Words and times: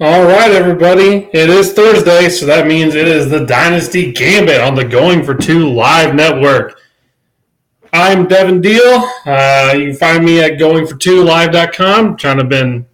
All 0.00 0.24
right, 0.24 0.50
everybody. 0.50 1.28
It 1.32 1.48
is 1.48 1.72
Thursday, 1.72 2.28
so 2.28 2.46
that 2.46 2.66
means 2.66 2.96
it 2.96 3.06
is 3.06 3.30
the 3.30 3.46
Dynasty 3.46 4.10
Gambit 4.10 4.60
on 4.60 4.74
the 4.74 4.84
Going 4.84 5.22
for 5.22 5.36
Two 5.36 5.72
live 5.72 6.16
network. 6.16 6.80
I'm 7.92 8.26
Devin 8.26 8.60
Deal. 8.60 9.08
Uh, 9.24 9.72
you 9.76 9.90
can 9.90 9.94
find 9.94 10.24
me 10.24 10.42
at 10.42 10.58
goingfor2live.com. 10.58 12.16
Trying 12.16 12.38
to 12.38 12.44
been 12.44 12.86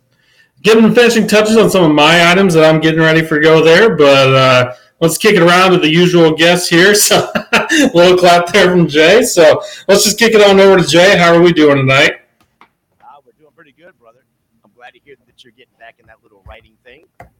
getting 0.60 0.94
finishing 0.94 1.26
touches 1.26 1.56
on 1.56 1.70
some 1.70 1.84
of 1.84 1.92
my 1.92 2.30
items 2.30 2.52
that 2.52 2.66
I'm 2.66 2.82
getting 2.82 3.00
ready 3.00 3.24
for 3.24 3.40
go 3.40 3.64
there, 3.64 3.96
but 3.96 4.34
uh, 4.34 4.74
let's 5.00 5.16
kick 5.16 5.36
it 5.36 5.42
around 5.42 5.70
to 5.70 5.78
the 5.78 5.90
usual 5.90 6.32
guests 6.36 6.68
here. 6.68 6.94
So, 6.94 7.32
a 7.52 7.90
little 7.94 8.18
clap 8.18 8.48
there 8.52 8.70
from 8.70 8.86
Jay. 8.86 9.22
So, 9.22 9.62
let's 9.88 10.04
just 10.04 10.18
kick 10.18 10.34
it 10.34 10.46
on 10.46 10.60
over 10.60 10.76
to 10.76 10.86
Jay. 10.86 11.16
How 11.16 11.34
are 11.34 11.40
we 11.40 11.54
doing 11.54 11.78
tonight? 11.78 12.20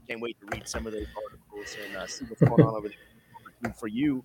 Can't 0.09 0.21
wait 0.21 0.37
to 0.41 0.47
read 0.53 0.67
some 0.67 0.87
of 0.87 0.93
those 0.93 1.07
articles 1.25 1.77
and 1.85 1.97
uh, 1.97 2.07
see 2.07 2.25
what's 2.27 2.41
going 2.41 2.63
on 2.63 2.75
over 2.75 2.89
there 3.63 3.73
for 3.75 3.87
you. 3.87 4.25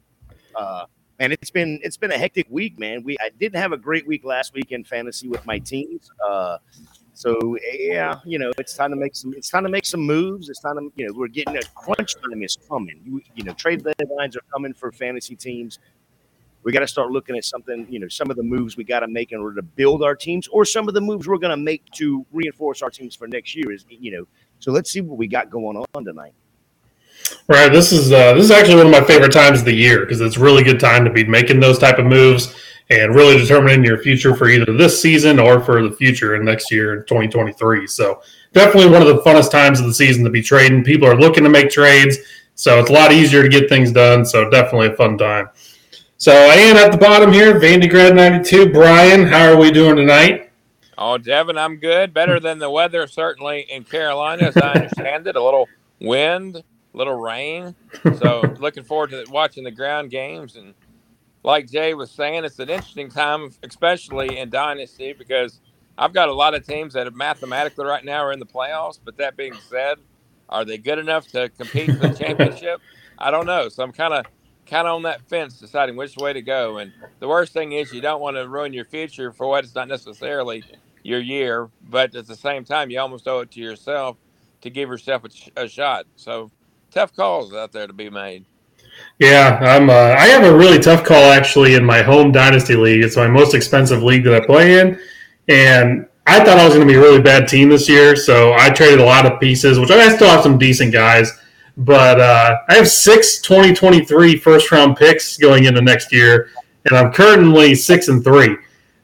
Uh, 0.55 0.85
and 1.19 1.31
it's 1.31 1.49
been 1.49 1.79
it's 1.83 1.97
been 1.97 2.11
a 2.11 2.17
hectic 2.17 2.47
week, 2.49 2.77
man. 2.77 3.03
We 3.03 3.17
I 3.19 3.29
didn't 3.39 3.59
have 3.59 3.71
a 3.71 3.77
great 3.77 4.05
week 4.07 4.25
last 4.25 4.53
week 4.53 4.71
in 4.71 4.83
fantasy 4.83 5.27
with 5.27 5.45
my 5.45 5.59
teams. 5.59 6.09
Uh, 6.27 6.57
so 7.13 7.57
yeah, 7.73 8.19
you 8.25 8.37
know, 8.37 8.51
it's 8.57 8.75
time 8.75 8.89
to 8.89 8.97
make 8.97 9.15
some 9.15 9.33
it's 9.33 9.49
time 9.49 9.63
to 9.63 9.69
make 9.69 9.85
some 9.85 10.01
moves. 10.01 10.49
It's 10.49 10.59
time 10.59 10.75
to 10.75 10.91
you 10.95 11.07
know 11.07 11.13
we're 11.15 11.29
getting 11.29 11.57
a 11.57 11.61
crunch 11.73 12.15
time 12.15 12.43
is 12.43 12.57
coming. 12.67 12.99
You, 13.05 13.21
you 13.35 13.43
know, 13.43 13.53
trade 13.53 13.83
deadlines 13.83 14.35
are 14.35 14.43
coming 14.51 14.73
for 14.73 14.91
fantasy 14.91 15.35
teams. 15.35 15.79
We 16.65 16.71
got 16.71 16.79
to 16.79 16.87
start 16.87 17.11
looking 17.11 17.37
at 17.37 17.45
something, 17.45 17.85
you 17.91 17.99
know, 17.99 18.07
some 18.07 18.31
of 18.31 18.37
the 18.37 18.43
moves 18.43 18.75
we 18.75 18.83
got 18.83 19.01
to 19.01 19.07
make 19.07 19.31
in 19.31 19.39
order 19.39 19.55
to 19.55 19.61
build 19.61 20.03
our 20.03 20.15
teams, 20.15 20.47
or 20.47 20.65
some 20.65 20.87
of 20.87 20.95
the 20.95 20.99
moves 20.99 21.27
we're 21.27 21.37
going 21.37 21.55
to 21.55 21.63
make 21.63 21.85
to 21.91 22.25
reinforce 22.33 22.81
our 22.81 22.89
teams 22.89 23.15
for 23.15 23.27
next 23.27 23.55
year. 23.55 23.71
Is 23.71 23.85
you 23.87 24.11
know, 24.11 24.27
so 24.57 24.71
let's 24.71 24.89
see 24.89 24.99
what 24.99 25.17
we 25.17 25.27
got 25.27 25.51
going 25.51 25.77
on 25.77 26.03
tonight. 26.03 26.33
Right. 27.47 27.71
This 27.71 27.91
is 27.91 28.11
uh, 28.11 28.33
this 28.33 28.45
is 28.45 28.51
actually 28.51 28.77
one 28.77 28.87
of 28.87 28.91
my 28.91 29.03
favorite 29.03 29.31
times 29.31 29.59
of 29.59 29.65
the 29.65 29.73
year 29.73 29.99
because 29.99 30.21
it's 30.21 30.37
really 30.37 30.63
good 30.63 30.79
time 30.79 31.05
to 31.05 31.11
be 31.11 31.23
making 31.23 31.59
those 31.59 31.77
type 31.77 31.99
of 31.99 32.07
moves 32.07 32.55
and 32.89 33.13
really 33.13 33.37
determining 33.37 33.83
your 33.83 33.99
future 33.99 34.35
for 34.35 34.49
either 34.49 34.71
this 34.73 34.99
season 34.99 35.39
or 35.39 35.59
for 35.59 35.83
the 35.83 35.95
future 35.95 36.35
in 36.35 36.45
next 36.45 36.71
year 36.71 36.99
in 36.99 37.05
2023. 37.05 37.85
So 37.87 38.21
definitely 38.53 38.91
one 38.91 39.01
of 39.01 39.07
the 39.07 39.21
funnest 39.21 39.51
times 39.51 39.79
of 39.79 39.85
the 39.85 39.93
season 39.93 40.23
to 40.23 40.31
be 40.31 40.41
trading. 40.41 40.83
People 40.83 41.07
are 41.07 41.19
looking 41.19 41.43
to 41.43 41.49
make 41.49 41.69
trades, 41.69 42.17
so 42.55 42.79
it's 42.79 42.89
a 42.89 42.93
lot 42.93 43.11
easier 43.11 43.43
to 43.43 43.49
get 43.49 43.69
things 43.69 43.91
done. 43.91 44.25
So 44.25 44.49
definitely 44.49 44.87
a 44.87 44.95
fun 44.95 45.17
time. 45.17 45.49
So 46.17 46.31
and 46.31 46.77
at 46.77 46.93
the 46.93 46.97
bottom 46.97 47.33
here, 47.33 47.59
Vandegrad 47.59 48.15
92. 48.15 48.71
Brian, 48.71 49.27
how 49.27 49.51
are 49.51 49.57
we 49.57 49.69
doing 49.69 49.97
tonight? 49.97 50.49
Oh, 50.97 51.17
Devin, 51.17 51.57
I'm 51.57 51.75
good. 51.75 52.13
Better 52.13 52.39
than 52.39 52.57
the 52.57 52.69
weather, 52.69 53.05
certainly 53.05 53.65
in 53.69 53.83
Carolina, 53.83 54.43
as 54.43 54.55
I 54.55 54.71
understand 54.71 55.27
it. 55.27 55.35
A 55.35 55.43
little 55.43 55.67
wind, 55.99 56.55
a 56.55 56.63
little 56.97 57.19
rain. 57.19 57.75
So, 58.17 58.55
looking 58.59 58.85
forward 58.85 59.09
to 59.09 59.25
watching 59.29 59.65
the 59.65 59.71
ground 59.71 60.09
games. 60.09 60.55
And 60.55 60.73
like 61.43 61.69
Jay 61.69 61.93
was 61.93 62.11
saying, 62.11 62.45
it's 62.45 62.59
an 62.59 62.69
interesting 62.69 63.09
time, 63.09 63.51
especially 63.63 64.37
in 64.37 64.49
Dynasty, 64.49 65.11
because 65.11 65.59
I've 65.97 66.13
got 66.13 66.29
a 66.29 66.33
lot 66.33 66.55
of 66.55 66.65
teams 66.65 66.93
that 66.93 67.07
have 67.07 67.15
mathematically 67.15 67.85
right 67.85 68.05
now 68.05 68.23
are 68.23 68.31
in 68.31 68.39
the 68.39 68.45
playoffs. 68.45 68.99
But 69.03 69.17
that 69.17 69.35
being 69.35 69.55
said, 69.69 69.97
are 70.47 70.63
they 70.63 70.77
good 70.77 70.97
enough 70.97 71.27
to 71.33 71.49
compete 71.49 71.87
for 71.87 72.07
the 72.07 72.13
championship? 72.17 72.79
I 73.17 73.31
don't 73.31 73.45
know. 73.45 73.67
So, 73.67 73.83
I'm 73.83 73.91
kind 73.91 74.13
of 74.13 74.25
kind 74.65 74.87
of 74.87 74.95
on 74.95 75.03
that 75.03 75.21
fence 75.29 75.59
deciding 75.59 75.95
which 75.95 76.17
way 76.17 76.33
to 76.33 76.41
go. 76.41 76.77
And 76.77 76.91
the 77.19 77.27
worst 77.27 77.53
thing 77.53 77.73
is 77.73 77.93
you 77.93 78.01
don't 78.01 78.21
want 78.21 78.37
to 78.37 78.47
ruin 78.47 78.73
your 78.73 78.85
future 78.85 79.31
for 79.31 79.47
what 79.47 79.63
is 79.63 79.75
not 79.75 79.87
necessarily 79.87 80.63
your 81.03 81.19
year, 81.19 81.69
but 81.89 82.15
at 82.15 82.27
the 82.27 82.35
same 82.35 82.65
time, 82.65 82.89
you 82.89 82.99
almost 82.99 83.27
owe 83.27 83.41
it 83.41 83.51
to 83.51 83.59
yourself 83.59 84.17
to 84.61 84.69
give 84.69 84.89
yourself 84.89 85.23
a, 85.23 85.63
a 85.63 85.67
shot. 85.67 86.05
So 86.15 86.51
tough 86.91 87.15
calls 87.15 87.53
out 87.53 87.71
there 87.71 87.87
to 87.87 87.93
be 87.93 88.09
made. 88.09 88.45
Yeah, 89.19 89.59
I'm. 89.61 89.89
Uh, 89.89 89.93
I 89.93 90.27
have 90.27 90.43
a 90.43 90.55
really 90.55 90.79
tough 90.79 91.03
call 91.03 91.31
actually 91.31 91.75
in 91.75 91.83
my 91.83 92.01
home 92.01 92.31
dynasty 92.31 92.75
league. 92.75 93.03
It's 93.03 93.17
my 93.17 93.27
most 93.27 93.53
expensive 93.53 94.01
league 94.01 94.23
that 94.23 94.33
I 94.33 94.45
play 94.45 94.79
in, 94.79 94.99
and 95.49 96.07
I 96.27 96.39
thought 96.39 96.57
I 96.57 96.65
was 96.65 96.73
going 96.73 96.87
to 96.87 96.91
be 96.91 96.97
a 96.97 97.01
really 97.01 97.21
bad 97.21 97.47
team 97.47 97.69
this 97.69 97.87
year, 97.87 98.15
so 98.15 98.53
I 98.53 98.69
traded 98.69 98.99
a 98.99 99.05
lot 99.05 99.25
of 99.25 99.39
pieces, 99.39 99.77
which 99.79 99.91
I 99.91 100.15
still 100.15 100.29
have 100.29 100.41
some 100.41 100.57
decent 100.57 100.91
guys. 100.91 101.31
But 101.77 102.21
uh, 102.21 102.57
I 102.69 102.75
have 102.75 102.87
six 102.87 103.39
2023 103.39 104.37
first 104.37 104.71
round 104.71 104.95
picks 104.95 105.37
going 105.37 105.65
into 105.65 105.81
next 105.81 106.11
year, 106.11 106.49
and 106.85 106.97
I'm 106.97 107.11
currently 107.11 107.75
six 107.75 108.07
and 108.07 108.23
three. 108.23 108.55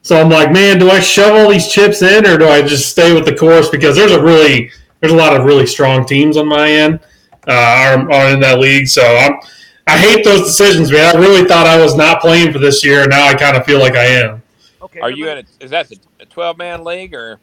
So 0.04 0.20
I'm 0.20 0.30
like, 0.30 0.52
man, 0.52 0.80
do 0.80 0.90
I 0.90 1.00
shove 1.00 1.36
all 1.36 1.50
these 1.50 1.68
chips 1.68 2.02
in, 2.02 2.26
or 2.26 2.38
do 2.38 2.48
I 2.48 2.62
just 2.62 2.90
stay 2.90 3.14
with 3.14 3.26
the 3.26 3.36
course? 3.36 3.70
Because 3.70 3.96
there's 3.96 4.14
a 4.14 4.24
really 4.24 4.72
there's 5.00 5.14
a 5.14 5.18
lot 5.18 5.36
of 5.36 5.46
really 5.46 5.66
strong 5.66 6.06
teams 6.06 6.38
on 6.38 6.48
my 6.48 6.72
end 6.72 7.00
uh, 7.48 7.52
are, 7.52 8.12
are 8.12 8.30
in 8.30 8.40
that 8.40 8.60
league. 8.60 8.88
So 8.88 9.02
I'm 9.02 9.40
I 9.88 9.98
hate 9.98 10.24
those 10.24 10.44
decisions, 10.44 10.92
man. 10.92 11.16
I 11.16 11.20
really 11.20 11.46
thought 11.46 11.68
I 11.68 11.82
was 11.82 11.96
not 11.96 12.22
playing 12.22 12.54
for 12.54 12.60
this 12.60 12.86
year, 12.86 13.02
and 13.02 13.10
now 13.10 13.28
I 13.28 13.34
kind 13.34 13.58
of 13.58 13.66
feel 13.66 13.80
like 13.80 13.96
I 13.96 14.06
am. 14.06 14.42
Okay. 14.82 15.00
Are 15.00 15.12
you 15.12 15.30
in 15.30 15.40
a, 15.40 15.44
is 15.60 15.72
that 15.72 15.92
a 16.20 16.26
12 16.26 16.58
man 16.58 16.84
league 16.84 17.14
or? 17.14 17.40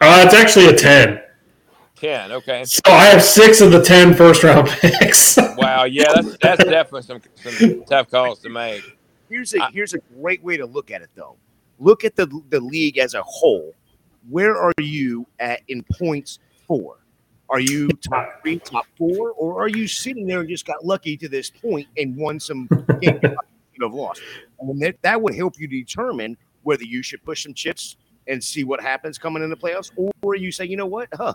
Uh, 0.00 0.24
it's 0.24 0.34
actually 0.34 0.66
a 0.66 0.74
10. 0.74 1.20
10, 2.00 2.32
okay. 2.32 2.64
So 2.64 2.80
I 2.86 3.06
have 3.06 3.22
six 3.22 3.60
of 3.60 3.72
the 3.72 3.82
10 3.82 4.14
first 4.14 4.42
round 4.44 4.68
picks. 4.80 5.36
wow, 5.56 5.84
yeah, 5.84 6.12
that's, 6.14 6.36
that's 6.40 6.64
definitely 6.64 7.02
some, 7.02 7.20
some 7.36 7.84
tough 7.84 8.10
calls 8.10 8.40
to 8.40 8.48
make. 8.48 8.82
Here's 9.28 9.54
a, 9.54 9.70
here's 9.72 9.94
a 9.94 9.98
great 10.20 10.42
way 10.42 10.56
to 10.56 10.66
look 10.66 10.90
at 10.90 11.02
it, 11.02 11.10
though 11.14 11.36
look 11.78 12.04
at 12.04 12.16
the, 12.16 12.26
the 12.50 12.60
league 12.60 12.98
as 12.98 13.14
a 13.14 13.22
whole. 13.22 13.74
Where 14.28 14.56
are 14.56 14.72
you 14.78 15.26
at 15.38 15.60
in 15.68 15.84
points 15.98 16.38
for? 16.66 16.98
Are 17.50 17.60
you 17.60 17.88
top 17.88 18.42
three, 18.42 18.58
top 18.58 18.86
four, 18.98 19.30
or 19.30 19.62
are 19.62 19.68
you 19.68 19.88
sitting 19.88 20.26
there 20.26 20.40
and 20.40 20.48
just 20.48 20.66
got 20.66 20.84
lucky 20.84 21.16
to 21.16 21.28
this 21.28 21.48
point 21.48 21.88
and 21.96 22.14
won 22.14 22.38
some 22.38 22.68
games 23.00 23.20
you 23.22 23.84
have 23.84 23.94
lost? 23.94 24.20
And 24.60 24.80
that, 24.82 25.00
that 25.02 25.20
would 25.20 25.34
help 25.34 25.58
you 25.58 25.66
determine 25.66 26.36
whether 26.62 26.84
you 26.84 27.02
should 27.02 27.24
push 27.24 27.44
some 27.44 27.54
chips 27.54 27.96
and 28.26 28.42
see 28.42 28.64
what 28.64 28.82
happens 28.82 29.16
coming 29.16 29.42
in 29.42 29.48
the 29.48 29.56
playoffs, 29.56 29.90
or 30.20 30.34
you 30.36 30.52
say, 30.52 30.66
you 30.66 30.76
know 30.76 30.84
what, 30.84 31.08
huh, 31.14 31.32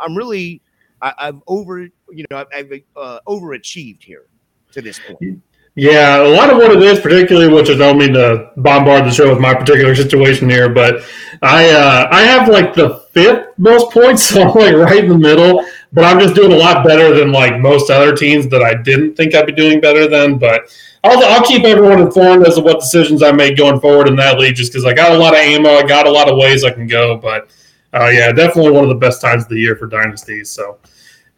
I'm 0.00 0.16
really, 0.16 0.60
I, 1.02 1.12
have 1.18 1.42
over, 1.46 1.82
you 2.10 2.24
know, 2.30 2.38
I've, 2.38 2.46
I've 2.54 2.82
uh, 2.96 3.20
overachieved 3.26 4.02
here 4.02 4.26
to 4.72 4.82
this 4.82 4.98
point. 4.98 5.42
Yeah, 5.78 6.22
a 6.22 6.28
lot 6.28 6.48
of 6.48 6.56
what 6.56 6.72
it 6.72 6.82
is, 6.82 7.00
particularly, 7.00 7.52
which 7.52 7.68
I 7.68 7.74
don't 7.74 7.98
mean 7.98 8.14
to 8.14 8.50
bombard 8.56 9.04
the 9.04 9.10
show 9.10 9.28
with 9.28 9.40
my 9.40 9.54
particular 9.54 9.94
situation 9.94 10.48
here, 10.48 10.70
but 10.70 11.02
I 11.42 11.68
uh, 11.68 12.08
I 12.10 12.22
have 12.22 12.48
like 12.48 12.72
the 12.72 13.00
fifth 13.12 13.48
most 13.58 13.90
points, 13.92 14.22
so 14.28 14.40
I'm 14.40 14.54
like 14.54 14.74
right 14.74 15.04
in 15.04 15.10
the 15.10 15.18
middle. 15.18 15.66
But 15.92 16.04
I'm 16.04 16.18
just 16.18 16.34
doing 16.34 16.52
a 16.52 16.56
lot 16.56 16.84
better 16.84 17.14
than 17.14 17.30
like 17.30 17.60
most 17.60 17.90
other 17.90 18.16
teams 18.16 18.48
that 18.48 18.62
I 18.62 18.80
didn't 18.82 19.16
think 19.16 19.34
I'd 19.34 19.44
be 19.44 19.52
doing 19.52 19.78
better 19.80 20.08
than. 20.08 20.38
But 20.38 20.74
I'll, 21.04 21.22
I'll 21.22 21.44
keep 21.44 21.64
everyone 21.64 22.00
informed 22.00 22.46
as 22.46 22.54
to 22.54 22.62
what 22.62 22.80
decisions 22.80 23.22
I 23.22 23.32
make 23.32 23.58
going 23.58 23.78
forward 23.78 24.08
in 24.08 24.16
that 24.16 24.38
league, 24.38 24.56
just 24.56 24.72
because 24.72 24.86
I 24.86 24.94
got 24.94 25.12
a 25.12 25.18
lot 25.18 25.34
of 25.34 25.40
ammo, 25.40 25.68
I 25.68 25.86
got 25.86 26.06
a 26.06 26.10
lot 26.10 26.30
of 26.30 26.38
ways 26.38 26.64
I 26.64 26.70
can 26.70 26.86
go. 26.86 27.18
But 27.18 27.50
uh, 27.94 28.08
yeah, 28.12 28.32
definitely 28.32 28.72
one 28.72 28.84
of 28.84 28.90
the 28.90 28.96
best 28.96 29.20
times 29.20 29.44
of 29.44 29.48
the 29.48 29.58
year 29.58 29.76
for 29.76 29.86
dynasties. 29.86 30.50
So. 30.50 30.78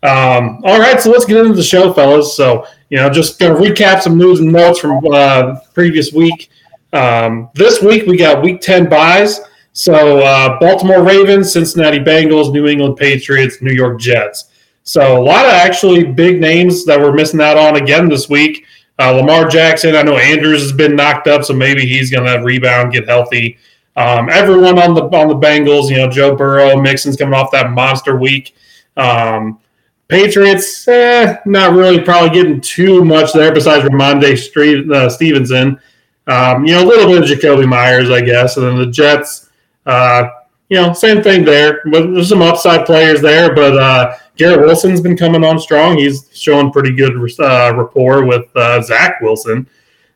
Um, 0.00 0.62
all 0.64 0.78
right, 0.78 1.00
so 1.00 1.10
let's 1.10 1.24
get 1.24 1.38
into 1.38 1.54
the 1.54 1.62
show, 1.62 1.92
fellas. 1.92 2.36
So, 2.36 2.66
you 2.88 2.98
know, 2.98 3.10
just 3.10 3.40
going 3.40 3.60
to 3.60 3.60
recap 3.60 4.00
some 4.00 4.16
news 4.16 4.38
and 4.38 4.52
notes 4.52 4.78
from 4.78 5.00
uh, 5.12 5.56
previous 5.74 6.12
week. 6.12 6.50
Um, 6.92 7.50
this 7.54 7.82
week 7.82 8.06
we 8.06 8.16
got 8.16 8.42
week 8.42 8.60
10 8.60 8.88
byes. 8.88 9.40
So, 9.72 10.20
uh, 10.20 10.58
Baltimore 10.60 11.02
Ravens, 11.02 11.52
Cincinnati 11.52 11.98
Bengals, 11.98 12.52
New 12.52 12.66
England 12.66 12.96
Patriots, 12.96 13.60
New 13.60 13.72
York 13.72 14.00
Jets. 14.00 14.50
So, 14.84 15.20
a 15.20 15.22
lot 15.22 15.44
of 15.44 15.52
actually 15.52 16.04
big 16.04 16.40
names 16.40 16.84
that 16.86 16.98
we're 16.98 17.12
missing 17.12 17.40
out 17.40 17.56
on 17.56 17.76
again 17.76 18.08
this 18.08 18.28
week. 18.28 18.64
Uh, 19.00 19.12
Lamar 19.12 19.46
Jackson, 19.46 19.94
I 19.94 20.02
know 20.02 20.16
Andrews 20.16 20.62
has 20.62 20.72
been 20.72 20.96
knocked 20.96 21.28
up, 21.28 21.44
so 21.44 21.54
maybe 21.54 21.86
he's 21.86 22.10
going 22.10 22.24
to 22.24 22.30
have 22.30 22.42
rebound, 22.42 22.92
get 22.92 23.06
healthy. 23.06 23.58
Um, 23.98 24.28
everyone 24.28 24.78
on 24.78 24.94
the 24.94 25.02
on 25.02 25.26
the 25.26 25.34
Bengals, 25.34 25.90
you 25.90 25.96
know, 25.96 26.08
Joe 26.08 26.36
Burrow, 26.36 26.80
Mixon's 26.80 27.16
coming 27.16 27.34
off 27.34 27.50
that 27.50 27.72
monster 27.72 28.14
week. 28.16 28.54
Um, 28.96 29.58
Patriots, 30.06 30.86
eh, 30.86 31.38
not 31.44 31.72
really 31.72 32.00
probably 32.00 32.30
getting 32.30 32.60
too 32.60 33.04
much 33.04 33.32
there 33.32 33.52
besides 33.52 33.84
Rhamondre 33.84 34.38
Street, 34.38 34.88
uh, 34.92 35.10
Stevenson. 35.10 35.80
Um, 36.28 36.64
you 36.64 36.74
know, 36.74 36.84
a 36.84 36.86
little 36.86 37.12
bit 37.12 37.24
of 37.24 37.28
Jakobi 37.28 37.68
Meyers, 37.68 38.08
I 38.08 38.20
guess. 38.20 38.56
And 38.56 38.66
then 38.66 38.76
the 38.76 38.86
Jets, 38.86 39.50
uh, 39.84 40.28
you 40.68 40.76
know, 40.76 40.92
same 40.92 41.20
thing 41.20 41.44
there. 41.44 41.82
There's 41.84 42.28
some 42.28 42.40
upside 42.40 42.86
players 42.86 43.20
there, 43.20 43.52
but 43.52 43.76
uh, 43.76 44.14
Garrett 44.36 44.60
Wilson's 44.60 45.00
been 45.00 45.16
coming 45.16 45.42
on 45.42 45.58
strong. 45.58 45.98
He's 45.98 46.30
showing 46.32 46.70
pretty 46.70 46.94
good 46.94 47.14
uh, 47.40 47.74
rapport 47.74 48.24
with 48.24 48.46
uh, 48.54 48.80
Zach 48.80 49.20
Wilson. 49.20 49.68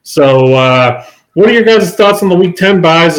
So, 0.05 0.55
uh, 0.55 1.05
what 1.35 1.49
are 1.49 1.53
your 1.53 1.65
guys' 1.65 1.97
thoughts 1.97 2.23
on 2.23 2.29
the 2.29 2.37
Week 2.37 2.55
10 2.55 2.81
byes? 2.81 3.19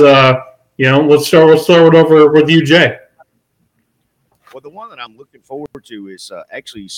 You 0.77 0.89
know, 0.89 1.01
let's 1.01 1.27
start, 1.27 1.49
let's 1.49 1.63
start 1.63 1.93
it 1.93 1.97
over 1.97 2.31
with 2.31 2.49
you, 2.49 2.65
Jay. 2.65 2.97
Well, 4.53 4.61
the 4.61 4.71
one 4.71 4.89
that 4.89 4.99
I'm 4.99 5.15
looking 5.17 5.41
forward 5.41 5.67
to 5.85 6.07
is 6.07 6.31
uh, 6.31 6.43
actually 6.51 6.89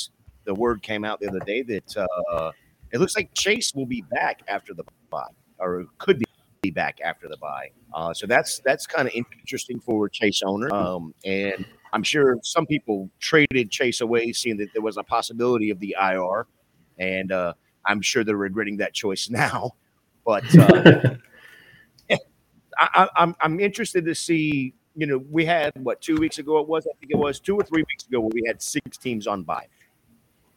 the 0.46 0.54
word 0.54 0.82
came 0.82 1.04
out 1.04 1.20
the 1.20 1.28
other 1.28 1.40
day 1.40 1.62
that 1.64 1.98
uh, 1.98 2.52
it 2.92 3.00
looks 3.00 3.16
like 3.16 3.34
Chase 3.34 3.74
will 3.76 3.86
be 3.86 4.02
back 4.12 4.44
after 4.48 4.74
the 4.74 4.84
bye, 5.10 5.24
or 5.60 5.86
could 5.98 6.24
be 6.62 6.72
back 6.72 7.00
after 7.04 7.28
the 7.28 7.38
bye. 7.38 7.70
Uh, 7.94 8.14
so 8.14 8.26
that's 8.28 8.60
that's 8.60 8.88
kind 8.88 9.08
of 9.08 9.14
interesting 9.14 9.80
for 9.80 10.08
Chase 10.08 10.42
owner. 10.46 10.74
Um, 10.74 11.14
and 11.26 11.66
I'm 11.92 12.04
sure 12.04 12.38
some 12.44 12.66
people 12.66 13.10
traded 13.20 13.72
Chase 13.72 14.00
away, 14.00 14.32
seeing 14.32 14.58
that 14.58 14.72
there 14.74 14.82
was 14.82 14.98
a 14.98 15.04
possibility 15.04 15.70
of 15.70 15.80
the 15.80 15.96
IR, 16.02 16.48
and 16.98 17.32
uh, 17.32 17.54
I'm 17.86 18.02
sure 18.02 18.24
they're 18.24 18.38
regretting 18.38 18.78
that 18.78 18.94
choice 18.94 19.30
now. 19.30 19.72
But 20.26 20.44
uh, 20.58 21.16
I, 22.78 23.10
I'm 23.16 23.36
I'm 23.42 23.60
interested 23.60 24.06
to 24.06 24.16
see. 24.16 24.74
You 24.98 25.08
know, 25.08 25.18
we 25.30 25.44
had 25.46 25.74
what 25.84 26.02
two 26.02 26.16
weeks 26.16 26.38
ago 26.40 26.58
it 26.60 26.68
was. 26.68 26.88
I 26.88 26.96
think 27.00 27.12
it 27.12 27.18
was 27.18 27.40
two 27.40 27.56
or 27.58 27.64
three 27.64 27.84
weeks 27.90 28.06
ago 28.08 28.22
where 28.22 28.32
we 28.34 28.44
had 28.48 28.62
six 28.62 28.98
teams 28.98 29.28
on 29.28 29.44
bye. 29.44 29.68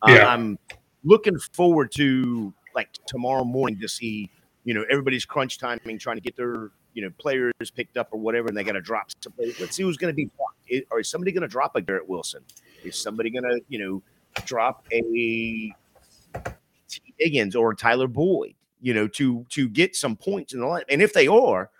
Uh, 0.02 0.12
Yeah. 0.12 0.26
I'm 0.28 0.58
looking 1.04 1.38
forward 1.52 1.90
to 1.92 2.52
like 2.74 2.88
tomorrow 3.06 3.44
morning 3.44 3.80
to 3.80 3.88
see. 3.88 4.30
You 4.64 4.74
know, 4.74 4.84
everybody's 4.90 5.24
crunch 5.24 5.58
timing, 5.58 5.98
trying 5.98 6.16
to 6.18 6.20
get 6.22 6.36
their 6.36 6.70
you 6.94 7.02
know 7.02 7.10
players 7.18 7.52
picked 7.74 7.96
up 7.96 8.08
or 8.12 8.20
whatever, 8.20 8.48
and 8.48 8.56
they 8.56 8.62
got 8.64 8.72
to 8.72 8.80
drop 8.80 9.08
some. 9.22 9.32
Let's 9.60 9.74
see 9.74 9.82
who's 9.82 9.96
going 9.96 10.12
to 10.12 10.16
be. 10.16 10.30
Is- 10.68 10.84
Or 10.90 11.00
is 11.00 11.08
somebody 11.08 11.32
going 11.32 11.42
to 11.42 11.48
drop 11.48 11.74
a 11.74 11.80
Garrett 11.80 12.08
Wilson? 12.08 12.42
Is 12.84 12.96
somebody 13.00 13.30
going 13.30 13.44
to 13.44 13.60
you 13.68 13.78
know 13.78 14.02
drop 14.44 14.86
a 14.92 15.00
Tee 16.88 17.14
Higgins 17.18 17.56
or 17.56 17.74
Tyler 17.74 18.06
Boyd? 18.08 18.54
You 18.80 18.94
know, 18.94 19.08
to 19.08 19.44
to 19.48 19.68
get 19.68 19.96
some 19.96 20.14
points 20.14 20.54
in 20.54 20.60
the 20.60 20.66
line. 20.66 20.84
And 20.88 21.02
if 21.02 21.12
they 21.12 21.26
are, 21.26 21.70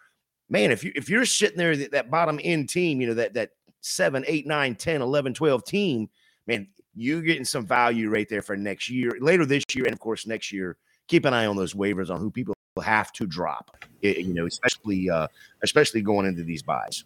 man, 0.48 0.70
if 0.70 0.84
you 0.84 0.92
if 0.94 1.08
you're 1.08 1.24
sitting 1.24 1.58
there 1.58 1.76
that, 1.76 1.92
that 1.92 2.10
bottom 2.10 2.40
end 2.42 2.68
team, 2.68 3.00
you 3.00 3.06
know, 3.06 3.14
that 3.14 3.34
that 3.34 3.50
7, 3.80 4.24
8, 4.26 4.46
9, 4.46 4.74
10, 4.74 5.02
11, 5.02 5.34
12 5.34 5.64
team, 5.64 6.08
man, 6.46 6.68
you're 6.94 7.22
getting 7.22 7.44
some 7.44 7.64
value 7.64 8.10
right 8.10 8.28
there 8.28 8.42
for 8.42 8.56
next 8.56 8.90
year, 8.90 9.12
later 9.20 9.46
this 9.46 9.64
year, 9.74 9.84
and 9.84 9.92
of 9.92 10.00
course 10.00 10.26
next 10.26 10.52
year. 10.52 10.76
Keep 11.06 11.24
an 11.24 11.32
eye 11.32 11.46
on 11.46 11.56
those 11.56 11.72
waivers 11.72 12.10
on 12.10 12.20
who 12.20 12.30
people 12.30 12.54
have 12.82 13.12
to 13.12 13.26
drop. 13.26 13.76
eh, 14.02 14.18
you 14.18 14.34
know, 14.34 14.46
especially 14.46 15.08
uh 15.10 15.26
especially 15.62 16.02
going 16.02 16.26
into 16.26 16.44
these 16.44 16.62
byes. 16.62 17.04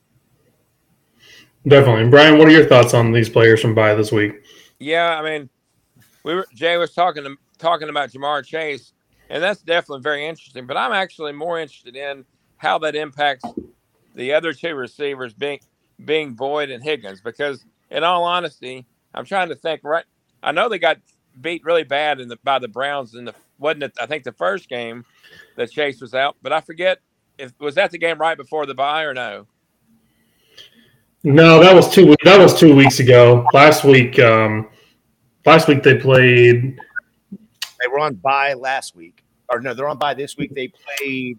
Definitely. 1.67 2.11
Brian, 2.11 2.39
what 2.39 2.49
are 2.49 2.51
your 2.51 2.67
thoughts 2.67 2.95
on 2.95 3.13
these 3.13 3.29
players 3.29 3.61
from 3.61 3.75
bye 3.75 3.95
this 3.95 4.11
week? 4.11 4.43
Yeah, 4.81 5.17
I 5.17 5.23
mean, 5.23 5.49
we 6.25 6.35
were 6.35 6.47
Jay 6.55 6.77
was 6.77 6.93
talking 6.93 7.23
to, 7.23 7.37
talking 7.59 7.89
about 7.89 8.11
Ja'Marr 8.11 8.45
Chase, 8.45 8.93
and 9.31 9.43
that's 9.43 9.63
definitely 9.63 10.03
very 10.03 10.27
interesting. 10.27 10.67
But 10.67 10.77
I'm 10.77 10.93
actually 10.93 11.33
more 11.33 11.61
interested 11.61 11.95
in 11.95 12.25
how 12.63 12.79
that 12.79 12.95
impacts 12.95 13.45
the 14.15 14.33
other 14.33 14.53
two 14.53 14.75
receivers, 14.75 15.35
being 15.35 15.61
being 16.05 16.33
Boyd 16.35 16.71
and 16.71 16.83
Higgins, 16.83 17.21
because 17.21 17.65
in 17.91 18.05
all 18.05 18.25
honesty, 18.25 18.87
I'm 19.13 19.25
trying 19.25 19.49
to 19.49 19.57
think. 19.57 19.83
Right, 19.85 20.05
I 20.43 20.53
know 20.53 20.69
they 20.69 20.79
got 20.79 20.99
beat 21.41 21.65
really 21.65 21.83
bad 21.83 22.21
in 22.21 22.29
the 22.29 22.39
by 22.45 22.61
the 22.61 22.69
Browns 22.69 23.15
in 23.15 23.25
the 23.25 23.35
wasn't 23.59 23.83
it? 23.85 23.93
I 24.01 24.07
think 24.07 24.23
the 24.25 24.33
first 24.33 24.69
game 24.69 25.05
that 25.57 25.71
Chase 25.71 26.01
was 26.01 26.15
out, 26.15 26.37
but 26.41 26.53
I 26.53 26.61
forget 26.61 27.01
if 27.37 27.53
was 27.59 27.75
that 27.75 27.91
the 27.91 27.99
game 27.99 28.19
right 28.19 28.37
before 28.37 28.65
the 28.65 28.75
bye 28.75 29.03
or 29.03 29.13
no. 29.13 29.47
No, 31.25 31.61
that 31.61 31.75
was 31.75 31.93
two. 31.93 32.15
That 32.25 32.41
was 32.41 32.59
two 32.59 32.75
weeks 32.75 33.01
ago. 33.01 33.47
Last 33.53 33.85
week, 33.85 34.19
um, 34.19 34.69
last 35.45 35.69
week 35.69 35.83
they 35.83 35.97
played. 35.97 36.79
They 37.31 37.89
were 37.89 37.99
on 37.99 38.15
bye 38.15 38.55
last 38.55 38.95
week. 38.95 39.25
Or 39.49 39.61
no, 39.61 39.75
they're 39.75 39.89
on 39.89 39.99
bye 39.99 40.15
this 40.15 40.37
week. 40.37 40.55
They 40.55 40.69
played 40.69 41.39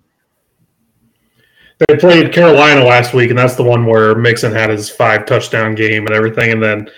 They 1.88 1.98
played 1.98 2.32
Carolina 2.34 2.84
last 2.84 3.14
week, 3.14 3.30
and 3.30 3.38
that's 3.38 3.56
the 3.56 3.64
one 3.64 3.86
where 3.86 4.16
Mixon 4.16 4.52
had 4.52 4.70
his 4.70 4.90
five 4.90 5.26
touchdown 5.26 5.76
game 5.76 6.06
and 6.06 6.16
everything. 6.16 6.52
And 6.52 6.62
then 6.62 6.90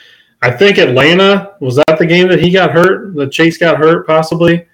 I 0.42 0.52
think 0.52 0.78
Atlanta 0.78 1.56
was 1.60 1.76
that 1.78 1.98
the 1.98 2.06
game 2.06 2.28
that 2.30 2.40
he 2.40 2.52
got 2.52 2.72
hurt. 2.72 3.16
The 3.16 3.28
Chase 3.28 3.58
got 3.58 3.78
hurt, 3.78 4.06
possibly. 4.06 4.68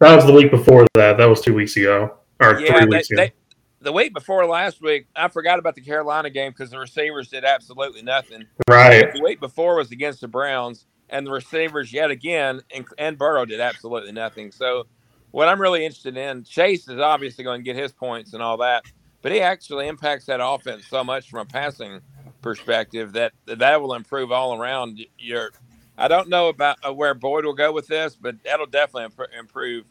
That 0.00 0.16
was 0.16 0.26
the 0.26 0.32
week 0.32 0.50
before 0.50 0.86
that. 0.94 1.16
That 1.16 1.26
was 1.26 1.40
two 1.40 1.54
weeks 1.54 1.76
ago 1.76 2.18
or 2.40 2.58
Yeah, 2.60 2.72
three 2.72 2.80
they, 2.80 2.86
weeks 2.86 3.10
ago. 3.10 3.22
they, 3.22 3.32
the 3.80 3.92
week 3.92 4.14
before 4.14 4.44
last 4.46 4.80
week, 4.80 5.06
I 5.14 5.28
forgot 5.28 5.58
about 5.58 5.74
the 5.74 5.80
Carolina 5.80 6.30
game 6.30 6.50
because 6.52 6.70
the 6.70 6.78
receivers 6.78 7.28
did 7.28 7.44
absolutely 7.44 8.02
nothing. 8.02 8.46
right. 8.68 9.12
The 9.12 9.22
week 9.22 9.40
before 9.40 9.76
was 9.76 9.90
against 9.92 10.20
the 10.20 10.28
Browns, 10.28 10.86
and 11.10 11.26
the 11.26 11.30
receivers 11.30 11.92
yet 11.92 12.10
again 12.10 12.60
and, 12.74 12.86
and 12.98 13.18
Burrow 13.18 13.44
did 13.44 13.60
absolutely 13.60 14.12
nothing. 14.12 14.50
So, 14.50 14.86
what 15.30 15.48
I'm 15.48 15.60
really 15.60 15.84
interested 15.84 16.16
in, 16.16 16.44
Chase 16.44 16.88
is 16.88 16.98
obviously 16.98 17.42
going 17.44 17.60
to 17.60 17.64
get 17.64 17.74
his 17.76 17.90
points 17.92 18.34
and 18.34 18.42
all 18.42 18.58
that, 18.58 18.84
but 19.22 19.32
he 19.32 19.40
actually 19.40 19.88
impacts 19.88 20.26
that 20.26 20.40
offense 20.42 20.86
so 20.86 21.02
much 21.02 21.30
from 21.30 21.40
a 21.40 21.44
passing 21.44 22.00
perspective 22.42 23.12
that 23.12 23.32
that 23.46 23.80
will 23.80 23.94
improve 23.94 24.32
all 24.32 24.60
around. 24.60 25.00
Your, 25.18 25.52
I 25.96 26.08
don't 26.08 26.28
know 26.28 26.48
about 26.48 26.76
uh, 26.86 26.92
where 26.92 27.14
Boyd 27.14 27.44
will 27.44 27.54
go 27.54 27.72
with 27.72 27.86
this, 27.86 28.16
but 28.16 28.36
that'll 28.44 28.66
definitely 28.66 29.04
imp- 29.04 29.32
improve 29.38 29.84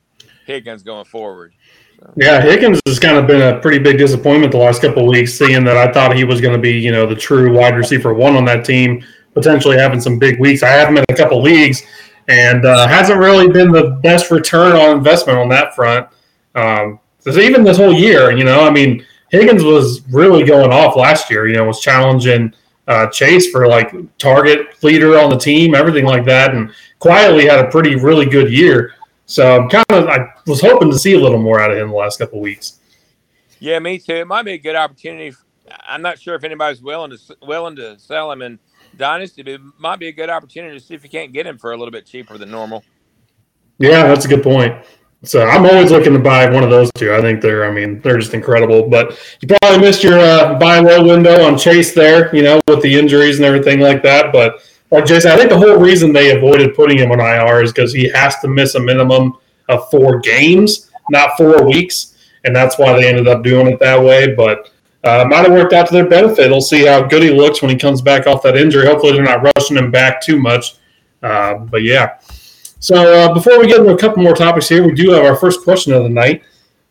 Higgins 0.45 0.83
going 0.83 1.06
forward. 1.06 1.54
Yeah, 2.16 2.42
Higgins 2.42 2.80
has 2.88 3.00
kind 3.00 3.18
of 3.18 3.28
been 3.28 3.42
a 3.42 3.60
pretty 3.60 3.78
big 3.80 3.98
disappointment 3.98 4.51
the 4.51 4.57
last 4.57 4.81
couple 4.81 5.06
weeks, 5.07 5.33
seeing 5.33 5.63
that 5.66 5.78
I 5.78 5.92
thought 5.92 6.16
he 6.16 6.24
was 6.24 6.42
going 6.42 6.54
to 6.54 6.60
be, 6.60 6.72
you 6.72 6.92
know, 6.92 7.06
the 7.06 7.16
true 7.16 7.56
wide 7.56 7.75
receiver 7.75 8.13
one 8.13 8.36
on 8.36 8.44
that 8.45 8.66
team, 8.66 9.04
potentially 9.33 9.78
having 9.78 10.01
some 10.01 10.18
big 10.18 10.39
weeks. 10.39 10.63
I 10.63 10.69
have 10.69 10.89
him 10.89 10.98
in 10.98 11.06
a 11.10 11.13
couple 11.13 11.42
leagues, 11.42 11.83
and 12.28 12.66
uh, 12.66 12.88
hasn't 12.88 13.19
really 13.19 13.50
been 13.50 13.72
the 13.72 14.00
best 14.01 14.31
return 14.31 14.75
on 14.75 14.98
investment 14.98 15.38
on 15.38 15.48
that 15.50 15.75
front. 15.75 16.07
Um, 16.56 17.00
even 17.28 17.63
this 17.63 17.78
whole 17.78 17.94
year, 17.94 18.31
you 18.31 18.44
know, 18.44 18.62
I 18.62 18.72
mean, 18.72 19.06
Higgins 19.31 19.63
was 19.63 20.01
really 20.10 20.44
going 20.44 20.72
off 20.72 20.95
last 20.95 21.31
year. 21.31 21.48
You 21.48 21.56
know, 21.56 21.66
was 21.66 21.80
challenging 21.80 22.54
uh, 22.88 23.07
Chase 23.07 23.50
for 23.50 23.68
like 23.68 23.94
target 24.18 24.83
leader 24.83 25.18
on 25.18 25.30
the 25.30 25.38
team, 25.38 25.74
everything 25.74 26.06
like 26.06 26.25
that, 26.25 26.54
and 26.54 26.72
quietly 27.00 27.48
had 27.48 27.60
a 27.60 27.69
pretty 27.69 27.95
really 27.95 28.25
good 28.25 28.51
year. 28.51 28.94
So 29.25 29.62
I'm 29.62 29.69
kind 29.69 29.86
of 29.89 30.07
I 30.10 30.28
was 30.45 30.62
hoping 30.62 30.92
to 30.92 31.00
see 31.00 31.13
a 31.13 31.19
little 31.19 31.39
more 31.39 31.62
out 31.62 31.72
of 31.72 31.78
him 31.78 31.89
the 31.89 31.95
last 31.95 32.19
couple 32.19 32.42
weeks. 32.42 32.80
Yeah, 33.60 33.80
me 33.80 33.98
too. 33.98 34.16
It 34.16 34.28
might 34.28 34.44
be 34.44 34.54
a 34.54 34.57
good 34.57 34.75
opportunity. 34.75 35.36
I'm 35.88 36.01
not 36.01 36.19
sure 36.19 36.36
if 36.36 36.44
anybody's 36.44 36.81
willing 36.81 37.12
to 37.12 37.38
willing 37.42 37.78
to 37.78 37.98
sell 37.98 38.30
him 38.31 38.42
in 38.42 38.60
Dynasty, 38.98 39.44
but 39.44 39.54
it 39.54 39.62
might 39.78 40.00
be 40.00 40.10
a 40.10 40.12
good 40.12 40.30
opportunity 40.30 40.78
to 40.78 40.83
see 40.83 40.94
if 40.94 41.04
you 41.04 41.10
can't 41.10 41.31
get 41.31 41.48
him 41.48 41.57
for 41.57 41.72
a 41.72 41.78
little 41.78 41.92
bit 41.92 42.06
cheaper 42.06 42.38
than 42.38 42.51
normal. 42.51 42.83
Yeah, 43.78 44.04
that's 44.07 44.25
a 44.25 44.28
good 44.28 44.44
point. 44.44 44.86
So 45.23 45.45
I'm 45.45 45.65
always 45.65 45.91
looking 45.91 46.13
to 46.13 46.19
buy 46.19 46.50
one 46.50 46.63
of 46.63 46.71
those 46.71 46.91
two. 46.94 47.13
I 47.13 47.21
think 47.21 47.41
they're, 47.41 47.65
I 47.65 47.71
mean, 47.71 48.01
they're 48.01 48.18
just 48.18 48.33
incredible. 48.33 48.89
But 48.89 49.19
you 49.39 49.47
probably 49.47 49.79
missed 49.79 50.03
your 50.03 50.19
uh, 50.19 50.57
buy 50.57 50.79
low 50.79 51.06
window 51.06 51.44
on 51.44 51.57
Chase 51.57 51.94
there, 51.94 52.35
you 52.35 52.41
know, 52.41 52.59
with 52.68 52.81
the 52.81 52.97
injuries 52.97 53.38
and 53.38 53.45
everything 53.45 53.79
like 53.79 54.01
that. 54.01 54.33
But 54.33 54.68
like 54.89 55.06
Jason, 55.06 55.31
I 55.31 55.38
think 55.38 55.50
the 55.50 55.57
whole 55.57 55.77
reason 55.77 56.12
they 56.12 56.35
avoided 56.35 56.75
putting 56.75 56.97
him 56.97 57.12
on 57.12 57.19
IR 57.19 57.62
is 57.62 57.71
because 57.71 57.94
he 57.94 58.09
has 58.09 58.39
to 58.39 58.47
miss 58.47 58.73
a 58.73 58.79
minimum 58.79 59.38
of 59.69 59.89
four 59.91 60.19
games, 60.19 60.89
not 61.12 61.38
four 61.38 61.65
weeks, 61.65 62.18
and 62.44 62.56
that's 62.56 62.79
why 62.79 62.94
they 62.94 63.07
ended 63.07 63.27
up 63.27 63.44
doing 63.44 63.68
it 63.68 63.79
that 63.79 64.01
way. 64.01 64.33
But 64.33 64.71
uh, 65.03 65.25
might 65.29 65.45
have 65.45 65.51
worked 65.51 65.73
out 65.73 65.88
to 65.88 65.94
their 65.94 66.09
benefit. 66.09 66.50
We'll 66.50 66.62
see 66.62 66.85
how 66.85 67.03
good 67.03 67.21
he 67.21 67.29
looks 67.29 67.62
when 67.62 67.69
he 67.69 67.77
comes 67.77 68.01
back 68.01 68.25
off 68.25 68.41
that 68.41 68.57
injury. 68.57 68.88
Hopefully, 68.88 69.13
they're 69.13 69.23
not 69.23 69.44
rushing 69.56 69.77
him 69.77 69.91
back 69.91 70.19
too 70.19 70.39
much. 70.39 70.77
Uh, 71.21 71.56
but 71.56 71.83
yeah. 71.83 72.18
So 72.81 72.95
uh, 73.14 73.33
before 73.33 73.59
we 73.59 73.68
get 73.68 73.80
into 73.80 73.94
a 73.94 73.97
couple 73.97 74.23
more 74.23 74.33
topics 74.33 74.68
here, 74.68 74.83
we 74.83 74.94
do 74.94 75.11
have 75.11 75.23
our 75.23 75.35
first 75.35 75.64
question 75.64 75.94
of 75.94 76.02
the 76.02 76.09
night. 76.09 76.44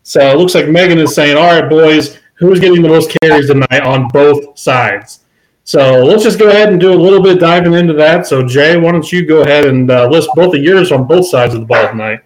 So 0.04 0.20
it 0.20 0.38
looks 0.38 0.54
like 0.54 0.68
Megan 0.68 0.99
is 0.99 1.14
saying, 1.16 1.37
"All 1.37 1.61
right, 1.61 1.68
boys, 1.68 2.20
who's 2.35 2.61
getting 2.61 2.80
the 2.80 2.88
most 2.88 3.14
carries 3.20 3.49
tonight 3.49 3.82
on 3.82 4.06
both 4.09 4.56
sides?" 4.56 5.25
So 5.64 6.04
let's 6.04 6.23
just 6.23 6.38
go 6.38 6.49
ahead 6.49 6.68
and 6.68 6.80
do 6.80 6.92
a 6.92 6.94
little 6.94 7.20
bit 7.20 7.40
diving 7.40 7.75
into 7.75 7.92
that. 7.94 8.25
So 8.28 8.47
Jay, 8.47 8.76
why 8.76 8.92
don't 8.92 9.11
you 9.11 9.26
go 9.26 9.42
ahead 9.42 9.66
and 9.66 9.90
uh, 9.90 10.09
list 10.09 10.30
both 10.35 10.54
of 10.54 10.62
yours 10.62 10.92
on 10.92 11.09
both 11.09 11.26
sides 11.26 11.54
of 11.54 11.61
the 11.61 11.66
ball 11.66 11.88
tonight? 11.88 12.20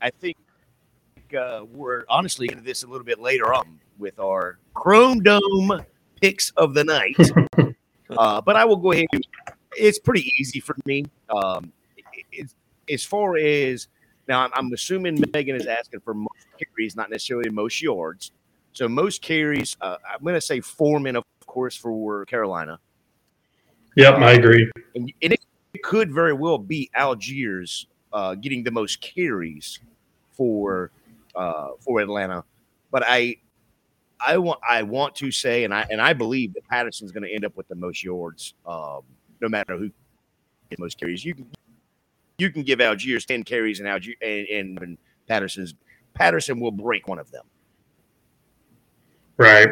I 0.00 0.08
think 0.08 0.38
uh, 1.38 1.66
we're 1.74 2.04
honestly 2.08 2.48
into 2.50 2.64
this 2.64 2.84
a 2.84 2.86
little 2.86 3.04
bit 3.04 3.20
later 3.20 3.52
on 3.52 3.78
with 3.98 4.18
our 4.18 4.58
Chrome 4.72 5.20
Dome 5.20 5.84
picks 6.22 6.50
of 6.56 6.72
the 6.72 6.84
night. 6.84 7.16
uh, 8.16 8.40
but 8.40 8.56
I 8.56 8.64
will 8.64 8.76
go 8.76 8.92
ahead. 8.92 9.06
It's 9.76 9.98
pretty 9.98 10.32
easy 10.38 10.60
for 10.60 10.74
me. 10.86 11.04
Um, 11.28 11.70
as 12.90 13.04
far 13.04 13.36
as 13.36 13.88
now, 14.26 14.42
I'm, 14.44 14.50
I'm 14.54 14.72
assuming 14.72 15.22
Megan 15.32 15.56
is 15.56 15.66
asking 15.66 16.00
for 16.00 16.14
most 16.14 16.46
carries, 16.58 16.96
not 16.96 17.10
necessarily 17.10 17.50
most 17.50 17.82
yards. 17.82 18.32
So 18.72 18.88
most 18.88 19.22
carries, 19.22 19.76
uh, 19.80 19.96
I'm 20.10 20.22
going 20.22 20.34
to 20.34 20.40
say 20.40 20.60
Foreman, 20.60 21.16
of 21.16 21.24
course, 21.46 21.76
for 21.76 22.24
Carolina, 22.26 22.78
Yep, 23.96 24.14
I 24.14 24.32
agree. 24.32 24.70
and, 24.96 25.12
and 25.22 25.32
it 25.32 25.40
could 25.82 26.12
very 26.12 26.32
well 26.32 26.58
be 26.58 26.90
Allgeier 26.96 27.86
uh, 28.12 28.34
getting 28.34 28.64
the 28.64 28.70
most 28.70 29.00
carries 29.00 29.78
for 30.32 30.90
uh, 31.36 31.68
for 31.80 32.00
Atlanta. 32.00 32.44
But 32.90 33.04
I 33.06 33.36
I 34.20 34.38
want 34.38 34.60
I 34.68 34.82
want 34.82 35.14
to 35.16 35.30
say, 35.30 35.64
and 35.64 35.72
I 35.72 35.86
and 35.90 36.00
I 36.00 36.12
believe 36.12 36.54
that 36.54 36.66
Patterson's 36.68 37.12
going 37.12 37.22
to 37.22 37.32
end 37.32 37.44
up 37.44 37.56
with 37.56 37.68
the 37.68 37.76
most 37.76 38.02
yards, 38.02 38.54
um, 38.66 39.02
no 39.40 39.48
matter 39.48 39.76
who 39.76 39.90
gets 40.70 40.80
most 40.80 40.98
carries. 40.98 41.24
You 41.24 41.34
can 41.34 41.46
you 42.38 42.50
can 42.50 42.62
give 42.62 42.78
Allgeier 42.78 43.24
ten 43.24 43.42
carries, 43.42 43.80
and 43.80 43.88
Allgeier 43.88 44.14
and, 44.22 44.48
and, 44.48 44.78
and 44.82 44.98
Patterson's 45.28 45.74
Patterson 46.14 46.60
will 46.60 46.70
break 46.70 47.08
one 47.08 47.18
of 47.18 47.30
them. 47.30 47.44
Right, 49.36 49.68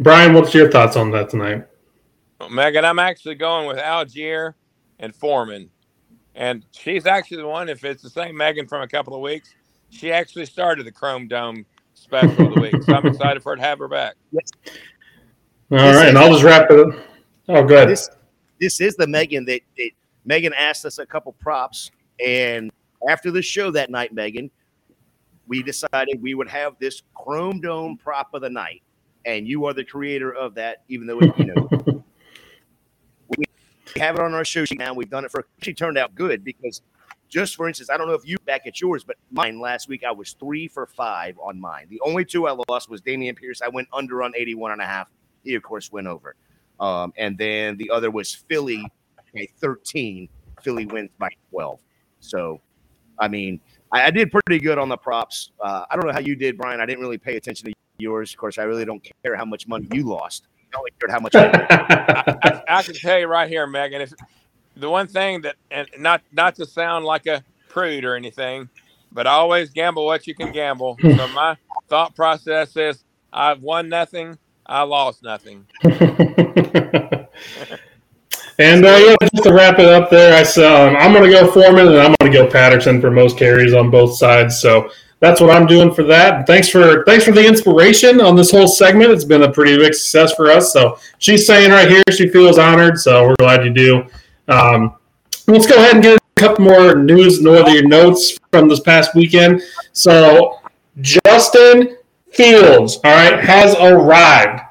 Brian. 0.00 0.34
What's 0.34 0.54
your 0.54 0.70
thoughts 0.70 0.96
on 0.96 1.10
that 1.12 1.30
tonight? 1.30 1.66
Megan, 2.50 2.84
I'm 2.84 2.98
actually 2.98 3.34
going 3.34 3.66
with 3.66 3.78
Allgeier 3.78 4.54
and 4.98 5.14
Foreman. 5.14 5.70
And 6.34 6.64
she's 6.70 7.06
actually 7.06 7.38
the 7.38 7.48
one, 7.48 7.68
if 7.68 7.84
it's 7.84 8.02
the 8.02 8.10
same 8.10 8.36
Megan 8.36 8.68
from 8.68 8.82
a 8.82 8.88
couple 8.88 9.14
of 9.14 9.20
weeks, 9.20 9.54
she 9.90 10.12
actually 10.12 10.46
started 10.46 10.86
the 10.86 10.92
Chrome 10.92 11.26
Dome 11.26 11.66
special 11.94 12.46
of 12.46 12.54
the 12.54 12.60
week. 12.60 12.82
So 12.84 12.94
I'm 12.94 13.06
excited 13.12 13.42
for 13.42 13.52
her 13.52 13.56
to 13.56 13.62
have 13.62 13.80
her 13.80 13.88
back. 13.88 14.14
All 15.70 15.78
right, 15.78 16.08
and 16.08 16.16
I'll 16.16 16.30
just 16.30 16.44
wrap 16.44 16.70
it. 16.70 16.78
Up. 16.78 16.94
Oh, 17.48 17.64
good. 17.64 17.88
This 17.88 18.08
this 18.60 18.80
is 18.80 18.96
the 18.96 19.06
Megan 19.06 19.44
that, 19.46 19.60
that 19.76 19.90
Megan 20.28 20.52
asked 20.52 20.84
us 20.84 20.98
a 20.98 21.06
couple 21.06 21.32
props, 21.32 21.90
and 22.24 22.70
after 23.08 23.30
the 23.30 23.40
show 23.40 23.70
that 23.70 23.90
night, 23.90 24.12
Megan, 24.12 24.50
we 25.46 25.62
decided 25.62 26.20
we 26.20 26.34
would 26.34 26.50
have 26.50 26.74
this 26.78 27.02
Chrome 27.14 27.62
Dome 27.62 27.96
prop 27.96 28.34
of 28.34 28.42
the 28.42 28.50
night, 28.50 28.82
and 29.24 29.48
you 29.48 29.64
are 29.64 29.72
the 29.72 29.84
creator 29.84 30.30
of 30.34 30.54
that. 30.56 30.82
Even 30.90 31.06
though 31.06 31.18
it, 31.20 31.38
you 31.38 31.46
know 31.46 31.68
we 33.38 33.46
have 33.96 34.16
it 34.16 34.20
on 34.20 34.34
our 34.34 34.44
show 34.44 34.66
now, 34.72 34.92
we've 34.92 35.08
done 35.08 35.24
it 35.24 35.30
for. 35.30 35.46
She 35.62 35.72
turned 35.72 35.96
out 35.96 36.14
good 36.14 36.44
because 36.44 36.82
just 37.30 37.56
for 37.56 37.66
instance, 37.66 37.88
I 37.88 37.96
don't 37.96 38.06
know 38.06 38.12
if 38.12 38.28
you 38.28 38.36
back 38.44 38.66
at 38.66 38.82
yours, 38.82 39.04
but 39.04 39.16
mine 39.30 39.58
last 39.58 39.88
week 39.88 40.04
I 40.04 40.12
was 40.12 40.34
three 40.34 40.68
for 40.68 40.84
five 40.84 41.38
on 41.38 41.58
mine. 41.58 41.86
The 41.88 42.02
only 42.04 42.26
two 42.26 42.46
I 42.46 42.54
lost 42.68 42.90
was 42.90 43.00
Dameon 43.00 43.34
Pierce. 43.34 43.62
I 43.62 43.68
went 43.68 43.88
under 43.94 44.22
on 44.22 44.34
81 44.36 44.72
and 44.72 44.82
a 44.82 44.86
half. 44.86 45.10
He, 45.42 45.54
of 45.54 45.62
course, 45.62 45.90
went 45.90 46.06
over. 46.06 46.36
Um, 46.78 47.14
and 47.16 47.38
then 47.38 47.78
the 47.78 47.90
other 47.90 48.10
was 48.10 48.34
Philly, 48.34 48.86
a 49.38 49.48
13. 49.58 50.28
Philly 50.62 50.86
wins 50.86 51.10
by 51.18 51.30
12. 51.50 51.78
So, 52.20 52.60
I 53.18 53.28
mean, 53.28 53.60
I, 53.92 54.06
I 54.06 54.10
did 54.10 54.30
pretty 54.30 54.58
good 54.58 54.78
on 54.78 54.88
the 54.88 54.96
props. 54.96 55.50
Uh, 55.60 55.84
I 55.90 55.96
don't 55.96 56.06
know 56.06 56.12
how 56.12 56.20
you 56.20 56.36
did, 56.36 56.58
Brian. 56.58 56.80
I 56.80 56.86
didn't 56.86 57.00
really 57.00 57.18
pay 57.18 57.36
attention 57.36 57.68
to 57.68 57.74
yours. 57.98 58.32
Of 58.32 58.38
course, 58.38 58.58
I 58.58 58.64
really 58.64 58.84
don't 58.84 59.06
care 59.22 59.36
how 59.36 59.44
much 59.44 59.66
money 59.66 59.88
you 59.92 60.04
lost. 60.04 60.46
I 60.74 60.78
only 60.78 60.90
cared 61.00 61.10
how 61.10 61.20
much 61.20 61.34
I, 61.34 61.48
I, 61.48 62.62
I, 62.78 62.82
can 62.82 62.94
tell 62.94 63.18
you 63.18 63.26
right 63.26 63.48
here, 63.48 63.66
Megan. 63.66 64.02
If 64.02 64.12
the 64.76 64.90
one 64.90 65.06
thing 65.06 65.40
that, 65.42 65.56
and 65.70 65.88
not 65.98 66.20
not 66.30 66.56
to 66.56 66.66
sound 66.66 67.06
like 67.06 67.26
a 67.26 67.42
prude 67.68 68.04
or 68.04 68.14
anything, 68.14 68.68
but 69.10 69.26
I 69.26 69.30
always 69.30 69.70
gamble 69.70 70.04
what 70.04 70.26
you 70.26 70.34
can 70.34 70.52
gamble. 70.52 70.98
so 71.00 71.28
my 71.28 71.56
thought 71.88 72.14
process 72.14 72.76
is, 72.76 73.02
I've 73.32 73.62
won 73.62 73.88
nothing, 73.88 74.36
I 74.66 74.82
lost 74.82 75.22
nothing. 75.22 75.66
And 78.58 78.84
uh, 78.84 78.96
yeah, 78.96 79.28
just 79.32 79.44
to 79.44 79.52
wrap 79.52 79.78
it 79.78 79.86
up 79.86 80.10
there, 80.10 80.36
I 80.36 80.42
saw 80.42 80.88
um, 80.88 80.96
I'm 80.96 81.12
going 81.12 81.24
to 81.24 81.30
go 81.30 81.50
Foreman 81.50 81.88
and 81.88 81.96
I'm 81.96 82.14
going 82.20 82.32
to 82.32 82.38
go 82.38 82.50
Patterson 82.50 83.00
for 83.00 83.10
most 83.10 83.38
carries 83.38 83.72
on 83.72 83.90
both 83.90 84.16
sides. 84.16 84.60
So 84.60 84.90
that's 85.20 85.40
what 85.40 85.50
I'm 85.50 85.66
doing 85.66 85.94
for 85.94 86.02
that. 86.04 86.46
Thanks 86.46 86.68
for 86.68 87.04
thanks 87.04 87.24
for 87.24 87.32
the 87.32 87.46
inspiration 87.46 88.20
on 88.20 88.34
this 88.34 88.50
whole 88.50 88.66
segment. 88.66 89.12
It's 89.12 89.24
been 89.24 89.42
a 89.42 89.52
pretty 89.52 89.76
big 89.76 89.94
success 89.94 90.34
for 90.34 90.50
us. 90.50 90.72
So 90.72 90.98
she's 91.18 91.46
saying 91.46 91.70
right 91.70 91.88
here 91.88 92.02
she 92.10 92.28
feels 92.28 92.58
honored. 92.58 92.98
So 92.98 93.28
we're 93.28 93.36
glad 93.36 93.64
you 93.64 93.70
do. 93.70 94.04
Um, 94.48 94.96
let's 95.46 95.66
go 95.66 95.76
ahead 95.76 95.94
and 95.94 96.02
get 96.02 96.16
a 96.16 96.40
couple 96.40 96.64
more 96.64 96.96
news 96.96 97.40
northerly 97.40 97.86
notes 97.86 98.38
from 98.50 98.68
this 98.68 98.80
past 98.80 99.14
weekend. 99.14 99.62
So 99.92 100.58
Justin 101.00 101.96
Fields, 102.32 102.96
all 103.04 103.12
right, 103.12 103.38
has 103.38 103.74
arrived. 103.76 104.62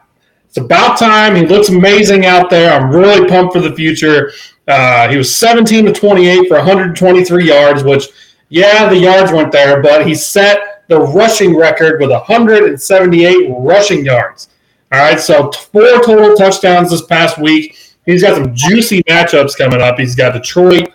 It's 0.57 0.65
about 0.65 0.97
time. 0.97 1.35
He 1.35 1.45
looks 1.45 1.69
amazing 1.69 2.25
out 2.25 2.49
there. 2.49 2.73
I'm 2.73 2.89
really 2.89 3.29
pumped 3.29 3.53
for 3.53 3.59
the 3.59 3.75
future. 3.75 4.31
Uh, 4.67 5.07
he 5.07 5.15
was 5.15 5.33
17 5.35 5.85
to 5.85 5.93
28 5.93 6.47
for 6.47 6.57
123 6.57 7.47
yards, 7.47 7.83
which, 7.83 8.05
yeah, 8.49 8.89
the 8.89 8.97
yards 8.97 9.31
went 9.31 9.51
there, 9.51 9.83
but 9.83 10.07
he 10.07 10.15
set 10.15 10.83
the 10.87 10.99
rushing 10.99 11.55
record 11.55 12.01
with 12.01 12.09
178 12.09 13.49
rushing 13.59 14.03
yards. 14.03 14.49
All 14.91 14.97
right, 14.99 15.19
so 15.19 15.51
four 15.51 16.01
total 16.03 16.35
touchdowns 16.35 16.89
this 16.89 17.05
past 17.05 17.37
week. 17.37 17.77
He's 18.07 18.23
got 18.23 18.35
some 18.35 18.55
juicy 18.55 19.03
matchups 19.03 19.55
coming 19.55 19.79
up. 19.79 19.99
He's 19.99 20.15
got 20.15 20.33
Detroit 20.33 20.91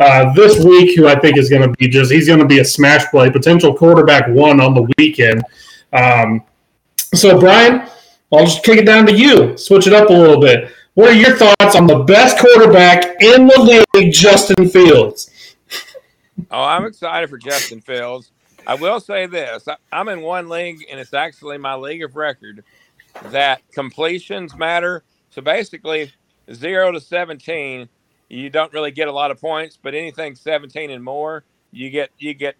uh, 0.00 0.32
this 0.32 0.64
week, 0.64 0.96
who 0.96 1.06
I 1.06 1.16
think 1.20 1.38
is 1.38 1.48
going 1.48 1.62
to 1.62 1.70
be 1.78 1.86
just, 1.86 2.10
he's 2.10 2.26
going 2.26 2.40
to 2.40 2.46
be 2.46 2.58
a 2.58 2.64
smash 2.64 3.08
play, 3.12 3.30
potential 3.30 3.76
quarterback 3.76 4.26
one 4.26 4.60
on 4.60 4.74
the 4.74 4.90
weekend. 4.98 5.44
Um, 5.92 6.42
so, 7.14 7.38
Brian, 7.38 7.88
I'll 8.32 8.44
just 8.44 8.64
kick 8.64 8.78
it 8.78 8.86
down 8.86 9.06
to 9.06 9.12
you. 9.12 9.56
Switch 9.56 9.86
it 9.86 9.92
up 9.92 10.10
a 10.10 10.12
little 10.12 10.40
bit. 10.40 10.70
What 10.94 11.10
are 11.10 11.14
your 11.14 11.36
thoughts 11.36 11.74
on 11.74 11.86
the 11.86 12.00
best 12.04 12.38
quarterback 12.38 13.20
in 13.20 13.46
the 13.46 13.86
league, 13.94 14.12
Justin 14.12 14.68
Fields? 14.68 15.30
Oh, 16.50 16.62
I'm 16.62 16.84
excited 16.84 17.28
for 17.30 17.38
Justin 17.38 17.80
Fields. 17.80 18.30
I 18.66 18.74
will 18.74 19.00
say 19.00 19.26
this 19.26 19.66
I'm 19.92 20.08
in 20.08 20.22
one 20.22 20.48
league, 20.48 20.84
and 20.90 20.98
it's 20.98 21.14
actually 21.14 21.58
my 21.58 21.74
league 21.74 22.02
of 22.02 22.16
record 22.16 22.64
that 23.26 23.62
completions 23.72 24.56
matter. 24.56 25.04
So 25.30 25.42
basically, 25.42 26.12
zero 26.52 26.92
to 26.92 27.00
17, 27.00 27.88
you 28.28 28.50
don't 28.50 28.72
really 28.72 28.90
get 28.90 29.08
a 29.08 29.12
lot 29.12 29.30
of 29.30 29.40
points, 29.40 29.78
but 29.80 29.94
anything 29.94 30.34
17 30.34 30.90
and 30.90 31.04
more, 31.04 31.44
you 31.72 31.90
get 31.90 32.10
you 32.18 32.34
get 32.34 32.54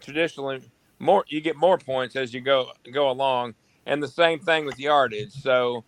traditionally 0.00 0.60
more 0.98 1.24
you 1.28 1.40
get 1.40 1.56
more 1.56 1.78
points 1.78 2.16
as 2.16 2.32
you 2.32 2.40
go 2.40 2.68
go 2.92 3.10
along 3.10 3.54
and 3.86 4.02
the 4.02 4.08
same 4.08 4.38
thing 4.38 4.66
with 4.66 4.78
yardage. 4.78 5.32
So, 5.32 5.84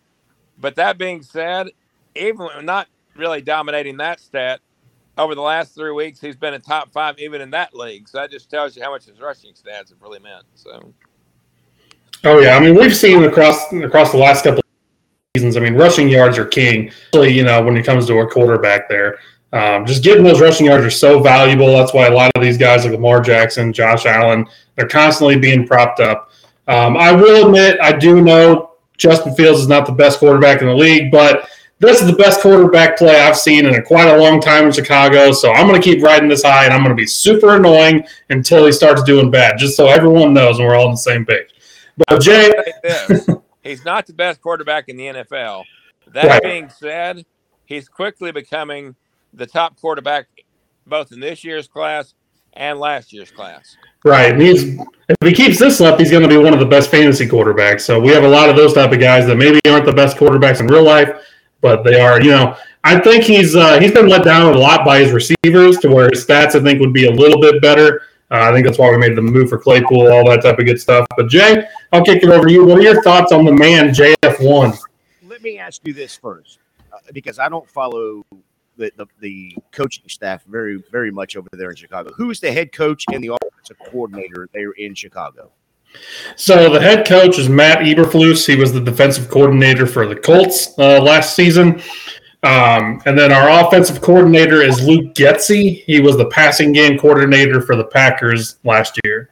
but 0.59 0.75
that 0.75 0.97
being 0.97 1.21
said, 1.21 1.69
even 2.15 2.47
not 2.63 2.87
really 3.15 3.41
dominating 3.41 3.97
that 3.97 4.19
stat 4.19 4.61
over 5.17 5.35
the 5.35 5.41
last 5.41 5.73
three 5.73 5.91
weeks, 5.91 6.19
he's 6.19 6.35
been 6.35 6.53
in 6.53 6.61
top 6.61 6.91
five 6.91 7.17
even 7.19 7.41
in 7.41 7.49
that 7.51 7.73
league. 7.73 8.07
So 8.07 8.19
that 8.19 8.31
just 8.31 8.49
tells 8.49 8.75
you 8.75 8.83
how 8.83 8.91
much 8.91 9.05
his 9.05 9.19
rushing 9.19 9.53
stats 9.53 9.89
have 9.89 10.01
really 10.01 10.19
meant. 10.19 10.43
So. 10.55 10.93
Oh 12.23 12.39
yeah, 12.39 12.55
I 12.55 12.59
mean 12.59 12.75
we've 12.75 12.95
seen 12.95 13.23
across 13.23 13.71
across 13.73 14.11
the 14.11 14.17
last 14.17 14.43
couple 14.43 14.61
seasons. 15.35 15.57
I 15.57 15.59
mean 15.59 15.75
rushing 15.75 16.07
yards 16.09 16.37
are 16.37 16.45
king. 16.45 16.89
especially 16.89 17.33
You 17.33 17.43
know 17.43 17.63
when 17.63 17.77
it 17.77 17.85
comes 17.85 18.07
to 18.07 18.19
a 18.19 18.27
quarterback 18.27 18.89
there. 18.89 19.19
Um, 19.53 19.85
just 19.85 20.03
getting 20.03 20.23
those 20.23 20.41
rushing 20.41 20.65
yards 20.65 20.85
are 20.85 20.91
so 20.91 21.21
valuable. 21.21 21.67
That's 21.67 21.93
why 21.93 22.07
a 22.07 22.11
lot 22.11 22.31
of 22.35 22.43
these 22.43 22.57
guys 22.57 22.83
like 22.83 22.91
Lamar 22.91 23.21
Jackson, 23.21 23.71
Josh 23.71 24.05
Allen, 24.05 24.45
they're 24.75 24.89
constantly 24.89 25.37
being 25.39 25.65
propped 25.65 26.01
up. 26.01 26.31
Um, 26.67 26.97
I 26.97 27.11
will 27.11 27.47
admit, 27.47 27.79
I 27.81 27.93
do 27.93 28.21
know 28.21 28.71
Justin 28.97 29.35
Fields 29.35 29.61
is 29.61 29.67
not 29.67 29.85
the 29.85 29.91
best 29.91 30.19
quarterback 30.19 30.61
in 30.61 30.67
the 30.67 30.75
league, 30.75 31.11
but 31.11 31.47
this 31.79 32.01
is 32.01 32.07
the 32.07 32.15
best 32.15 32.41
quarterback 32.41 32.97
play 32.97 33.19
I've 33.19 33.37
seen 33.37 33.65
in 33.65 33.75
a, 33.75 33.83
quite 33.83 34.07
a 34.07 34.17
long 34.17 34.41
time 34.41 34.65
in 34.65 34.71
Chicago. 34.71 35.31
So 35.31 35.51
I'm 35.51 35.67
going 35.67 35.79
to 35.79 35.85
keep 35.85 36.03
riding 36.03 36.27
this 36.27 36.43
high, 36.43 36.65
and 36.65 36.73
I'm 36.73 36.83
going 36.83 36.95
to 36.95 36.99
be 36.99 37.05
super 37.05 37.55
annoying 37.55 38.05
until 38.29 38.65
he 38.65 38.71
starts 38.71 39.03
doing 39.03 39.29
bad, 39.29 39.57
just 39.57 39.77
so 39.77 39.87
everyone 39.87 40.33
knows 40.33 40.57
and 40.57 40.67
we're 40.67 40.75
all 40.75 40.85
on 40.85 40.91
the 40.91 40.97
same 40.97 41.25
page. 41.25 41.49
But 41.97 42.21
Jay, 42.21 42.51
he's 43.63 43.85
not 43.85 44.07
the 44.07 44.13
best 44.13 44.41
quarterback 44.41 44.89
in 44.89 44.97
the 44.97 45.05
NFL. 45.05 45.63
That 46.13 46.25
right. 46.25 46.43
being 46.43 46.69
said, 46.69 47.25
he's 47.65 47.87
quickly 47.87 48.31
becoming 48.31 48.95
the 49.33 49.45
top 49.45 49.79
quarterback 49.79 50.27
both 50.85 51.11
in 51.11 51.19
this 51.19 51.43
year's 51.43 51.67
class 51.67 52.13
and 52.53 52.79
last 52.79 53.13
year's 53.13 53.31
class. 53.31 53.75
Right. 54.03 54.39
He's 54.39 54.77
if 55.09 55.15
he 55.23 55.33
keeps 55.33 55.57
this 55.57 55.79
up, 55.79 55.99
he's 55.99 56.11
going 56.11 56.23
to 56.23 56.29
be 56.29 56.37
one 56.37 56.53
of 56.53 56.59
the 56.59 56.65
best 56.65 56.91
fantasy 56.91 57.25
quarterbacks. 57.27 57.81
So 57.81 57.99
we 57.99 58.09
have 58.09 58.25
a 58.25 58.27
lot 58.27 58.49
of 58.49 58.57
those 58.57 58.73
type 58.73 58.91
of 58.91 58.99
guys 58.99 59.25
that 59.27 59.37
maybe 59.37 59.59
aren't 59.67 59.85
the 59.85 59.93
best 59.93 60.17
quarterbacks 60.17 60.59
in 60.59 60.67
real 60.67 60.83
life, 60.83 61.09
but 61.61 61.83
they 61.83 61.99
are. 61.99 62.21
You 62.21 62.31
know, 62.31 62.57
I 62.83 62.99
think 62.99 63.23
he's 63.23 63.55
uh, 63.55 63.79
he's 63.79 63.91
been 63.91 64.07
let 64.07 64.25
down 64.25 64.53
a 64.53 64.57
lot 64.57 64.85
by 64.85 64.99
his 64.99 65.11
receivers 65.11 65.77
to 65.79 65.89
where 65.89 66.09
his 66.09 66.25
stats 66.25 66.55
I 66.55 66.63
think 66.63 66.81
would 66.81 66.93
be 66.93 67.07
a 67.07 67.11
little 67.11 67.39
bit 67.39 67.61
better. 67.61 68.01
Uh, 68.29 68.49
I 68.49 68.51
think 68.51 68.65
that's 68.65 68.77
why 68.77 68.91
we 68.91 68.97
made 68.97 69.15
the 69.15 69.21
move 69.21 69.49
for 69.49 69.57
Claypool, 69.57 70.11
all 70.11 70.29
that 70.29 70.43
type 70.43 70.59
of 70.59 70.65
good 70.65 70.81
stuff. 70.81 71.07
But 71.15 71.29
Jay, 71.29 71.65
I'll 71.93 72.03
kick 72.03 72.23
it 72.23 72.29
over 72.29 72.45
to 72.45 72.51
you. 72.51 72.65
What 72.65 72.77
are 72.77 72.81
your 72.81 73.01
thoughts 73.01 73.31
on 73.31 73.45
the 73.45 73.53
man 73.53 73.89
JF 73.89 74.45
one? 74.45 74.73
Let 75.25 75.41
me 75.41 75.57
ask 75.57 75.81
you 75.87 75.93
this 75.93 76.17
first, 76.17 76.59
uh, 76.91 76.97
because 77.13 77.39
I 77.39 77.47
don't 77.47 77.67
follow 77.69 78.25
the, 78.75 78.91
the, 78.97 79.07
the 79.21 79.57
coaching 79.71 80.03
staff 80.09 80.43
very 80.43 80.83
very 80.91 81.11
much 81.11 81.37
over 81.37 81.47
there 81.53 81.69
in 81.69 81.77
Chicago. 81.77 82.11
Who 82.17 82.29
is 82.29 82.41
the 82.41 82.51
head 82.51 82.73
coach 82.73 83.05
and 83.13 83.23
the 83.23 83.29
offensive 83.67 83.91
coordinator 83.91 84.49
there 84.53 84.71
in 84.71 84.93
Chicago? 84.95 85.51
So 86.35 86.71
the 86.71 86.81
head 86.81 87.07
coach 87.07 87.39
is 87.39 87.49
Matt 87.49 87.79
Eberflus. 87.79 88.45
He 88.45 88.55
was 88.55 88.73
the 88.73 88.81
defensive 88.81 89.29
coordinator 89.29 89.87
for 89.87 90.05
the 90.05 90.15
Colts 90.15 90.77
uh, 90.77 91.01
last 91.01 91.35
season. 91.35 91.81
Um, 92.43 93.01
and 93.05 93.17
then 93.17 93.31
our 93.31 93.65
offensive 93.65 94.01
coordinator 94.01 94.61
is 94.61 94.85
Luke 94.85 95.15
Getsy. 95.15 95.83
He 95.85 95.99
was 95.99 96.17
the 96.17 96.27
passing 96.27 96.71
game 96.71 96.97
coordinator 96.99 97.61
for 97.61 97.75
the 97.75 97.85
Packers 97.85 98.57
last 98.63 98.99
year. 99.03 99.31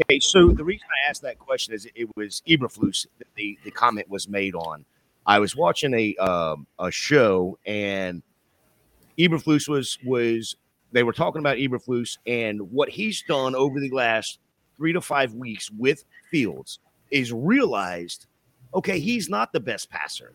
Okay, 0.00 0.20
so 0.20 0.50
the 0.50 0.62
reason 0.62 0.86
I 0.90 1.10
asked 1.10 1.22
that 1.22 1.38
question 1.38 1.74
is 1.74 1.88
it 1.94 2.08
was 2.16 2.42
Eberflus 2.46 3.06
that 3.18 3.26
the, 3.34 3.58
the 3.64 3.70
comment 3.70 4.08
was 4.08 4.28
made 4.28 4.54
on. 4.54 4.84
I 5.26 5.38
was 5.38 5.56
watching 5.56 5.94
a 5.94 6.16
um, 6.16 6.66
a 6.78 6.90
show 6.90 7.58
and 7.66 8.22
Eberflus 9.18 9.68
was 9.68 9.98
was 10.04 10.56
they 10.92 11.02
were 11.02 11.12
talking 11.12 11.40
about 11.40 11.58
Eberflus 11.58 12.18
and 12.26 12.60
what 12.70 12.88
he's 12.88 13.22
done 13.22 13.54
over 13.54 13.80
the 13.80 13.90
last 13.90 14.38
three 14.76 14.92
to 14.92 15.00
five 15.00 15.34
weeks 15.34 15.70
with 15.70 16.04
Fields 16.30 16.78
is 17.10 17.32
realized, 17.32 18.26
okay, 18.74 18.98
he's 18.98 19.28
not 19.28 19.52
the 19.52 19.60
best 19.60 19.90
passer, 19.90 20.34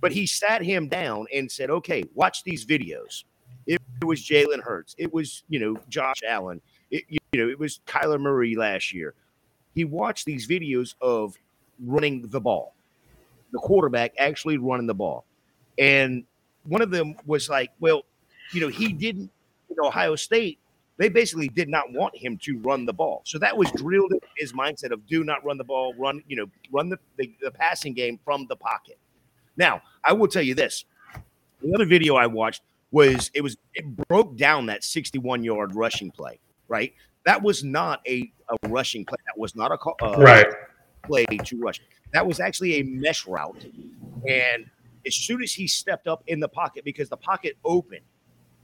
but 0.00 0.12
he 0.12 0.26
sat 0.26 0.62
him 0.62 0.88
down 0.88 1.26
and 1.32 1.50
said, 1.50 1.70
okay, 1.70 2.04
watch 2.14 2.44
these 2.44 2.64
videos. 2.64 3.24
It, 3.66 3.80
it 4.00 4.04
was 4.04 4.20
Jalen 4.22 4.60
Hurts. 4.60 4.94
It 4.98 5.12
was 5.12 5.44
you 5.48 5.58
know 5.58 5.76
Josh 5.88 6.20
Allen. 6.28 6.60
It, 6.90 7.04
you 7.08 7.18
know 7.34 7.48
it 7.48 7.58
was 7.58 7.80
Kyler 7.86 8.20
Murray 8.20 8.54
last 8.54 8.92
year. 8.92 9.14
He 9.74 9.84
watched 9.84 10.26
these 10.26 10.46
videos 10.46 10.94
of 11.00 11.34
running 11.82 12.28
the 12.28 12.40
ball, 12.40 12.74
the 13.52 13.58
quarterback 13.58 14.12
actually 14.18 14.58
running 14.58 14.86
the 14.86 14.94
ball, 14.94 15.24
and 15.78 16.24
one 16.64 16.82
of 16.82 16.90
them 16.90 17.16
was 17.26 17.48
like, 17.48 17.70
well, 17.80 18.02
you 18.54 18.60
know, 18.60 18.68
he 18.68 18.92
didn't, 18.92 19.30
you 19.68 19.76
know, 19.76 19.88
Ohio 19.88 20.16
State, 20.16 20.58
they 20.96 21.08
basically 21.08 21.48
did 21.48 21.68
not 21.68 21.92
want 21.92 22.16
him 22.16 22.38
to 22.38 22.58
run 22.58 22.86
the 22.86 22.92
ball. 22.92 23.22
So 23.24 23.38
that 23.38 23.56
was 23.56 23.70
drilled 23.72 24.12
in 24.12 24.20
his 24.36 24.52
mindset 24.52 24.92
of 24.92 25.06
do 25.06 25.24
not 25.24 25.44
run 25.44 25.58
the 25.58 25.64
ball, 25.64 25.94
run, 25.98 26.22
you 26.28 26.36
know, 26.36 26.46
run 26.72 26.88
the, 26.88 26.98
the, 27.16 27.34
the 27.42 27.50
passing 27.50 27.94
game 27.94 28.18
from 28.24 28.46
the 28.48 28.56
pocket. 28.56 28.98
Now, 29.56 29.82
I 30.04 30.12
will 30.12 30.28
tell 30.28 30.42
you 30.42 30.54
this: 30.54 30.84
the 31.62 31.74
other 31.74 31.86
video 31.86 32.16
I 32.16 32.26
watched 32.26 32.62
was 32.90 33.30
it 33.34 33.40
was 33.40 33.56
it 33.74 33.84
broke 34.08 34.36
down 34.36 34.66
that 34.66 34.84
61 34.84 35.42
yard 35.44 35.74
rushing 35.74 36.10
play. 36.10 36.38
Right, 36.68 36.94
that 37.24 37.42
was 37.42 37.62
not 37.62 38.00
a, 38.06 38.32
a 38.48 38.68
rushing 38.68 39.04
play. 39.04 39.18
That 39.26 39.38
was 39.38 39.54
not 39.54 39.70
a 39.70 40.04
uh, 40.04 40.16
right 40.18 40.46
play 41.02 41.24
to 41.26 41.58
rush. 41.58 41.80
That 42.12 42.26
was 42.26 42.40
actually 42.40 42.80
a 42.80 42.82
mesh 42.82 43.26
route, 43.26 43.64
and 44.28 44.66
as 45.06 45.14
soon 45.14 45.42
as 45.42 45.52
he 45.52 45.66
stepped 45.66 46.08
up 46.08 46.22
in 46.26 46.40
the 46.40 46.48
pocket 46.48 46.84
because 46.84 47.08
the 47.08 47.16
pocket 47.16 47.56
opened, 47.64 48.04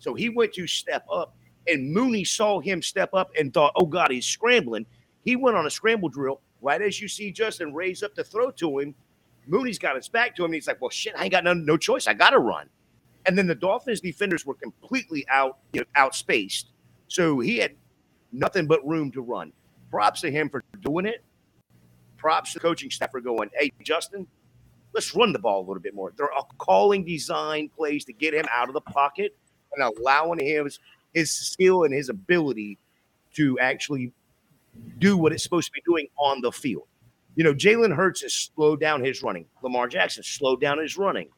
so 0.01 0.15
he 0.15 0.29
went 0.29 0.53
to 0.55 0.67
step 0.67 1.05
up, 1.13 1.37
and 1.69 1.93
Mooney 1.93 2.25
saw 2.25 2.59
him 2.59 2.83
step 2.83 3.15
up 3.15 3.31
and 3.39 3.55
thought, 3.55 3.73
"Oh 3.77 3.87
God, 3.87 4.11
he's 4.11 4.27
scrambling." 4.27 4.87
He 5.25 5.37
went 5.37 5.57
on 5.57 5.67
a 5.67 5.71
scramble 5.71 6.09
drill 6.09 6.41
right 6.63 6.81
as 6.83 7.01
you 7.01 7.07
see 7.07 7.31
Justin 7.31 7.73
raise 7.73 8.03
up 8.03 8.15
to 8.15 8.25
throw 8.25 8.51
to 8.53 8.79
him. 8.79 8.95
Mooney's 9.47 9.79
got 9.79 9.97
his 9.97 10.09
back 10.09 10.35
to 10.37 10.43
him, 10.43 10.47
and 10.47 10.55
he's 10.55 10.67
like, 10.67 10.81
"Well, 10.81 10.91
shit, 10.91 11.15
I 11.17 11.25
ain't 11.25 11.33
got 11.33 11.45
no, 11.45 11.53
no 11.53 11.77
choice. 11.77 12.09
I 12.09 12.15
got 12.15 12.31
to 12.31 12.39
run." 12.39 12.69
And 13.27 13.37
then 13.37 13.47
the 13.47 13.55
Dolphins 13.55 14.01
defenders 14.01 14.47
were 14.47 14.55
completely 14.55 15.27
out, 15.29 15.59
you 15.75 15.81
know, 15.81 15.87
outspaced, 15.97 16.65
so 17.09 17.39
he 17.39 17.59
had 17.59 17.77
nothing 18.33 18.67
but 18.67 18.87
room 18.87 19.13
to 19.13 19.21
run. 19.21 19.53
Props 19.91 20.23
to 20.23 20.31
him 20.31 20.49
for 20.49 20.63
doing 20.81 21.05
it. 21.05 21.23
Props 22.17 22.53
to 22.53 22.59
the 22.59 22.63
coaching 22.63 22.91
staff 22.91 23.11
for 23.11 23.21
going, 23.21 23.51
"Hey, 23.55 23.71
Justin, 23.83 24.27
let's 24.95 25.15
run 25.15 25.35
the 25.35 25.39
ball 25.39 25.61
a 25.61 25.67
little 25.67 25.83
bit 25.83 25.95
more." 25.95 26.15
They're 26.17 26.31
calling 26.57 27.05
design 27.05 27.69
plays 27.69 28.07
to 28.07 28.15
get 28.15 28.33
him 28.33 28.47
out 28.51 28.69
of 28.69 28.75
the 28.75 28.81
pocket 28.81 29.37
and 29.75 29.97
allowing 29.97 30.39
him 30.39 30.65
his, 30.65 30.79
his 31.15 31.31
skill 31.31 31.85
and 31.85 31.95
his 31.95 32.09
ability 32.09 32.79
to 33.35 33.59
actually 33.59 34.13
do 34.99 35.17
what 35.17 35.33
it's 35.33 35.43
supposed 35.43 35.67
to 35.69 35.73
be 35.73 35.83
doing 35.85 36.07
on 36.17 36.41
the 36.41 36.53
field. 36.53 36.87
You 37.37 37.45
know, 37.45 37.55
Jalen 37.55 37.95
Hurts 37.95 38.23
has 38.23 38.35
slowed 38.35 38.81
down 38.81 39.05
his 39.05 39.23
running. 39.23 39.47
Lamar 39.63 39.89
Jackson 39.89 40.23
slowed 40.23 40.61
down 40.61 40.79
his 40.79 40.97
running. 40.97 41.29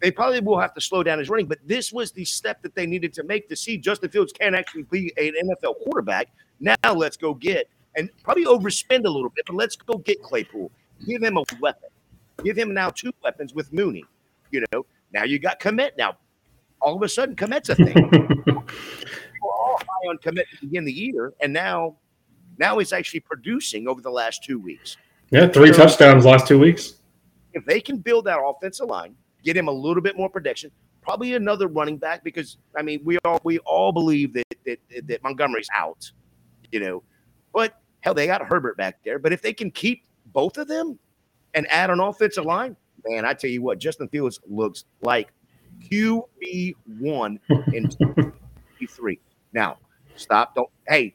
They 0.00 0.10
probably 0.10 0.40
will 0.40 0.60
have 0.60 0.74
to 0.74 0.80
slow 0.80 1.02
down 1.02 1.18
his 1.18 1.30
running, 1.30 1.46
but 1.46 1.58
this 1.64 1.92
was 1.92 2.12
the 2.12 2.24
step 2.24 2.62
that 2.62 2.74
they 2.74 2.86
needed 2.86 3.14
to 3.14 3.22
make 3.22 3.48
to 3.48 3.56
see 3.56 3.78
Justin 3.78 4.10
Fields 4.10 4.32
can 4.32 4.54
actually 4.54 4.82
be 4.84 5.12
an 5.16 5.32
NFL 5.44 5.82
quarterback. 5.82 6.28
Now 6.60 6.76
let's 6.94 7.16
go 7.16 7.32
get 7.32 7.68
and 7.96 8.10
probably 8.22 8.44
overspend 8.44 9.06
a 9.06 9.10
little 9.10 9.30
bit, 9.30 9.46
but 9.46 9.56
let's 9.56 9.74
go 9.76 9.96
get 9.98 10.22
Claypool. 10.22 10.70
Give 11.06 11.22
him 11.22 11.38
a 11.38 11.44
weapon. 11.60 11.88
Give 12.44 12.56
him 12.56 12.74
now 12.74 12.90
two 12.90 13.12
weapons 13.22 13.54
with 13.54 13.72
Mooney. 13.72 14.04
You 14.50 14.64
know, 14.72 14.84
now 15.12 15.24
you 15.24 15.38
got 15.38 15.58
Kmet 15.60 15.92
Now 15.96 16.16
all 16.80 16.96
of 16.96 17.02
a 17.02 17.08
sudden, 17.08 17.36
Kmet's 17.36 17.68
a 17.68 17.74
thing. 17.76 18.10
We're 18.46 19.50
all 19.50 19.78
high 19.78 20.08
on 20.08 20.18
to 20.18 20.44
begin 20.60 20.84
the 20.84 20.92
year, 20.92 21.32
and 21.40 21.52
now 21.52 21.96
now 22.58 22.78
he's 22.78 22.92
actually 22.92 23.20
producing 23.20 23.88
over 23.88 24.00
the 24.00 24.10
last 24.10 24.44
two 24.44 24.58
weeks. 24.58 24.96
Yeah, 25.30 25.48
three 25.48 25.72
so, 25.72 25.84
touchdowns 25.84 26.24
last 26.24 26.46
two 26.46 26.58
weeks. 26.58 26.94
If 27.52 27.64
they 27.64 27.80
can 27.80 27.98
build 27.98 28.26
that 28.26 28.38
offensive 28.38 28.88
line, 28.88 29.14
get 29.42 29.56
him 29.56 29.68
a 29.68 29.72
little 29.72 30.02
bit 30.02 30.16
more 30.16 30.28
protection, 30.28 30.70
probably 31.02 31.34
another 31.34 31.68
running 31.68 31.96
back 31.96 32.24
because 32.24 32.58
I 32.76 32.82
mean 32.82 33.00
we 33.04 33.18
all 33.24 33.40
we 33.44 33.58
all 33.60 33.92
believe 33.92 34.32
that 34.34 34.44
that, 34.64 34.78
that 35.06 35.22
Montgomery's 35.22 35.68
out, 35.74 36.10
you 36.72 36.80
know, 36.80 37.02
but 37.52 37.80
hell 38.00 38.14
they 38.14 38.26
got 38.26 38.42
Herbert 38.42 38.76
back 38.76 38.98
there. 39.04 39.18
But 39.18 39.32
if 39.32 39.42
they 39.42 39.52
can 39.52 39.70
keep 39.70 40.04
both 40.26 40.58
of 40.58 40.68
them 40.68 40.98
and 41.54 41.66
add 41.70 41.90
an 41.90 42.00
offensive 42.00 42.44
line, 42.44 42.76
man, 43.06 43.24
I 43.24 43.32
tell 43.32 43.50
you 43.50 43.62
what, 43.62 43.78
Justin 43.78 44.08
Fields 44.08 44.40
looks 44.48 44.84
like 45.00 45.32
QB 45.90 46.74
one 46.98 47.38
in 47.72 47.90
three. 48.88 49.18
Now, 49.52 49.78
stop. 50.16 50.54
Don't. 50.54 50.68
Hey, 50.88 51.14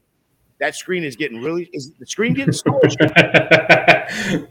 that 0.60 0.76
screen 0.76 1.04
is 1.04 1.16
getting 1.16 1.42
really. 1.42 1.70
Is 1.74 1.92
the 2.00 2.06
screen 2.06 2.34
getting 2.34 2.54
smaller? 2.54 2.82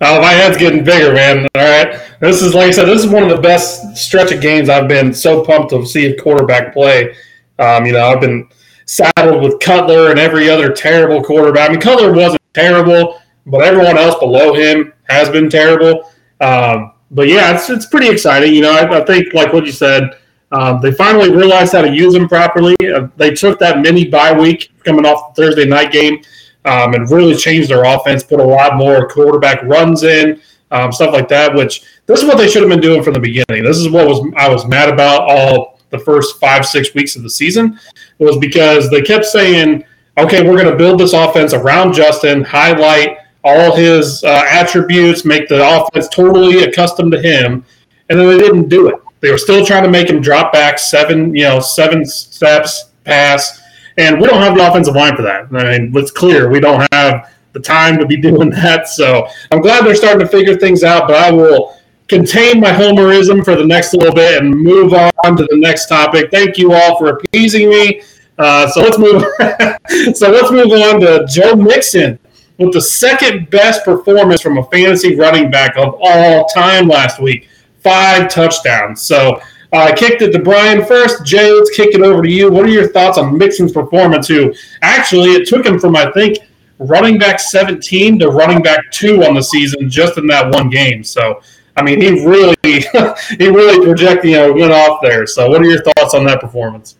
oh, 0.00 0.20
my 0.20 0.32
head's 0.32 0.56
getting 0.56 0.84
bigger, 0.84 1.14
man. 1.14 1.46
All 1.54 1.62
right, 1.62 2.00
this 2.20 2.42
is 2.42 2.54
like 2.54 2.68
I 2.68 2.70
said. 2.72 2.86
This 2.86 3.04
is 3.04 3.10
one 3.10 3.22
of 3.22 3.30
the 3.30 3.40
best 3.40 3.96
stretch 3.96 4.32
of 4.32 4.40
games 4.40 4.68
I've 4.68 4.88
been 4.88 5.14
so 5.14 5.44
pumped 5.44 5.70
to 5.70 5.86
see 5.86 6.06
a 6.06 6.20
quarterback 6.20 6.72
play. 6.72 7.14
Um, 7.58 7.86
you 7.86 7.92
know, 7.92 8.06
I've 8.08 8.20
been 8.20 8.48
saddled 8.86 9.42
with 9.42 9.60
Cutler 9.60 10.10
and 10.10 10.18
every 10.18 10.50
other 10.50 10.72
terrible 10.72 11.22
quarterback. 11.22 11.70
I 11.70 11.72
mean, 11.72 11.80
Cutler 11.80 12.12
wasn't 12.12 12.42
terrible, 12.54 13.20
but 13.46 13.62
everyone 13.62 13.96
else 13.96 14.18
below 14.18 14.54
him 14.54 14.92
has 15.04 15.28
been 15.28 15.48
terrible. 15.48 16.10
Um, 16.40 16.94
but 17.10 17.28
yeah, 17.28 17.54
it's 17.54 17.68
it's 17.70 17.86
pretty 17.86 18.08
exciting. 18.08 18.54
You 18.54 18.62
know, 18.62 18.72
I, 18.72 19.00
I 19.00 19.04
think 19.04 19.34
like 19.34 19.52
what 19.52 19.66
you 19.66 19.72
said, 19.72 20.18
um, 20.52 20.80
they 20.80 20.92
finally 20.92 21.34
realized 21.34 21.72
how 21.72 21.82
to 21.82 21.90
use 21.90 22.14
them 22.14 22.28
properly. 22.28 22.76
Uh, 22.82 23.08
they 23.16 23.32
took 23.32 23.58
that 23.58 23.80
mini 23.80 24.08
bye 24.08 24.32
week 24.32 24.72
coming 24.84 25.04
off 25.04 25.34
the 25.34 25.42
Thursday 25.42 25.64
night 25.64 25.92
game 25.92 26.22
um, 26.64 26.94
and 26.94 27.10
really 27.10 27.36
changed 27.36 27.70
their 27.70 27.84
offense. 27.84 28.22
Put 28.22 28.40
a 28.40 28.44
lot 28.44 28.76
more 28.76 29.08
quarterback 29.08 29.62
runs 29.62 30.02
in, 30.02 30.40
um, 30.70 30.92
stuff 30.92 31.12
like 31.12 31.28
that. 31.28 31.54
Which 31.54 31.82
this 32.06 32.20
is 32.20 32.26
what 32.26 32.38
they 32.38 32.48
should 32.48 32.62
have 32.62 32.70
been 32.70 32.80
doing 32.80 33.02
from 33.02 33.14
the 33.14 33.20
beginning. 33.20 33.64
This 33.64 33.78
is 33.78 33.88
what 33.88 34.06
was 34.06 34.24
I 34.36 34.48
was 34.48 34.66
mad 34.66 34.88
about 34.88 35.28
all 35.28 35.78
the 35.90 35.98
first 35.98 36.38
five 36.38 36.64
six 36.64 36.94
weeks 36.94 37.16
of 37.16 37.22
the 37.22 37.30
season 37.30 37.78
was 38.18 38.36
because 38.38 38.90
they 38.90 39.02
kept 39.02 39.24
saying, 39.24 39.84
"Okay, 40.16 40.42
we're 40.42 40.56
going 40.56 40.70
to 40.70 40.76
build 40.76 41.00
this 41.00 41.12
offense 41.12 41.54
around 41.54 41.92
Justin, 41.92 42.44
highlight." 42.44 43.18
All 43.44 43.74
his 43.74 44.22
uh, 44.24 44.44
attributes, 44.48 45.24
make 45.24 45.48
the 45.48 45.78
offense 45.78 46.08
totally 46.08 46.64
accustomed 46.64 47.12
to 47.12 47.20
him, 47.20 47.64
and 48.08 48.18
then 48.18 48.28
they 48.28 48.38
didn't 48.38 48.68
do 48.68 48.88
it. 48.88 48.96
They 49.20 49.30
were 49.30 49.38
still 49.38 49.64
trying 49.64 49.82
to 49.84 49.90
make 49.90 50.08
him 50.08 50.20
drop 50.20 50.52
back 50.52 50.78
seven, 50.78 51.34
you 51.34 51.44
know, 51.44 51.60
seven 51.60 52.04
steps 52.04 52.90
pass, 53.04 53.60
and 53.98 54.20
we 54.20 54.26
don't 54.26 54.42
have 54.42 54.56
the 54.56 54.66
offensive 54.66 54.94
line 54.94 55.16
for 55.16 55.22
that. 55.22 55.46
I 55.52 55.78
mean, 55.78 55.92
it's 55.96 56.10
clear 56.10 56.48
we 56.48 56.60
don't 56.60 56.86
have 56.92 57.32
the 57.52 57.60
time 57.60 57.98
to 57.98 58.06
be 58.06 58.16
doing 58.20 58.50
that. 58.50 58.88
So 58.88 59.26
I'm 59.50 59.60
glad 59.60 59.84
they're 59.84 59.94
starting 59.94 60.20
to 60.20 60.28
figure 60.28 60.56
things 60.56 60.84
out, 60.84 61.06
but 61.06 61.16
I 61.16 61.30
will 61.30 61.76
contain 62.08 62.60
my 62.60 62.70
homerism 62.72 63.44
for 63.44 63.54
the 63.54 63.64
next 63.64 63.94
little 63.94 64.14
bit 64.14 64.42
and 64.42 64.50
move 64.50 64.92
on 64.92 65.36
to 65.36 65.44
the 65.44 65.56
next 65.56 65.86
topic. 65.86 66.30
Thank 66.30 66.58
you 66.58 66.72
all 66.72 66.98
for 66.98 67.10
appeasing 67.10 67.68
me. 67.68 68.02
Uh, 68.36 68.68
so 68.68 68.80
let's 68.80 68.98
move. 68.98 69.22
so 70.16 70.30
let's 70.30 70.50
move 70.50 70.72
on 70.72 71.00
to 71.00 71.26
Joe 71.28 71.54
Mixon 71.54 72.18
with 72.60 72.74
the 72.74 72.80
second 72.80 73.48
best 73.48 73.84
performance 73.84 74.42
from 74.42 74.58
a 74.58 74.64
fantasy 74.64 75.16
running 75.16 75.50
back 75.50 75.76
of 75.76 75.98
all 76.00 76.44
time 76.46 76.86
last 76.86 77.20
week. 77.20 77.48
Five 77.82 78.28
touchdowns. 78.28 79.00
So 79.00 79.40
I 79.72 79.90
uh, 79.90 79.96
kicked 79.96 80.20
it 80.20 80.30
to 80.32 80.38
Brian 80.38 80.84
first. 80.84 81.24
Jay, 81.24 81.50
let's 81.50 81.74
kick 81.74 81.94
it 81.94 82.02
over 82.02 82.22
to 82.22 82.30
you. 82.30 82.50
What 82.50 82.66
are 82.66 82.70
your 82.70 82.88
thoughts 82.88 83.16
on 83.16 83.38
Mixon's 83.38 83.72
performance? 83.72 84.28
Who 84.28 84.52
actually 84.82 85.30
it 85.30 85.48
took 85.48 85.64
him 85.64 85.78
from 85.78 85.96
I 85.96 86.12
think 86.12 86.38
running 86.78 87.18
back 87.18 87.40
17 87.40 88.18
to 88.18 88.28
running 88.28 88.62
back 88.62 88.90
two 88.90 89.24
on 89.24 89.34
the 89.34 89.42
season 89.42 89.88
just 89.88 90.18
in 90.18 90.26
that 90.26 90.52
one 90.52 90.68
game. 90.68 91.02
So 91.02 91.40
I 91.76 91.82
mean, 91.82 91.98
he 92.02 92.26
really 92.26 92.56
he 92.64 93.48
really 93.48 93.86
projected, 93.86 94.30
you 94.30 94.36
know, 94.36 94.52
went 94.52 94.72
off 94.72 95.00
there. 95.02 95.26
So 95.26 95.48
what 95.48 95.62
are 95.62 95.66
your 95.66 95.82
thoughts 95.82 96.12
on 96.12 96.26
that 96.26 96.40
performance? 96.40 96.98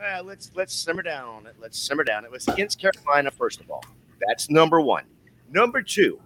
Uh, 0.00 0.22
let's 0.22 0.50
let's 0.54 0.74
simmer 0.74 1.02
down. 1.02 1.28
On 1.28 1.46
it. 1.46 1.56
Let's 1.60 1.78
simmer 1.78 2.02
down. 2.04 2.24
It 2.24 2.30
was 2.30 2.48
against 2.48 2.80
Carolina, 2.80 3.30
first 3.30 3.60
of 3.60 3.70
all. 3.70 3.84
That's 4.26 4.50
number 4.50 4.80
one. 4.80 5.04
Number 5.50 5.82
two, 5.82 6.20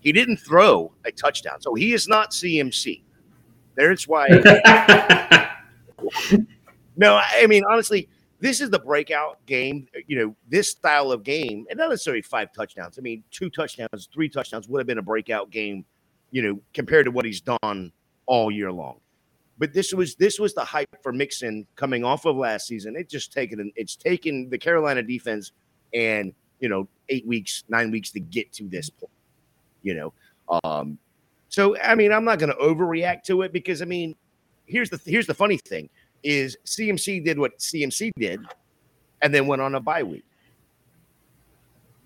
he 0.00 0.12
didn't 0.12 0.38
throw 0.38 0.92
a 1.04 1.12
touchdown, 1.12 1.60
so 1.60 1.74
he 1.74 1.92
is 1.92 2.08
not 2.08 2.30
CMC. 2.32 3.02
There's 3.74 4.06
why. 4.08 4.28
no, 6.96 7.20
I 7.22 7.46
mean 7.46 7.62
honestly, 7.70 8.08
this 8.40 8.60
is 8.60 8.70
the 8.70 8.78
breakout 8.78 9.44
game. 9.46 9.86
You 10.06 10.18
know, 10.18 10.36
this 10.48 10.70
style 10.70 11.12
of 11.12 11.22
game, 11.22 11.66
and 11.70 11.78
not 11.78 11.90
necessarily 11.90 12.22
five 12.22 12.52
touchdowns. 12.52 12.98
I 12.98 13.02
mean, 13.02 13.22
two 13.30 13.48
touchdowns, 13.50 14.08
three 14.12 14.28
touchdowns 14.28 14.68
would 14.68 14.80
have 14.80 14.86
been 14.86 14.98
a 14.98 15.02
breakout 15.02 15.50
game. 15.50 15.84
You 16.32 16.42
know, 16.42 16.60
compared 16.74 17.04
to 17.04 17.10
what 17.10 17.24
he's 17.24 17.40
done 17.40 17.92
all 18.26 18.50
year 18.50 18.72
long. 18.72 18.98
But 19.58 19.72
this 19.72 19.92
was 19.92 20.16
this 20.16 20.40
was 20.40 20.54
the 20.54 20.64
hype 20.64 20.96
for 21.02 21.12
Mixon 21.12 21.66
coming 21.76 22.04
off 22.04 22.24
of 22.24 22.36
last 22.36 22.66
season. 22.66 22.96
It 22.96 23.08
just 23.08 23.32
taken 23.32 23.70
it's 23.76 23.94
taken 23.96 24.48
the 24.48 24.58
Carolina 24.58 25.02
defense 25.02 25.52
and 25.94 26.32
you 26.62 26.68
know 26.68 26.88
eight 27.10 27.26
weeks, 27.26 27.64
nine 27.68 27.90
weeks 27.90 28.10
to 28.12 28.20
get 28.20 28.50
to 28.54 28.68
this 28.68 28.88
point. 28.88 29.12
You 29.82 29.94
know, 29.94 30.60
um, 30.64 30.96
so 31.48 31.76
I 31.78 31.94
mean, 31.94 32.12
I'm 32.12 32.24
not 32.24 32.38
going 32.38 32.52
to 32.52 32.56
overreact 32.56 33.24
to 33.24 33.42
it 33.42 33.52
because 33.52 33.82
I 33.82 33.84
mean, 33.84 34.14
here's 34.64 34.88
the 34.88 34.98
here's 35.04 35.26
the 35.26 35.34
funny 35.34 35.58
thing 35.58 35.90
is 36.22 36.56
CMC 36.64 37.24
did 37.24 37.38
what 37.38 37.58
CMC 37.58 38.12
did, 38.16 38.40
and 39.20 39.34
then 39.34 39.46
went 39.48 39.60
on 39.60 39.74
a 39.74 39.80
bye 39.80 40.04
week. 40.04 40.24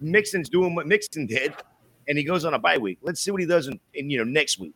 Mixon's 0.01 0.49
doing 0.49 0.75
what 0.75 0.87
Mixon 0.87 1.27
did, 1.27 1.55
and 2.09 2.17
he 2.17 2.25
goes 2.25 2.47
on 2.47 2.55
a 2.55 2.59
bye 2.59 2.79
week. 2.79 2.99
Let's 3.03 3.21
see 3.21 3.31
what 3.31 3.43
he 3.43 3.47
does 3.47 3.69
in, 3.69 3.79
in 3.93 4.09
you 4.09 4.19
know 4.19 4.25
next 4.25 4.59
week 4.59 4.75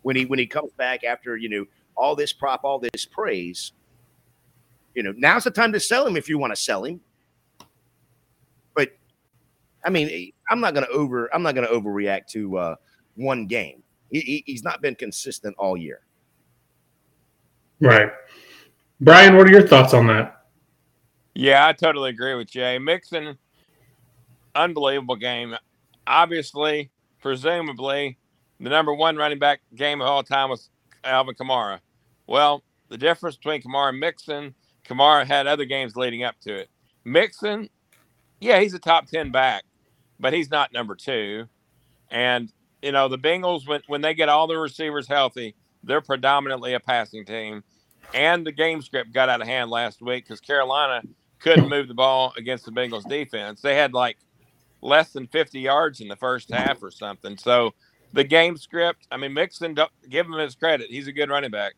when 0.00 0.16
he 0.16 0.24
when 0.24 0.38
he 0.38 0.46
comes 0.46 0.72
back 0.72 1.04
after 1.04 1.36
you 1.36 1.50
know 1.50 1.66
all 1.94 2.16
this 2.16 2.32
prop, 2.32 2.64
all 2.64 2.78
this 2.78 3.04
praise. 3.04 3.72
You 4.94 5.02
know, 5.02 5.12
now's 5.16 5.44
the 5.44 5.50
time 5.50 5.72
to 5.72 5.80
sell 5.80 6.06
him 6.06 6.16
if 6.16 6.30
you 6.30 6.38
want 6.38 6.54
to 6.54 6.60
sell 6.60 6.84
him. 6.84 7.00
I 9.84 9.90
mean, 9.90 10.32
I'm 10.50 10.60
not 10.60 10.74
going 10.74 10.86
to 10.86 10.92
over. 10.92 11.32
I'm 11.34 11.42
not 11.42 11.54
going 11.54 11.66
to 11.66 11.72
overreact 11.72 12.26
to 12.28 12.56
uh, 12.56 12.76
one 13.16 13.46
game. 13.46 13.82
He, 14.10 14.20
he, 14.20 14.44
he's 14.46 14.62
not 14.62 14.80
been 14.82 14.94
consistent 14.94 15.56
all 15.58 15.76
year. 15.76 16.00
Right, 17.80 18.10
Brian. 19.00 19.36
What 19.36 19.48
are 19.48 19.50
your 19.50 19.66
thoughts 19.66 19.94
on 19.94 20.06
that? 20.08 20.42
Yeah, 21.34 21.66
I 21.66 21.72
totally 21.72 22.10
agree 22.10 22.34
with 22.34 22.48
Jay. 22.48 22.78
Mixon, 22.78 23.38
unbelievable 24.54 25.16
game. 25.16 25.56
Obviously, 26.06 26.90
presumably, 27.20 28.18
the 28.60 28.68
number 28.68 28.94
one 28.94 29.16
running 29.16 29.38
back 29.38 29.60
game 29.74 30.00
of 30.00 30.06
all 30.06 30.22
time 30.22 30.50
was 30.50 30.70
Alvin 31.04 31.34
Kamara. 31.34 31.80
Well, 32.26 32.62
the 32.88 32.98
difference 32.98 33.36
between 33.36 33.62
Kamara 33.62 33.88
and 33.90 34.00
Mixon, 34.00 34.54
Kamara 34.86 35.26
had 35.26 35.46
other 35.46 35.64
games 35.64 35.96
leading 35.96 36.22
up 36.22 36.38
to 36.42 36.54
it. 36.54 36.68
Mixon, 37.04 37.68
yeah, 38.40 38.60
he's 38.60 38.74
a 38.74 38.78
top 38.78 39.06
10 39.06 39.30
back, 39.30 39.64
but 40.22 40.32
he's 40.32 40.50
not 40.50 40.72
number 40.72 40.94
two. 40.94 41.46
And, 42.10 42.50
you 42.80 42.92
know, 42.92 43.08
the 43.08 43.18
Bengals, 43.18 43.66
when, 43.66 43.82
when 43.88 44.00
they 44.00 44.14
get 44.14 44.30
all 44.30 44.46
the 44.46 44.56
receivers 44.56 45.08
healthy, 45.08 45.56
they're 45.82 46.00
predominantly 46.00 46.72
a 46.74 46.80
passing 46.80 47.26
team. 47.26 47.64
And 48.14 48.46
the 48.46 48.52
game 48.52 48.80
script 48.82 49.12
got 49.12 49.28
out 49.28 49.42
of 49.42 49.48
hand 49.48 49.70
last 49.70 50.00
week 50.00 50.24
because 50.24 50.40
Carolina 50.40 51.02
couldn't 51.40 51.68
move 51.68 51.88
the 51.88 51.94
ball 51.94 52.32
against 52.38 52.64
the 52.64 52.70
Bengals 52.70 53.06
defense. 53.08 53.60
They 53.60 53.74
had 53.74 53.92
like 53.94 54.16
less 54.80 55.12
than 55.12 55.26
50 55.26 55.58
yards 55.58 56.00
in 56.00 56.08
the 56.08 56.16
first 56.16 56.50
half 56.50 56.82
or 56.82 56.90
something. 56.92 57.36
So 57.36 57.74
the 58.12 58.24
game 58.24 58.56
script, 58.56 59.08
I 59.10 59.16
mean, 59.16 59.34
Mixon, 59.34 59.76
give 60.08 60.26
him 60.26 60.34
his 60.34 60.54
credit. 60.54 60.88
He's 60.88 61.08
a 61.08 61.12
good 61.12 61.30
running 61.30 61.50
back 61.50 61.74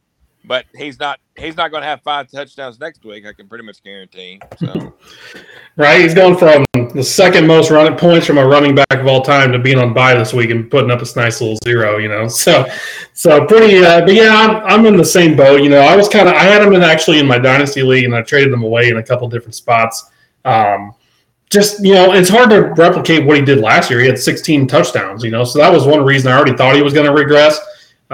but 0.47 0.67
he's 0.77 0.99
not 0.99 1.21
he's 1.37 1.57
not 1.57 1.71
going 1.71 1.83
to 1.83 1.87
have 1.87 2.03
five 2.03 2.31
touchdowns 2.31 2.79
next 2.79 3.05
week. 3.05 3.27
I 3.27 3.33
can 3.33 3.49
pretty 3.49 3.65
much 3.65 3.83
guarantee. 3.83 4.41
So, 4.59 4.95
right, 5.77 6.01
he's 6.01 6.15
going 6.15 6.37
from 6.37 6.65
the 6.95 7.03
second 7.03 7.47
most 7.47 7.71
running 7.71 7.97
points 7.97 8.27
from 8.27 8.39
a 8.39 8.47
running 8.47 8.75
back 8.75 8.93
of 8.93 9.07
all 9.07 9.23
time 9.23 9.53
to 9.53 9.59
being 9.59 9.79
on 9.79 9.95
bye 9.95 10.15
this 10.15 10.33
week 10.33 10.51
and 10.51 10.71
putting 10.71 10.91
up 10.91 11.01
a 11.01 11.07
nice 11.17 11.41
little 11.41 11.59
zero. 11.65 11.99
You 11.99 12.09
know, 12.09 12.29
so 12.29 12.67
so 13.13 13.47
pretty. 13.47 13.85
Uh, 13.85 14.05
but 14.05 14.15
yeah, 14.15 14.35
I'm, 14.35 14.81
I'm 14.81 14.87
in 14.87 14.97
the 14.97 15.05
same 15.05 15.37
boat. 15.37 15.63
You 15.63 15.71
know, 15.71 15.81
I 15.81 15.97
was 15.97 16.09
kind 16.09 16.29
of 16.29 16.35
I 16.35 16.45
had 16.45 16.63
him 16.63 16.75
in 16.75 16.83
actually 16.83 17.19
in 17.19 17.27
my 17.27 17.39
dynasty 17.39 17.83
league, 17.83 18.05
and 18.05 18.15
I 18.15 18.23
traded 18.23 18.53
him 18.53 18.63
away 18.63 18.91
in 18.91 18.99
a 18.99 19.03
couple 19.03 19.29
different 19.29 19.55
spots. 19.55 20.11
Um, 20.45 20.95
just 21.51 21.83
you 21.83 21.95
know, 21.95 22.13
it's 22.13 22.29
hard 22.29 22.51
to 22.51 22.75
replicate 22.75 23.25
what 23.25 23.37
he 23.37 23.45
did 23.45 23.59
last 23.59 23.91
year. 23.91 24.01
He 24.01 24.07
had 24.07 24.19
16 24.19 24.67
touchdowns. 24.67 25.25
You 25.25 25.31
know, 25.31 25.45
so 25.45 25.59
that 25.59 25.73
was 25.73 25.87
one 25.87 26.05
reason 26.05 26.31
I 26.31 26.37
already 26.37 26.57
thought 26.57 26.75
he 26.75 26.83
was 26.83 26.93
going 26.93 27.07
to 27.07 27.13
regress. 27.13 27.59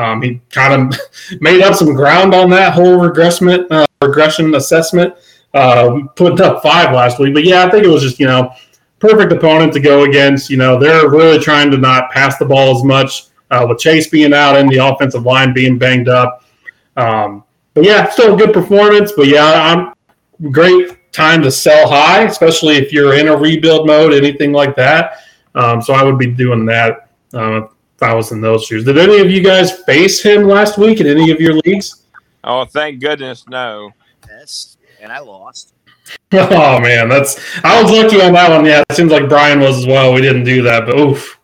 Um, 0.00 0.22
he 0.22 0.40
kind 0.50 0.92
of 0.94 1.00
made 1.40 1.60
up 1.62 1.74
some 1.74 1.94
ground 1.94 2.34
on 2.34 2.48
that 2.50 2.72
whole 2.72 2.98
regression 2.98 3.48
uh, 3.70 3.86
regression 4.02 4.54
assessment. 4.54 5.14
Uh, 5.52 6.02
put 6.16 6.40
up 6.40 6.62
five 6.62 6.94
last 6.94 7.18
week, 7.18 7.34
but 7.34 7.44
yeah, 7.44 7.64
I 7.64 7.70
think 7.70 7.84
it 7.84 7.88
was 7.88 8.02
just 8.02 8.18
you 8.18 8.26
know 8.26 8.52
perfect 8.98 9.32
opponent 9.32 9.72
to 9.74 9.80
go 9.80 10.04
against. 10.04 10.48
You 10.48 10.56
know 10.56 10.78
they're 10.78 11.08
really 11.10 11.38
trying 11.38 11.70
to 11.72 11.76
not 11.76 12.10
pass 12.10 12.38
the 12.38 12.46
ball 12.46 12.76
as 12.76 12.82
much 12.82 13.26
uh, 13.50 13.66
with 13.68 13.78
Chase 13.78 14.08
being 14.08 14.32
out 14.32 14.56
and 14.56 14.70
the 14.70 14.78
offensive 14.78 15.24
line 15.24 15.52
being 15.52 15.78
banged 15.78 16.08
up. 16.08 16.44
Um, 16.96 17.44
but 17.74 17.84
yeah, 17.84 18.08
still 18.08 18.34
a 18.34 18.38
good 18.38 18.54
performance. 18.54 19.12
But 19.12 19.26
yeah, 19.26 19.92
I'm 20.40 20.50
great 20.50 21.12
time 21.12 21.42
to 21.42 21.50
sell 21.50 21.88
high, 21.88 22.22
especially 22.22 22.76
if 22.76 22.92
you're 22.92 23.18
in 23.18 23.28
a 23.28 23.36
rebuild 23.36 23.86
mode, 23.86 24.14
anything 24.14 24.52
like 24.52 24.76
that. 24.76 25.18
Um, 25.54 25.82
so 25.82 25.92
I 25.92 26.04
would 26.04 26.18
be 26.18 26.26
doing 26.28 26.64
that. 26.66 27.10
Uh, 27.34 27.62
if 28.00 28.08
I 28.08 28.14
was 28.14 28.32
in 28.32 28.40
those 28.40 28.64
shoes. 28.64 28.84
Did 28.84 28.96
any 28.96 29.18
of 29.18 29.30
you 29.30 29.42
guys 29.42 29.82
face 29.84 30.22
him 30.22 30.44
last 30.44 30.78
week 30.78 31.00
in 31.00 31.06
any 31.06 31.30
of 31.30 31.40
your 31.40 31.54
leagues? 31.64 32.04
Oh, 32.42 32.64
thank 32.64 33.00
goodness, 33.00 33.46
no. 33.46 33.92
Yes, 34.26 34.78
and 35.00 35.12
I 35.12 35.18
lost. 35.20 35.74
Oh 36.32 36.80
man, 36.80 37.08
that's 37.08 37.38
I 37.62 37.80
was 37.80 37.92
lucky 37.92 38.20
on 38.20 38.32
that 38.32 38.50
one. 38.50 38.64
Yeah, 38.64 38.82
it 38.88 38.96
seems 38.96 39.12
like 39.12 39.28
Brian 39.28 39.60
was 39.60 39.78
as 39.78 39.86
well. 39.86 40.12
We 40.12 40.20
didn't 40.20 40.42
do 40.42 40.60
that, 40.62 40.86
but 40.86 40.98
oof. 40.98 41.38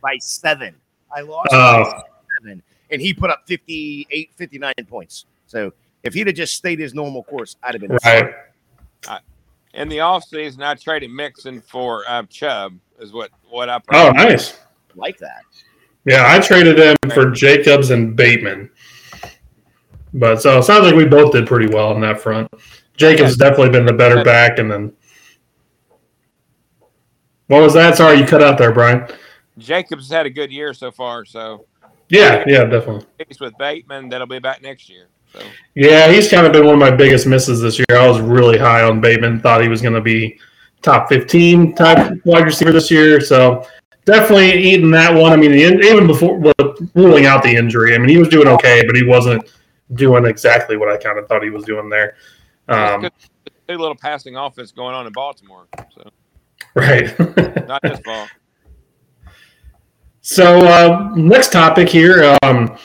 By 0.00 0.18
seven. 0.20 0.76
I 1.14 1.22
lost 1.22 1.52
uh, 1.52 2.00
seven. 2.40 2.62
And 2.90 3.02
he 3.02 3.12
put 3.12 3.30
up 3.30 3.42
58, 3.46 4.30
59 4.36 4.74
points. 4.88 5.24
So 5.46 5.72
if 6.04 6.14
he'd 6.14 6.28
have 6.28 6.36
just 6.36 6.54
stayed 6.54 6.78
his 6.78 6.94
normal 6.94 7.24
course, 7.24 7.56
I'd 7.60 7.74
have 7.74 7.80
been 7.80 7.98
right. 8.04 8.34
I, 9.08 9.18
in 9.74 9.88
the 9.88 9.98
offseason, 9.98 10.62
I 10.62 10.74
traded 10.74 11.10
Mixon 11.10 11.60
for 11.60 12.04
uh, 12.08 12.22
Chubb, 12.24 12.78
is 13.00 13.12
what, 13.12 13.30
what 13.48 13.68
I 13.68 13.80
Oh, 13.90 14.10
nice. 14.10 14.58
Like 14.94 15.18
that. 15.18 15.42
Yeah, 16.08 16.24
I 16.26 16.40
traded 16.40 16.78
him 16.78 16.96
for 17.12 17.30
Jacobs 17.30 17.90
and 17.90 18.16
Bateman. 18.16 18.70
But 20.14 20.40
so 20.40 20.58
it 20.58 20.62
sounds 20.62 20.86
like 20.86 20.94
we 20.94 21.04
both 21.04 21.32
did 21.32 21.46
pretty 21.46 21.66
well 21.66 21.90
on 21.90 22.00
that 22.00 22.18
front. 22.18 22.50
Jacobs 22.96 23.36
definitely 23.36 23.68
been 23.68 23.84
the 23.84 23.92
better 23.92 24.24
back, 24.24 24.58
and 24.58 24.70
then 24.70 24.92
what 27.48 27.60
was 27.60 27.74
that? 27.74 27.98
Sorry, 27.98 28.18
you 28.18 28.24
cut 28.24 28.42
out 28.42 28.56
there, 28.56 28.72
Brian. 28.72 29.06
Jacobs 29.58 30.04
has 30.08 30.16
had 30.16 30.24
a 30.24 30.30
good 30.30 30.50
year 30.50 30.72
so 30.72 30.90
far, 30.90 31.26
so 31.26 31.66
yeah, 32.08 32.42
yeah, 32.46 32.64
definitely. 32.64 33.04
He's 33.28 33.38
with 33.38 33.56
Bateman, 33.58 34.08
that'll 34.08 34.26
be 34.26 34.38
back 34.38 34.62
next 34.62 34.88
year. 34.88 35.08
So 35.34 35.40
yeah, 35.74 36.10
he's 36.10 36.30
kind 36.30 36.46
of 36.46 36.54
been 36.54 36.64
one 36.64 36.74
of 36.74 36.80
my 36.80 36.90
biggest 36.90 37.26
misses 37.26 37.60
this 37.60 37.78
year. 37.78 37.98
I 37.98 38.08
was 38.08 38.18
really 38.18 38.56
high 38.56 38.82
on 38.82 39.02
Bateman, 39.02 39.40
thought 39.40 39.60
he 39.60 39.68
was 39.68 39.82
going 39.82 39.94
to 39.94 40.00
be 40.00 40.40
top 40.80 41.10
fifteen 41.10 41.74
type 41.74 42.18
wide 42.24 42.44
receiver 42.44 42.72
this 42.72 42.90
year. 42.90 43.20
So 43.20 43.66
definitely 44.08 44.52
eating 44.58 44.90
that 44.92 45.14
one. 45.14 45.32
I 45.32 45.36
mean, 45.36 45.52
even 45.52 46.06
before 46.06 46.40
ruling 46.94 47.26
out 47.26 47.42
the 47.42 47.54
injury, 47.54 47.94
I 47.94 47.98
mean, 47.98 48.08
he 48.08 48.16
was 48.16 48.28
doing 48.28 48.48
okay, 48.48 48.84
but 48.86 48.96
he 48.96 49.04
wasn't 49.04 49.52
doing 49.94 50.24
exactly 50.24 50.76
what 50.76 50.88
I 50.88 50.96
kind 50.96 51.18
of 51.18 51.28
thought 51.28 51.42
he 51.42 51.50
was 51.50 51.64
doing 51.64 51.88
there. 51.88 52.16
Um, 52.68 53.04
a 53.04 53.76
little 53.76 53.94
passing 53.94 54.36
offense 54.36 54.72
going 54.72 54.94
on 54.94 55.06
in 55.06 55.12
Baltimore. 55.12 55.66
So. 55.94 56.10
Right. 56.74 57.18
Not 57.68 57.84
his 57.84 58.00
fault. 58.00 58.30
So 60.22 60.58
uh, 60.66 61.12
next 61.14 61.52
topic 61.52 61.88
here, 61.88 62.36
um, 62.42 62.76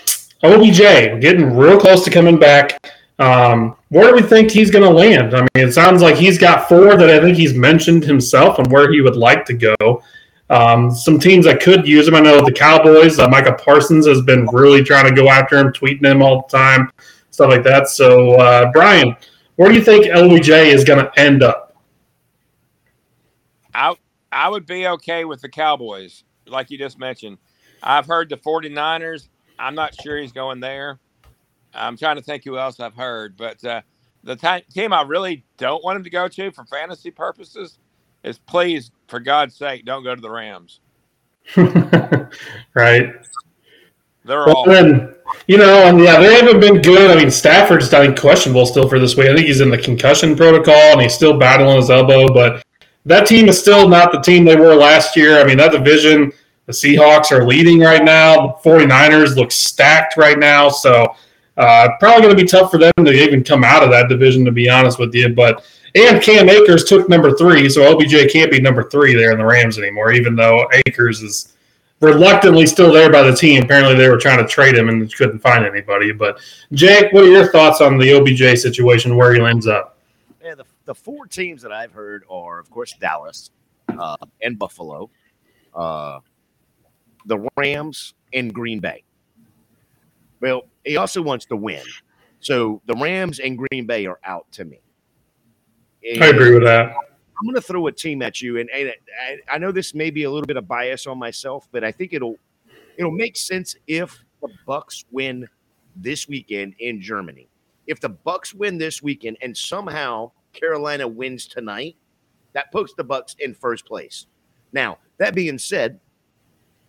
OBJ 0.43 0.77
getting 1.21 1.55
real 1.55 1.79
close 1.79 2.03
to 2.05 2.11
coming 2.11 2.37
back. 2.37 2.93
Um, 3.19 3.75
where 3.89 4.09
do 4.09 4.15
we 4.15 4.21
think 4.21 4.51
he's 4.51 4.71
going 4.71 4.83
to 4.83 4.89
land? 4.89 5.35
I 5.35 5.41
mean, 5.41 5.67
it 5.67 5.73
sounds 5.73 6.01
like 6.01 6.15
he's 6.15 6.37
got 6.37 6.67
four 6.67 6.97
that 6.97 7.09
I 7.09 7.19
think 7.21 7.37
he's 7.37 7.53
mentioned 7.53 8.03
himself 8.03 8.59
and 8.59 8.71
where 8.71 8.91
he 8.91 9.01
would 9.01 9.15
like 9.15 9.45
to 9.45 9.53
go. 9.53 10.03
Um, 10.49 10.91
some 10.91 11.19
teams 11.19 11.45
that 11.45 11.61
could 11.61 11.87
use 11.87 12.07
him, 12.07 12.15
I 12.15 12.19
know 12.19 12.43
the 12.43 12.51
Cowboys. 12.51 13.17
Uh, 13.17 13.27
Micah 13.27 13.53
Parsons 13.53 14.05
has 14.07 14.21
been 14.21 14.45
really 14.47 14.83
trying 14.83 15.05
to 15.05 15.15
go 15.19 15.29
after 15.29 15.57
him, 15.57 15.71
tweeting 15.71 16.05
him 16.05 16.21
all 16.21 16.45
the 16.47 16.57
time, 16.57 16.91
stuff 17.31 17.49
like 17.49 17.63
that. 17.63 17.87
So, 17.87 18.35
uh, 18.35 18.71
Brian, 18.71 19.15
where 19.55 19.69
do 19.69 19.75
you 19.75 19.83
think 19.83 20.05
LBJ 20.05 20.73
is 20.73 20.83
going 20.83 21.03
to 21.03 21.19
end 21.19 21.43
up? 21.43 21.75
I 23.73 23.95
I 24.31 24.49
would 24.49 24.65
be 24.65 24.87
okay 24.87 25.25
with 25.25 25.41
the 25.41 25.49
Cowboys, 25.49 26.23
like 26.47 26.69
you 26.71 26.77
just 26.77 26.99
mentioned. 26.99 27.37
I've 27.81 28.05
heard 28.05 28.29
the 28.29 28.37
49ers. 28.37 29.27
I'm 29.59 29.75
not 29.75 29.93
sure 30.01 30.17
he's 30.17 30.31
going 30.31 30.59
there. 30.59 30.99
I'm 31.73 31.97
trying 31.97 32.15
to 32.17 32.21
think 32.21 32.43
who 32.43 32.57
else 32.57 32.79
I've 32.79 32.95
heard, 32.95 33.35
but 33.37 33.63
uh, 33.65 33.81
the 34.23 34.35
t- 34.35 34.63
team 34.73 34.93
I 34.93 35.01
really 35.03 35.43
don't 35.57 35.83
want 35.83 35.97
him 35.97 36.03
to 36.03 36.09
go 36.09 36.27
to 36.27 36.51
for 36.51 36.65
fantasy 36.65 37.11
purposes 37.11 37.77
is 38.23 38.39
please, 38.39 38.91
for 39.07 39.19
God's 39.19 39.55
sake, 39.55 39.85
don't 39.85 40.03
go 40.03 40.15
to 40.15 40.21
the 40.21 40.29
Rams. 40.29 40.79
right. 42.73 43.13
They're 44.25 44.47
all. 44.47 44.65
Then, 44.65 45.15
you 45.47 45.57
know, 45.57 45.85
and 45.85 45.99
yeah, 45.99 46.19
they 46.19 46.35
haven't 46.35 46.59
been 46.59 46.81
good. 46.81 47.11
I 47.11 47.15
mean, 47.15 47.31
Stafford's, 47.31 47.89
think, 47.89 48.19
questionable 48.19 48.65
still 48.65 48.87
for 48.87 48.99
this 48.99 49.17
week. 49.17 49.27
I 49.27 49.35
think 49.35 49.47
he's 49.47 49.61
in 49.61 49.69
the 49.69 49.77
concussion 49.77 50.35
protocol 50.35 50.93
and 50.93 51.01
he's 51.01 51.13
still 51.13 51.37
battling 51.37 51.77
his 51.77 51.89
elbow, 51.89 52.33
but 52.33 52.63
that 53.05 53.27
team 53.27 53.49
is 53.49 53.59
still 53.59 53.89
not 53.89 54.11
the 54.11 54.21
team 54.21 54.45
they 54.45 54.55
were 54.55 54.75
last 54.75 55.17
year. 55.17 55.39
I 55.39 55.43
mean, 55.43 55.57
that 55.57 55.73
division, 55.73 56.31
the 56.65 56.71
Seahawks 56.71 57.31
are 57.31 57.45
leading 57.45 57.79
right 57.79 58.03
now. 58.03 58.57
The 58.63 58.69
49ers 58.69 59.35
look 59.35 59.51
stacked 59.51 60.15
right 60.15 60.39
now. 60.39 60.69
So, 60.69 61.13
uh, 61.57 61.89
probably 61.99 62.21
going 62.23 62.35
to 62.35 62.41
be 62.41 62.47
tough 62.47 62.71
for 62.71 62.77
them 62.77 62.93
to 62.97 63.11
even 63.11 63.43
come 63.43 63.63
out 63.63 63.83
of 63.83 63.89
that 63.91 64.09
division, 64.09 64.45
to 64.45 64.51
be 64.51 64.69
honest 64.69 64.97
with 64.97 65.13
you. 65.13 65.29
But 65.29 65.65
and 65.95 66.21
Cam 66.21 66.49
Akers 66.49 66.85
took 66.85 67.07
number 67.07 67.35
three, 67.35 67.69
so 67.69 67.91
OBJ 67.91 68.31
can't 68.31 68.51
be 68.51 68.59
number 68.59 68.89
three 68.89 69.13
there 69.13 69.31
in 69.31 69.37
the 69.37 69.45
Rams 69.45 69.77
anymore, 69.77 70.11
even 70.11 70.35
though 70.35 70.67
Akers 70.85 71.21
is 71.21 71.53
reluctantly 71.99 72.65
still 72.65 72.91
there 72.91 73.11
by 73.11 73.21
the 73.21 73.35
team. 73.35 73.63
Apparently, 73.63 73.95
they 73.95 74.09
were 74.09 74.17
trying 74.17 74.39
to 74.39 74.47
trade 74.47 74.75
him 74.75 74.89
and 74.89 75.13
couldn't 75.15 75.39
find 75.39 75.65
anybody. 75.65 76.11
But 76.11 76.39
Jake, 76.73 77.13
what 77.13 77.23
are 77.23 77.31
your 77.31 77.51
thoughts 77.51 77.81
on 77.81 77.97
the 77.97 78.13
OBJ 78.13 78.59
situation, 78.59 79.15
where 79.15 79.33
he 79.33 79.41
ends 79.41 79.67
up? 79.67 79.97
Yeah, 80.43 80.55
the, 80.55 80.65
the 80.85 80.95
four 80.95 81.27
teams 81.27 81.61
that 81.61 81.71
I've 81.71 81.93
heard 81.93 82.23
are, 82.29 82.59
of 82.59 82.69
course, 82.69 82.93
Dallas 82.99 83.51
uh, 83.97 84.17
and 84.41 84.59
Buffalo, 84.59 85.09
uh, 85.73 86.19
the 87.25 87.47
Rams, 87.55 88.13
and 88.33 88.53
Green 88.53 88.79
Bay. 88.79 89.03
Well, 90.41 90.63
he 90.83 90.97
also 90.97 91.21
wants 91.21 91.45
to 91.45 91.55
win. 91.55 91.83
So 92.41 92.81
the 92.85 92.95
Rams 92.95 93.39
and 93.39 93.57
Green 93.57 93.85
Bay 93.85 94.05
are 94.05 94.19
out 94.25 94.45
to 94.53 94.65
me. 94.65 94.82
I 96.05 96.27
agree 96.27 96.53
with 96.53 96.63
that. 96.63 96.95
I'm 97.39 97.45
going 97.45 97.55
to 97.55 97.61
throw 97.61 97.87
a 97.87 97.91
team 97.91 98.21
at 98.21 98.41
you, 98.41 98.59
and, 98.59 98.69
and 98.69 98.91
I, 99.21 99.55
I 99.55 99.57
know 99.57 99.71
this 99.71 99.93
may 99.93 100.11
be 100.11 100.23
a 100.23 100.31
little 100.31 100.45
bit 100.45 100.57
of 100.57 100.67
bias 100.67 101.07
on 101.07 101.17
myself, 101.17 101.67
but 101.71 101.83
I 101.83 101.91
think 101.91 102.13
it'll 102.13 102.35
it'll 102.97 103.11
make 103.11 103.35
sense 103.35 103.75
if 103.87 104.23
the 104.41 104.49
Bucs 104.67 105.03
win 105.11 105.47
this 105.95 106.27
weekend 106.27 106.75
in 106.79 107.01
Germany. 107.01 107.49
If 107.87 107.99
the 107.99 108.09
Bucs 108.09 108.53
win 108.53 108.77
this 108.77 109.01
weekend 109.01 109.37
and 109.41 109.55
somehow 109.55 110.31
Carolina 110.53 111.07
wins 111.07 111.47
tonight, 111.47 111.95
that 112.53 112.71
puts 112.71 112.93
the 112.93 113.03
Bucs 113.03 113.35
in 113.39 113.53
first 113.53 113.85
place. 113.85 114.27
Now, 114.71 114.99
that 115.17 115.35
being 115.35 115.57
said, 115.57 115.99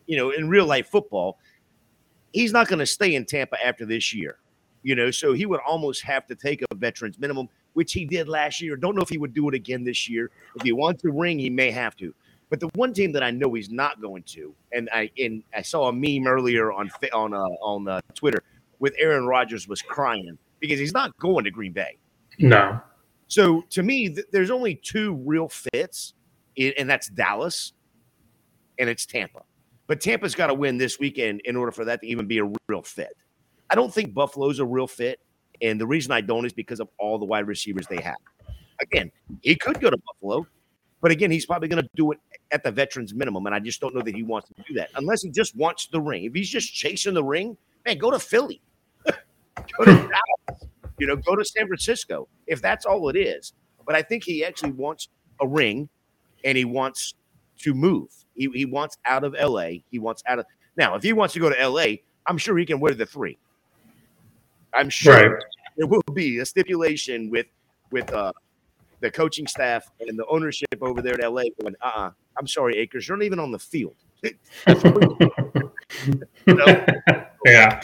you 0.06 0.16
know, 0.16 0.30
in 0.30 0.48
real 0.48 0.66
life 0.66 0.88
football, 0.88 1.38
he's 2.32 2.52
not 2.52 2.68
going 2.68 2.78
to 2.78 2.86
stay 2.86 3.14
in 3.14 3.24
Tampa 3.24 3.64
after 3.64 3.86
this 3.86 4.14
year. 4.14 4.38
You 4.82 4.94
know, 4.94 5.10
so 5.10 5.32
he 5.32 5.46
would 5.46 5.60
almost 5.66 6.02
have 6.02 6.26
to 6.26 6.34
take 6.34 6.62
a 6.70 6.74
veterans 6.74 7.18
minimum 7.18 7.48
which 7.74 7.92
he 7.92 8.04
did 8.04 8.28
last 8.28 8.60
year. 8.60 8.76
Don't 8.76 8.96
know 8.96 9.02
if 9.02 9.08
he 9.08 9.18
would 9.18 9.34
do 9.34 9.48
it 9.48 9.54
again 9.54 9.84
this 9.84 10.08
year. 10.08 10.30
If 10.56 10.62
he 10.62 10.72
wants 10.72 11.02
to 11.02 11.12
ring, 11.12 11.38
he 11.38 11.50
may 11.50 11.70
have 11.70 11.96
to. 11.96 12.14
But 12.50 12.60
the 12.60 12.68
one 12.74 12.92
team 12.92 13.12
that 13.12 13.22
I 13.22 13.30
know 13.30 13.52
he's 13.54 13.70
not 13.70 14.00
going 14.00 14.22
to, 14.24 14.54
and 14.72 14.88
I 14.92 15.10
and 15.18 15.42
I 15.54 15.62
saw 15.62 15.88
a 15.88 15.92
meme 15.92 16.26
earlier 16.26 16.72
on 16.72 16.90
on 17.12 17.34
uh, 17.34 17.38
on 17.38 17.88
uh, 17.88 18.00
Twitter 18.14 18.42
with 18.78 18.94
Aaron 18.98 19.26
Rodgers 19.26 19.68
was 19.68 19.82
crying 19.82 20.38
because 20.60 20.78
he's 20.78 20.92
not 20.92 21.16
going 21.18 21.44
to 21.44 21.50
Green 21.50 21.72
Bay. 21.72 21.98
No. 22.38 22.80
So 23.28 23.62
to 23.70 23.82
me, 23.82 24.10
th- 24.10 24.26
there's 24.30 24.50
only 24.50 24.76
two 24.76 25.14
real 25.24 25.48
fits, 25.48 26.14
and 26.56 26.88
that's 26.88 27.08
Dallas 27.08 27.72
and 28.78 28.88
it's 28.88 29.06
Tampa. 29.06 29.42
But 29.86 30.00
Tampa's 30.00 30.34
got 30.34 30.48
to 30.48 30.54
win 30.54 30.78
this 30.78 30.98
weekend 30.98 31.42
in 31.44 31.56
order 31.56 31.72
for 31.72 31.84
that 31.84 32.00
to 32.00 32.06
even 32.06 32.26
be 32.26 32.38
a 32.38 32.50
real 32.68 32.82
fit. 32.82 33.16
I 33.70 33.74
don't 33.74 33.92
think 33.92 34.14
Buffalo's 34.14 34.58
a 34.58 34.64
real 34.64 34.86
fit. 34.86 35.20
And 35.64 35.80
the 35.80 35.86
reason 35.86 36.12
I 36.12 36.20
don't 36.20 36.44
is 36.44 36.52
because 36.52 36.78
of 36.78 36.88
all 36.98 37.18
the 37.18 37.24
wide 37.24 37.46
receivers 37.46 37.86
they 37.86 38.00
have. 38.02 38.18
Again, 38.82 39.10
he 39.40 39.56
could 39.56 39.80
go 39.80 39.88
to 39.88 39.96
Buffalo, 39.96 40.46
but 41.00 41.10
again, 41.10 41.30
he's 41.30 41.46
probably 41.46 41.68
going 41.68 41.82
to 41.82 41.88
do 41.94 42.12
it 42.12 42.18
at 42.50 42.62
the 42.62 42.70
veterans 42.70 43.14
minimum. 43.14 43.46
And 43.46 43.54
I 43.54 43.60
just 43.60 43.80
don't 43.80 43.94
know 43.94 44.02
that 44.02 44.14
he 44.14 44.22
wants 44.22 44.48
to 44.48 44.54
do 44.68 44.74
that 44.74 44.90
unless 44.96 45.22
he 45.22 45.30
just 45.30 45.56
wants 45.56 45.86
the 45.86 46.00
ring. 46.00 46.24
If 46.24 46.34
he's 46.34 46.50
just 46.50 46.74
chasing 46.74 47.14
the 47.14 47.24
ring, 47.24 47.56
man, 47.86 47.96
go 47.96 48.10
to 48.10 48.18
Philly, 48.18 48.60
go 49.06 49.84
to 49.84 49.92
Dallas, 49.92 50.64
you 50.98 51.06
know, 51.06 51.16
go 51.16 51.34
to 51.34 51.44
San 51.44 51.66
Francisco 51.66 52.28
if 52.46 52.60
that's 52.60 52.84
all 52.84 53.08
it 53.08 53.16
is. 53.16 53.54
But 53.86 53.94
I 53.94 54.02
think 54.02 54.24
he 54.24 54.44
actually 54.44 54.72
wants 54.72 55.08
a 55.40 55.46
ring 55.46 55.88
and 56.44 56.58
he 56.58 56.66
wants 56.66 57.14
to 57.60 57.72
move. 57.72 58.10
He, 58.34 58.50
he 58.52 58.66
wants 58.66 58.98
out 59.06 59.24
of 59.24 59.34
LA. 59.34 59.68
He 59.90 59.98
wants 59.98 60.22
out 60.26 60.40
of 60.40 60.46
now. 60.76 60.94
If 60.94 61.02
he 61.02 61.14
wants 61.14 61.32
to 61.34 61.40
go 61.40 61.48
to 61.48 61.68
LA, 61.68 61.86
I'm 62.26 62.36
sure 62.36 62.58
he 62.58 62.66
can 62.66 62.80
wear 62.80 62.92
the 62.92 63.06
three. 63.06 63.38
I'm 64.74 64.90
sure 64.90 65.14
right. 65.14 65.44
There 65.76 65.86
will 65.86 66.02
be 66.12 66.38
a 66.38 66.46
stipulation 66.46 67.30
with 67.30 67.46
with 67.90 68.12
uh, 68.12 68.32
the 69.00 69.10
coaching 69.10 69.46
staff 69.46 69.90
and 70.00 70.18
the 70.18 70.26
ownership 70.26 70.66
over 70.80 71.02
there 71.02 71.14
at 71.14 71.32
LA 71.32 71.42
going, 71.60 71.74
uh 71.82 71.86
uh-uh, 71.86 72.10
I'm 72.38 72.46
sorry, 72.46 72.78
Akers, 72.78 73.06
you're 73.06 73.16
not 73.16 73.24
even 73.24 73.38
on 73.38 73.52
the 73.52 73.58
field. 73.58 73.96
Yeah. 77.44 77.80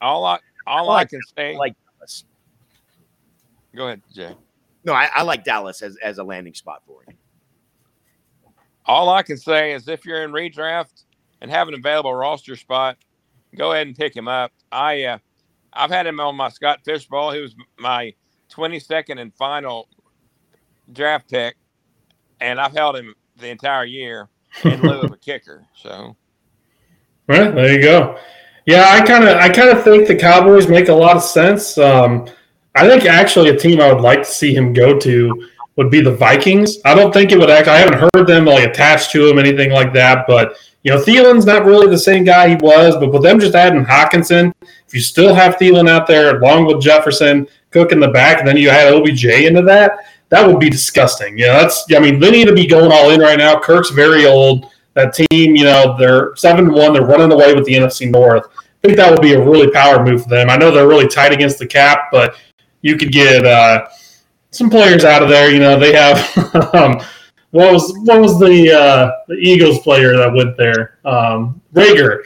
All 0.00 0.24
I 0.24 0.38
all 0.66 0.90
I, 0.90 0.94
like, 0.94 1.06
I 1.06 1.08
can 1.08 1.20
say 1.36 1.56
like 1.56 1.74
Dallas. 1.98 2.24
Go 3.74 3.86
ahead, 3.86 4.02
Jay. 4.12 4.34
No, 4.84 4.92
I, 4.92 5.08
I 5.14 5.22
like 5.22 5.44
Dallas 5.44 5.82
as, 5.82 5.96
as 6.02 6.18
a 6.18 6.24
landing 6.24 6.54
spot 6.54 6.82
for 6.86 7.02
him. 7.02 7.16
All 8.86 9.08
I 9.08 9.22
can 9.22 9.38
say 9.38 9.72
is 9.72 9.88
if 9.88 10.04
you're 10.04 10.24
in 10.24 10.30
redraft 10.30 11.04
and 11.40 11.50
have 11.50 11.68
an 11.68 11.74
available 11.74 12.14
roster 12.14 12.54
spot, 12.54 12.98
go 13.56 13.72
ahead 13.72 13.86
and 13.86 13.96
pick 13.96 14.14
him 14.14 14.28
up. 14.28 14.52
I 14.70 15.04
uh, 15.04 15.18
I've 15.74 15.90
had 15.90 16.06
him 16.06 16.20
on 16.20 16.36
my 16.36 16.48
Scott 16.48 16.80
Fish 16.84 17.06
Bowl. 17.06 17.30
He 17.30 17.40
was 17.40 17.54
my 17.78 18.14
22nd 18.50 19.20
and 19.20 19.34
final 19.34 19.88
draft 20.92 21.30
pick, 21.30 21.56
and 22.40 22.60
I've 22.60 22.72
held 22.72 22.96
him 22.96 23.14
the 23.36 23.48
entire 23.48 23.84
year 23.84 24.28
in 24.64 24.80
lieu 24.80 25.00
of 25.00 25.12
a 25.12 25.16
kicker. 25.24 25.64
So, 25.76 26.16
well, 27.26 27.52
there 27.52 27.72
you 27.72 27.82
go. 27.82 28.18
Yeah, 28.66 28.86
I 28.88 29.04
kind 29.04 29.24
of 29.24 29.36
I 29.36 29.48
kind 29.50 29.68
of 29.68 29.82
think 29.82 30.06
the 30.06 30.16
Cowboys 30.16 30.68
make 30.68 30.88
a 30.88 30.94
lot 30.94 31.16
of 31.16 31.22
sense. 31.22 31.76
Um, 31.76 32.28
I 32.74 32.88
think 32.88 33.04
actually 33.04 33.50
a 33.50 33.56
team 33.56 33.80
I 33.80 33.92
would 33.92 34.02
like 34.02 34.20
to 34.20 34.30
see 34.30 34.54
him 34.54 34.72
go 34.72 34.98
to 34.98 35.48
would 35.76 35.90
be 35.90 36.00
the 36.00 36.14
Vikings. 36.14 36.78
I 36.84 36.94
don't 36.94 37.12
think 37.12 37.32
it 37.32 37.38
would 37.38 37.50
act. 37.50 37.68
I 37.68 37.78
haven't 37.78 38.10
heard 38.14 38.26
them 38.26 38.44
like 38.46 38.64
attached 38.64 39.10
to 39.12 39.28
him, 39.28 39.38
anything 39.38 39.70
like 39.70 39.92
that. 39.92 40.26
But 40.26 40.56
you 40.82 40.92
know, 40.92 40.98
Thielen's 40.98 41.46
not 41.46 41.64
really 41.64 41.88
the 41.88 41.98
same 41.98 42.24
guy 42.24 42.48
he 42.48 42.56
was. 42.56 42.96
But 42.96 43.12
with 43.12 43.22
them 43.22 43.38
just 43.38 43.54
adding 43.54 43.84
Hockenson, 43.84 44.52
if 44.62 44.63
you 44.94 45.00
still 45.00 45.34
have 45.34 45.56
Thielen 45.56 45.88
out 45.88 46.06
there 46.06 46.38
along 46.38 46.66
with 46.66 46.82
Jefferson, 46.82 47.46
Cook 47.70 47.92
in 47.92 48.00
the 48.00 48.08
back, 48.08 48.38
and 48.38 48.46
then 48.46 48.56
you 48.56 48.68
add 48.68 48.92
OBJ 48.92 49.24
into 49.24 49.62
that, 49.62 49.98
that 50.28 50.46
would 50.46 50.60
be 50.60 50.70
disgusting. 50.70 51.36
You 51.38 51.46
know, 51.46 51.54
that's 51.54 51.84
I 51.94 51.98
mean, 51.98 52.20
they 52.20 52.30
need 52.30 52.46
to 52.46 52.54
be 52.54 52.66
going 52.66 52.92
all 52.92 53.10
in 53.10 53.20
right 53.20 53.38
now. 53.38 53.58
Kirk's 53.58 53.90
very 53.90 54.26
old. 54.26 54.70
That 54.94 55.12
team, 55.12 55.56
you 55.56 55.64
know, 55.64 55.96
they're 55.98 56.36
seven 56.36 56.72
one. 56.72 56.92
They're 56.92 57.04
running 57.04 57.32
away 57.32 57.54
with 57.54 57.64
the 57.64 57.74
NFC 57.74 58.10
North. 58.10 58.46
I 58.56 58.86
think 58.86 58.96
that 58.96 59.10
would 59.10 59.22
be 59.22 59.32
a 59.32 59.44
really 59.44 59.70
power 59.70 60.04
move 60.04 60.22
for 60.22 60.28
them. 60.28 60.50
I 60.50 60.56
know 60.56 60.70
they're 60.70 60.86
really 60.86 61.08
tight 61.08 61.32
against 61.32 61.58
the 61.58 61.66
cap, 61.66 62.08
but 62.12 62.36
you 62.82 62.96
could 62.96 63.12
get. 63.12 63.44
Uh, 63.44 63.88
some 64.54 64.70
players 64.70 65.04
out 65.04 65.22
of 65.22 65.28
there. 65.28 65.50
You 65.50 65.58
know, 65.58 65.78
they 65.78 65.92
have 65.92 66.18
um, 66.74 67.00
what 67.50 67.72
was 67.72 67.92
what 68.04 68.20
was 68.20 68.38
the 68.38 68.72
uh, 68.72 69.10
the 69.28 69.34
Eagles 69.34 69.80
player 69.80 70.16
that 70.16 70.32
went 70.32 70.56
there? 70.56 70.98
Um, 71.04 71.60
Reagor. 71.74 72.22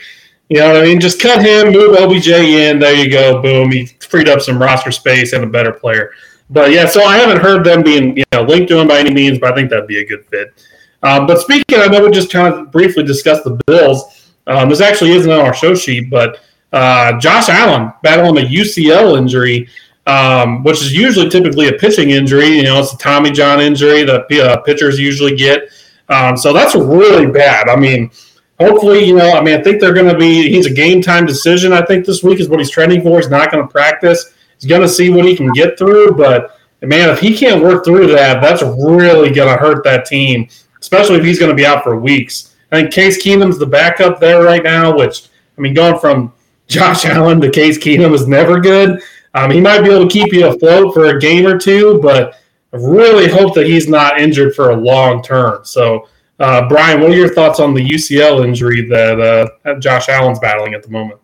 You 0.48 0.58
know 0.58 0.72
what 0.72 0.82
I 0.82 0.84
mean? 0.84 1.00
Just 1.00 1.20
cut 1.20 1.44
him, 1.44 1.72
move 1.72 1.96
OBJ 1.96 2.28
in. 2.28 2.78
There 2.78 2.94
you 2.94 3.10
go. 3.10 3.42
Boom. 3.42 3.70
He 3.70 3.86
freed 3.86 4.28
up 4.28 4.40
some 4.40 4.60
roster 4.60 4.90
space 4.90 5.32
and 5.32 5.44
a 5.44 5.46
better 5.46 5.72
player. 5.72 6.12
But 6.50 6.70
yeah, 6.70 6.86
so 6.86 7.02
I 7.02 7.18
haven't 7.18 7.42
heard 7.42 7.64
them 7.64 7.82
being 7.82 8.16
you 8.16 8.24
know 8.32 8.42
linked 8.42 8.68
to 8.68 8.78
him 8.78 8.88
by 8.88 8.98
any 8.98 9.12
means, 9.12 9.38
but 9.38 9.52
I 9.52 9.54
think 9.54 9.68
that'd 9.68 9.86
be 9.86 10.00
a 10.00 10.06
good 10.06 10.24
fit. 10.26 10.64
Um, 11.02 11.26
but 11.26 11.38
speaking, 11.40 11.78
I 11.78 11.86
know 11.86 12.04
we 12.04 12.10
just 12.10 12.32
kind 12.32 12.52
of 12.52 12.72
briefly 12.72 13.04
discussed 13.04 13.44
the 13.44 13.60
Bills. 13.66 14.30
Um, 14.46 14.70
this 14.70 14.80
actually 14.80 15.12
isn't 15.12 15.30
on 15.30 15.40
our 15.40 15.54
show 15.54 15.74
sheet, 15.74 16.08
but 16.08 16.40
uh, 16.72 17.18
Josh 17.18 17.50
Allen 17.50 17.92
battling 18.02 18.42
a 18.44 18.48
UCL 18.48 19.18
injury 19.18 19.68
um, 20.08 20.62
which 20.64 20.80
is 20.80 20.92
usually 20.92 21.28
typically 21.28 21.68
a 21.68 21.72
pitching 21.72 22.10
injury. 22.10 22.48
You 22.48 22.62
know, 22.64 22.80
it's 22.80 22.94
a 22.94 22.98
Tommy 22.98 23.30
John 23.30 23.60
injury 23.60 24.04
that 24.04 24.32
uh, 24.32 24.60
pitchers 24.62 24.98
usually 24.98 25.36
get. 25.36 25.70
Um, 26.08 26.36
so 26.36 26.54
that's 26.54 26.74
really 26.74 27.26
bad. 27.26 27.68
I 27.68 27.76
mean, 27.76 28.10
hopefully, 28.58 29.04
you 29.04 29.16
know, 29.16 29.32
I 29.32 29.42
mean, 29.42 29.58
I 29.58 29.62
think 29.62 29.80
they're 29.80 29.94
going 29.94 30.12
to 30.12 30.18
be. 30.18 30.48
He's 30.48 30.66
a 30.66 30.72
game 30.72 31.00
time 31.00 31.26
decision. 31.26 31.72
I 31.72 31.84
think 31.84 32.04
this 32.04 32.22
week 32.22 32.40
is 32.40 32.48
what 32.48 32.58
he's 32.58 32.70
training 32.70 33.02
for. 33.02 33.16
He's 33.16 33.30
not 33.30 33.50
going 33.50 33.66
to 33.66 33.70
practice. 33.70 34.34
He's 34.58 34.68
going 34.68 34.82
to 34.82 34.88
see 34.88 35.10
what 35.10 35.24
he 35.24 35.36
can 35.36 35.52
get 35.52 35.78
through. 35.78 36.12
But 36.12 36.58
man, 36.82 37.10
if 37.10 37.20
he 37.20 37.36
can't 37.36 37.62
work 37.62 37.84
through 37.84 38.08
that, 38.08 38.40
that's 38.40 38.62
really 38.62 39.30
going 39.30 39.54
to 39.54 39.60
hurt 39.60 39.84
that 39.84 40.06
team, 40.06 40.48
especially 40.80 41.16
if 41.16 41.24
he's 41.24 41.38
going 41.38 41.50
to 41.50 41.56
be 41.56 41.66
out 41.66 41.84
for 41.84 41.98
weeks. 41.98 42.56
I 42.70 42.80
think 42.80 42.92
Case 42.92 43.22
Keenum's 43.22 43.58
the 43.58 43.66
backup 43.66 44.20
there 44.20 44.42
right 44.42 44.62
now, 44.62 44.96
which 44.96 45.28
I 45.56 45.60
mean, 45.60 45.74
going 45.74 45.98
from 45.98 46.32
Josh 46.68 47.06
Allen 47.06 47.40
to 47.40 47.50
Case 47.50 47.78
Keenum 47.78 48.12
is 48.12 48.28
never 48.28 48.60
good. 48.60 49.02
Um, 49.34 49.50
he 49.50 49.60
might 49.60 49.82
be 49.82 49.90
able 49.90 50.08
to 50.08 50.12
keep 50.12 50.32
you 50.32 50.46
afloat 50.46 50.92
for 50.92 51.06
a 51.06 51.20
game 51.20 51.46
or 51.46 51.58
two, 51.58 52.00
but 52.02 52.34
I 52.72 52.76
really 52.76 53.28
hope 53.28 53.54
that 53.54 53.66
he's 53.66 53.88
not 53.88 54.20
injured 54.20 54.54
for 54.54 54.70
a 54.70 54.76
long 54.76 55.22
term. 55.22 55.64
So, 55.64 56.08
uh, 56.38 56.68
Brian, 56.68 57.00
what 57.00 57.10
are 57.10 57.16
your 57.16 57.32
thoughts 57.32 57.60
on 57.60 57.74
the 57.74 57.84
UCL 57.84 58.44
injury 58.44 58.86
that 58.88 59.20
uh, 59.64 59.74
Josh 59.78 60.08
Allen's 60.08 60.38
battling 60.38 60.74
at 60.74 60.82
the 60.82 60.90
moment? 60.90 61.20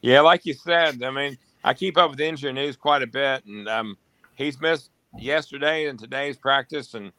Yeah, 0.00 0.20
like 0.20 0.46
you 0.46 0.54
said, 0.54 1.02
I 1.02 1.10
mean, 1.10 1.38
I 1.64 1.74
keep 1.74 1.96
up 1.96 2.10
with 2.10 2.20
injury 2.20 2.52
news 2.52 2.76
quite 2.76 3.02
a 3.02 3.06
bit, 3.06 3.44
and 3.46 3.68
um, 3.68 3.98
he's 4.36 4.60
missed 4.60 4.90
yesterday 5.18 5.86
and 5.86 5.98
today's 5.98 6.36
practice, 6.36 6.94
and 6.94 7.12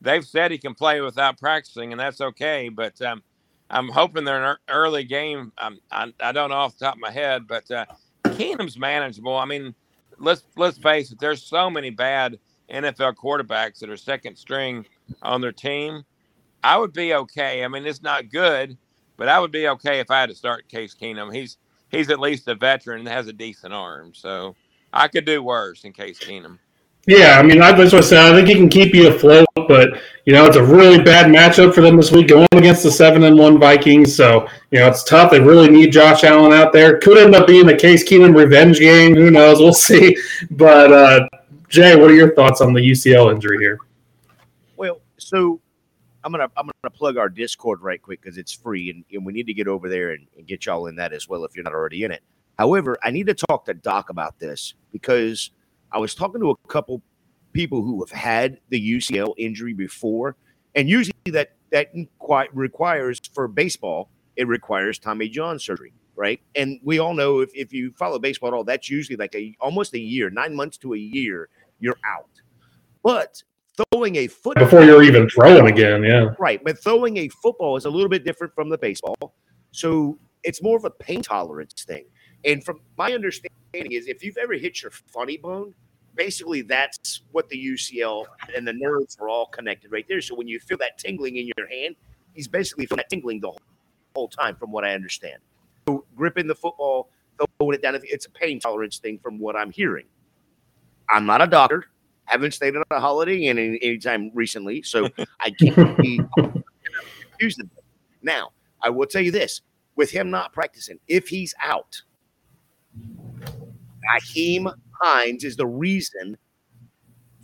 they've 0.00 0.24
said 0.24 0.50
he 0.50 0.58
can 0.58 0.74
play 0.74 1.00
without 1.00 1.38
practicing, 1.38 1.92
and 1.92 2.00
that's 2.00 2.20
okay. 2.20 2.68
But 2.68 3.00
um, 3.02 3.22
I'm 3.68 3.88
hoping 3.88 4.24
they're 4.24 4.52
an 4.52 4.56
early 4.68 5.04
game. 5.04 5.52
Um, 5.58 5.78
I, 5.90 6.12
I, 6.20 6.32
don't 6.32 6.50
know 6.50 6.56
off 6.56 6.76
the 6.76 6.86
top 6.86 6.94
of 6.94 7.00
my 7.00 7.10
head, 7.10 7.46
but 7.46 7.70
uh, 7.70 7.86
Keenum's 8.24 8.78
manageable. 8.78 9.36
I 9.36 9.44
mean, 9.44 9.74
let's 10.18 10.44
let's 10.56 10.78
face 10.78 11.12
it. 11.12 11.18
There's 11.20 11.42
so 11.42 11.70
many 11.70 11.90
bad 11.90 12.38
NFL 12.70 13.14
quarterbacks 13.14 13.78
that 13.78 13.90
are 13.90 13.96
second 13.96 14.36
string 14.36 14.86
on 15.22 15.40
their 15.40 15.52
team. 15.52 16.04
I 16.62 16.76
would 16.78 16.92
be 16.92 17.14
okay. 17.14 17.64
I 17.64 17.68
mean, 17.68 17.86
it's 17.86 18.02
not 18.02 18.30
good, 18.30 18.76
but 19.16 19.28
I 19.28 19.38
would 19.38 19.52
be 19.52 19.68
okay 19.68 20.00
if 20.00 20.10
I 20.10 20.20
had 20.20 20.28
to 20.30 20.34
start 20.34 20.68
Case 20.68 20.94
Keenum. 20.94 21.34
He's 21.34 21.58
he's 21.90 22.10
at 22.10 22.20
least 22.20 22.48
a 22.48 22.54
veteran 22.54 23.00
and 23.00 23.08
has 23.08 23.28
a 23.28 23.32
decent 23.32 23.72
arm, 23.72 24.12
so 24.14 24.54
I 24.92 25.08
could 25.08 25.24
do 25.24 25.42
worse 25.42 25.84
in 25.84 25.92
Case 25.92 26.18
Keenum. 26.18 26.58
Yeah, 27.06 27.38
I 27.38 27.42
mean, 27.42 27.58
that's 27.58 27.92
what 27.92 28.04
I 28.04 28.06
said. 28.06 28.18
I 28.18 28.36
think 28.36 28.48
he 28.48 28.54
can 28.54 28.68
keep 28.68 28.94
you 28.94 29.08
afloat, 29.08 29.48
but 29.54 30.00
you 30.26 30.34
know, 30.34 30.44
it's 30.44 30.56
a 30.56 30.62
really 30.62 31.02
bad 31.02 31.26
matchup 31.26 31.74
for 31.74 31.80
them 31.80 31.96
this 31.96 32.12
week, 32.12 32.28
going 32.28 32.46
against 32.52 32.82
the 32.82 32.90
seven 32.90 33.24
and 33.24 33.38
one 33.38 33.58
Vikings. 33.58 34.14
So 34.14 34.46
you 34.70 34.80
know, 34.80 34.88
it's 34.88 35.02
tough. 35.02 35.30
They 35.30 35.40
really 35.40 35.70
need 35.70 35.92
Josh 35.92 36.24
Allen 36.24 36.52
out 36.52 36.72
there. 36.72 36.98
Could 36.98 37.18
end 37.18 37.34
up 37.34 37.46
being 37.46 37.68
a 37.70 37.76
Case 37.76 38.08
Keenum 38.08 38.36
revenge 38.36 38.78
game. 38.78 39.14
Who 39.14 39.30
knows? 39.30 39.60
We'll 39.60 39.72
see. 39.74 40.16
But 40.50 40.92
uh, 40.92 41.28
Jay, 41.68 41.96
what 41.96 42.10
are 42.10 42.14
your 42.14 42.34
thoughts 42.34 42.60
on 42.60 42.74
the 42.74 42.80
UCL 42.80 43.32
injury 43.32 43.58
here? 43.58 43.78
Well, 44.76 45.00
so 45.16 45.58
I'm 46.24 46.32
gonna 46.32 46.48
I'm 46.56 46.66
gonna 46.82 46.90
plug 46.92 47.16
our 47.16 47.28
Discord 47.28 47.80
right 47.82 48.00
quick 48.00 48.20
because 48.20 48.38
it's 48.38 48.52
free, 48.52 48.90
and, 48.90 49.04
and 49.12 49.24
we 49.24 49.32
need 49.32 49.46
to 49.46 49.54
get 49.54 49.68
over 49.68 49.88
there 49.88 50.10
and, 50.10 50.26
and 50.36 50.46
get 50.46 50.66
y'all 50.66 50.86
in 50.86 50.96
that 50.96 51.12
as 51.12 51.28
well 51.28 51.44
if 51.44 51.54
you're 51.54 51.64
not 51.64 51.74
already 51.74 52.04
in 52.04 52.10
it. 52.10 52.22
However, 52.58 52.98
I 53.02 53.10
need 53.10 53.26
to 53.26 53.34
talk 53.34 53.64
to 53.66 53.74
Doc 53.74 54.10
about 54.10 54.38
this 54.38 54.74
because 54.92 55.50
I 55.92 55.98
was 55.98 56.14
talking 56.14 56.40
to 56.40 56.50
a 56.50 56.56
couple 56.68 57.02
people 57.52 57.82
who 57.82 58.04
have 58.04 58.10
had 58.10 58.58
the 58.68 58.96
UCL 58.96 59.34
injury 59.38 59.72
before, 59.72 60.36
and 60.74 60.88
usually 60.88 61.14
that 61.26 61.52
that 61.70 61.90
requires 62.52 63.20
for 63.32 63.48
baseball 63.48 64.10
it 64.40 64.48
requires 64.48 64.98
Tommy 64.98 65.28
John 65.28 65.58
surgery, 65.58 65.92
right? 66.16 66.40
And 66.54 66.80
we 66.82 66.98
all 66.98 67.12
know 67.12 67.40
if, 67.40 67.50
if 67.54 67.74
you 67.74 67.92
follow 67.92 68.18
baseball 68.18 68.48
at 68.48 68.54
all, 68.54 68.64
that's 68.64 68.88
usually 68.88 69.16
like 69.16 69.34
a 69.34 69.54
almost 69.60 69.92
a 69.92 70.00
year, 70.00 70.30
nine 70.30 70.54
months 70.54 70.78
to 70.78 70.94
a 70.94 70.98
year, 70.98 71.50
you're 71.78 71.98
out. 72.06 72.30
But 73.02 73.42
throwing 73.92 74.16
a 74.16 74.26
football 74.26 74.64
before 74.64 74.82
you're 74.82 75.02
even 75.02 75.28
throwing 75.28 75.66
again, 75.66 76.02
yeah, 76.02 76.34
right. 76.38 76.62
But 76.64 76.82
throwing 76.82 77.16
a 77.18 77.28
football 77.28 77.76
is 77.76 77.84
a 77.84 77.90
little 77.90 78.08
bit 78.08 78.24
different 78.24 78.54
from 78.54 78.68
the 78.68 78.78
baseball, 78.78 79.34
so 79.72 80.18
it's 80.42 80.62
more 80.62 80.76
of 80.76 80.84
a 80.84 80.90
pain 80.90 81.22
tolerance 81.22 81.84
thing. 81.84 82.04
And 82.44 82.64
from 82.64 82.80
my 82.96 83.12
understanding 83.12 83.92
is 83.92 84.06
if 84.06 84.24
you've 84.24 84.38
ever 84.38 84.54
hit 84.54 84.82
your 84.82 84.90
funny 84.90 85.36
bone, 85.36 85.74
basically 86.14 86.62
that's 86.62 87.22
what 87.32 87.48
the 87.48 87.56
UCL 87.56 88.24
and 88.56 88.66
the 88.66 88.72
nerves 88.72 89.16
are 89.20 89.28
all 89.28 89.46
connected 89.46 89.92
right 89.92 90.06
there. 90.08 90.20
So 90.20 90.34
when 90.34 90.48
you 90.48 90.58
feel 90.58 90.78
that 90.78 90.98
tingling 90.98 91.36
in 91.36 91.50
your 91.56 91.68
hand, 91.68 91.96
he's 92.34 92.48
basically 92.48 92.86
feeling 92.86 92.98
that 92.98 93.10
tingling 93.10 93.40
the 93.40 93.48
whole, 93.48 93.60
whole 94.14 94.28
time, 94.28 94.56
from 94.56 94.72
what 94.72 94.84
I 94.84 94.94
understand. 94.94 95.38
So 95.86 96.04
gripping 96.16 96.46
the 96.46 96.54
football, 96.54 97.10
throwing 97.58 97.74
it 97.74 97.82
down. 97.82 97.98
It's 98.02 98.26
a 98.26 98.30
pain 98.30 98.60
tolerance 98.60 98.98
thing 98.98 99.18
from 99.18 99.38
what 99.38 99.56
I'm 99.56 99.70
hearing. 99.70 100.06
I'm 101.10 101.26
not 101.26 101.42
a 101.42 101.46
doctor. 101.46 101.86
Haven't 102.30 102.52
stayed 102.52 102.76
on 102.76 102.84
a 102.90 103.00
holiday 103.00 103.46
in 103.46 103.58
any, 103.58 103.78
any 103.82 103.98
time 103.98 104.30
recently, 104.34 104.82
so 104.82 105.08
I 105.40 105.50
can't 105.50 105.98
be 105.98 106.20
confused. 106.36 107.60
Now, 108.22 108.50
I 108.80 108.90
will 108.90 109.06
tell 109.06 109.22
you 109.22 109.32
this: 109.32 109.62
with 109.96 110.10
him 110.10 110.30
not 110.30 110.52
practicing, 110.52 110.98
if 111.08 111.28
he's 111.28 111.54
out, 111.60 112.00
Nyheim 112.96 114.72
Hines 115.00 115.44
is 115.44 115.56
the 115.56 115.66
reason 115.66 116.36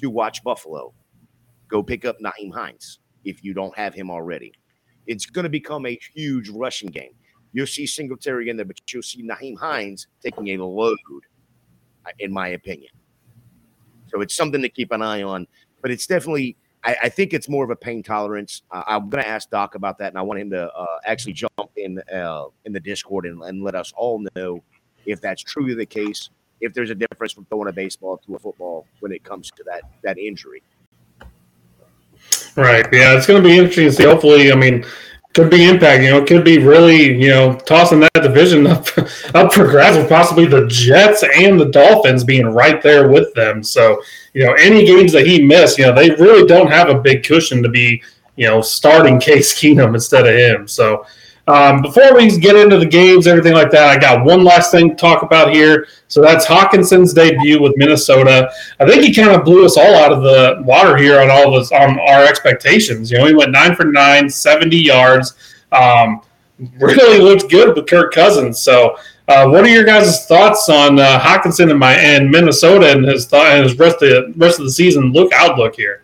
to 0.00 0.10
watch 0.10 0.44
Buffalo. 0.44 0.94
Go 1.68 1.82
pick 1.82 2.04
up 2.04 2.16
Nyheim 2.20 2.52
Hines 2.52 3.00
if 3.24 3.42
you 3.42 3.54
don't 3.54 3.76
have 3.76 3.92
him 3.94 4.10
already. 4.10 4.52
It's 5.06 5.26
going 5.26 5.44
to 5.44 5.50
become 5.50 5.86
a 5.86 5.98
huge 6.14 6.48
rushing 6.48 6.90
game. 6.90 7.12
You'll 7.52 7.66
see 7.66 7.86
Singletary 7.86 8.50
in 8.50 8.56
there, 8.56 8.66
but 8.66 8.80
you'll 8.92 9.02
see 9.02 9.22
Nyheim 9.22 9.58
Hines 9.58 10.06
taking 10.22 10.48
a 10.48 10.64
load, 10.64 10.98
uh, 12.04 12.10
in 12.18 12.32
my 12.32 12.48
opinion. 12.48 12.90
So 14.16 14.22
it's 14.22 14.34
something 14.34 14.62
to 14.62 14.70
keep 14.70 14.92
an 14.92 15.02
eye 15.02 15.22
on. 15.22 15.46
But 15.82 15.90
it's 15.90 16.06
definitely, 16.06 16.56
I, 16.82 16.96
I 17.02 17.08
think 17.10 17.34
it's 17.34 17.50
more 17.50 17.62
of 17.62 17.68
a 17.68 17.76
pain 17.76 18.02
tolerance. 18.02 18.62
Uh, 18.70 18.82
I'm 18.86 19.10
going 19.10 19.22
to 19.22 19.28
ask 19.28 19.50
Doc 19.50 19.74
about 19.74 19.98
that, 19.98 20.08
and 20.08 20.16
I 20.16 20.22
want 20.22 20.40
him 20.40 20.48
to 20.52 20.72
uh, 20.72 20.86
actually 21.04 21.34
jump 21.34 21.70
in 21.76 22.00
uh, 22.10 22.46
in 22.64 22.72
the 22.72 22.80
Discord 22.80 23.26
and, 23.26 23.42
and 23.42 23.62
let 23.62 23.74
us 23.74 23.92
all 23.94 24.24
know 24.34 24.62
if 25.04 25.20
that's 25.20 25.42
truly 25.42 25.74
the 25.74 25.84
case. 25.84 26.30
If 26.62 26.72
there's 26.72 26.88
a 26.88 26.94
difference 26.94 27.34
from 27.34 27.44
throwing 27.44 27.68
a 27.68 27.72
baseball 27.72 28.16
to 28.26 28.36
a 28.36 28.38
football 28.38 28.86
when 29.00 29.12
it 29.12 29.22
comes 29.22 29.50
to 29.50 29.62
that 29.64 29.82
that 30.02 30.16
injury. 30.16 30.62
Right. 32.56 32.86
Yeah, 32.90 33.18
it's 33.18 33.26
going 33.26 33.42
to 33.42 33.46
be 33.46 33.58
interesting 33.58 33.84
to 33.84 33.92
see. 33.92 34.04
Hopefully, 34.04 34.50
I 34.50 34.54
mean, 34.54 34.86
could 35.36 35.50
be 35.50 35.68
impact. 35.68 36.02
You 36.02 36.10
know, 36.10 36.18
it 36.18 36.26
could 36.26 36.44
be 36.44 36.58
really, 36.58 37.14
you 37.22 37.28
know, 37.28 37.54
tossing 37.58 38.00
that 38.00 38.14
division 38.14 38.66
up, 38.66 38.86
up 39.34 39.52
for 39.52 39.66
grabs 39.66 39.98
with 39.98 40.08
possibly 40.08 40.46
the 40.46 40.66
Jets 40.66 41.22
and 41.22 41.60
the 41.60 41.66
Dolphins 41.66 42.24
being 42.24 42.46
right 42.46 42.82
there 42.82 43.08
with 43.08 43.32
them. 43.34 43.62
So, 43.62 44.02
you 44.32 44.44
know, 44.44 44.54
any 44.54 44.86
games 44.86 45.12
that 45.12 45.26
he 45.26 45.42
missed, 45.42 45.76
you 45.76 45.84
know, 45.84 45.94
they 45.94 46.10
really 46.10 46.46
don't 46.46 46.68
have 46.68 46.88
a 46.88 46.98
big 46.98 47.22
cushion 47.22 47.62
to 47.62 47.68
be, 47.68 48.02
you 48.36 48.46
know, 48.46 48.62
starting 48.62 49.20
Case 49.26 49.54
Keenum 49.54 49.94
instead 49.94 50.26
of 50.26 50.34
him. 50.34 50.66
So, 50.66 51.04
um, 51.48 51.80
before 51.80 52.14
we 52.14 52.36
get 52.38 52.56
into 52.56 52.76
the 52.78 52.86
games, 52.86 53.28
everything 53.28 53.52
like 53.52 53.70
that, 53.70 53.88
I 53.88 53.98
got 53.98 54.24
one 54.24 54.42
last 54.42 54.72
thing 54.72 54.90
to 54.90 54.96
talk 54.96 55.22
about 55.22 55.54
here. 55.54 55.86
So 56.08 56.20
that's 56.20 56.44
Hockenson's 56.44 57.12
debut 57.12 57.62
with 57.62 57.74
Minnesota. 57.76 58.50
I 58.80 58.86
think 58.86 59.04
he 59.04 59.14
kind 59.14 59.30
of 59.30 59.44
blew 59.44 59.64
us 59.64 59.76
all 59.76 59.94
out 59.94 60.12
of 60.12 60.22
the 60.22 60.60
water 60.64 60.96
here 60.96 61.20
on 61.20 61.30
all 61.30 61.54
of 61.54 61.60
us 61.60 61.70
on 61.70 62.00
our 62.00 62.24
expectations. 62.24 63.12
You 63.12 63.18
know, 63.18 63.26
he 63.26 63.34
went 63.34 63.52
nine 63.52 63.76
for 63.76 63.84
nine, 63.84 64.28
70 64.28 64.76
yards. 64.76 65.34
Um, 65.70 66.20
really 66.78 67.20
looked 67.20 67.48
good 67.48 67.76
with 67.76 67.88
Kirk 67.88 68.12
Cousins. 68.12 68.58
So, 68.60 68.96
uh, 69.28 69.48
what 69.48 69.64
are 69.64 69.68
your 69.68 69.84
guys' 69.84 70.26
thoughts 70.26 70.68
on 70.68 70.98
uh, 70.98 71.18
Hockenson 71.18 71.70
and 71.70 71.78
my 71.78 71.94
and 71.94 72.30
Minnesota 72.30 72.92
and 72.92 73.04
his 73.04 73.26
th- 73.26 73.42
and 73.42 73.64
his 73.64 73.76
rest 73.76 74.00
of 74.02 74.08
the 74.08 74.32
rest 74.36 74.60
of 74.60 74.64
the 74.64 74.70
season 74.70 75.12
look 75.12 75.32
outlook 75.32 75.74
here? 75.74 76.02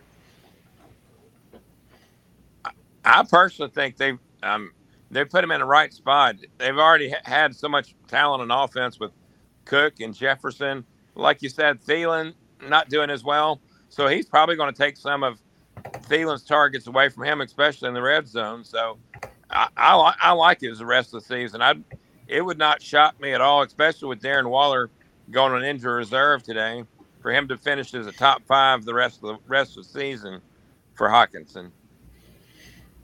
I 3.05 3.23
personally 3.23 3.71
think 3.71 3.95
they 3.95 4.17
um, 4.43 4.71
they 5.13 5.25
put 5.25 5.43
him 5.43 5.51
in 5.51 5.59
the 5.61 5.65
right 5.65 5.93
spot. 5.93 6.35
They've 6.57 6.77
already 6.77 7.11
ha- 7.11 7.21
had 7.23 7.55
so 7.55 7.69
much 7.69 7.95
talent 8.07 8.41
on 8.41 8.51
offense 8.51 8.99
with 8.99 9.11
Cook 9.65 9.99
and 9.99 10.13
Jefferson. 10.13 10.85
Like 11.15 11.41
you 11.41 11.49
said, 11.49 11.81
Thielen 11.83 12.33
not 12.61 12.89
doing 12.89 13.09
as 13.09 13.23
well. 13.23 13.61
So 13.89 14.07
he's 14.07 14.25
probably 14.25 14.55
going 14.55 14.73
to 14.73 14.77
take 14.77 14.97
some 14.97 15.23
of 15.23 15.39
Thielen's 16.07 16.43
targets 16.43 16.87
away 16.87 17.09
from 17.09 17.25
him, 17.25 17.41
especially 17.41 17.87
in 17.89 17.93
the 17.93 18.01
red 18.01 18.27
zone. 18.27 18.63
So 18.63 18.99
I, 19.49 19.67
I, 19.77 20.13
I 20.21 20.31
like 20.33 20.63
it 20.63 20.71
as 20.71 20.79
the 20.79 20.85
rest 20.85 21.13
of 21.13 21.21
the 21.23 21.27
season. 21.35 21.61
I 21.61 21.75
it 22.27 22.41
would 22.41 22.57
not 22.57 22.81
shock 22.81 23.19
me 23.19 23.33
at 23.33 23.41
all, 23.41 23.63
especially 23.63 24.09
with 24.09 24.21
Darren 24.21 24.49
Waller 24.49 24.89
going 25.31 25.53
on 25.53 25.63
injury 25.63 25.95
reserve 25.95 26.43
today, 26.43 26.85
for 27.21 27.31
him 27.31 27.47
to 27.49 27.57
finish 27.57 27.93
as 27.93 28.07
a 28.07 28.11
top 28.13 28.43
five 28.47 28.85
the 28.85 28.93
rest 28.93 29.17
of 29.23 29.29
the 29.29 29.37
rest 29.47 29.77
of 29.77 29.83
the 29.83 29.89
season 29.89 30.41
for 30.95 31.09
Hockenson. 31.09 31.71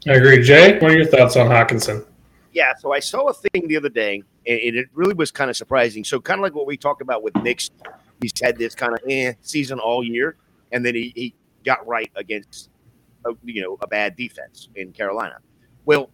I 0.08 0.14
agree. 0.14 0.42
Jay, 0.42 0.80
what 0.80 0.92
are 0.92 0.96
your 0.96 1.06
thoughts 1.06 1.36
on 1.36 1.48
Hockenson? 1.48 2.06
Yeah, 2.54 2.74
so 2.76 2.94
I 2.94 3.00
saw 3.00 3.28
a 3.28 3.34
thing 3.34 3.68
the 3.68 3.78
other 3.78 3.90
day, 3.90 4.24
and 4.48 4.76
it 4.76 4.88
really 4.94 5.14
was 5.14 5.30
kind 5.30 5.50
of 5.50 5.58
surprising. 5.58 6.04
So, 6.04 6.20
kind 6.20 6.40
of 6.40 6.44
like 6.44 6.56
what 6.56 6.66
we 6.66 6.78
talked 6.78 7.02
about 7.02 7.22
with 7.22 7.36
Nick's, 7.38 7.70
he's 8.22 8.32
had 8.42 8.58
this 8.58 8.76
kind 8.76 8.94
of 8.94 9.00
eh 9.08 9.34
season 9.42 9.80
all 9.80 10.04
year, 10.04 10.38
and 10.72 10.86
then 10.86 10.96
he, 10.96 11.12
he 11.16 11.36
got 11.66 11.86
right 11.86 12.10
against, 12.16 12.70
a, 13.26 13.32
you 13.44 13.62
know, 13.62 13.78
a 13.82 13.88
bad 13.88 14.16
defense 14.16 14.70
in 14.76 14.92
Carolina. 14.94 15.38
Well, 15.86 16.10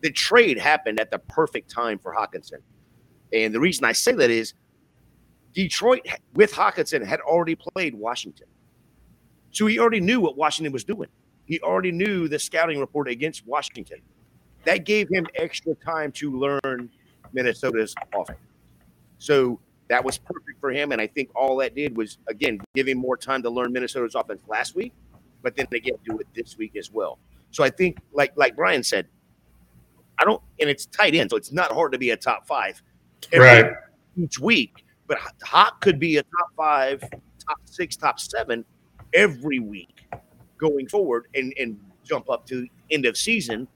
the 0.00 0.12
trade 0.12 0.58
happened 0.58 1.00
at 1.00 1.10
the 1.10 1.18
perfect 1.18 1.70
time 1.70 1.98
for 1.98 2.14
Hockenson, 2.14 2.60
and 3.32 3.54
the 3.54 3.60
reason 3.60 3.84
I 3.84 3.92
say 3.92 4.12
that 4.12 4.30
is 4.30 4.52
Detroit 5.54 6.06
with 6.34 6.52
Hockenson 6.52 7.04
had 7.04 7.20
already 7.20 7.56
played 7.56 7.94
Washington, 7.94 8.46
so 9.50 9.66
he 9.66 9.78
already 9.78 10.00
knew 10.00 10.20
what 10.20 10.36
Washington 10.36 10.72
was 10.72 10.84
doing. 10.84 11.08
He 11.46 11.60
already 11.60 11.92
knew 11.92 12.28
the 12.28 12.38
scouting 12.38 12.80
report 12.80 13.08
against 13.08 13.46
Washington. 13.46 13.98
That 14.64 14.84
gave 14.84 15.08
him 15.10 15.26
extra 15.34 15.74
time 15.74 16.10
to 16.12 16.30
learn 16.30 16.90
Minnesota's 17.32 17.94
offense. 18.14 18.38
So 19.18 19.60
that 19.88 20.02
was 20.02 20.16
perfect 20.16 20.60
for 20.60 20.70
him. 20.70 20.92
And 20.92 21.00
I 21.00 21.06
think 21.06 21.30
all 21.34 21.56
that 21.58 21.74
did 21.74 21.96
was, 21.96 22.18
again, 22.28 22.60
give 22.74 22.88
him 22.88 22.98
more 22.98 23.16
time 23.16 23.42
to 23.42 23.50
learn 23.50 23.72
Minnesota's 23.72 24.14
offense 24.14 24.40
last 24.48 24.74
week, 24.74 24.92
but 25.42 25.56
then 25.56 25.66
again, 25.72 25.94
do 26.04 26.18
it 26.18 26.26
this 26.34 26.56
week 26.56 26.76
as 26.76 26.90
well. 26.90 27.18
So 27.50 27.62
I 27.62 27.70
think, 27.70 27.98
like 28.12 28.32
like 28.36 28.56
Brian 28.56 28.82
said, 28.82 29.06
I 30.18 30.24
don't, 30.24 30.42
and 30.60 30.70
it's 30.70 30.86
tight 30.86 31.14
end, 31.14 31.30
so 31.30 31.36
it's 31.36 31.52
not 31.52 31.70
hard 31.70 31.92
to 31.92 31.98
be 31.98 32.10
a 32.10 32.16
top 32.16 32.46
five 32.46 32.82
right 33.36 33.66
each 34.16 34.38
week. 34.38 34.84
But 35.06 35.18
Hawk 35.42 35.80
could 35.82 35.98
be 35.98 36.16
a 36.16 36.22
top 36.22 36.50
five, 36.56 37.00
top 37.00 37.58
six, 37.66 37.96
top 37.96 38.18
seven 38.18 38.64
every 39.12 39.58
week 39.58 40.06
going 40.58 40.88
forward 40.88 41.26
and, 41.34 41.52
and 41.58 41.78
jump 42.04 42.30
up 42.30 42.46
to 42.46 42.66
end 42.90 43.06
of 43.06 43.16
season 43.16 43.66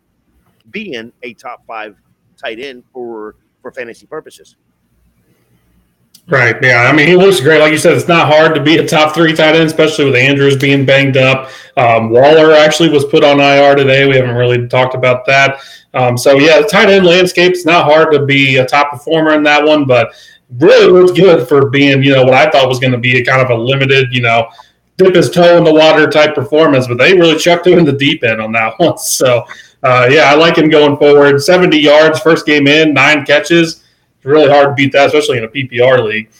being 0.70 1.12
a 1.22 1.34
top 1.34 1.66
five 1.66 1.96
tight 2.36 2.60
end 2.60 2.84
for 2.92 3.36
for 3.62 3.72
fantasy 3.72 4.06
purposes. 4.06 4.56
Right. 6.30 6.62
Yeah. 6.62 6.82
I 6.82 6.92
mean, 6.92 7.06
he 7.06 7.16
looks 7.16 7.40
great. 7.40 7.58
Like 7.58 7.72
you 7.72 7.78
said, 7.78 7.94
it's 7.94 8.06
not 8.06 8.26
hard 8.26 8.54
to 8.54 8.62
be 8.62 8.76
a 8.76 8.86
top 8.86 9.14
three 9.14 9.34
tight 9.34 9.54
end, 9.56 9.64
especially 9.64 10.04
with 10.04 10.14
Andrews 10.14 10.58
being 10.58 10.84
banged 10.84 11.16
up. 11.16 11.48
Um, 11.78 12.10
Waller 12.10 12.52
actually 12.52 12.90
was 12.90 13.06
put 13.06 13.24
on 13.24 13.40
IR 13.40 13.74
today. 13.74 14.06
We 14.06 14.16
haven't 14.16 14.34
really 14.34 14.68
talked 14.68 14.94
about 14.94 15.24
that. 15.24 15.60
Um, 15.94 16.18
so, 16.18 16.34
yeah, 16.38 16.60
the 16.60 16.68
tight 16.68 16.90
end 16.90 17.06
landscape, 17.06 17.52
it's 17.52 17.64
not 17.64 17.86
hard 17.86 18.12
to 18.12 18.26
be 18.26 18.58
a 18.58 18.66
top 18.66 18.90
performer 18.90 19.32
in 19.32 19.42
that 19.44 19.64
one, 19.64 19.86
but 19.86 20.12
really 20.58 20.92
looks 20.92 21.18
good 21.18 21.48
for 21.48 21.70
being, 21.70 22.02
you 22.02 22.14
know, 22.14 22.24
what 22.24 22.34
I 22.34 22.50
thought 22.50 22.68
was 22.68 22.78
going 22.78 22.92
to 22.92 22.98
be 22.98 23.16
a 23.16 23.24
kind 23.24 23.40
of 23.40 23.48
a 23.48 23.54
limited, 23.54 24.12
you 24.12 24.20
know, 24.20 24.50
dip 24.98 25.14
his 25.14 25.30
toe 25.30 25.56
in 25.56 25.64
the 25.64 25.72
water 25.72 26.08
type 26.08 26.34
performance, 26.34 26.86
but 26.86 26.98
they 26.98 27.14
really 27.14 27.38
chucked 27.38 27.66
him 27.66 27.78
in 27.78 27.84
the 27.84 27.92
deep 27.92 28.22
end 28.24 28.40
on 28.40 28.52
that 28.52 28.74
one. 28.78 28.98
So, 28.98 29.44
uh, 29.82 30.08
yeah, 30.10 30.30
I 30.30 30.34
like 30.34 30.58
him 30.58 30.68
going 30.68 30.98
forward. 30.98 31.40
70 31.40 31.78
yards, 31.78 32.20
first 32.20 32.44
game 32.44 32.66
in, 32.66 32.92
nine 32.92 33.24
catches. 33.24 33.84
It's 34.16 34.26
really 34.26 34.50
hard 34.50 34.70
to 34.70 34.74
beat 34.74 34.92
that, 34.92 35.06
especially 35.06 35.38
in 35.38 35.44
a 35.44 35.48
PPR 35.48 36.04
league. 36.04 36.30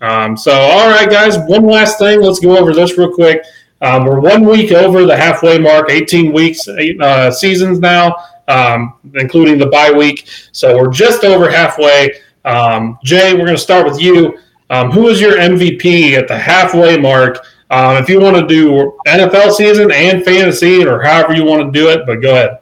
Um, 0.00 0.36
so, 0.36 0.52
all 0.52 0.90
right, 0.90 1.08
guys, 1.08 1.38
one 1.38 1.64
last 1.64 1.98
thing. 1.98 2.20
Let's 2.20 2.40
go 2.40 2.58
over 2.58 2.74
this 2.74 2.98
real 2.98 3.14
quick. 3.14 3.44
Um, 3.80 4.04
we're 4.04 4.20
one 4.20 4.44
week 4.44 4.72
over 4.72 5.06
the 5.06 5.16
halfway 5.16 5.58
mark, 5.58 5.90
18 5.90 6.32
weeks, 6.32 6.68
eight 6.68 7.00
uh, 7.00 7.30
seasons 7.30 7.78
now, 7.78 8.16
um, 8.48 8.94
including 9.14 9.58
the 9.58 9.66
bye 9.66 9.92
week. 9.92 10.28
So 10.50 10.76
we're 10.76 10.90
just 10.90 11.24
over 11.24 11.50
halfway. 11.50 12.20
Um, 12.44 12.98
Jay, 13.04 13.32
we're 13.32 13.44
going 13.44 13.56
to 13.56 13.58
start 13.58 13.84
with 13.84 14.00
you. 14.00 14.38
Um, 14.70 14.90
who 14.90 15.08
is 15.08 15.20
your 15.20 15.36
MVP 15.36 16.12
at 16.12 16.26
the 16.26 16.38
halfway 16.38 16.98
mark? 16.98 17.44
Um, 17.72 17.96
if 17.96 18.06
you 18.10 18.20
want 18.20 18.36
to 18.36 18.46
do 18.46 18.98
NFL 19.06 19.52
season 19.52 19.90
and 19.90 20.22
fantasy, 20.22 20.84
or 20.84 21.00
however 21.00 21.32
you 21.32 21.42
want 21.42 21.72
to 21.72 21.80
do 21.80 21.88
it, 21.88 22.04
but 22.04 22.16
go 22.16 22.32
ahead. 22.32 22.58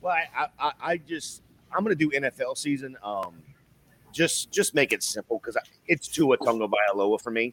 Well, 0.00 0.14
I, 0.14 0.46
I, 0.60 0.72
I 0.80 0.96
just 0.98 1.42
I'm 1.72 1.82
going 1.82 1.96
to 1.96 2.08
do 2.08 2.16
NFL 2.16 2.56
season. 2.56 2.96
Um, 3.02 3.42
just 4.12 4.52
just 4.52 4.72
make 4.72 4.92
it 4.92 5.02
simple 5.02 5.40
because 5.40 5.60
it's 5.88 6.06
Tua 6.06 6.38
Tagovailoa 6.38 7.20
for 7.20 7.32
me. 7.32 7.52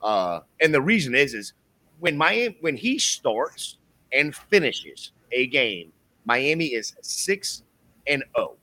Uh, 0.00 0.40
and 0.60 0.72
the 0.72 0.80
reason 0.80 1.16
is 1.16 1.34
is 1.34 1.54
when 1.98 2.16
Miami 2.16 2.56
when 2.60 2.76
he 2.76 3.00
starts 3.00 3.78
and 4.12 4.32
finishes 4.32 5.10
a 5.32 5.48
game, 5.48 5.90
Miami 6.24 6.66
is 6.66 6.94
six 7.02 7.64
and 8.06 8.22
zero. 8.36 8.50
Oh. 8.52 8.56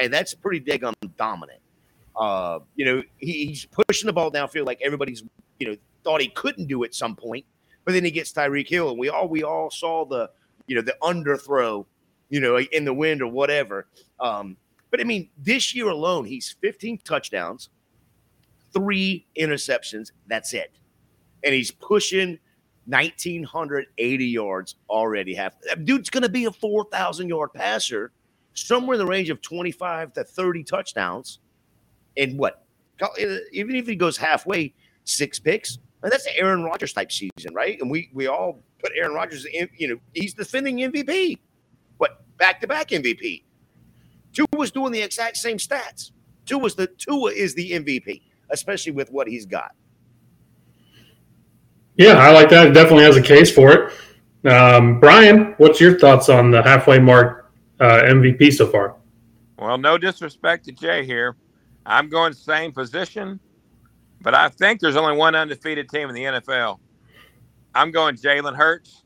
I 0.00 0.08
that's 0.08 0.32
pretty 0.32 0.60
daggone 0.60 0.94
dominant. 1.18 1.60
Uh, 2.16 2.60
you 2.74 2.86
know, 2.86 3.02
he, 3.18 3.48
he's 3.48 3.66
pushing 3.66 4.06
the 4.06 4.14
ball 4.14 4.30
downfield 4.30 4.64
like 4.64 4.80
everybody's 4.82 5.22
you 5.60 5.68
know 5.68 5.76
thought 6.08 6.22
he 6.22 6.28
couldn't 6.28 6.68
do 6.68 6.84
at 6.84 6.94
some 6.94 7.14
point, 7.14 7.44
but 7.84 7.92
then 7.92 8.02
he 8.02 8.10
gets 8.10 8.32
Tyreek 8.32 8.66
Hill, 8.66 8.88
and 8.88 8.98
we 8.98 9.10
all 9.10 9.28
we 9.28 9.42
all 9.42 9.70
saw 9.70 10.06
the 10.06 10.30
you 10.66 10.74
know 10.74 10.80
the 10.80 10.96
underthrow, 11.02 11.84
you 12.30 12.40
know, 12.40 12.58
in 12.58 12.86
the 12.86 12.94
wind 12.94 13.20
or 13.20 13.26
whatever. 13.26 13.86
Um, 14.18 14.56
but 14.90 15.00
I 15.00 15.04
mean, 15.04 15.28
this 15.36 15.74
year 15.74 15.88
alone, 15.88 16.24
he's 16.24 16.56
15 16.62 17.00
touchdowns, 17.04 17.68
three 18.72 19.26
interceptions. 19.38 20.12
That's 20.26 20.54
it, 20.54 20.72
and 21.44 21.52
he's 21.52 21.70
pushing 21.70 22.38
1980 22.86 24.24
yards 24.24 24.76
already. 24.88 25.34
Half 25.34 25.56
dude's 25.84 26.08
going 26.08 26.22
to 26.22 26.30
be 26.30 26.46
a 26.46 26.50
4,000 26.50 27.28
yard 27.28 27.52
passer, 27.52 28.12
somewhere 28.54 28.94
in 28.94 28.98
the 28.98 29.06
range 29.06 29.28
of 29.28 29.42
25 29.42 30.14
to 30.14 30.24
30 30.24 30.64
touchdowns 30.64 31.40
in 32.16 32.38
what? 32.38 32.64
Even 33.52 33.76
if 33.76 33.86
he 33.86 33.94
goes 33.94 34.16
halfway, 34.16 34.72
six 35.04 35.38
picks. 35.38 35.78
That's 36.02 36.26
an 36.26 36.32
Aaron 36.36 36.62
Rodgers 36.62 36.92
type 36.92 37.10
season, 37.10 37.52
right? 37.52 37.80
And 37.80 37.90
we 37.90 38.10
we 38.12 38.26
all 38.26 38.62
put 38.80 38.92
Aaron 38.96 39.14
Rodgers 39.14 39.46
in. 39.46 39.68
You 39.76 39.88
know, 39.88 39.96
he's 40.14 40.34
defending 40.34 40.78
MVP. 40.78 41.38
What 41.98 42.22
back 42.36 42.60
to 42.60 42.66
back 42.66 42.88
MVP? 42.88 43.42
Tua 44.32 44.46
was 44.56 44.70
doing 44.70 44.92
the 44.92 45.02
exact 45.02 45.36
same 45.36 45.58
stats. 45.58 46.12
Tua 46.46 46.58
was 46.58 46.74
the 46.74 46.86
Tua 46.86 47.32
is 47.32 47.54
the 47.54 47.72
MVP, 47.72 48.22
especially 48.50 48.92
with 48.92 49.10
what 49.10 49.26
he's 49.26 49.46
got. 49.46 49.72
Yeah, 51.96 52.18
I 52.18 52.30
like 52.30 52.48
that. 52.50 52.68
It 52.68 52.74
definitely 52.74 53.04
has 53.04 53.16
a 53.16 53.22
case 53.22 53.52
for 53.52 53.72
it. 53.72 53.92
Um, 54.48 55.00
Brian, 55.00 55.54
what's 55.58 55.80
your 55.80 55.98
thoughts 55.98 56.28
on 56.28 56.52
the 56.52 56.62
halfway 56.62 57.00
mark 57.00 57.50
uh, 57.80 58.02
MVP 58.04 58.52
so 58.52 58.68
far? 58.68 58.94
Well, 59.58 59.76
no 59.76 59.98
disrespect 59.98 60.66
to 60.66 60.72
Jay 60.72 61.04
here. 61.04 61.34
I'm 61.84 62.08
going 62.08 62.32
same 62.32 62.70
position, 62.70 63.40
but 64.20 64.34
I 64.34 64.48
think 64.48 64.80
there's 64.80 64.96
only 64.96 65.16
one 65.16 65.34
undefeated 65.34 65.88
team 65.88 66.08
in 66.08 66.14
the 66.14 66.24
NFL. 66.24 66.78
I'm 67.74 67.90
going 67.90 68.16
Jalen 68.16 68.56
Hurts, 68.56 69.04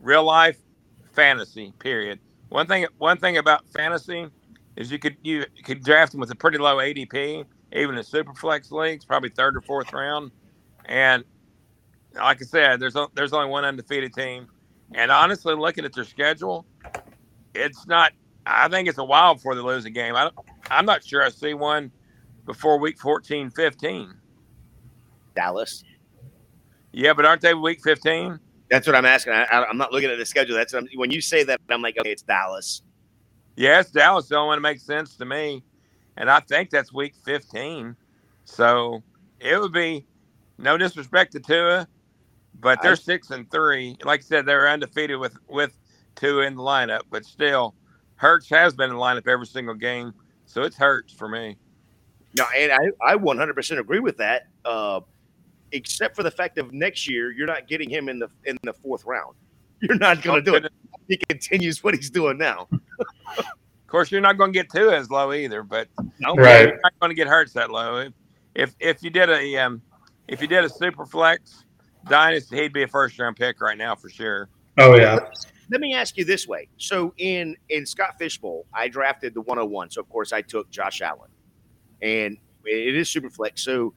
real 0.00 0.24
life, 0.24 0.58
fantasy. 1.12 1.72
Period. 1.78 2.20
One 2.48 2.66
thing, 2.66 2.86
one 2.98 3.18
thing 3.18 3.38
about 3.38 3.68
fantasy 3.70 4.28
is 4.76 4.90
you 4.90 4.98
could 4.98 5.16
you 5.22 5.44
could 5.64 5.82
draft 5.82 6.14
him 6.14 6.20
with 6.20 6.30
a 6.30 6.34
pretty 6.34 6.58
low 6.58 6.76
ADP, 6.76 7.44
even 7.72 7.96
in 7.96 8.04
super 8.04 8.34
flex 8.34 8.70
leagues, 8.70 9.04
probably 9.04 9.30
third 9.30 9.56
or 9.56 9.60
fourth 9.60 9.92
round. 9.92 10.30
And 10.84 11.24
like 12.14 12.40
I 12.40 12.44
said, 12.44 12.80
there's 12.80 12.96
there's 13.14 13.32
only 13.32 13.48
one 13.48 13.64
undefeated 13.64 14.12
team. 14.14 14.48
And 14.94 15.10
honestly, 15.10 15.54
looking 15.54 15.84
at 15.84 15.92
their 15.92 16.04
schedule, 16.04 16.66
it's 17.54 17.86
not. 17.86 18.12
I 18.46 18.68
think 18.68 18.88
it's 18.88 18.98
a 18.98 19.04
while 19.04 19.34
before 19.34 19.56
they 19.56 19.60
lose 19.60 19.84
a 19.84 19.90
game. 19.90 20.14
I 20.14 20.30
I'm 20.70 20.86
not 20.86 21.04
sure 21.04 21.22
I 21.24 21.30
see 21.30 21.54
one 21.54 21.90
before 22.44 22.78
week 22.78 22.98
14, 22.98 23.50
15. 23.50 24.14
Dallas. 25.36 25.84
Yeah, 26.92 27.12
but 27.12 27.24
aren't 27.24 27.42
they 27.42 27.54
week 27.54 27.82
15? 27.82 28.40
That's 28.70 28.86
what 28.86 28.96
I'm 28.96 29.04
asking. 29.04 29.34
I, 29.34 29.66
am 29.70 29.76
not 29.76 29.92
looking 29.92 30.10
at 30.10 30.18
the 30.18 30.26
schedule. 30.26 30.56
That's 30.56 30.74
when 30.94 31.10
you 31.10 31.20
say 31.20 31.44
that, 31.44 31.60
I'm 31.68 31.82
like, 31.82 31.96
okay, 32.00 32.10
it's 32.10 32.22
Dallas. 32.22 32.82
Yes, 33.54 33.90
Dallas. 33.90 34.28
The 34.28 34.36
only 34.36 34.48
one 34.48 34.56
that 34.58 34.68
makes 34.68 34.82
sense 34.82 35.16
to 35.16 35.24
me, 35.24 35.62
and 36.16 36.28
I 36.28 36.40
think 36.40 36.70
that's 36.70 36.92
week 36.92 37.14
15. 37.24 37.94
So 38.44 39.02
it 39.38 39.60
would 39.60 39.72
be 39.72 40.06
no 40.58 40.76
disrespect 40.76 41.32
to 41.32 41.40
Tua, 41.40 41.86
but 42.60 42.82
they're 42.82 42.92
I, 42.92 42.96
six 42.96 43.30
and 43.30 43.50
three. 43.50 43.96
Like 44.04 44.20
I 44.20 44.22
said, 44.22 44.46
they're 44.46 44.68
undefeated 44.68 45.18
with 45.18 45.36
with 45.48 45.76
Tua 46.16 46.46
in 46.46 46.56
the 46.56 46.62
lineup, 46.62 47.02
but 47.10 47.24
still, 47.24 47.74
Hurts 48.16 48.48
has 48.50 48.74
been 48.74 48.90
in 48.90 48.96
the 48.96 49.02
lineup 49.02 49.28
every 49.28 49.46
single 49.46 49.74
game, 49.74 50.12
so 50.46 50.62
it's 50.62 50.76
Hurts 50.76 51.12
for 51.12 51.28
me. 51.28 51.56
No, 52.36 52.44
and 52.56 52.72
I, 52.72 53.12
I 53.12 53.16
100% 53.16 53.78
agree 53.78 54.00
with 54.00 54.18
that. 54.18 54.48
Uh, 54.64 55.00
except 55.72 56.16
for 56.16 56.22
the 56.22 56.30
fact 56.30 56.58
of 56.58 56.72
next 56.72 57.08
year, 57.08 57.32
you're 57.32 57.46
not 57.46 57.68
getting 57.68 57.88
him 57.88 58.08
in 58.08 58.18
the 58.18 58.28
in 58.44 58.58
the 58.62 58.72
fourth 58.72 59.04
round. 59.04 59.34
You're 59.82 59.98
not 59.98 60.22
going 60.22 60.42
to 60.42 60.50
do 60.50 60.56
it. 60.56 60.72
He 61.06 61.18
continues 61.28 61.84
what 61.84 61.94
he's 61.94 62.08
doing 62.08 62.38
now. 62.38 62.66
of 63.36 63.46
course, 63.88 64.10
you're 64.10 64.22
not 64.22 64.38
going 64.38 64.50
to 64.50 64.58
get 64.58 64.72
two 64.72 64.90
as 64.90 65.10
low 65.10 65.34
either, 65.34 65.62
but 65.62 65.88
no, 66.18 66.34
right. 66.34 66.68
you're 66.68 66.80
not 66.82 66.98
going 66.98 67.10
to 67.10 67.14
get 67.14 67.28
Hurts 67.28 67.52
that 67.52 67.70
low. 67.70 67.98
If, 67.98 68.12
if 68.54 68.74
if 68.80 69.02
you 69.02 69.10
did 69.10 69.28
a 69.28 69.56
um, 69.58 69.82
if 70.28 70.40
you 70.40 70.48
did 70.48 70.64
a 70.64 70.68
super 70.70 71.04
flex 71.04 71.64
dynasty, 72.08 72.56
he'd 72.56 72.72
be 72.72 72.84
a 72.84 72.88
first 72.88 73.18
round 73.18 73.36
pick 73.36 73.60
right 73.60 73.76
now 73.76 73.94
for 73.94 74.08
sure. 74.08 74.48
Oh 74.78 74.94
yeah. 74.96 75.18
Let 75.70 75.80
me 75.80 75.94
ask 75.94 76.16
you 76.16 76.24
this 76.24 76.48
way. 76.48 76.68
So 76.78 77.12
in 77.18 77.54
in 77.68 77.84
Scott 77.84 78.14
Fish 78.18 78.38
Bowl, 78.38 78.66
I 78.72 78.88
drafted 78.88 79.34
the 79.34 79.42
101. 79.42 79.90
So 79.90 80.00
of 80.00 80.08
course 80.08 80.32
I 80.32 80.40
took 80.40 80.70
Josh 80.70 81.02
Allen 81.02 81.30
and 82.02 82.38
it 82.64 82.96
is 82.96 83.08
super 83.08 83.30
flex. 83.30 83.62
So 83.62 83.94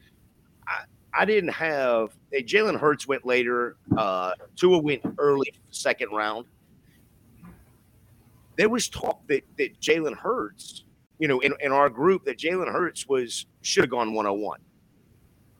I, 1.13 1.25
didn't 1.25 1.51
have 1.51 2.15
a 2.33 2.43
Jalen 2.43 2.79
Hurts 2.79 3.07
went 3.07 3.25
later. 3.25 3.77
Uh, 3.97 4.33
Tua 4.55 4.79
went 4.79 5.01
early 5.17 5.53
second 5.71 6.09
round. 6.11 6.45
There 8.57 8.69
was 8.69 8.89
talk 8.89 9.25
that 9.27 9.43
that 9.57 9.79
Jalen 9.79 10.15
Hurts, 10.15 10.83
you 11.17 11.27
know, 11.27 11.39
in, 11.39 11.53
in 11.61 11.71
our 11.71 11.89
group, 11.89 12.25
that 12.25 12.37
Jalen 12.37 12.71
Hurts 12.71 13.07
was 13.07 13.45
should 13.61 13.83
have 13.83 13.91
gone 13.91 14.13
101. 14.13 14.59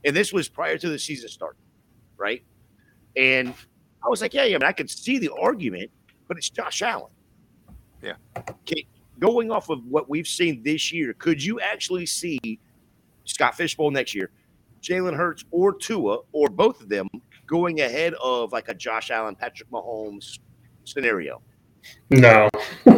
And 0.06 0.16
this 0.16 0.32
was 0.32 0.48
prior 0.48 0.78
to 0.78 0.90
the 0.90 1.00
season 1.00 1.30
start, 1.30 1.58
right? 2.18 2.44
And 3.16 3.54
I 4.04 4.10
was 4.10 4.22
like, 4.22 4.34
yeah, 4.34 4.46
yeah, 4.46 4.56
I, 4.56 4.60
mean, 4.60 4.68
I 4.68 4.72
could 4.72 4.90
see 4.90 5.18
the 5.18 5.32
argument, 5.42 5.92
but 6.28 6.38
it's 6.38 6.50
Josh 6.50 6.82
Allen. 6.82 7.12
Yeah. 8.02 8.14
Okay, 8.38 8.86
going 9.20 9.52
off 9.52 9.70
of 9.70 9.86
what 9.86 10.10
we've 10.10 10.28
seen 10.28 10.64
this 10.64 10.92
year, 10.92 11.14
could 11.14 11.44
you 11.44 11.60
actually 11.60 12.06
see 12.06 12.60
Scott 13.26 13.56
Fish 13.56 13.76
Bowl 13.76 13.92
next 13.92 14.16
year, 14.16 14.32
Jalen 14.82 15.16
Hurts 15.16 15.46
or 15.52 15.74
Tua 15.74 16.20
or 16.32 16.50
both 16.50 16.82
of 16.82 16.90
them 16.90 17.08
going 17.46 17.82
ahead 17.82 18.14
of 18.22 18.52
like 18.52 18.70
a 18.70 18.74
Josh 18.74 19.12
Allen, 19.12 19.36
Patrick 19.36 19.70
Mahomes 19.72 20.40
scenario? 20.86 21.42
No. 22.10 22.50
no, 22.86 22.96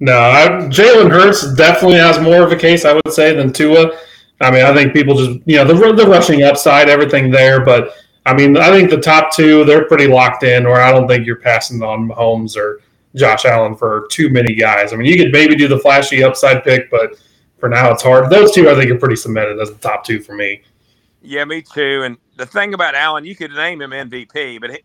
Jalen 0.00 1.10
Hurts 1.10 1.54
definitely 1.54 1.98
has 1.98 2.18
more 2.20 2.42
of 2.42 2.52
a 2.52 2.56
case, 2.56 2.84
I 2.84 2.94
would 2.94 3.12
say, 3.12 3.34
than 3.34 3.52
Tua. 3.52 3.98
I 4.40 4.50
mean, 4.50 4.64
I 4.64 4.74
think 4.74 4.92
people 4.92 5.14
just, 5.14 5.40
you 5.46 5.56
know, 5.56 5.64
the, 5.64 5.92
the 5.92 6.06
rushing 6.06 6.42
upside, 6.42 6.88
everything 6.88 7.30
there. 7.30 7.64
But 7.64 7.94
I 8.26 8.34
mean, 8.34 8.56
I 8.56 8.70
think 8.70 8.90
the 8.90 9.00
top 9.00 9.34
two, 9.34 9.64
they're 9.64 9.86
pretty 9.86 10.06
locked 10.06 10.42
in, 10.42 10.66
or 10.66 10.80
I 10.80 10.90
don't 10.90 11.06
think 11.06 11.26
you're 11.26 11.36
passing 11.36 11.82
on 11.82 12.08
Mahomes 12.08 12.56
or 12.56 12.80
Josh 13.14 13.44
Allen 13.44 13.76
for 13.76 14.06
too 14.10 14.28
many 14.30 14.54
guys. 14.54 14.92
I 14.92 14.96
mean, 14.96 15.06
you 15.06 15.16
could 15.16 15.32
maybe 15.32 15.54
do 15.54 15.68
the 15.68 15.78
flashy 15.78 16.24
upside 16.24 16.64
pick, 16.64 16.90
but 16.90 17.16
for 17.64 17.70
now 17.70 17.90
it's 17.90 18.02
hard. 18.02 18.28
Those 18.28 18.52
two, 18.52 18.68
I 18.68 18.74
think, 18.74 18.90
are 18.90 18.98
pretty 18.98 19.16
cemented 19.16 19.58
as 19.58 19.70
the 19.70 19.78
top 19.78 20.04
two 20.04 20.20
for 20.20 20.34
me. 20.34 20.60
Yeah, 21.22 21.46
me 21.46 21.62
too. 21.62 22.02
And 22.04 22.18
the 22.36 22.44
thing 22.44 22.74
about 22.74 22.94
Allen, 22.94 23.24
you 23.24 23.34
could 23.34 23.52
name 23.52 23.80
him 23.80 23.90
MVP, 23.90 24.60
but 24.60 24.70
he, 24.70 24.80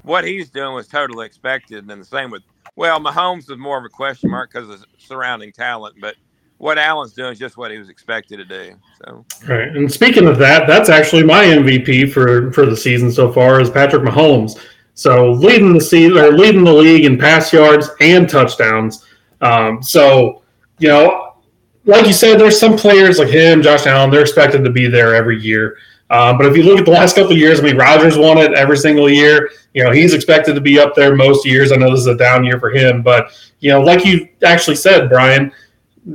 what 0.00 0.24
he's 0.24 0.48
doing 0.48 0.74
was 0.74 0.88
totally 0.88 1.26
expected. 1.26 1.86
And 1.86 2.00
the 2.00 2.06
same 2.06 2.30
with, 2.30 2.42
well, 2.74 2.98
Mahomes 2.98 3.50
was 3.50 3.58
more 3.58 3.76
of 3.76 3.84
a 3.84 3.90
question 3.90 4.30
mark 4.30 4.50
because 4.50 4.70
of 4.70 4.82
surrounding 4.96 5.52
talent, 5.52 5.96
but 6.00 6.14
what 6.56 6.78
Allen's 6.78 7.12
doing 7.12 7.32
is 7.32 7.38
just 7.38 7.58
what 7.58 7.70
he 7.70 7.76
was 7.76 7.90
expected 7.90 8.38
to 8.38 8.46
do. 8.46 8.74
So 9.04 9.26
right. 9.46 9.68
And 9.68 9.92
speaking 9.92 10.26
of 10.26 10.38
that, 10.38 10.66
that's 10.66 10.88
actually 10.88 11.24
my 11.24 11.44
MVP 11.44 12.10
for 12.10 12.50
for 12.50 12.64
the 12.64 12.78
season 12.78 13.12
so 13.12 13.30
far 13.30 13.60
is 13.60 13.68
Patrick 13.68 14.04
Mahomes. 14.04 14.58
So 14.94 15.32
leading 15.32 15.74
the 15.74 15.82
season 15.82 16.16
or 16.16 16.32
leading 16.32 16.64
the 16.64 16.72
league 16.72 17.04
in 17.04 17.18
pass 17.18 17.52
yards 17.52 17.90
and 18.00 18.26
touchdowns. 18.26 19.04
Um, 19.42 19.82
so 19.82 20.42
you 20.78 20.88
know, 20.88 21.25
like 21.86 22.06
you 22.06 22.12
said, 22.12 22.38
there's 22.38 22.58
some 22.58 22.76
players 22.76 23.18
like 23.18 23.28
him, 23.28 23.62
Josh 23.62 23.86
Allen. 23.86 24.10
They're 24.10 24.20
expected 24.20 24.64
to 24.64 24.70
be 24.70 24.88
there 24.88 25.14
every 25.14 25.40
year. 25.40 25.78
Um, 26.10 26.36
but 26.36 26.46
if 26.46 26.56
you 26.56 26.62
look 26.62 26.78
at 26.78 26.84
the 26.84 26.92
last 26.92 27.16
couple 27.16 27.32
of 27.32 27.38
years, 27.38 27.58
I 27.58 27.62
mean, 27.64 27.76
Rodgers 27.76 28.16
won 28.16 28.38
it 28.38 28.52
every 28.54 28.76
single 28.76 29.10
year. 29.10 29.50
You 29.72 29.84
know, 29.84 29.90
he's 29.90 30.14
expected 30.14 30.54
to 30.54 30.60
be 30.60 30.78
up 30.78 30.94
there 30.94 31.14
most 31.16 31.44
years. 31.44 31.72
I 31.72 31.76
know 31.76 31.90
this 31.90 32.00
is 32.00 32.06
a 32.06 32.16
down 32.16 32.44
year 32.44 32.60
for 32.60 32.70
him, 32.70 33.02
but 33.02 33.32
you 33.60 33.70
know, 33.70 33.80
like 33.80 34.04
you 34.04 34.28
actually 34.44 34.76
said, 34.76 35.08
Brian, 35.08 35.52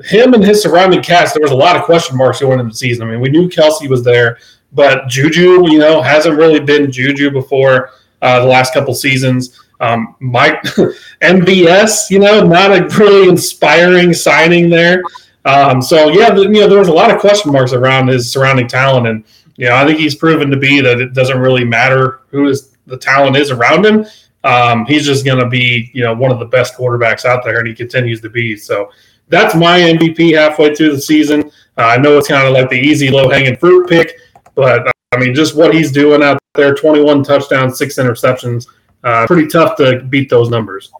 him 0.04 0.34
and 0.34 0.44
his 0.44 0.64
surrounding 0.64 1.02
cast, 1.02 1.34
there 1.34 1.44
was 1.44 1.52
a 1.52 1.56
lot 1.56 1.76
of 1.76 1.84
question 1.84 2.18
marks 2.18 2.40
going 2.40 2.60
into 2.60 2.72
the 2.72 2.78
season. 2.78 3.08
I 3.08 3.12
mean, 3.12 3.22
we 3.22 3.30
knew 3.30 3.50
Kelce 3.50 3.90
was 3.90 4.04
there, 4.04 4.38
but 4.72 5.08
Juju, 5.10 5.70
you 5.70 5.80
know, 5.80 6.02
hasn't 6.02 6.38
really 6.38 6.62
been 6.62 6.92
Juju 6.92 7.32
before 7.32 7.90
uh, 8.22 8.40
the 8.40 8.46
last 8.46 8.74
couple 8.74 8.94
seasons. 8.94 9.60
Um, 9.82 10.16
Mike 10.20 10.62
MVS, 11.22 12.10
you 12.10 12.20
know, 12.20 12.46
not 12.46 12.72
a 12.72 12.88
really 12.98 13.28
inspiring 13.28 14.14
signing 14.14 14.70
there. 14.70 15.02
Um, 15.46 15.82
so 15.82 16.10
yeah, 16.10 16.36
you 16.36 16.50
know, 16.50 16.68
there 16.68 16.80
was 16.80 16.88
a 16.88 16.94
lot 16.94 17.14
of 17.14 17.20
question 17.20 17.52
marks 17.52 17.74
around 17.74 18.08
his 18.08 18.32
surrounding 18.32 18.68
talent, 18.68 19.08
and 19.08 19.24
you 19.58 19.68
know, 19.68 19.76
I 19.76 19.86
think 19.86 20.00
he's 20.00 20.16
proven 20.16 20.50
to 20.52 20.58
be 20.58 20.82
that 20.82 21.00
it 21.00 21.14
doesn't 21.14 21.40
really 21.40 21.66
matter 21.66 22.22
who 22.28 22.48
is 22.48 22.78
the 22.88 22.98
talent 22.98 23.36
is 23.36 23.52
around 23.52 23.86
him. 23.86 24.06
Um, 24.44 24.86
he's 24.86 25.06
just 25.06 25.24
going 25.24 25.40
to 25.40 25.48
be, 25.48 25.92
you 25.94 26.04
know, 26.04 26.14
one 26.14 26.32
of 26.32 26.40
the 26.40 26.46
best 26.46 26.76
quarterbacks 26.76 27.26
out 27.26 27.44
there, 27.44 27.60
and 27.60 27.68
he 27.68 27.76
continues 27.76 28.22
to 28.22 28.30
be. 28.30 28.56
So 28.56 28.90
that's 29.28 29.56
my 29.56 29.80
MVP 29.80 30.36
halfway 30.36 30.76
through 30.76 30.92
the 30.94 31.02
season. 31.02 31.52
Uh, 31.78 31.82
I 31.82 31.98
know 31.98 32.18
it's 32.18 32.28
kind 32.28 32.48
of 32.48 32.54
like 32.54 32.70
the 32.70 32.80
easy, 32.80 33.10
low 33.10 33.30
hanging 33.30 33.56
fruit 33.56 33.88
pick, 33.88 34.18
but 34.56 34.88
I 35.12 35.18
mean, 35.18 35.36
just 35.36 35.56
what 35.56 35.74
he's 35.74 35.92
doing 35.92 36.24
out 36.24 36.40
there 36.54 36.74
21 36.74 37.24
touchdowns, 37.24 37.78
six 37.78 37.98
interceptions. 37.98 38.68
Uh, 39.04 39.26
pretty 39.26 39.48
tough 39.48 39.78
to 39.78 40.02
beat 40.04 40.30
those 40.30 40.50
numbers. 40.50 40.92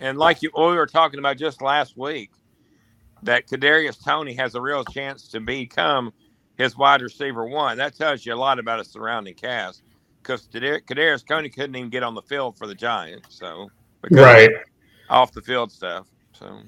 And 0.00 0.18
like 0.18 0.42
you, 0.42 0.50
we 0.56 0.62
were 0.62 0.86
talking 0.86 1.18
about 1.18 1.36
just 1.36 1.60
last 1.60 1.96
week, 1.96 2.30
that 3.22 3.48
Kadarius 3.48 4.02
Toney 4.02 4.34
has 4.34 4.54
a 4.54 4.60
real 4.60 4.84
chance 4.84 5.28
to 5.28 5.40
become 5.40 6.12
his 6.56 6.76
wide 6.76 7.02
receiver 7.02 7.46
one. 7.46 7.78
That 7.78 7.96
tells 7.96 8.24
you 8.24 8.34
a 8.34 8.36
lot 8.36 8.58
about 8.58 8.78
his 8.78 8.88
surrounding 8.88 9.34
cast 9.34 9.82
because 10.22 10.46
Kadarius 10.48 11.26
Toney 11.26 11.48
couldn't 11.48 11.74
even 11.76 11.90
get 11.90 12.02
on 12.02 12.14
the 12.14 12.22
field 12.22 12.56
for 12.56 12.66
the 12.66 12.74
Giants, 12.74 13.36
so 13.36 13.70
right 14.10 14.50
off 15.08 15.32
the 15.32 15.42
field 15.42 15.72
stuff. 15.72 16.06
So 16.32 16.60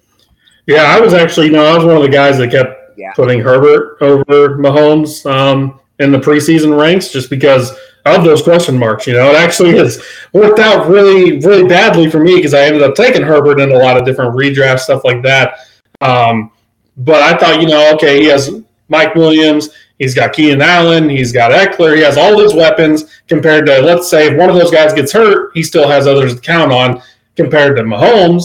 yeah, 0.66 0.96
I 0.96 1.00
was 1.00 1.14
actually, 1.14 1.46
you 1.46 1.52
know, 1.52 1.64
I 1.64 1.76
was 1.76 1.84
one 1.84 1.96
of 1.96 2.02
the 2.02 2.08
guys 2.08 2.38
that 2.38 2.50
kept 2.50 2.98
yeah. 2.98 3.12
putting 3.14 3.40
Herbert 3.40 3.98
over 4.00 4.58
Mahomes 4.58 5.24
um, 5.30 5.80
in 5.98 6.12
the 6.12 6.18
preseason 6.18 6.78
ranks 6.78 7.08
just 7.08 7.30
because 7.30 7.70
of 8.04 8.24
those 8.24 8.42
question 8.42 8.78
marks. 8.78 9.06
You 9.06 9.14
know, 9.14 9.30
it 9.30 9.36
actually 9.36 9.76
has 9.78 10.02
worked 10.32 10.58
out 10.58 10.88
really, 10.88 11.38
really 11.38 11.66
badly 11.66 12.10
for 12.10 12.20
me 12.20 12.36
because 12.36 12.54
I 12.54 12.62
ended 12.64 12.82
up 12.82 12.94
taking 12.94 13.22
Herbert 13.22 13.60
in 13.60 13.72
a 13.72 13.78
lot 13.78 13.96
of 13.96 14.04
different 14.04 14.34
redraft 14.34 14.80
stuff 14.80 15.04
like 15.04 15.22
that. 15.22 15.58
Um, 16.02 16.50
But 16.96 17.22
I 17.22 17.36
thought, 17.38 17.60
you 17.60 17.68
know, 17.68 17.94
okay, 17.94 18.20
he 18.20 18.26
has 18.26 18.50
Mike 18.88 19.14
Williams, 19.14 19.70
he's 19.98 20.14
got 20.14 20.34
Keenan 20.34 20.60
Allen, 20.60 21.08
he's 21.08 21.32
got 21.32 21.52
Ekeler, 21.52 21.96
he 21.96 22.02
has 22.02 22.18
all 22.18 22.38
his 22.38 22.54
weapons 22.54 23.20
compared 23.28 23.64
to, 23.66 23.80
let's 23.80 24.10
say, 24.10 24.28
if 24.28 24.36
one 24.36 24.50
of 24.50 24.56
those 24.56 24.70
guys 24.70 24.92
gets 24.92 25.12
hurt, 25.12 25.52
he 25.54 25.62
still 25.62 25.88
has 25.88 26.06
others 26.06 26.34
to 26.34 26.40
count 26.40 26.70
on 26.70 27.00
compared 27.34 27.76
to 27.76 27.82
Mahomes. 27.82 28.44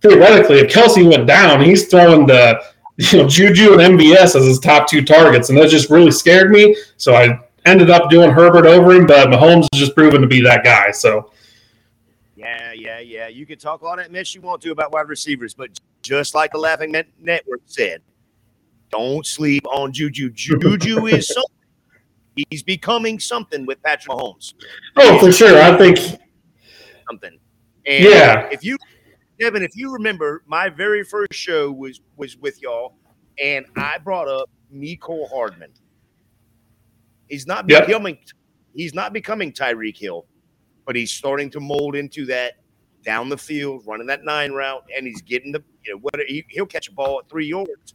Theoretically, 0.00 0.60
if 0.60 0.72
Kelce 0.72 1.08
went 1.08 1.26
down, 1.26 1.60
he's 1.60 1.88
throwing 1.88 2.26
the 2.26 2.62
you 2.98 3.18
know 3.18 3.28
Juju 3.28 3.78
and 3.78 3.98
MVS 3.98 4.36
as 4.36 4.46
his 4.46 4.60
top 4.60 4.88
two 4.88 5.04
targets, 5.04 5.48
and 5.48 5.58
that 5.58 5.68
just 5.68 5.90
really 5.90 6.10
scared 6.10 6.50
me. 6.50 6.76
So 6.96 7.14
I 7.14 7.40
ended 7.64 7.90
up 7.90 8.10
doing 8.10 8.30
Herbert 8.30 8.66
over 8.66 8.92
him, 8.92 9.06
but 9.06 9.28
Mahomes 9.28 9.66
has 9.72 9.80
just 9.80 9.94
proven 9.96 10.20
to 10.20 10.26
be 10.26 10.40
that 10.42 10.62
guy. 10.64 10.90
So 10.92 11.32
yeah, 12.36 12.72
yeah, 12.72 13.00
yeah. 13.00 13.28
You 13.28 13.44
can 13.46 13.58
talk 13.58 13.82
all 13.82 13.96
that 13.96 14.12
mess 14.12 14.34
you 14.34 14.40
want 14.40 14.62
to 14.62 14.70
about 14.70 14.92
wide 14.92 15.08
receivers, 15.08 15.54
but 15.54 15.70
just 16.02 16.34
like 16.34 16.52
the 16.52 16.58
Laughing 16.58 16.94
Network 17.20 17.62
said, 17.66 18.02
don't 18.90 19.26
sleep 19.26 19.66
on 19.66 19.92
Juju. 19.92 20.30
Juju 20.30 21.06
is 21.06 21.28
something. 21.28 21.56
He's 22.50 22.62
becoming 22.62 23.18
something 23.18 23.66
with 23.66 23.82
Patrick 23.82 24.16
Mahomes. 24.16 24.54
Oh, 24.96 25.18
for 25.18 25.32
sure. 25.32 25.60
I 25.60 25.76
think 25.76 25.98
something. 27.08 27.38
And 27.86 28.04
yeah. 28.04 28.48
If 28.52 28.64
you, 28.64 28.76
Kevin, 29.40 29.62
if 29.62 29.72
you 29.74 29.92
remember, 29.92 30.42
my 30.46 30.68
very 30.68 31.02
first 31.02 31.32
show 31.32 31.72
was 31.72 32.00
was 32.16 32.36
with 32.36 32.62
y'all, 32.62 32.94
and 33.42 33.66
I 33.76 33.98
brought 33.98 34.28
up 34.28 34.48
Mecole 34.72 35.28
Hardman. 35.30 35.72
He's 37.28 37.46
not 37.46 37.68
yep. 37.68 37.86
becoming. 37.86 38.18
He's 38.74 38.94
not 38.94 39.12
becoming 39.12 39.52
Tyreek 39.52 39.98
Hill, 39.98 40.26
but 40.86 40.94
he's 40.94 41.10
starting 41.10 41.50
to 41.50 41.60
mold 41.60 41.96
into 41.96 42.24
that 42.26 42.57
down 43.04 43.28
the 43.28 43.38
field, 43.38 43.82
running 43.86 44.06
that 44.06 44.24
nine 44.24 44.52
route, 44.52 44.84
and 44.96 45.06
he's 45.06 45.22
getting 45.22 45.52
the 45.52 45.62
you 45.84 45.94
know 45.94 45.98
what 46.00 46.14
he, 46.26 46.44
will 46.56 46.66
catch 46.66 46.88
a 46.88 46.92
ball 46.92 47.20
at 47.20 47.28
three 47.28 47.46
yards 47.46 47.94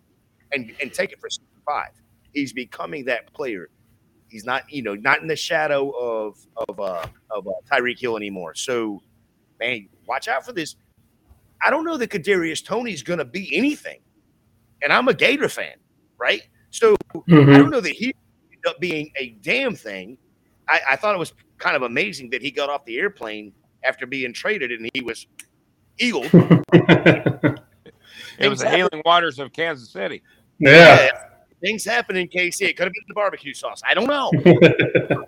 and 0.52 0.74
and 0.82 0.94
take 0.94 1.12
it 1.12 1.20
for 1.20 1.30
five. 1.66 1.92
He's 2.34 2.54
becoming 2.54 3.06
that 3.06 3.32
player. 3.34 3.70
He's 4.30 4.46
not 4.46 4.72
you 4.72 4.82
know 4.82 4.96
not 4.96 5.22
in 5.22 5.28
the 5.28 5.36
shadow 5.36 5.90
of 5.90 6.38
of 6.68 6.80
uh, 6.80 7.06
of 7.32 7.48
uh, 7.48 7.52
Tyreek 7.72 8.00
Hill 8.00 8.18
anymore. 8.18 8.56
So, 8.56 9.02
man, 9.60 9.88
watch 10.08 10.28
out 10.28 10.46
for 10.46 10.54
this. 10.54 10.76
I 11.66 11.70
don't 11.70 11.86
know 11.86 11.98
that 11.98 12.10
Kadarius 12.10 12.64
Toney's 12.64 13.04
going 13.04 13.20
to 13.20 13.26
be 13.26 13.56
anything, 13.56 14.00
and 14.82 14.92
I'm 14.92 15.08
a 15.08 15.14
Gator 15.14 15.50
fan, 15.50 15.76
right? 16.18 16.42
So 16.72 16.96
mm-hmm. 17.14 17.52
I 17.52 17.58
don't 17.58 17.70
know 17.70 17.82
that 17.82 17.94
he 17.94 18.16
ended 18.52 18.66
up 18.68 18.80
being 18.80 19.12
a 19.18 19.30
damn 19.42 19.76
thing. 19.76 20.18
I, 20.68 20.82
I 20.92 20.96
thought 20.96 21.14
it 21.14 21.20
was 21.20 21.34
kind 21.60 21.76
of 21.76 21.84
amazing 21.84 22.32
that 22.32 22.42
he 22.42 22.50
got 22.50 22.70
off 22.70 22.84
the 22.86 22.98
airplane 22.98 23.54
after 23.86 24.06
being 24.06 24.34
traded 24.34 24.72
and 24.72 24.90
he 24.94 25.02
was 25.02 25.28
eagle. 26.00 26.24
it 26.34 27.60
was 28.50 28.60
the 28.60 28.70
hailing 28.70 29.02
waters 29.06 29.40
of 29.40 29.54
Kansas 29.54 29.90
City. 29.90 30.22
Yeah. 30.60 31.02
yeah. 31.02 31.10
Things 31.62 31.86
happen 31.86 32.18
in 32.18 32.28
KC. 32.28 32.70
It 32.70 32.78
could 32.78 32.86
have 32.86 32.94
been 32.94 33.04
the 33.08 33.14
barbecue 33.14 33.54
sauce. 33.54 33.82
I 33.88 33.94
don't 33.94 34.08
know. 34.08 34.32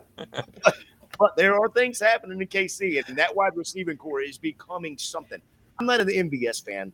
but 1.17 1.35
there 1.37 1.55
are 1.55 1.69
things 1.69 1.99
happening 1.99 2.41
in 2.41 2.47
KC, 2.47 3.07
and 3.07 3.17
that 3.17 3.33
wide 3.33 3.53
receiving 3.55 3.95
core 3.95 4.21
is 4.21 4.37
becoming 4.37 4.97
something. 4.97 5.41
I'm 5.79 5.85
not 5.85 6.01
an 6.01 6.07
MVS 6.07 6.65
fan, 6.65 6.91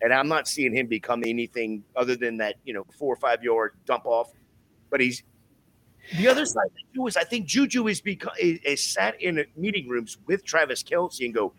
and 0.00 0.12
I'm 0.12 0.26
not 0.26 0.48
seeing 0.48 0.74
him 0.74 0.88
become 0.88 1.22
anything 1.24 1.84
other 1.94 2.16
than 2.16 2.36
that, 2.38 2.56
you 2.64 2.74
know, 2.74 2.84
four 2.98 3.12
or 3.12 3.16
five 3.16 3.42
yard 3.44 3.74
dump 3.86 4.04
off. 4.04 4.32
But 4.90 5.00
he's 5.00 5.22
the 6.16 6.28
other 6.28 6.44
side 6.44 6.70
too 6.94 7.06
is 7.06 7.16
I 7.16 7.24
think 7.24 7.46
Juju 7.46 7.88
is 7.88 8.00
become 8.00 8.32
is, 8.40 8.58
is 8.64 8.86
sat 8.86 9.20
in 9.20 9.44
meeting 9.56 9.88
rooms 9.88 10.18
with 10.26 10.44
Travis 10.44 10.82
Kelce 10.82 11.24
and 11.24 11.34
go, 11.34 11.52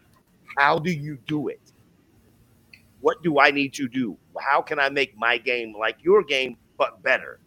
how 0.57 0.79
do 0.79 0.91
you 0.91 1.17
do 1.27 1.47
it? 1.47 1.61
What 3.01 3.21
do 3.23 3.39
I 3.39 3.51
need 3.51 3.73
to 3.75 3.87
do? 3.87 4.17
How 4.39 4.61
can 4.61 4.79
I 4.79 4.89
make 4.89 5.17
my 5.17 5.37
game 5.37 5.75
like 5.77 5.97
your 6.01 6.23
game 6.23 6.57
but 6.77 7.01
better? 7.03 7.39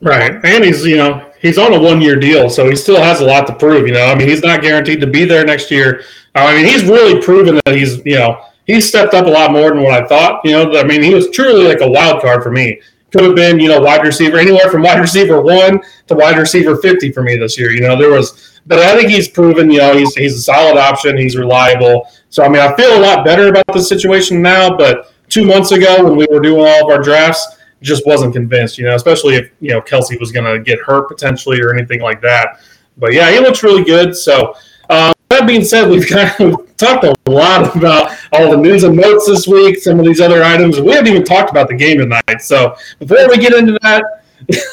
Right. 0.00 0.42
And 0.44 0.64
he's, 0.64 0.86
you 0.86 0.96
know, 0.96 1.32
he's 1.40 1.58
on 1.58 1.74
a 1.74 1.80
one 1.80 2.00
year 2.00 2.16
deal, 2.16 2.48
so 2.48 2.68
he 2.68 2.76
still 2.76 3.02
has 3.02 3.20
a 3.20 3.24
lot 3.24 3.46
to 3.48 3.54
prove, 3.54 3.86
you 3.86 3.92
know. 3.92 4.06
I 4.06 4.14
mean, 4.14 4.28
he's 4.28 4.42
not 4.42 4.62
guaranteed 4.62 5.00
to 5.00 5.08
be 5.08 5.24
there 5.24 5.44
next 5.44 5.70
year. 5.70 6.04
I 6.36 6.54
mean, 6.54 6.66
he's 6.66 6.84
really 6.84 7.20
proven 7.20 7.60
that 7.64 7.74
he's, 7.74 7.98
you 8.04 8.14
know, 8.14 8.40
he's 8.64 8.86
stepped 8.88 9.12
up 9.12 9.26
a 9.26 9.30
lot 9.30 9.50
more 9.50 9.70
than 9.70 9.82
what 9.82 10.00
I 10.00 10.06
thought. 10.06 10.40
You 10.44 10.52
know, 10.52 10.78
I 10.78 10.84
mean, 10.84 11.02
he 11.02 11.12
was 11.12 11.30
truly 11.30 11.64
like 11.66 11.80
a 11.80 11.90
wild 11.90 12.22
card 12.22 12.44
for 12.44 12.52
me 12.52 12.80
could 13.10 13.22
have 13.24 13.34
been, 13.34 13.58
you 13.58 13.68
know, 13.68 13.80
wide 13.80 14.04
receiver, 14.04 14.38
anywhere 14.38 14.70
from 14.70 14.82
wide 14.82 15.00
receiver 15.00 15.40
one 15.40 15.80
to 16.06 16.14
wide 16.14 16.38
receiver 16.38 16.76
50 16.76 17.12
for 17.12 17.22
me 17.22 17.36
this 17.36 17.58
year. 17.58 17.70
You 17.70 17.80
know, 17.80 17.98
there 17.98 18.10
was, 18.10 18.60
but 18.66 18.78
I 18.78 18.96
think 18.96 19.10
he's 19.10 19.28
proven, 19.28 19.70
you 19.70 19.78
know, 19.78 19.96
he's, 19.96 20.14
he's 20.14 20.34
a 20.34 20.42
solid 20.42 20.78
option. 20.78 21.16
He's 21.16 21.36
reliable. 21.36 22.06
So, 22.28 22.44
I 22.44 22.48
mean, 22.48 22.60
I 22.60 22.74
feel 22.76 22.98
a 22.98 23.00
lot 23.00 23.24
better 23.24 23.48
about 23.48 23.66
the 23.72 23.80
situation 23.80 24.42
now, 24.42 24.76
but 24.76 25.12
two 25.28 25.46
months 25.46 25.72
ago 25.72 26.04
when 26.04 26.16
we 26.16 26.26
were 26.30 26.40
doing 26.40 26.60
all 26.60 26.84
of 26.84 26.90
our 26.90 27.02
drafts, 27.02 27.56
just 27.80 28.04
wasn't 28.06 28.32
convinced, 28.32 28.76
you 28.76 28.84
know, 28.84 28.94
especially 28.94 29.36
if, 29.36 29.50
you 29.60 29.70
know, 29.70 29.80
Kelce 29.80 30.18
was 30.18 30.32
going 30.32 30.44
to 30.44 30.62
get 30.62 30.80
hurt 30.80 31.08
potentially 31.08 31.60
or 31.60 31.72
anything 31.72 32.00
like 32.00 32.20
that. 32.22 32.60
But 32.96 33.12
yeah, 33.12 33.30
he 33.30 33.38
looks 33.38 33.62
really 33.62 33.84
good. 33.84 34.16
So, 34.16 34.54
um, 34.90 35.14
that 35.28 35.46
being 35.46 35.64
said, 35.64 35.88
we've 35.88 36.06
kind 36.08 36.30
of 36.40 36.76
talked 36.76 37.04
a 37.04 37.14
lot 37.30 37.76
about 37.76 38.16
all 38.32 38.50
the 38.50 38.56
news 38.56 38.84
and 38.84 38.96
notes 38.96 39.26
this 39.26 39.46
week, 39.46 39.78
some 39.78 39.98
of 39.98 40.06
these 40.06 40.20
other 40.20 40.42
items. 40.42 40.80
We 40.80 40.92
haven't 40.92 41.08
even 41.08 41.24
talked 41.24 41.50
about 41.50 41.68
the 41.68 41.74
game 41.74 41.98
tonight. 41.98 42.40
So 42.40 42.76
before 42.98 43.28
we 43.28 43.38
get 43.38 43.52
into 43.52 43.78
that, 43.82 44.02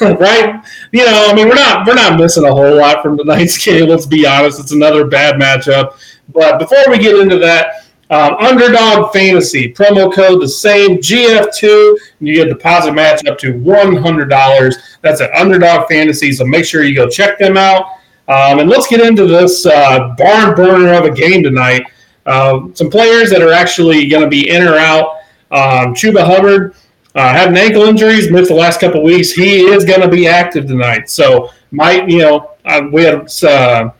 right? 0.18 0.64
You 0.92 1.04
know, 1.04 1.26
I 1.28 1.34
mean, 1.34 1.48
we're 1.48 1.54
not 1.54 1.86
we're 1.86 1.94
not 1.94 2.18
missing 2.18 2.44
a 2.44 2.52
whole 2.52 2.76
lot 2.76 3.02
from 3.02 3.18
tonight's 3.18 3.58
game. 3.64 3.88
Let's 3.88 4.06
be 4.06 4.26
honest; 4.26 4.60
it's 4.60 4.72
another 4.72 5.06
bad 5.06 5.40
matchup. 5.40 5.98
But 6.32 6.58
before 6.58 6.84
we 6.88 6.98
get 6.98 7.16
into 7.18 7.38
that, 7.38 7.86
um, 8.10 8.34
underdog 8.36 9.12
fantasy 9.12 9.72
promo 9.72 10.12
code 10.12 10.40
the 10.40 10.48
same 10.48 10.98
GF2. 10.98 11.96
And 12.20 12.28
you 12.28 12.34
get 12.34 12.46
a 12.46 12.50
deposit 12.50 12.92
match 12.92 13.24
up 13.26 13.38
to 13.38 13.52
$100. 13.52 14.74
That's 15.02 15.20
at 15.20 15.32
underdog 15.34 15.88
fantasy. 15.88 16.32
So 16.32 16.44
make 16.44 16.64
sure 16.64 16.84
you 16.84 16.94
go 16.94 17.08
check 17.08 17.38
them 17.38 17.56
out. 17.56 17.86
Um, 18.28 18.58
and 18.58 18.68
let's 18.68 18.88
get 18.88 19.00
into 19.00 19.26
this 19.26 19.66
uh, 19.66 20.14
barn 20.18 20.54
burner 20.54 20.94
of 20.94 21.04
a 21.04 21.10
game 21.10 21.42
tonight. 21.42 21.82
Uh, 22.26 22.68
some 22.74 22.90
players 22.90 23.30
that 23.30 23.40
are 23.40 23.52
actually 23.52 24.08
going 24.08 24.22
to 24.22 24.28
be 24.28 24.48
in 24.50 24.62
or 24.62 24.76
out. 24.76 25.18
Um, 25.52 25.94
Chuba 25.94 26.24
Hubbard 26.26 26.74
uh, 27.14 27.32
had 27.32 27.48
an 27.48 27.56
ankle 27.56 27.82
injury, 27.82 28.28
missed 28.30 28.48
the 28.48 28.54
last 28.54 28.80
couple 28.80 29.02
weeks. 29.02 29.30
He 29.30 29.60
is 29.60 29.84
going 29.84 30.00
to 30.00 30.08
be 30.08 30.26
active 30.26 30.66
tonight. 30.66 31.08
So, 31.08 31.50
might 31.70 32.08
you 32.08 32.18
know, 32.18 32.50
uh, 32.64 32.88
we 32.92 33.04
had 33.04 33.32
uh, 33.44 33.90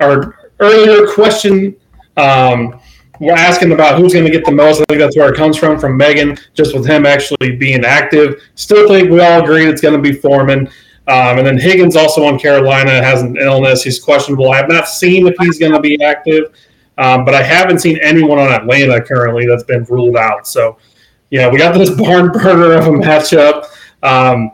our 0.00 0.50
earlier 0.58 1.06
question. 1.12 1.76
Um, 2.16 2.80
we're 3.20 3.32
asking 3.32 3.72
about 3.72 3.98
who's 3.98 4.12
going 4.12 4.24
to 4.24 4.30
get 4.30 4.44
the 4.44 4.52
most. 4.52 4.80
I 4.80 4.84
think 4.88 5.00
that's 5.00 5.16
where 5.16 5.32
it 5.32 5.36
comes 5.36 5.56
from, 5.56 5.78
from 5.78 5.96
Megan, 5.96 6.36
just 6.52 6.74
with 6.74 6.84
him 6.84 7.06
actually 7.06 7.56
being 7.56 7.84
active. 7.84 8.42
Still 8.56 8.88
think 8.88 9.10
we 9.10 9.20
all 9.20 9.42
agree 9.42 9.66
it's 9.66 9.80
going 9.80 9.94
to 9.94 10.02
be 10.02 10.12
Foreman. 10.12 10.68
Um, 11.06 11.38
and 11.38 11.46
then 11.46 11.58
Higgins 11.58 11.96
also 11.96 12.24
on 12.24 12.38
Carolina 12.38 12.90
has 12.90 13.20
an 13.22 13.36
illness. 13.36 13.82
He's 13.82 14.00
questionable. 14.00 14.50
I 14.50 14.56
have 14.56 14.68
not 14.68 14.88
seen 14.88 15.26
if 15.26 15.34
he's 15.38 15.58
going 15.58 15.72
to 15.72 15.80
be 15.80 16.02
active, 16.02 16.54
um, 16.96 17.24
but 17.24 17.34
I 17.34 17.42
haven't 17.42 17.80
seen 17.80 17.98
anyone 18.02 18.38
on 18.38 18.50
Atlanta 18.50 19.02
currently 19.02 19.46
that's 19.46 19.64
been 19.64 19.84
ruled 19.84 20.16
out. 20.16 20.46
So, 20.46 20.78
yeah, 21.30 21.50
we 21.50 21.58
got 21.58 21.74
this 21.74 21.90
barn 21.98 22.32
burner 22.32 22.72
of 22.72 22.86
a 22.86 22.90
matchup. 22.90 23.66
Um, 24.02 24.50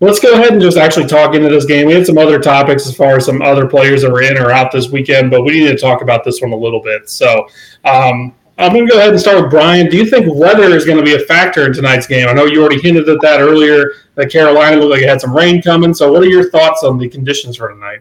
let's 0.00 0.20
go 0.20 0.32
ahead 0.32 0.52
and 0.52 0.60
just 0.60 0.76
actually 0.76 1.06
talk 1.06 1.34
into 1.34 1.48
this 1.48 1.64
game. 1.64 1.86
We 1.86 1.94
had 1.94 2.06
some 2.06 2.18
other 2.18 2.38
topics 2.38 2.86
as 2.86 2.94
far 2.94 3.16
as 3.16 3.24
some 3.24 3.40
other 3.40 3.66
players 3.66 4.02
that 4.02 4.12
were 4.12 4.22
in 4.22 4.36
or 4.36 4.50
out 4.50 4.70
this 4.70 4.90
weekend, 4.90 5.30
but 5.30 5.42
we 5.42 5.52
need 5.52 5.68
to 5.68 5.76
talk 5.76 6.02
about 6.02 6.22
this 6.22 6.42
one 6.42 6.52
a 6.52 6.56
little 6.56 6.82
bit. 6.82 7.08
So, 7.08 7.48
um, 7.86 8.34
I'm 8.58 8.72
going 8.72 8.86
to 8.86 8.92
go 8.92 8.98
ahead 8.98 9.10
and 9.10 9.20
start 9.20 9.40
with 9.40 9.50
Brian. 9.50 9.88
Do 9.88 9.96
you 9.96 10.04
think 10.04 10.26
weather 10.34 10.64
is 10.64 10.84
going 10.84 10.98
to 10.98 11.04
be 11.04 11.14
a 11.14 11.20
factor 11.26 11.64
in 11.66 11.72
tonight's 11.72 12.08
game? 12.08 12.26
I 12.28 12.32
know 12.32 12.44
you 12.44 12.60
already 12.60 12.80
hinted 12.80 13.08
at 13.08 13.20
that 13.20 13.40
earlier. 13.40 13.92
That 14.16 14.32
Carolina 14.32 14.76
looked 14.76 14.90
like 14.90 15.02
it 15.02 15.08
had 15.08 15.20
some 15.20 15.34
rain 15.34 15.62
coming. 15.62 15.94
So, 15.94 16.10
what 16.10 16.22
are 16.22 16.26
your 16.26 16.50
thoughts 16.50 16.82
on 16.82 16.98
the 16.98 17.08
conditions 17.08 17.56
for 17.56 17.68
tonight? 17.68 18.00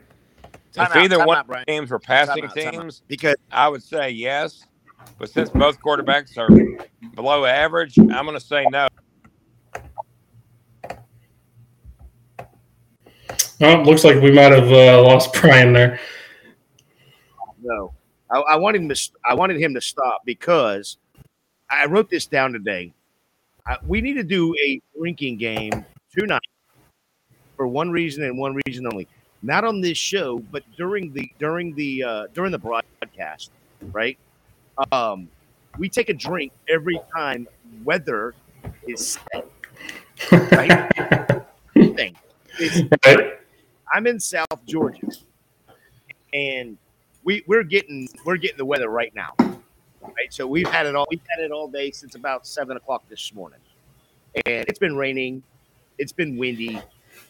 Time 0.73 0.87
if 0.87 0.95
out, 0.95 0.97
either 0.97 1.25
one 1.25 1.37
of 1.37 1.65
teams 1.67 1.91
were 1.91 1.99
passing 1.99 2.43
out, 2.43 2.55
teams, 2.55 3.03
because 3.07 3.35
I 3.51 3.69
would 3.69 3.83
say 3.83 4.09
yes. 4.09 4.65
But 5.19 5.29
since 5.29 5.49
both 5.51 5.79
quarterbacks 5.79 6.37
are 6.39 6.49
below 7.13 7.45
average, 7.45 7.99
I'm 7.99 8.25
going 8.25 8.33
to 8.33 8.39
say 8.39 8.65
no. 8.71 8.87
Oh, 13.59 13.81
looks 13.83 14.03
like 14.03 14.21
we 14.21 14.31
might 14.31 14.51
have 14.51 14.71
uh, 14.71 15.03
lost 15.03 15.33
Brian 15.41 15.73
there. 15.73 15.99
No. 17.61 17.93
I, 18.29 18.39
I 18.39 18.55
wanted 18.57 18.81
him 18.81 18.89
to. 18.89 19.09
I 19.25 19.33
wanted 19.33 19.59
him 19.59 19.73
to 19.73 19.81
stop 19.81 20.21
because 20.25 20.97
I 21.69 21.85
wrote 21.85 22.09
this 22.09 22.25
down 22.25 22.53
today. 22.53 22.93
I, 23.65 23.77
we 23.85 24.01
need 24.01 24.13
to 24.13 24.23
do 24.23 24.53
a 24.63 24.81
drinking 24.97 25.37
game 25.37 25.85
tonight 26.17 26.41
for 27.55 27.67
one 27.67 27.91
reason 27.91 28.23
and 28.23 28.37
one 28.37 28.59
reason 28.67 28.85
only. 28.87 29.07
Not 29.43 29.63
on 29.63 29.81
this 29.81 29.97
show, 29.97 30.39
but 30.51 30.63
during 30.77 31.13
the 31.13 31.29
during 31.39 31.75
the 31.75 32.03
uh, 32.03 32.27
during 32.33 32.51
the 32.51 32.57
broadcast, 32.57 33.51
right? 33.91 34.17
Um, 34.91 35.29
we 35.77 35.89
take 35.89 36.09
a 36.09 36.13
drink 36.13 36.51
every 36.69 36.99
time 37.15 37.47
weather 37.83 38.33
is 38.87 39.19
set. 39.31 39.47
Right? 40.51 40.89
Thing. 41.73 42.15
Right. 43.05 43.33
I'm 43.93 44.07
in 44.07 44.19
South 44.19 44.65
Georgia, 44.65 45.07
and 46.33 46.77
we 47.27 47.43
we're 47.45 47.63
getting 47.63 48.07
we're 48.23 48.37
getting 48.37 48.57
the 48.57 48.65
weather 48.65 48.89
right 48.89 49.13
now. 49.13 49.35
Right, 50.01 50.31
so 50.31 50.47
we've 50.47 50.69
had 50.69 50.85
it 50.85 50.95
all 50.95 51.05
we've 51.09 51.21
had 51.27 51.43
it 51.43 51.51
all 51.51 51.67
day 51.67 51.91
since 51.91 52.15
about 52.15 52.47
seven 52.47 52.77
o'clock 52.77 53.03
this 53.09 53.33
morning, 53.33 53.59
and 54.45 54.65
it's 54.69 54.79
been 54.79 54.95
raining, 54.95 55.43
it's 55.97 56.13
been 56.13 56.37
windy, 56.37 56.81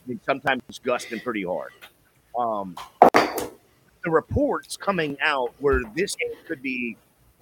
and 0.07 0.19
sometimes 0.23 0.61
it's 0.69 0.77
gusting 0.77 1.19
pretty 1.19 1.43
hard. 1.43 1.71
Um, 2.37 2.77
the 3.11 4.11
reports 4.11 4.77
coming 4.77 5.17
out 5.19 5.55
where 5.57 5.81
this 5.95 6.15
game 6.15 6.29
could 6.47 6.61
be 6.61 6.95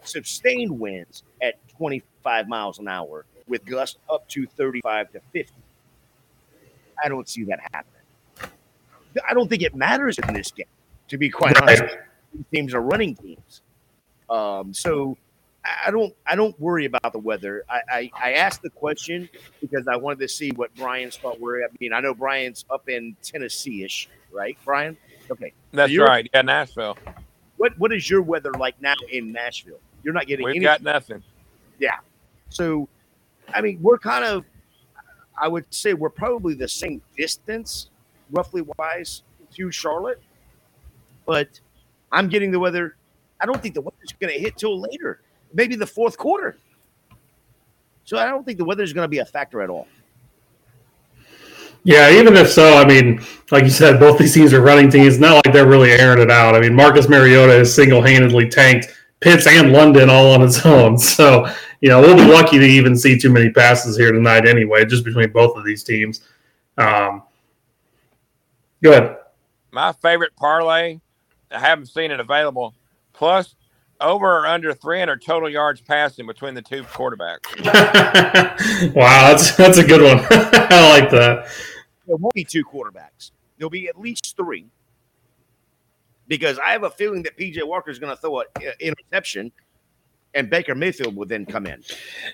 sustained 0.04 0.80
winds 0.80 1.24
at 1.42 1.56
25 1.76 2.48
miles 2.48 2.80
an 2.80 2.88
hour 2.88 3.26
with 3.50 3.66
gusts 3.66 3.98
up 4.10 4.30
to 4.30 4.48
35 4.48 5.12
to 5.12 5.20
50. 5.34 5.54
I 7.04 7.10
don't 7.10 7.28
see 7.28 7.44
that 7.44 7.60
happening. 7.74 8.54
I 9.28 9.34
don't 9.34 9.50
think 9.50 9.62
it 9.62 9.76
matters 9.76 10.18
in 10.18 10.34
this 10.34 10.52
game, 10.52 10.66
to 11.10 11.18
be 11.18 11.30
quite 11.30 11.62
honest. 11.62 11.84
These 12.36 12.46
teams 12.54 12.74
are 12.74 12.82
running 12.82 13.16
teams. 13.16 13.62
Um, 14.30 14.74
so 14.74 15.18
I 15.86 15.92
don't 15.92 16.14
I 16.26 16.36
don't 16.36 16.60
worry 16.60 16.86
about 16.86 17.14
the 17.14 17.20
weather. 17.20 17.64
I, 17.70 17.82
I, 17.90 18.12
I 18.22 18.34
asked 18.34 18.62
the 18.62 18.70
question 18.70 19.30
because 19.62 19.88
I 19.88 19.96
wanted 19.96 20.20
to 20.20 20.28
see 20.28 20.52
what 20.52 20.74
Brian's 20.76 21.18
thought 21.18 21.40
were. 21.40 21.64
I 21.64 21.68
mean, 21.80 21.94
I 21.94 22.00
know 22.00 22.14
Brian's 22.14 22.66
up 22.70 22.90
in 22.90 23.16
Tennessee 23.24 23.84
ish, 23.84 24.10
right, 24.32 24.58
Brian? 24.66 24.98
Okay. 25.32 25.54
That's 25.72 25.92
you're- 25.92 26.08
right. 26.08 26.30
Yeah, 26.34 26.42
Nashville. 26.42 26.98
What 27.58 27.78
what 27.80 27.94
is 27.94 28.10
your 28.10 28.22
weather 28.22 28.52
like 28.52 28.80
now 28.82 28.96
in 29.10 29.32
Nashville? 29.32 29.80
You're 30.04 30.14
not 30.14 30.28
getting 30.28 30.46
We've 30.46 30.58
any 30.58 30.66
got 30.66 30.84
nothing. 30.84 31.24
Yeah. 31.80 31.98
So, 32.50 32.88
I 33.54 33.62
mean, 33.62 33.80
we're 33.82 33.98
kind 33.98 34.24
of, 34.24 34.46
I 35.42 35.48
would 35.48 35.66
say 35.74 35.94
we're 35.94 36.10
probably 36.10 36.54
the 36.54 36.68
same 36.68 37.02
distance, 37.18 37.90
roughly 38.30 38.64
wise, 38.78 39.24
to 39.56 39.72
Charlotte. 39.72 40.22
But 41.26 41.60
I'm 42.12 42.28
getting 42.30 42.52
the 42.52 42.60
weather. 42.60 42.96
I 43.40 43.46
don't 43.46 43.62
think 43.62 43.76
the 43.76 43.82
weather's 43.82 44.14
going 44.20 44.34
to 44.34 44.40
hit 44.40 44.58
till 44.58 44.80
later, 44.80 45.22
maybe 45.54 45.76
the 45.76 45.88
fourth 45.88 46.18
quarter. 46.18 46.58
So 48.06 48.18
I 48.18 48.28
don't 48.28 48.46
think 48.46 48.58
the 48.58 48.66
weather's 48.66 48.94
going 48.94 49.04
to 49.04 49.10
be 49.10 49.20
a 49.20 49.26
factor 49.26 49.62
at 49.62 49.70
all. 49.70 49.88
Yeah, 51.84 52.10
even 52.12 52.36
if 52.36 52.52
so, 52.52 52.78
I 52.78 52.86
mean, 52.86 53.24
like 53.52 53.64
you 53.64 53.70
said, 53.70 54.00
both 54.00 54.18
these 54.18 54.34
teams 54.34 54.54
are 54.54 54.62
running 54.62 54.90
teams. 54.90 55.20
Not 55.20 55.46
like 55.46 55.54
they're 55.54 55.68
really 55.68 55.92
airing 55.92 56.20
it 56.20 56.32
out. 56.32 56.56
I 56.56 56.60
mean, 56.60 56.74
Marcus 56.74 57.08
Mariota 57.08 57.54
has 57.54 57.74
single 57.74 58.02
handedly 58.02 58.50
tanked 58.50 58.88
Pitts 59.20 59.48
and 59.48 59.72
London 59.72 60.10
all 60.10 60.32
on 60.32 60.42
its 60.42 60.66
own. 60.66 60.98
So, 60.98 61.48
you 61.82 61.90
know, 61.90 62.02
we'll 62.02 62.16
be 62.16 62.26
lucky 62.26 62.58
to 62.58 62.66
even 62.66 62.98
see 62.98 63.18
too 63.18 63.30
many 63.30 63.52
passes 63.52 63.98
here 63.98 64.12
tonight 64.12 64.48
anyway, 64.48 64.86
just 64.86 65.06
between 65.06 65.32
both 65.32 65.58
of 65.58 65.64
these 65.64 65.84
teams. 65.84 66.22
Um, 66.78 67.24
go 68.84 68.92
ahead. 68.92 69.18
My 69.72 69.92
favorite 69.94 70.36
parlay, 70.36 71.00
I 71.56 71.60
haven't 71.60 71.88
seen 71.88 72.12
it 72.12 72.20
available. 72.20 72.76
Plus, 73.14 73.56
over 74.02 74.40
or 74.40 74.48
under 74.48 74.74
300 74.74 75.22
total 75.22 75.50
yards 75.50 75.82
passing 75.82 76.28
between 76.28 76.54
the 76.54 76.62
two 76.62 76.84
quarterbacks. 76.84 77.46
wow, 78.96 79.30
that's 79.30 79.56
that's 79.56 79.78
a 79.78 79.84
good 79.84 80.02
one. 80.02 80.26
I 80.30 81.00
like 81.00 81.10
that. 81.12 81.48
There 82.06 82.16
won't 82.18 82.34
be 82.34 82.44
two 82.44 82.64
quarterbacks. 82.64 83.32
There'll 83.58 83.70
be 83.70 83.88
at 83.88 84.00
least 84.00 84.36
three. 84.36 84.68
Because 86.28 86.58
I 86.58 86.72
have 86.72 86.84
a 86.84 86.90
feeling 86.90 87.22
that 87.24 87.38
PJ 87.38 87.66
Walker 87.66 87.92
is 87.92 88.00
going 88.00 88.16
to 88.16 88.20
throw 88.20 88.40
an 88.40 88.46
interception, 88.80 89.52
and 90.34 90.50
Baker 90.50 90.74
Mayfield 90.74 91.16
will 91.16 91.28
then 91.28 91.46
come 91.46 91.68
in. 91.68 91.84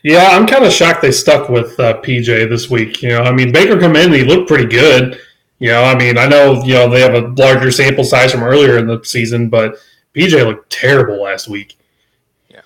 Yeah, 0.03 0.29
I'm 0.31 0.47
kind 0.47 0.63
of 0.63 0.71
shocked 0.71 1.01
they 1.01 1.11
stuck 1.11 1.49
with 1.49 1.77
uh, 1.77 1.99
PJ 2.01 2.49
this 2.49 2.69
week. 2.69 3.01
You 3.01 3.09
know, 3.09 3.23
I 3.23 3.33
mean, 3.33 3.51
Baker 3.51 3.77
come 3.77 3.97
in, 3.97 4.13
he 4.13 4.23
looked 4.23 4.47
pretty 4.47 4.65
good. 4.65 5.19
You 5.61 5.67
know, 5.67 5.83
I 5.83 5.95
mean, 5.95 6.17
I 6.17 6.25
know 6.25 6.63
you 6.63 6.73
know 6.73 6.89
they 6.89 7.01
have 7.01 7.13
a 7.13 7.27
larger 7.37 7.69
sample 7.69 8.03
size 8.03 8.31
from 8.31 8.41
earlier 8.41 8.79
in 8.79 8.87
the 8.87 8.99
season, 9.03 9.47
but 9.47 9.75
PJ 10.15 10.43
looked 10.43 10.71
terrible 10.71 11.21
last 11.21 11.47
week. 11.47 11.77
Yeah. 12.49 12.61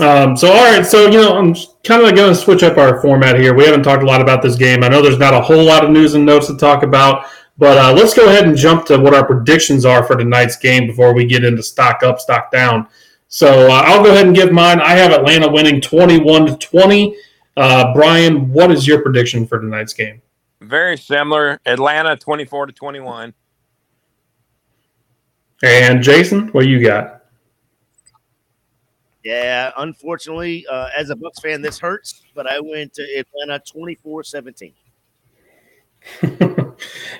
Um, 0.00 0.34
so 0.34 0.50
all 0.50 0.64
right, 0.64 0.86
so 0.86 1.10
you 1.10 1.20
know, 1.20 1.36
I'm 1.36 1.54
kind 1.84 2.02
of 2.02 2.16
going 2.16 2.32
to 2.32 2.34
switch 2.34 2.62
up 2.62 2.78
our 2.78 3.02
format 3.02 3.38
here. 3.38 3.52
We 3.52 3.66
haven't 3.66 3.82
talked 3.82 4.02
a 4.02 4.06
lot 4.06 4.22
about 4.22 4.40
this 4.40 4.56
game. 4.56 4.82
I 4.82 4.88
know 4.88 5.02
there's 5.02 5.18
not 5.18 5.34
a 5.34 5.40
whole 5.42 5.62
lot 5.62 5.84
of 5.84 5.90
news 5.90 6.14
and 6.14 6.24
notes 6.24 6.46
to 6.46 6.56
talk 6.56 6.82
about, 6.82 7.26
but 7.58 7.76
uh, 7.76 7.92
let's 7.92 8.14
go 8.14 8.30
ahead 8.30 8.48
and 8.48 8.56
jump 8.56 8.86
to 8.86 8.98
what 8.98 9.12
our 9.12 9.26
predictions 9.26 9.84
are 9.84 10.02
for 10.04 10.16
tonight's 10.16 10.56
game 10.56 10.86
before 10.86 11.12
we 11.12 11.26
get 11.26 11.44
into 11.44 11.62
stock 11.62 12.02
up, 12.02 12.18
stock 12.18 12.50
down. 12.50 12.88
So 13.28 13.68
uh, 13.70 13.82
I'll 13.84 14.02
go 14.02 14.10
ahead 14.10 14.26
and 14.26 14.34
give 14.34 14.52
mine. 14.52 14.80
I 14.80 14.92
have 14.92 15.12
Atlanta 15.12 15.50
winning 15.50 15.82
21 15.82 16.46
to 16.46 16.56
20. 16.56 17.14
Uh, 17.58 17.92
Brian, 17.92 18.50
what 18.54 18.70
is 18.70 18.86
your 18.86 19.02
prediction 19.02 19.46
for 19.46 19.60
tonight's 19.60 19.92
game? 19.92 20.22
Very 20.60 20.96
similar. 20.96 21.60
Atlanta 21.66 22.16
24 22.16 22.66
to 22.66 22.72
21. 22.72 23.34
And 25.62 26.02
Jason, 26.02 26.48
what 26.48 26.66
you 26.66 26.82
got? 26.82 27.22
Yeah, 29.24 29.72
unfortunately, 29.78 30.64
uh, 30.70 30.88
as 30.96 31.10
a 31.10 31.16
Bucs 31.16 31.42
fan, 31.42 31.60
this 31.60 31.80
hurts, 31.80 32.22
but 32.34 32.46
I 32.46 32.60
went 32.60 32.94
to 32.94 33.02
Atlanta 33.02 33.60
24 33.66 34.22
17. 34.22 34.72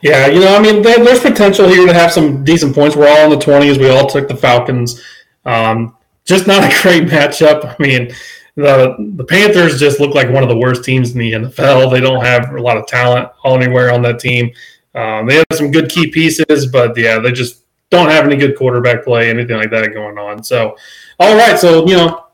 yeah, 0.03 0.29
you 0.29 0.41
know, 0.41 0.55
I 0.57 0.61
mean, 0.61 0.83
there, 0.83 1.03
there's 1.03 1.21
potential 1.21 1.67
here 1.67 1.87
to 1.87 1.93
have 1.93 2.13
some 2.13 2.45
decent 2.45 2.75
points. 2.75 2.95
We're 2.95 3.09
all 3.09 3.33
in 3.33 3.37
the 3.37 3.45
20s. 3.45 3.79
We 3.79 3.91
all 3.91 4.07
took 4.07 4.29
the 4.29 4.37
Falcons. 4.37 5.03
Um, 5.45 5.97
just 6.25 6.47
not 6.47 6.63
a 6.63 6.83
great 6.83 7.05
matchup. 7.05 7.75
I 7.77 7.83
mean, 7.83 8.13
the 8.57 8.97
the 9.17 9.25
Panthers 9.25 9.79
just 9.79 10.01
look 10.01 10.15
like 10.15 10.31
one 10.31 10.43
of 10.43 10.49
the 10.49 10.57
worst 10.57 10.83
teams 10.83 11.13
in 11.13 11.19
the 11.19 11.33
NFL. 11.33 11.91
They 11.91 12.01
don't 12.01 12.25
have 12.25 12.55
a 12.55 12.61
lot 12.61 12.77
of 12.77 12.87
talent 12.87 13.29
anywhere 13.45 13.93
on 13.93 14.03
that 14.03 14.19
team. 14.19 14.51
Um, 14.95 15.27
they 15.27 15.37
have 15.37 15.47
some 15.53 15.71
good 15.71 15.91
key 15.91 16.11
pieces, 16.11 16.67
but 16.67 16.97
yeah, 16.97 17.19
they 17.19 17.33
just 17.33 17.63
don't 17.91 18.09
have 18.09 18.25
any 18.25 18.37
good 18.37 18.57
quarterback 18.57 19.05
play, 19.05 19.29
anything 19.29 19.57
like 19.57 19.71
that 19.71 19.93
going 19.93 20.19
on. 20.19 20.43
So, 20.43 20.75
all 21.21 21.37
right, 21.37 21.59
so 21.59 21.87
you 21.87 21.97
know, 21.97 22.27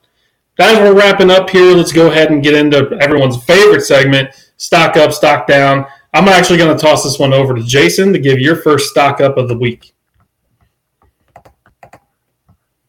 guys, 0.57 0.79
we're 0.79 0.97
wrapping 0.97 1.31
up 1.31 1.51
here, 1.51 1.75
let's 1.75 1.93
go 1.93 2.07
ahead 2.07 2.31
and 2.31 2.43
get 2.43 2.55
into 2.55 2.97
everyone's 3.01 3.43
favorite 3.45 3.83
segment: 3.83 4.31
stock 4.57 4.97
up, 4.97 5.13
stock 5.13 5.49
down. 5.49 5.87
I'm 6.15 6.29
actually 6.29 6.59
going 6.59 6.77
to 6.77 6.81
toss 6.81 7.03
this 7.03 7.19
one 7.19 7.33
over 7.33 7.55
to 7.55 7.63
Jason 7.63 8.13
to 8.13 8.19
give 8.19 8.39
your 8.39 8.57
first 8.57 8.91
stock 8.91 9.21
up 9.21 9.39
of 9.39 9.49
the 9.49 9.57
week. 9.57 9.95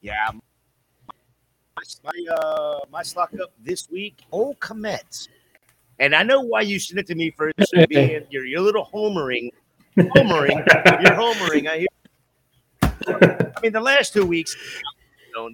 Yeah. 0.02 0.32
My 2.04 2.36
uh 2.36 2.80
my 2.91 3.01
stock 3.01 3.32
up 3.41 3.54
this 3.64 3.89
week, 3.89 4.24
Old 4.32 4.60
Kmet. 4.60 5.30
And 5.99 6.14
I 6.14 6.24
know 6.24 6.41
why 6.41 6.62
you 6.62 6.78
sent 6.78 6.99
it 6.99 7.08
to 7.08 7.16
me 7.16 7.32
for 7.32 7.51
Being 7.88 8.26
you're 8.30 8.45
you're 8.45 8.62
little 8.62 8.89
homering. 8.93 9.49
Homering. 9.97 10.66
you're 11.01 11.16
homering. 11.16 11.68
I 11.68 11.78
hear 11.78 11.88
I 13.54 13.62
mean 13.62 13.72
the 13.72 13.82
last 13.82 14.12
two 14.12 14.26
weeks, 14.26 14.56
uh, 15.38 15.47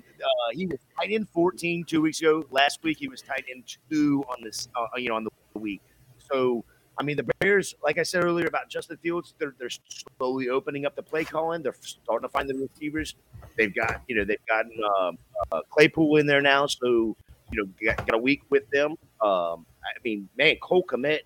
he 0.54 0.66
was 0.66 0.80
tight 1.00 1.12
in 1.12 1.26
14 1.26 1.84
two 1.84 2.02
weeks 2.02 2.20
ago. 2.20 2.44
Last 2.50 2.80
week 2.84 2.98
he 2.98 3.08
was 3.08 3.22
tight 3.22 3.46
in 3.54 3.64
two 3.90 4.24
on 4.28 4.38
this 4.44 4.70
uh, 4.76 4.98
you 4.98 5.10
know 5.10 5.16
on 5.16 5.26
the 5.26 5.60
week. 5.60 5.82
So 6.18 6.66
I 7.00 7.04
mean, 7.04 7.16
the 7.16 7.26
Bears, 7.40 7.76
like 7.82 7.98
I 7.98 8.04
said 8.04 8.26
earlier 8.26 8.48
about 8.48 8.70
Justin 8.70 8.98
Fields, 8.98 9.34
they're, 9.40 9.56
they're 9.58 9.70
slowly 10.18 10.50
opening 10.50 10.86
up 10.86 10.96
the 10.98 11.02
play 11.04 11.24
calling. 11.24 11.64
They're 11.64 11.76
starting 11.82 12.28
to 12.28 12.32
find 12.32 12.50
the 12.50 12.56
receivers. 12.56 13.16
They've 13.58 13.74
got, 13.74 14.02
you 14.10 14.16
know, 14.18 14.26
they've 14.26 14.46
gotten 14.48 14.74
um, 15.00 15.18
uh, 15.52 15.62
Claypool 15.70 16.18
in 16.18 16.26
there 16.28 16.42
now, 16.42 16.68
so 16.68 17.16
you 17.52 17.64
know, 17.64 17.70
got, 17.84 18.06
got 18.06 18.16
a 18.16 18.20
week 18.20 18.42
with 18.50 18.70
them. 18.70 18.92
Um, 19.22 19.66
I 19.84 19.98
mean, 20.04 20.28
man, 20.38 20.58
Cole 20.62 20.84
Kmet, 20.84 21.22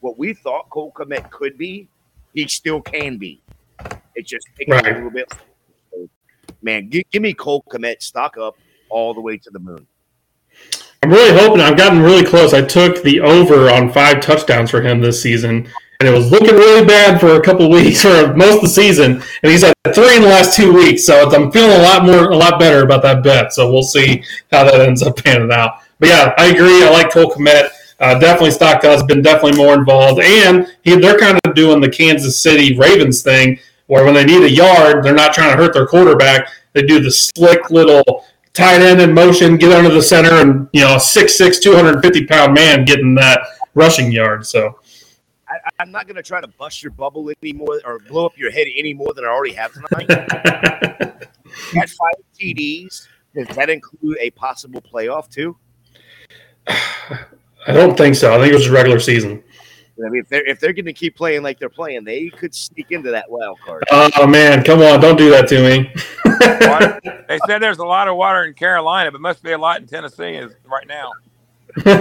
what 0.00 0.18
we 0.18 0.32
thought 0.34 0.70
Cole 0.70 0.92
Kmet 0.92 1.30
could 1.30 1.56
be, 1.58 1.86
he 2.34 2.48
still 2.48 2.80
can 2.80 3.18
be. 3.18 3.42
It's 4.14 4.28
just 4.30 4.46
taking 4.58 4.72
Right. 4.74 4.86
a 4.86 4.94
little 4.94 5.10
bit. 5.10 5.32
So, 5.92 6.08
man, 6.62 6.88
give, 6.88 7.04
give 7.10 7.22
me 7.22 7.34
Cole 7.34 7.62
Kmet 7.70 8.02
stock 8.02 8.36
up 8.38 8.56
all 8.88 9.14
the 9.14 9.20
way 9.20 9.36
to 9.36 9.50
the 9.50 9.58
moon. 9.58 9.86
I'm 11.02 11.10
really 11.10 11.32
hoping. 11.32 11.62
I've 11.62 11.78
gotten 11.78 12.02
really 12.02 12.24
close. 12.24 12.52
I 12.52 12.60
took 12.60 13.02
the 13.02 13.20
over 13.20 13.70
on 13.70 13.90
five 13.90 14.20
touchdowns 14.20 14.70
for 14.70 14.82
him 14.82 15.00
this 15.00 15.22
season, 15.22 15.66
and 15.98 16.08
it 16.08 16.12
was 16.12 16.30
looking 16.30 16.54
really 16.54 16.84
bad 16.84 17.18
for 17.18 17.36
a 17.36 17.40
couple 17.40 17.70
weeks 17.70 18.04
or 18.04 18.34
most 18.34 18.56
of 18.56 18.60
the 18.62 18.68
season. 18.68 19.22
And 19.42 19.50
he's 19.50 19.64
at 19.64 19.72
three 19.94 20.16
in 20.16 20.22
the 20.22 20.28
last 20.28 20.54
two 20.54 20.74
weeks, 20.74 21.06
so 21.06 21.30
I'm 21.30 21.50
feeling 21.50 21.72
a 21.72 21.82
lot 21.82 22.04
more, 22.04 22.30
a 22.30 22.36
lot 22.36 22.60
better 22.60 22.84
about 22.84 23.02
that 23.02 23.22
bet. 23.22 23.54
So 23.54 23.72
we'll 23.72 23.82
see 23.82 24.22
how 24.52 24.64
that 24.64 24.82
ends 24.82 25.02
up 25.02 25.16
panning 25.16 25.50
out. 25.50 25.80
But 26.00 26.10
yeah, 26.10 26.34
I 26.36 26.48
agree. 26.48 26.84
I 26.84 26.90
like 26.90 27.10
Cole 27.10 27.30
Kmet. 27.30 27.70
Uh, 27.98 28.18
definitely 28.18 28.50
stock 28.50 28.82
has 28.82 29.02
been 29.02 29.22
definitely 29.22 29.56
more 29.56 29.74
involved, 29.74 30.20
and 30.20 30.66
he, 30.82 30.96
they're 30.96 31.18
kind 31.18 31.38
of 31.44 31.54
doing 31.54 31.80
the 31.80 31.90
Kansas 31.90 32.40
City 32.42 32.76
Ravens 32.76 33.22
thing, 33.22 33.58
where 33.86 34.04
when 34.04 34.14
they 34.14 34.24
need 34.24 34.42
a 34.42 34.50
yard, 34.50 35.02
they're 35.02 35.14
not 35.14 35.32
trying 35.32 35.50
to 35.50 35.62
hurt 35.62 35.72
their 35.72 35.86
quarterback. 35.86 36.48
They 36.72 36.82
do 36.82 37.00
the 37.00 37.10
slick 37.10 37.70
little 37.70 38.24
tight 38.52 38.80
end 38.82 39.00
in 39.00 39.12
motion, 39.12 39.56
get 39.56 39.72
under 39.72 39.92
the 39.92 40.02
center, 40.02 40.34
and 40.34 40.68
you 40.72 40.80
know, 40.80 40.94
a 40.94 40.98
6'6", 40.98 41.60
250 41.60 42.26
pound 42.26 42.54
man 42.54 42.84
getting 42.84 43.14
that 43.14 43.40
rushing 43.74 44.10
yard. 44.12 44.46
So 44.46 44.78
I, 45.48 45.56
I'm 45.78 45.90
not 45.90 46.06
going 46.06 46.16
to 46.16 46.22
try 46.22 46.40
to 46.40 46.48
bust 46.48 46.82
your 46.82 46.92
bubble 46.92 47.30
anymore 47.42 47.80
or 47.84 47.98
blow 47.98 48.26
up 48.26 48.36
your 48.36 48.50
head 48.50 48.66
any 48.74 48.94
more 48.94 49.12
than 49.14 49.24
I 49.24 49.28
already 49.28 49.54
have 49.54 49.72
tonight. 49.72 50.10
At 51.76 51.90
five 51.90 52.14
TDs, 52.38 53.06
does 53.34 53.48
that 53.56 53.70
include 53.70 54.18
a 54.20 54.30
possible 54.30 54.80
playoff 54.80 55.28
too? 55.28 55.56
I 57.66 57.72
don't 57.72 57.96
think 57.96 58.14
so. 58.14 58.34
I 58.34 58.38
think 58.38 58.52
it 58.52 58.56
was 58.56 58.68
regular 58.68 59.00
season. 59.00 59.42
I 60.04 60.08
mean, 60.08 60.22
if 60.22 60.28
they're 60.28 60.46
if 60.46 60.60
they're 60.60 60.72
going 60.72 60.86
to 60.86 60.92
keep 60.92 61.16
playing 61.16 61.42
like 61.42 61.58
they're 61.58 61.68
playing, 61.68 62.04
they 62.04 62.28
could 62.28 62.54
sneak 62.54 62.90
into 62.90 63.10
that 63.10 63.30
wild 63.30 63.58
card. 63.60 63.84
Oh 63.90 64.26
man, 64.26 64.62
come 64.64 64.80
on, 64.80 65.00
don't 65.00 65.16
do 65.16 65.30
that 65.30 65.48
to 65.48 65.62
me. 65.62 65.92
They 67.28 67.38
said 67.46 67.60
there's 67.60 67.78
a 67.78 67.84
lot 67.84 68.08
of 68.08 68.16
water 68.16 68.42
in 68.44 68.54
Carolina, 68.54 69.12
but 69.12 69.20
must 69.20 69.42
be 69.42 69.52
a 69.52 69.58
lot 69.58 69.80
in 69.80 69.86
Tennessee 69.86 70.34
is 70.34 70.52
right 70.64 70.86
now. 70.88 71.12
All 71.86 71.92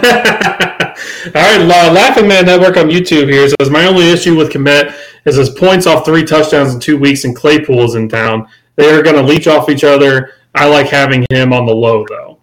right, 1.36 1.62
Laughing 1.62 2.28
Man 2.28 2.45
Network 2.45 2.78
on 2.78 2.89
YouTube 2.89 3.32
here 3.32 3.47
says 3.47 3.70
my 3.70 3.86
only 3.86 4.10
issue 4.10 4.36
with 4.36 4.50
Kmet 4.50 4.95
is 5.26 5.36
his 5.36 5.52
points 5.52 5.86
off 5.86 6.04
three 6.04 6.24
touchdowns 6.24 6.74
in 6.74 6.80
two 6.80 6.97
weeks, 6.97 7.26
and 7.26 7.36
Claypool's 7.36 7.93
in 7.93 8.10
town. 8.10 8.47
They 8.76 8.89
are 8.89 9.04
going 9.04 9.18
to 9.18 9.22
leech 9.22 9.45
off 9.47 9.70
each 9.70 9.84
other. 9.84 10.34
I 10.56 10.68
like 10.68 10.88
having 10.88 11.26
him 11.30 11.54
on 11.54 11.68
the 11.68 11.76
low 11.76 12.06
though. 12.08 12.39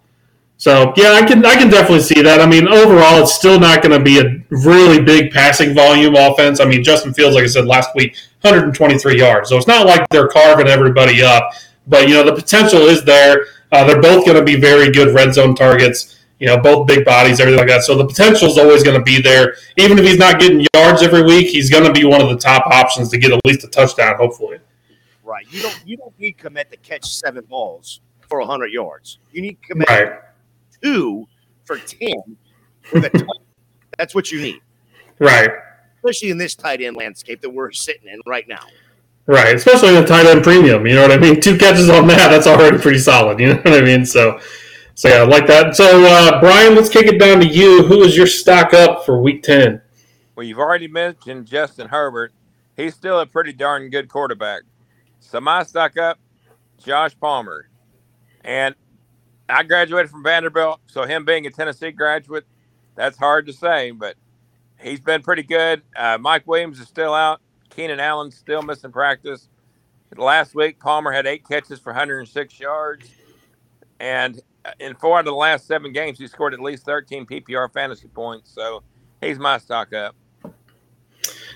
So 0.59 0.95
yeah, 0.97 1.13
I 1.13 1.27
can 1.27 1.45
I 1.45 1.55
can 1.55 1.69
definitely 1.69 2.01
see 2.01 2.23
that. 2.23 2.41
I 2.41 2.47
mean, 2.47 2.67
overall, 2.67 3.23
it's 3.23 3.35
still 3.35 3.61
not 3.61 3.83
going 3.83 3.97
to 3.97 4.03
be 4.03 4.19
a 4.19 4.43
really 4.65 5.03
big 5.03 5.31
passing 5.31 5.75
volume 5.75 6.15
offense. 6.15 6.61
I 6.61 6.65
mean, 6.65 6.83
Justin 6.83 7.13
Fields, 7.13 7.35
like 7.35 7.45
I 7.45 7.49
said 7.49 7.67
last 7.67 7.91
week, 7.95 8.17
123 8.41 9.19
yards. 9.19 9.51
So 9.51 9.59
it's 9.59 9.67
not 9.67 9.87
like 9.87 10.09
they're 10.09 10.29
carving 10.29 10.67
everybody 10.67 11.23
up, 11.23 11.53
but 11.87 12.09
you 12.09 12.15
know 12.15 12.25
the 12.25 12.35
potential 12.35 12.81
is 12.83 13.05
there. 13.05 13.47
Uh, 13.71 13.85
they're 13.85 14.01
both 14.01 14.25
going 14.25 14.39
to 14.39 14.45
be 14.45 14.57
very 14.57 14.91
good 14.91 15.15
red 15.15 15.35
zone 15.35 15.55
targets. 15.55 16.15
You 16.39 16.47
know, 16.47 16.59
both 16.59 16.87
big 16.87 17.05
bodies, 17.05 17.41
everything 17.41 17.59
like 17.59 17.69
that. 17.69 17.83
So 17.83 17.97
the 17.97 18.07
potential 18.07 18.49
is 18.49 18.59
always 18.59 18.83
going 18.83 18.99
to 18.99 19.05
be 19.05 19.21
there. 19.21 19.57
Even 19.79 19.99
if 19.99 20.05
he's 20.05 20.19
not 20.19 20.39
getting 20.39 20.67
yards 20.75 21.03
every 21.03 21.23
week, 21.23 21.49
he's 21.49 21.71
going 21.71 21.85
to 21.85 21.93
be 21.93 22.05
one 22.05 22.21
of 22.21 22.29
the 22.29 22.37
top 22.37 22.67
options 22.67 23.09
to 23.11 23.19
get 23.19 23.33
at 23.33 23.41
least 23.47 23.65
a 23.65 23.69
touchdown, 23.69 24.17
hopefully. 24.17 24.59
Right. 25.23 25.47
You 25.51 25.63
don't 25.63 25.83
you 25.85 25.97
don't 25.97 26.19
need 26.19 26.39
Kmet 26.39 26.71
to 26.71 26.77
catch 26.79 27.05
seven 27.05 27.45
balls 27.45 28.01
for 28.21 28.39
100 28.39 28.67
yards. 28.67 29.19
You 29.33 29.43
need 29.43 29.59
Kmet 29.63 29.87
right. 29.89 30.21
Two 30.87 31.26
for 31.64 31.78
10 31.78 32.37
That's 33.99 34.14
what 34.14 34.30
you 34.30 34.41
need. 34.41 34.61
Right. 35.18 35.51
Especially 35.97 36.30
in 36.30 36.39
this 36.39 36.55
tight 36.55 36.80
end 36.80 36.97
landscape 36.97 37.41
that 37.41 37.51
we're 37.51 37.72
sitting 37.72 38.09
in 38.09 38.20
right 38.26 38.47
now. 38.47 38.64
Right, 39.26 39.57
especially 39.57 39.89
in 39.89 39.95
the 39.97 40.07
tight 40.07 40.26
end 40.26 40.45
premium. 40.45 40.87
You 40.87 40.95
know 40.95 41.03
what 41.03 41.11
I 41.11 41.18
mean? 41.18 41.41
Two 41.41 41.59
catches 41.59 41.89
on 41.89 42.07
that, 42.07 42.28
that's 42.28 42.47
already 42.47 42.78
pretty 42.78 42.99
solid. 42.99 43.41
You 43.41 43.55
know 43.55 43.57
what 43.57 43.74
I 43.74 43.80
mean? 43.80 44.07
So, 44.07 44.39
so 44.95 45.09
yeah, 45.09 45.16
I 45.16 45.24
like 45.24 45.49
that. 45.49 45.74
So, 45.74 46.05
uh, 46.05 46.39
Brian, 46.41 46.76
let's 46.76 46.89
kick 46.89 47.07
it 47.07 47.18
down 47.18 47.41
to 47.41 47.47
you. 47.47 47.84
Who 47.87 48.03
is 48.03 48.16
your 48.16 48.28
stock 48.28 48.72
up 48.72 49.05
for 49.05 49.20
Week 49.20 49.43
Ten? 49.43 49.80
Well, 50.37 50.47
you've 50.47 50.59
already 50.61 50.87
mentioned 50.87 51.47
Justin 51.47 51.89
Herbert. 51.89 52.32
He's 52.76 52.95
still 52.95 53.18
a 53.18 53.26
pretty 53.26 53.53
darn 53.53 53.91
good 53.91 54.09
quarterback. 54.09 54.62
So 55.18 55.41
my 55.41 55.64
stock 55.64 55.97
up, 55.97 56.20
Josh 56.78 57.18
Palmer, 57.18 57.68
and 58.45 58.76
I 59.49 59.63
graduated 59.63 60.11
from 60.11 60.23
Vanderbilt. 60.23 60.81
So 60.87 61.05
him 61.05 61.25
being 61.25 61.47
a 61.47 61.51
Tennessee 61.51 61.91
graduate, 61.91 62.45
that's 62.95 63.17
hard 63.17 63.47
to 63.47 63.53
say, 63.53 63.91
but 63.91 64.17
he's 64.81 65.01
been 65.01 65.23
pretty 65.23 65.43
good. 65.43 65.83
Uh, 65.95 66.19
Mike 66.21 66.47
Williams 66.47 66.81
is 66.81 66.89
still 66.89 67.15
out. 67.15 67.41
Keenan 67.71 68.01
Allen's 68.01 68.37
still 68.37 68.63
missing 68.63 68.93
practice. 68.93 69.49
Last 70.17 70.55
week, 70.55 70.79
Palmer 70.81 71.13
had 71.13 71.27
eight 71.27 71.47
catches 71.47 71.79
for 71.79 71.93
106 71.93 72.61
yards. 72.61 73.11
And 74.01 74.41
in 74.79 74.95
four 74.95 75.17
out 75.17 75.21
of 75.21 75.27
the 75.27 75.33
last 75.33 75.67
seven 75.67 75.93
games, 75.93 76.19
he 76.19 76.27
scored 76.27 76.55
at 76.55 76.61
least 76.61 76.85
13 76.85 77.27
PPR 77.27 77.73
fantasy 77.73 78.09
points. 78.09 78.51
So 78.53 78.83
he's 79.21 79.39
my 79.39 79.59
stock 79.59 79.93
up. 79.93 80.15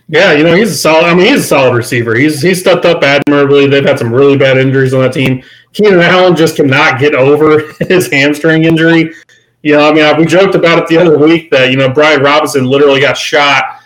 Yeah, 0.08 0.32
you 0.32 0.42
know 0.42 0.56
he's 0.56 0.72
a 0.72 0.76
solid. 0.76 1.04
I 1.04 1.14
mean, 1.14 1.26
he's 1.26 1.44
a 1.44 1.46
solid 1.46 1.76
receiver. 1.76 2.16
He's 2.16 2.42
he's 2.42 2.58
stepped 2.58 2.84
up 2.84 3.00
admirably. 3.04 3.68
They've 3.68 3.84
had 3.84 3.96
some 3.96 4.12
really 4.12 4.36
bad 4.36 4.58
injuries 4.58 4.92
on 4.92 5.02
that 5.02 5.12
team. 5.12 5.44
Keenan 5.72 6.00
Allen 6.00 6.36
just 6.36 6.56
cannot 6.56 6.98
get 6.98 7.14
over 7.14 7.72
his 7.88 8.10
hamstring 8.10 8.64
injury. 8.64 9.12
You 9.62 9.76
know, 9.76 9.88
I 9.88 9.92
mean, 9.92 10.16
we 10.16 10.24
joked 10.24 10.54
about 10.54 10.78
it 10.78 10.88
the 10.88 10.98
other 10.98 11.18
week 11.18 11.50
that 11.50 11.70
you 11.70 11.76
know 11.76 11.88
Brian 11.90 12.22
Robinson 12.22 12.64
literally 12.64 13.00
got 13.00 13.16
shot 13.16 13.80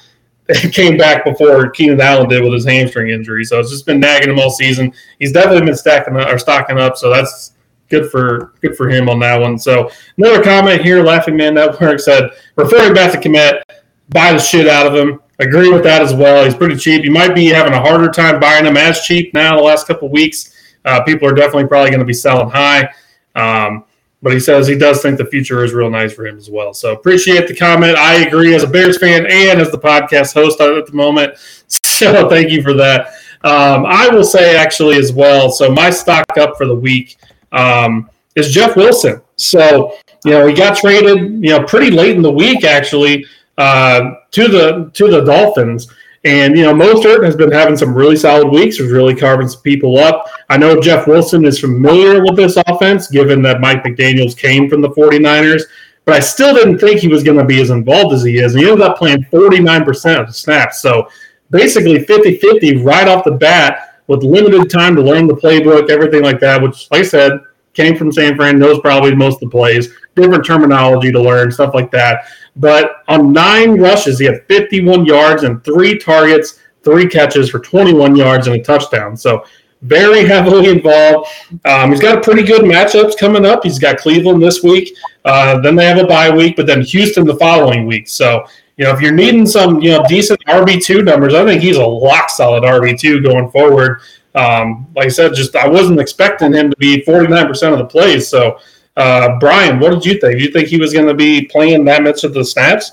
came 0.73 0.97
back 0.97 1.25
before 1.25 1.71
Keenan 1.71 2.01
Allen 2.01 2.29
did 2.29 2.43
with 2.43 2.53
his 2.53 2.67
hamstring 2.67 3.11
injury. 3.11 3.45
So 3.45 3.61
it's 3.61 3.71
just 3.71 3.87
been 3.87 4.01
nagging 4.01 4.31
him 4.31 4.39
all 4.39 4.51
season. 4.51 4.93
He's 5.19 5.33
definitely 5.33 5.65
been 5.65 5.77
stacking 5.77 6.17
up, 6.17 6.29
or 6.29 6.39
stocking 6.39 6.79
up. 6.79 6.97
So 6.97 7.11
that's 7.11 7.53
good 7.89 8.11
for 8.11 8.53
good 8.61 8.77
for 8.77 8.89
him 8.89 9.09
on 9.09 9.19
that 9.21 9.41
one. 9.41 9.59
So 9.59 9.91
another 10.19 10.43
comment 10.43 10.83
here, 10.83 11.03
Laughing 11.03 11.37
Man 11.37 11.55
Network 11.55 12.01
said, 12.01 12.31
referring 12.57 12.95
back 12.95 13.13
to 13.13 13.29
Kmet, 13.29 13.63
buy 14.11 14.33
the 14.33 14.39
shit 14.39 14.69
out 14.69 14.87
of 14.87 14.95
him. 14.95 15.21
Agree 15.39 15.73
with 15.73 15.83
that 15.83 16.03
as 16.03 16.15
well. 16.15 16.45
He's 16.45 16.55
pretty 16.55 16.77
cheap. 16.77 17.05
You 17.05 17.11
might 17.11 17.35
be 17.35 17.47
having 17.47 17.73
a 17.73 17.81
harder 17.81 18.09
time 18.09 18.39
buying 18.39 18.67
him 18.67 18.77
as 18.77 19.01
cheap 19.01 19.35
now 19.35 19.57
the 19.57 19.63
last 19.63 19.87
couple 19.87 20.09
weeks. 20.09 20.54
Uh, 20.85 21.03
people 21.03 21.29
are 21.29 21.35
definitely 21.35 21.67
probably 21.67 21.91
going 21.91 22.01
to 22.01 22.07
be 22.07 22.13
selling 22.13 22.51
high. 22.51 22.89
Um, 23.35 23.85
but 24.25 24.33
he 24.33 24.41
says 24.41 24.67
he 24.67 24.77
does 24.77 25.03
think 25.03 25.19
the 25.19 25.27
future 25.27 25.65
is 25.65 25.75
real 25.75 25.91
nice 25.91 26.15
for 26.15 26.27
him 26.27 26.39
as 26.39 26.49
well. 26.49 26.73
So 26.73 26.93
appreciate 26.93 27.47
the 27.47 27.55
comment. 27.55 27.99
I 27.99 28.25
agree 28.27 28.55
as 28.55 28.63
a 28.63 28.67
Bears 28.67 28.97
fan 28.97 29.27
and 29.27 29.61
as 29.61 29.71
the 29.71 29.79
podcast 29.79 30.33
host 30.33 30.61
at 30.61 30.87
the 30.87 30.93
moment. 30.93 31.35
So 31.95 32.29
thank 32.29 32.51
you 32.51 32.61
for 32.61 32.73
that. 32.75 33.15
Um, 33.45 33.87
I 33.87 34.09
will 34.09 34.25
say 34.25 34.57
actually 34.57 34.97
as 34.97 35.13
well. 35.13 35.49
So 35.49 35.71
my 35.71 35.91
stock 35.91 36.25
up 36.37 36.57
for 36.57 36.67
the 36.67 36.75
week 36.75 37.19
um, 37.53 38.11
is 38.35 38.53
Jeff 38.53 38.75
Wilson. 38.75 39.23
So 39.37 39.97
you 40.25 40.33
know 40.33 40.45
he 40.47 40.55
got 40.55 40.77
traded 40.77 41.19
you 41.45 41.51
know 41.51 41.63
pretty 41.63 41.93
late 41.93 42.17
in 42.17 42.23
the 42.23 42.33
week 42.33 42.65
actually 42.65 43.27
uh, 43.59 44.15
to 44.33 44.49
the 44.49 44.91
to 44.95 45.09
the 45.09 45.21
Dolphins. 45.21 45.89
And, 46.25 46.57
you 46.57 46.65
know, 46.65 46.73
Mostert 46.73 47.23
has 47.23 47.37
been 47.37 47.53
having 47.53 47.77
some 47.77 47.95
really 47.95 48.17
solid 48.17 48.49
weeks, 48.49 48.81
was 48.81 48.91
really 48.91 49.15
carving 49.15 49.47
some 49.47 49.61
people 49.61 49.99
up. 49.99 50.27
I 50.55 50.57
know 50.57 50.81
Jeff 50.81 51.09
Wilson 51.09 51.45
is 51.45 51.59
familiar 51.59 52.23
with 52.23 52.37
this 52.37 52.57
offense, 52.69 53.09
given 53.09 53.43
that 53.43 53.61
Mike 53.61 53.83
McDaniels 53.83 54.39
came 54.39 54.71
from 54.71 54.83
the 54.83 54.91
49ers, 54.91 55.63
but 56.05 56.15
I 56.15 56.21
still 56.21 56.55
didn't 56.55 56.79
think 56.79 57.01
he 57.01 57.09
was 57.09 57.25
going 57.25 57.39
to 57.39 57.45
be 57.45 57.61
as 57.61 57.71
involved 57.71 58.15
as 58.15 58.23
he 58.23 58.39
is. 58.39 58.55
And 58.55 58.63
he 58.63 58.71
ended 58.71 58.87
up 58.87 58.97
playing 58.97 59.25
49% 59.33 60.21
of 60.21 60.29
the 60.29 60.33
snaps. 60.33 60.81
So 60.81 61.09
basically 61.51 62.05
50 62.05 62.39
50 62.39 62.85
right 62.85 63.09
off 63.09 63.25
the 63.25 63.33
bat 63.33 63.99
with 64.07 64.23
limited 64.23 64.71
time 64.71 64.95
to 64.95 65.03
learn 65.03 65.27
the 65.27 65.35
playbook, 65.35 65.91
everything 65.91 66.23
like 66.23 66.39
that, 66.39 66.63
which, 66.63 66.89
like 66.93 67.01
I 67.01 67.03
said, 67.03 67.33
came 67.73 67.97
from 67.97 68.13
San 68.13 68.37
Fran, 68.37 68.57
knows 68.57 68.79
probably 68.79 69.13
most 69.13 69.43
of 69.43 69.51
the 69.51 69.57
plays, 69.57 69.93
different 70.15 70.47
terminology 70.47 71.11
to 71.11 71.21
learn, 71.21 71.51
stuff 71.51 71.75
like 71.75 71.91
that. 71.91 72.27
But 72.55 73.03
on 73.09 73.33
nine 73.33 73.81
rushes, 73.81 74.21
he 74.21 74.27
had 74.27 74.47
51 74.47 75.05
yards 75.05 75.43
and 75.43 75.65
three 75.65 75.99
targets, 75.99 76.61
three 76.85 77.09
catches 77.09 77.51
for 77.51 77.59
21 77.59 78.15
yards 78.15 78.47
and 78.47 78.55
a 78.55 78.63
touchdown. 78.63 79.17
So 79.17 79.45
very 79.85 80.25
heavily 80.25 80.69
involved. 80.69 81.29
Um, 81.65 81.91
he's 81.91 82.01
got 82.01 82.19
a 82.19 82.21
pretty 82.21 82.43
good 82.43 82.63
matchups 82.63 83.19
coming 83.19 83.45
up. 83.45 83.63
He's 83.63 83.79
got 83.79 83.99
Cleveland 83.99 84.43
this 84.43 84.63
week. 84.63 84.97
Uh, 85.25 85.61
then 85.61 85.77
they 85.77 85.87
have 85.87 85.99
a 85.99 86.07
bye 86.07 86.35
week, 86.35 86.57
but 86.57 86.67
then 86.67 86.83
Houston 86.83 87.25
the 87.27 87.37
following 87.37 87.87
week. 87.87 88.09
So 88.09 88.47
you 88.77 88.85
know, 88.85 88.93
if 88.93 89.01
you're 89.01 89.13
needing 89.13 89.47
some, 89.47 89.81
you 89.81 89.91
know, 89.91 90.05
decent 90.09 90.41
RB 90.47 90.83
two 90.83 91.03
numbers, 91.03 91.35
I 91.35 91.45
think 91.45 91.63
he's 91.63 91.77
a 91.77 91.87
lock 91.87 92.29
solid 92.29 92.65
RB 92.65 92.99
two 92.99 93.23
going 93.23 93.51
forward. 93.51 94.01
Um, 94.35 94.89
like 94.97 95.07
I 95.07 95.11
said, 95.11 95.35
just 95.35 95.55
I 95.55 95.69
wasn't 95.69 96.01
expecting 96.01 96.53
him 96.53 96.71
to 96.71 96.77
be 96.77 97.03
49 97.03 97.47
percent 97.47 97.73
of 97.73 97.79
the 97.79 97.87
plays. 97.87 98.27
So 98.27 98.59
uh, 98.97 99.39
Brian, 99.39 99.79
what 99.79 99.91
did 99.91 100.05
you 100.05 100.19
think? 100.19 100.39
Do 100.39 100.45
you 100.45 100.51
think 100.51 100.69
he 100.69 100.79
was 100.79 100.93
going 100.93 101.07
to 101.07 101.15
be 101.15 101.47
playing 101.47 101.85
that 101.85 102.03
much 102.03 102.25
of 102.25 102.35
the 102.35 102.45
snaps? 102.45 102.93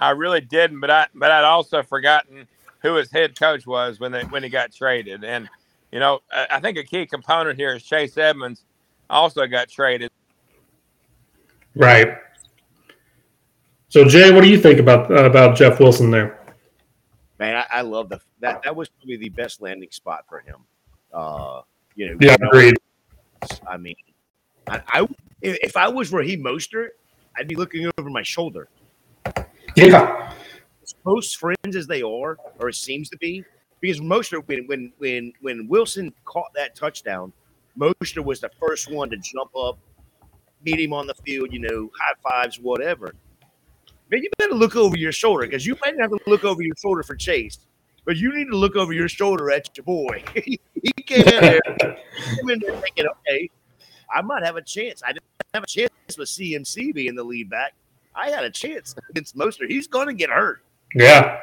I 0.00 0.10
really 0.10 0.40
didn't, 0.40 0.80
but 0.80 0.90
I 0.90 1.06
but 1.14 1.30
I'd 1.30 1.44
also 1.44 1.82
forgotten 1.82 2.48
who 2.82 2.94
his 2.94 3.10
head 3.10 3.38
coach 3.38 3.66
was 3.66 4.00
when 4.00 4.10
they 4.10 4.22
when 4.24 4.42
he 4.42 4.48
got 4.48 4.72
traded, 4.72 5.22
and 5.22 5.48
you 5.92 5.98
know 5.98 6.20
I, 6.32 6.46
I 6.52 6.60
think 6.60 6.78
a 6.78 6.84
key 6.84 7.06
component 7.06 7.58
here 7.58 7.74
is 7.74 7.82
Chase 7.82 8.16
Edmonds 8.16 8.64
also 9.08 9.46
got 9.46 9.68
traded. 9.68 10.10
Right. 11.74 12.16
So 13.88 14.04
Jay, 14.04 14.30
what 14.30 14.42
do 14.42 14.48
you 14.48 14.58
think 14.58 14.78
about 14.78 15.10
uh, 15.10 15.24
about 15.24 15.56
Jeff 15.56 15.80
Wilson 15.80 16.10
there? 16.10 16.38
Man, 17.38 17.56
I, 17.56 17.78
I 17.78 17.80
love 17.82 18.08
the 18.08 18.20
that 18.40 18.62
that 18.62 18.74
was 18.74 18.88
probably 18.88 19.16
the 19.16 19.30
best 19.30 19.60
landing 19.60 19.90
spot 19.90 20.24
for 20.28 20.40
him. 20.40 20.56
Uh, 21.12 21.62
you 21.96 22.10
know, 22.10 22.16
yeah, 22.20 22.34
agreed. 22.34 22.76
I 23.66 23.76
mean, 23.76 23.96
I, 24.68 24.80
I 24.88 25.08
if 25.42 25.76
I 25.76 25.88
was 25.88 26.12
Raheem 26.12 26.42
Mostert, 26.42 26.90
I'd 27.36 27.48
be 27.48 27.56
looking 27.56 27.90
over 27.98 28.10
my 28.10 28.22
shoulder. 28.22 28.68
Yeah. 29.76 30.32
As 30.82 30.94
close 31.02 31.34
friends 31.34 31.76
as 31.76 31.86
they 31.86 32.02
are, 32.02 32.38
or 32.58 32.68
it 32.68 32.74
seems 32.74 33.08
to 33.10 33.18
be, 33.18 33.44
because 33.80 34.00
Mostert, 34.00 34.46
when 34.46 34.66
when 34.66 34.92
when 34.98 35.32
when 35.40 35.68
Wilson 35.68 36.12
caught 36.24 36.52
that 36.54 36.74
touchdown, 36.74 37.32
Mostert 37.78 38.24
was 38.24 38.40
the 38.40 38.50
first 38.60 38.90
one 38.90 39.10
to 39.10 39.16
jump 39.16 39.54
up, 39.56 39.78
meet 40.64 40.80
him 40.80 40.92
on 40.92 41.06
the 41.06 41.14
field, 41.14 41.52
you 41.52 41.60
know, 41.60 41.90
high 41.98 42.14
fives, 42.22 42.58
whatever. 42.58 43.14
Man, 44.10 44.22
you 44.22 44.30
better 44.38 44.54
look 44.54 44.76
over 44.76 44.96
your 44.96 45.12
shoulder 45.12 45.46
because 45.46 45.66
you 45.66 45.76
might 45.84 45.98
have 46.00 46.10
to 46.10 46.18
look 46.26 46.44
over 46.44 46.62
your 46.62 46.74
shoulder 46.76 47.02
for 47.02 47.14
Chase, 47.14 47.58
but 48.04 48.16
you 48.16 48.34
need 48.34 48.46
to 48.50 48.56
look 48.56 48.76
over 48.76 48.92
your 48.92 49.08
shoulder 49.08 49.50
at 49.50 49.74
your 49.76 49.84
boy. 49.84 50.22
he 50.34 50.58
came 51.06 51.26
in 51.26 51.40
there, 51.40 51.60
came 51.78 52.50
in 52.50 52.58
there 52.58 52.76
thinking, 52.76 53.06
okay, 53.06 53.48
I 54.12 54.20
might 54.22 54.44
have 54.44 54.56
a 54.56 54.62
chance. 54.62 55.02
I 55.04 55.12
didn't 55.12 55.24
have 55.54 55.62
a 55.62 55.66
chance 55.66 55.90
with 56.18 56.28
CMC 56.28 56.92
being 56.92 57.14
the 57.14 57.22
lead 57.22 57.48
back. 57.48 57.74
I 58.14 58.30
had 58.30 58.44
a 58.44 58.50
chance 58.50 58.94
against 59.08 59.36
Mostert. 59.36 59.70
He's 59.70 59.86
going 59.86 60.08
to 60.08 60.14
get 60.14 60.30
hurt. 60.30 60.62
Yeah. 60.94 61.38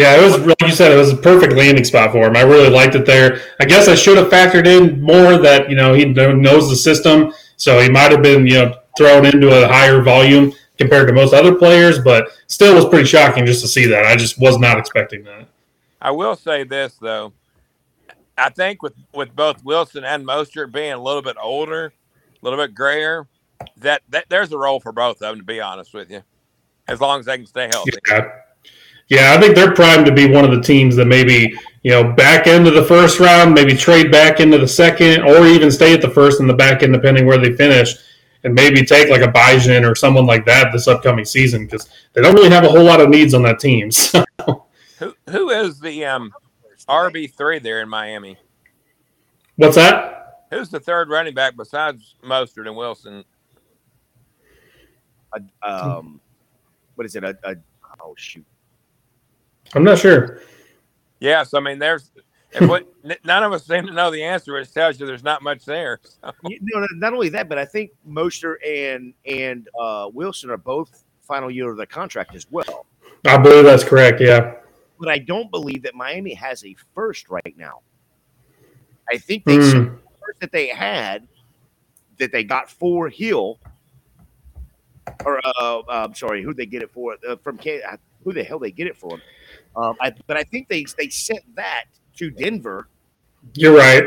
Yeah, 0.00 0.18
it 0.18 0.22
was 0.22 0.46
like 0.46 0.62
you 0.62 0.70
said, 0.70 0.92
it 0.92 0.96
was 0.96 1.12
a 1.12 1.16
perfect 1.16 1.52
landing 1.52 1.84
spot 1.84 2.12
for 2.12 2.26
him. 2.26 2.34
I 2.34 2.40
really 2.40 2.70
liked 2.70 2.94
it 2.94 3.04
there. 3.04 3.42
I 3.60 3.66
guess 3.66 3.86
I 3.86 3.94
should 3.94 4.16
have 4.16 4.28
factored 4.28 4.66
in 4.66 4.98
more 5.02 5.36
that 5.36 5.68
you 5.68 5.76
know 5.76 5.92
he 5.92 6.06
knows 6.06 6.70
the 6.70 6.76
system, 6.76 7.34
so 7.58 7.78
he 7.80 7.90
might 7.90 8.10
have 8.10 8.22
been 8.22 8.46
you 8.46 8.54
know 8.54 8.80
thrown 8.96 9.26
into 9.26 9.48
a 9.50 9.68
higher 9.68 10.00
volume 10.00 10.54
compared 10.78 11.06
to 11.08 11.12
most 11.12 11.34
other 11.34 11.54
players, 11.54 11.98
but 11.98 12.30
still 12.46 12.74
was 12.74 12.86
pretty 12.86 13.04
shocking 13.04 13.44
just 13.44 13.60
to 13.60 13.68
see 13.68 13.84
that. 13.88 14.06
I 14.06 14.16
just 14.16 14.40
was 14.40 14.58
not 14.58 14.78
expecting 14.78 15.22
that. 15.24 15.46
I 16.00 16.12
will 16.12 16.34
say 16.34 16.64
this 16.64 16.94
though, 16.94 17.34
I 18.38 18.48
think 18.48 18.82
with 18.82 18.94
with 19.12 19.36
both 19.36 19.62
Wilson 19.64 20.04
and 20.04 20.26
Mostert 20.26 20.72
being 20.72 20.92
a 20.92 21.02
little 21.02 21.20
bit 21.20 21.36
older, 21.38 21.86
a 21.86 21.92
little 22.40 22.58
bit 22.58 22.74
grayer, 22.74 23.26
that, 23.76 24.00
that 24.08 24.30
there's 24.30 24.50
a 24.50 24.56
role 24.56 24.80
for 24.80 24.92
both 24.92 25.16
of 25.16 25.20
them, 25.20 25.36
to 25.36 25.44
be 25.44 25.60
honest 25.60 25.92
with 25.92 26.10
you, 26.10 26.22
as 26.88 27.02
long 27.02 27.20
as 27.20 27.26
they 27.26 27.36
can 27.36 27.46
stay 27.46 27.68
healthy. 27.70 27.92
Yeah. 28.08 28.30
Yeah, 29.10 29.34
I 29.34 29.40
think 29.40 29.56
they're 29.56 29.74
primed 29.74 30.06
to 30.06 30.12
be 30.12 30.30
one 30.30 30.44
of 30.44 30.52
the 30.52 30.62
teams 30.62 30.94
that 30.96 31.06
maybe, 31.06 31.52
you 31.82 31.90
know, 31.90 32.12
back 32.12 32.46
into 32.46 32.70
the 32.70 32.84
first 32.84 33.18
round, 33.18 33.52
maybe 33.52 33.74
trade 33.74 34.12
back 34.12 34.38
into 34.38 34.56
the 34.56 34.68
second, 34.68 35.22
or 35.22 35.46
even 35.46 35.70
stay 35.70 35.92
at 35.92 36.00
the 36.00 36.08
first 36.08 36.38
and 36.38 36.48
the 36.48 36.54
back 36.54 36.84
end, 36.84 36.92
depending 36.92 37.26
where 37.26 37.36
they 37.36 37.52
finish, 37.56 37.96
and 38.44 38.54
maybe 38.54 38.84
take 38.84 39.10
like 39.10 39.22
a 39.22 39.32
Bijan 39.32 39.88
or 39.88 39.96
someone 39.96 40.26
like 40.26 40.46
that 40.46 40.70
this 40.72 40.86
upcoming 40.86 41.24
season 41.24 41.66
because 41.66 41.88
they 42.12 42.22
don't 42.22 42.34
really 42.34 42.50
have 42.50 42.62
a 42.62 42.68
whole 42.68 42.84
lot 42.84 43.00
of 43.00 43.10
needs 43.10 43.34
on 43.34 43.42
that 43.42 43.58
team. 43.58 43.90
So. 44.00 44.24
Who 44.98 45.14
who 45.30 45.48
is 45.48 45.80
the 45.80 46.04
um, 46.04 46.30
RB 46.86 47.32
three 47.32 47.58
there 47.58 47.80
in 47.80 47.88
Miami? 47.88 48.36
What's 49.56 49.76
that? 49.76 50.44
Who's 50.50 50.68
the 50.68 50.80
third 50.80 51.08
running 51.08 51.32
back 51.32 51.56
besides 51.56 52.16
Mostert 52.22 52.66
and 52.66 52.76
Wilson? 52.76 53.24
A, 55.32 55.40
um, 55.62 56.20
what 56.96 57.06
is 57.06 57.16
it? 57.16 57.24
A, 57.24 57.34
a 57.44 57.56
oh 58.02 58.14
shoot. 58.18 58.44
I'm 59.74 59.84
not 59.84 59.98
sure. 59.98 60.40
Yes, 61.20 61.54
I 61.54 61.60
mean 61.60 61.78
there's 61.78 62.10
if 62.52 62.68
what 62.68 62.86
none 63.24 63.42
of 63.42 63.52
us 63.52 63.66
seem 63.66 63.86
to 63.86 63.92
know 63.92 64.10
the 64.10 64.22
answer, 64.22 64.56
it 64.58 64.72
tells 64.72 64.98
you 64.98 65.06
there's 65.06 65.22
not 65.22 65.42
much 65.42 65.64
there. 65.64 66.00
So, 66.02 66.32
You 66.44 66.58
know, 66.62 66.86
not 66.94 67.12
only 67.12 67.28
that, 67.30 67.48
but 67.48 67.58
I 67.58 67.64
think 67.64 67.90
Mostert 68.08 68.56
and 68.66 69.14
and 69.26 69.68
uh, 69.78 70.10
Wilson 70.12 70.50
are 70.50 70.56
both 70.56 71.04
final 71.22 71.50
year 71.50 71.70
of 71.70 71.76
their 71.76 71.86
contract 71.86 72.34
as 72.34 72.46
well. 72.50 72.86
I 73.24 73.36
believe 73.38 73.64
that's 73.64 73.84
correct. 73.84 74.20
Yeah. 74.20 74.54
But 74.98 75.08
I 75.08 75.18
don't 75.18 75.50
believe 75.50 75.82
that 75.82 75.94
Miami 75.94 76.34
has 76.34 76.64
a 76.64 76.74
first 76.94 77.30
right 77.30 77.54
now. 77.56 77.80
I 79.10 79.18
think 79.18 79.44
they 79.44 79.60
said 79.60 79.86
the 79.86 79.98
first 80.20 80.40
that 80.40 80.52
they 80.52 80.68
had 80.68 81.26
that 82.18 82.32
they 82.32 82.44
got 82.44 82.70
for 82.70 83.08
Hill, 83.08 83.58
or 85.24 85.40
uh, 85.44 85.82
I'm 85.88 86.14
sorry, 86.14 86.42
who 86.42 86.52
they 86.52 86.66
get 86.66 86.82
it 86.82 86.90
for 86.90 87.16
uh, 87.28 87.36
from 87.36 87.56
K? 87.58 87.82
uh, 87.82 87.96
Who 88.24 88.32
the 88.32 88.44
hell 88.44 88.58
they 88.58 88.70
get 88.70 88.86
it 88.86 88.96
from? 88.96 89.20
Um, 89.76 89.96
I, 90.00 90.12
but 90.26 90.36
I 90.36 90.42
think 90.44 90.68
they 90.68 90.84
they 90.98 91.08
sent 91.08 91.40
that 91.56 91.84
to 92.16 92.30
Denver 92.30 92.88
You're 93.54 93.76
right. 93.76 94.04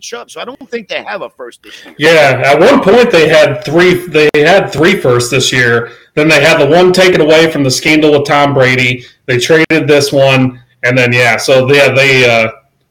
Chubb. 0.00 0.30
So 0.32 0.40
I 0.40 0.44
don't 0.44 0.68
think 0.68 0.88
they 0.88 1.04
have 1.04 1.22
a 1.22 1.30
first 1.30 1.62
this 1.62 1.84
year. 1.84 1.94
Yeah, 1.96 2.42
at 2.44 2.58
one 2.58 2.82
point 2.82 3.10
they 3.12 3.28
had 3.28 3.64
three. 3.64 3.94
They 3.94 4.28
had 4.34 4.72
three 4.72 4.96
firsts 5.00 5.30
this 5.30 5.52
year. 5.52 5.92
Then 6.14 6.28
they 6.28 6.40
had 6.42 6.58
the 6.58 6.66
one 6.66 6.92
taken 6.92 7.20
away 7.20 7.52
from 7.52 7.62
the 7.62 7.70
scandal 7.70 8.10
with 8.10 8.26
Tom 8.26 8.52
Brady. 8.52 9.04
They 9.26 9.38
traded 9.38 9.86
this 9.86 10.12
one, 10.12 10.60
and 10.82 10.98
then 10.98 11.12
yeah, 11.12 11.36
so 11.36 11.70
yeah, 11.72 11.92
they. 11.92 12.28
Uh, 12.28 12.50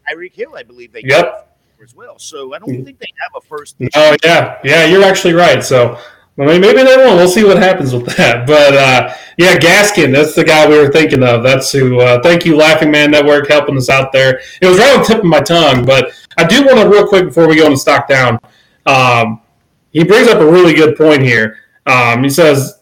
Tyreek 0.09 0.33
Hill, 0.35 0.55
I 0.55 0.63
believe 0.63 0.93
they 0.93 1.01
Yep. 1.03 1.25
got 1.25 1.47
as 1.83 1.93
well. 1.95 2.17
So 2.17 2.53
I 2.53 2.59
don't 2.59 2.85
think 2.85 2.97
they 2.99 3.11
have 3.19 3.43
a 3.43 3.45
first. 3.45 3.75
oh 3.95 4.15
yeah, 4.23 4.59
yeah, 4.63 4.85
you're 4.85 5.03
actually 5.03 5.33
right. 5.33 5.61
So 5.63 5.99
I 6.37 6.45
mean, 6.45 6.59
maybe 6.59 6.83
they 6.83 6.97
won't. 6.97 7.15
We'll 7.15 7.29
see 7.29 7.45
what 7.45 7.57
happens 7.57 7.93
with 7.93 8.05
that. 8.17 8.45
But 8.47 8.73
uh, 8.73 9.13
yeah, 9.37 9.57
Gaskin, 9.57 10.13
that's 10.13 10.35
the 10.35 10.43
guy 10.43 10.67
we 10.67 10.77
were 10.77 10.91
thinking 10.91 11.23
of. 11.23 11.43
That's 11.43 11.71
who. 11.71 11.99
Uh, 11.99 12.21
thank 12.21 12.45
you, 12.45 12.57
Laughing 12.57 12.91
Man 12.91 13.11
Network, 13.11 13.47
helping 13.47 13.77
us 13.77 13.89
out 13.89 14.11
there. 14.11 14.41
It 14.61 14.67
was 14.67 14.77
right 14.77 14.95
on 14.95 15.01
the 15.01 15.05
tip 15.05 15.17
of 15.19 15.25
my 15.25 15.39
tongue, 15.39 15.85
but 15.85 16.11
I 16.37 16.45
do 16.45 16.65
want 16.65 16.79
to 16.79 16.89
real 16.89 17.07
quick 17.07 17.25
before 17.25 17.47
we 17.47 17.55
go 17.55 17.65
into 17.65 17.77
stock 17.77 18.07
down. 18.07 18.39
Um, 18.85 19.41
he 19.91 20.03
brings 20.03 20.27
up 20.27 20.39
a 20.39 20.45
really 20.45 20.73
good 20.73 20.97
point 20.97 21.21
here. 21.21 21.57
Um, 21.85 22.23
he 22.23 22.29
says, 22.29 22.79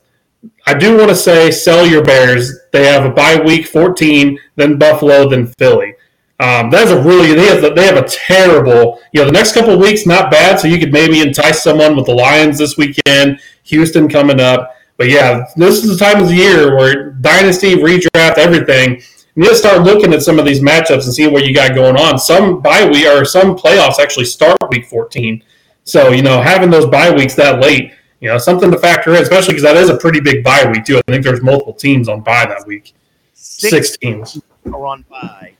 "I 0.65 0.73
do 0.73 0.97
want 0.97 1.09
to 1.09 1.15
say, 1.15 1.51
sell 1.51 1.85
your 1.85 2.03
Bears. 2.03 2.51
They 2.71 2.87
have 2.87 3.05
a 3.05 3.09
bye 3.09 3.39
week 3.39 3.67
14, 3.67 4.39
then 4.55 4.79
Buffalo, 4.79 5.29
then 5.29 5.45
Philly." 5.45 5.92
Um, 6.39 6.69
that's 6.71 6.91
a 6.91 7.01
really 7.01 7.33
they 7.33 7.45
have, 7.45 7.75
they 7.75 7.85
have 7.85 7.97
a 7.97 8.07
terrible 8.07 8.99
you 9.13 9.21
know 9.21 9.25
the 9.25 9.31
next 9.31 9.53
couple 9.53 9.77
weeks 9.77 10.05
not 10.05 10.31
bad 10.31 10.59
so 10.59 10.67
you 10.67 10.79
could 10.79 10.91
maybe 10.91 11.21
entice 11.21 11.63
someone 11.63 11.95
with 11.95 12.05
the 12.05 12.13
Lions 12.13 12.57
this 12.57 12.75
weekend 12.75 13.39
Houston 13.63 14.09
coming 14.09 14.39
up. 14.39 14.75
But 14.97 15.09
yeah 15.09 15.45
this 15.55 15.83
is 15.83 15.97
the 15.97 16.03
time 16.03 16.21
of 16.21 16.27
the 16.27 16.35
year 16.35 16.75
where 16.75 17.11
dynasty 17.11 17.75
redraft 17.75 18.37
everything. 18.37 19.01
You 19.35 19.43
need 19.43 19.49
to 19.49 19.55
start 19.55 19.83
looking 19.83 20.13
at 20.13 20.21
some 20.21 20.37
of 20.37 20.45
these 20.45 20.59
matchups 20.59 21.05
and 21.05 21.13
seeing 21.13 21.33
what 21.33 21.45
you 21.45 21.55
got 21.55 21.75
going 21.75 21.97
on. 21.97 22.19
Some 22.19 22.61
bye 22.61 22.87
week 22.87 23.05
or 23.05 23.25
some 23.25 23.55
playoffs 23.55 23.99
actually 23.99 24.25
start 24.25 24.57
week 24.69 24.85
14 24.85 25.43
so 25.83 26.11
you 26.11 26.21
know 26.21 26.41
having 26.41 26.69
those 26.69 26.85
bye 26.85 27.13
weeks 27.13 27.35
that 27.35 27.59
late 27.59 27.91
you 28.19 28.29
know 28.29 28.37
something 28.37 28.71
to 28.71 28.77
factor 28.77 29.13
in 29.15 29.21
especially 29.21 29.53
because 29.53 29.63
that 29.63 29.75
is 29.75 29.89
a 29.89 29.97
pretty 29.97 30.19
big 30.19 30.43
bye 30.43 30.69
week 30.71 30.85
too. 30.85 30.97
I 30.97 31.11
think 31.11 31.23
there's 31.23 31.41
multiple 31.41 31.73
teams 31.73 32.07
on 32.07 32.21
bye 32.21 32.45
that 32.45 32.65
week. 32.65 32.93
Six, 33.33 33.69
six 33.69 33.97
teams 33.97 34.41
are 34.65 34.85
on 34.85 35.03
bye. 35.09 35.53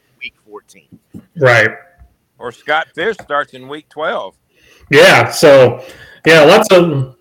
18. 0.76 1.00
Right. 1.38 1.70
Or 2.38 2.52
Scott 2.52 2.88
Fish 2.94 3.16
starts 3.22 3.54
in 3.54 3.68
week 3.68 3.90
12. 3.90 4.36
Yeah. 4.92 5.32
So, 5.32 5.84
yeah, 6.26 6.42
lots 6.42 6.72
of. 6.72 7.16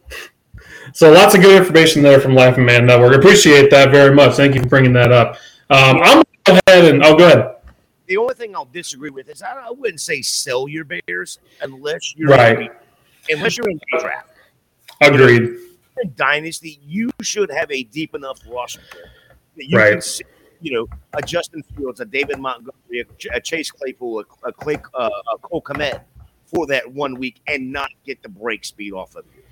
So 0.95 1.11
lots 1.11 1.35
of 1.35 1.41
good 1.41 1.57
information 1.57 2.03
there 2.03 2.21
from 2.21 2.35
Laughing 2.35 2.67
Man 2.67 2.85
Network. 2.85 3.17
Appreciate 3.17 3.71
that 3.71 3.91
very 3.91 4.15
much. 4.15 4.35
Thank 4.35 4.55
you 4.55 4.63
for 4.63 4.69
bringing 4.69 4.93
that 4.93 5.11
up. 5.11 5.37
Um, 5.71 6.01
I'm 6.03 6.23
go 6.45 6.59
ahead 6.67 6.85
and 6.93 7.03
oh, 7.03 7.17
go 7.17 7.27
ahead. 7.27 7.57
The 8.07 8.19
only 8.19 8.35
thing 8.35 8.55
I'll 8.55 8.67
disagree 8.67 9.09
with 9.09 9.31
is 9.31 9.41
I, 9.41 9.69
I 9.69 9.71
wouldn't 9.71 10.01
say 10.01 10.21
sell 10.21 10.69
your 10.69 10.85
bears 10.85 11.39
unless 11.63 12.15
you're 12.15 12.29
right. 12.29 12.59
In, 12.59 13.39
unless 13.39 13.57
you're 13.57 13.71
in 13.71 13.81
draft. 13.99 14.33
Agreed. 15.01 15.43
In 16.03 16.13
dynasty, 16.15 16.79
you 16.85 17.11
should 17.23 17.51
have 17.51 17.71
a 17.71 17.85
deep 17.85 18.15
enough 18.15 18.41
roster 18.47 18.83
that 19.57 19.65
you 19.67 19.79
right. 19.79 19.93
can 19.93 20.03
you 20.63 20.73
know, 20.73 20.87
a 21.15 21.23
Justin 21.23 21.63
Fields, 21.63 22.01
a 22.01 22.05
David 22.05 22.39
Montgomery, 22.39 23.07
a, 23.35 23.41
Chase 23.41 23.71
Claypool, 23.71 24.21
a, 24.21 24.49
a, 24.49 24.53
Clay, 24.53 24.79
uh, 24.95 25.11
a 25.35 25.39
Cole 25.39 25.63
Kmet 25.63 26.03
for 26.47 26.67
that 26.67 26.91
one 26.91 27.17
week 27.17 27.41
and 27.47 27.73
not 27.73 27.91
get 28.05 28.23
the 28.23 28.29
break 28.29 28.65
speed 28.65 28.93
off 28.93 29.17
of 29.17 29.25
you. 29.35 29.43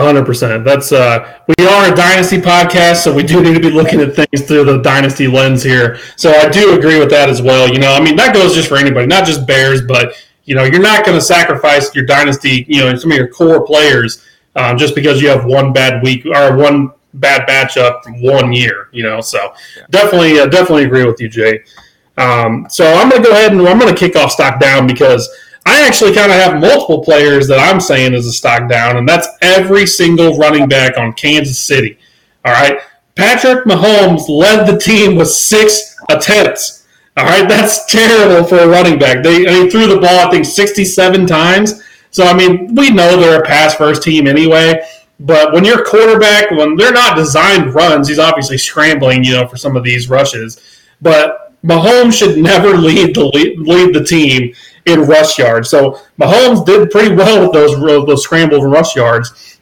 hundred 0.00 0.24
percent. 0.24 0.64
That's 0.64 0.92
uh, 0.92 1.38
we 1.58 1.66
are 1.66 1.92
a 1.92 1.96
dynasty 1.96 2.40
podcast, 2.40 2.96
so 2.96 3.14
we 3.14 3.22
do 3.22 3.42
need 3.42 3.54
to 3.54 3.60
be 3.60 3.70
looking 3.70 4.00
at 4.00 4.14
things 4.14 4.46
through 4.46 4.64
the 4.64 4.78
dynasty 4.78 5.26
lens 5.26 5.62
here. 5.62 5.98
So 6.16 6.30
I 6.30 6.48
do 6.48 6.78
agree 6.78 6.98
with 6.98 7.10
that 7.10 7.28
as 7.28 7.42
well. 7.42 7.68
You 7.68 7.78
know, 7.78 7.92
I 7.92 8.00
mean 8.00 8.16
that 8.16 8.34
goes 8.34 8.54
just 8.54 8.68
for 8.68 8.76
anybody, 8.76 9.06
not 9.06 9.26
just 9.26 9.46
Bears, 9.46 9.82
but 9.82 10.14
you 10.44 10.54
know, 10.54 10.64
you're 10.64 10.80
not 10.80 11.04
going 11.04 11.16
to 11.16 11.24
sacrifice 11.24 11.94
your 11.94 12.06
dynasty, 12.06 12.64
you 12.68 12.80
know, 12.80 12.96
some 12.96 13.12
of 13.12 13.18
your 13.18 13.28
core 13.28 13.66
players 13.66 14.24
um, 14.56 14.78
just 14.78 14.94
because 14.94 15.20
you 15.20 15.28
have 15.28 15.44
one 15.44 15.74
bad 15.74 16.02
week 16.02 16.24
or 16.24 16.56
one 16.56 16.90
bad 17.18 17.48
matchup 17.48 18.02
from 18.02 18.22
one 18.22 18.52
year. 18.52 18.88
You 18.92 19.02
know, 19.02 19.20
so 19.20 19.52
definitely, 19.90 20.38
uh, 20.38 20.46
definitely 20.46 20.84
agree 20.84 21.04
with 21.04 21.20
you, 21.20 21.28
Jay. 21.28 21.62
Um, 22.16 22.66
so 22.68 22.84
I'm 22.94 23.08
going 23.08 23.22
to 23.22 23.28
go 23.28 23.34
ahead 23.34 23.52
and 23.52 23.60
I'm 23.66 23.78
going 23.78 23.94
to 23.94 23.98
kick 23.98 24.16
off 24.16 24.32
stock 24.32 24.58
down 24.58 24.86
because 24.86 25.28
I 25.64 25.86
actually 25.86 26.14
kind 26.14 26.32
of 26.32 26.38
have 26.38 26.60
multiple 26.60 27.04
players 27.04 27.46
that 27.48 27.58
I'm 27.58 27.80
saying 27.80 28.14
is 28.14 28.26
a 28.26 28.32
stock 28.32 28.68
down, 28.68 28.96
and 28.96 29.08
that's 29.08 29.28
every 29.42 29.86
single 29.86 30.36
running 30.38 30.68
back 30.68 30.96
on 30.96 31.12
Kansas 31.12 31.58
City. 31.58 31.98
All 32.44 32.52
right. 32.52 32.80
Patrick 33.14 33.64
Mahomes 33.64 34.28
led 34.28 34.66
the 34.66 34.78
team 34.78 35.16
with 35.16 35.28
six 35.28 35.96
attempts. 36.08 36.86
All 37.16 37.24
right. 37.24 37.48
That's 37.48 37.84
terrible 37.86 38.46
for 38.46 38.58
a 38.58 38.68
running 38.68 38.98
back. 38.98 39.22
They, 39.22 39.44
they 39.44 39.68
threw 39.68 39.86
the 39.86 40.00
ball, 40.00 40.28
I 40.28 40.30
think, 40.30 40.46
67 40.46 41.26
times. 41.26 41.82
So, 42.10 42.24
I 42.24 42.34
mean, 42.34 42.74
we 42.74 42.90
know 42.90 43.20
they're 43.20 43.42
a 43.42 43.46
pass 43.46 43.74
first 43.74 44.02
team 44.02 44.26
anyway. 44.26 44.80
But 45.20 45.52
when 45.52 45.64
your 45.64 45.84
quarterback, 45.84 46.50
when 46.50 46.76
they're 46.76 46.92
not 46.92 47.16
designed 47.16 47.74
runs, 47.74 48.08
he's 48.08 48.18
obviously 48.18 48.58
scrambling, 48.58 49.24
you 49.24 49.32
know, 49.32 49.48
for 49.48 49.56
some 49.56 49.76
of 49.76 49.82
these 49.82 50.08
rushes. 50.08 50.60
But 51.02 51.52
Mahomes 51.64 52.14
should 52.14 52.38
never 52.38 52.76
lead 52.76 53.14
the 53.14 53.24
lead, 53.24 53.94
the 53.94 54.04
team 54.04 54.54
in 54.86 55.02
rush 55.02 55.38
yards. 55.38 55.70
So 55.70 56.00
Mahomes 56.20 56.64
did 56.64 56.90
pretty 56.90 57.14
well 57.14 57.42
with 57.42 57.52
those 57.52 57.78
those 58.06 58.22
scrambled 58.22 58.64
rush 58.64 58.94
yards. 58.94 59.58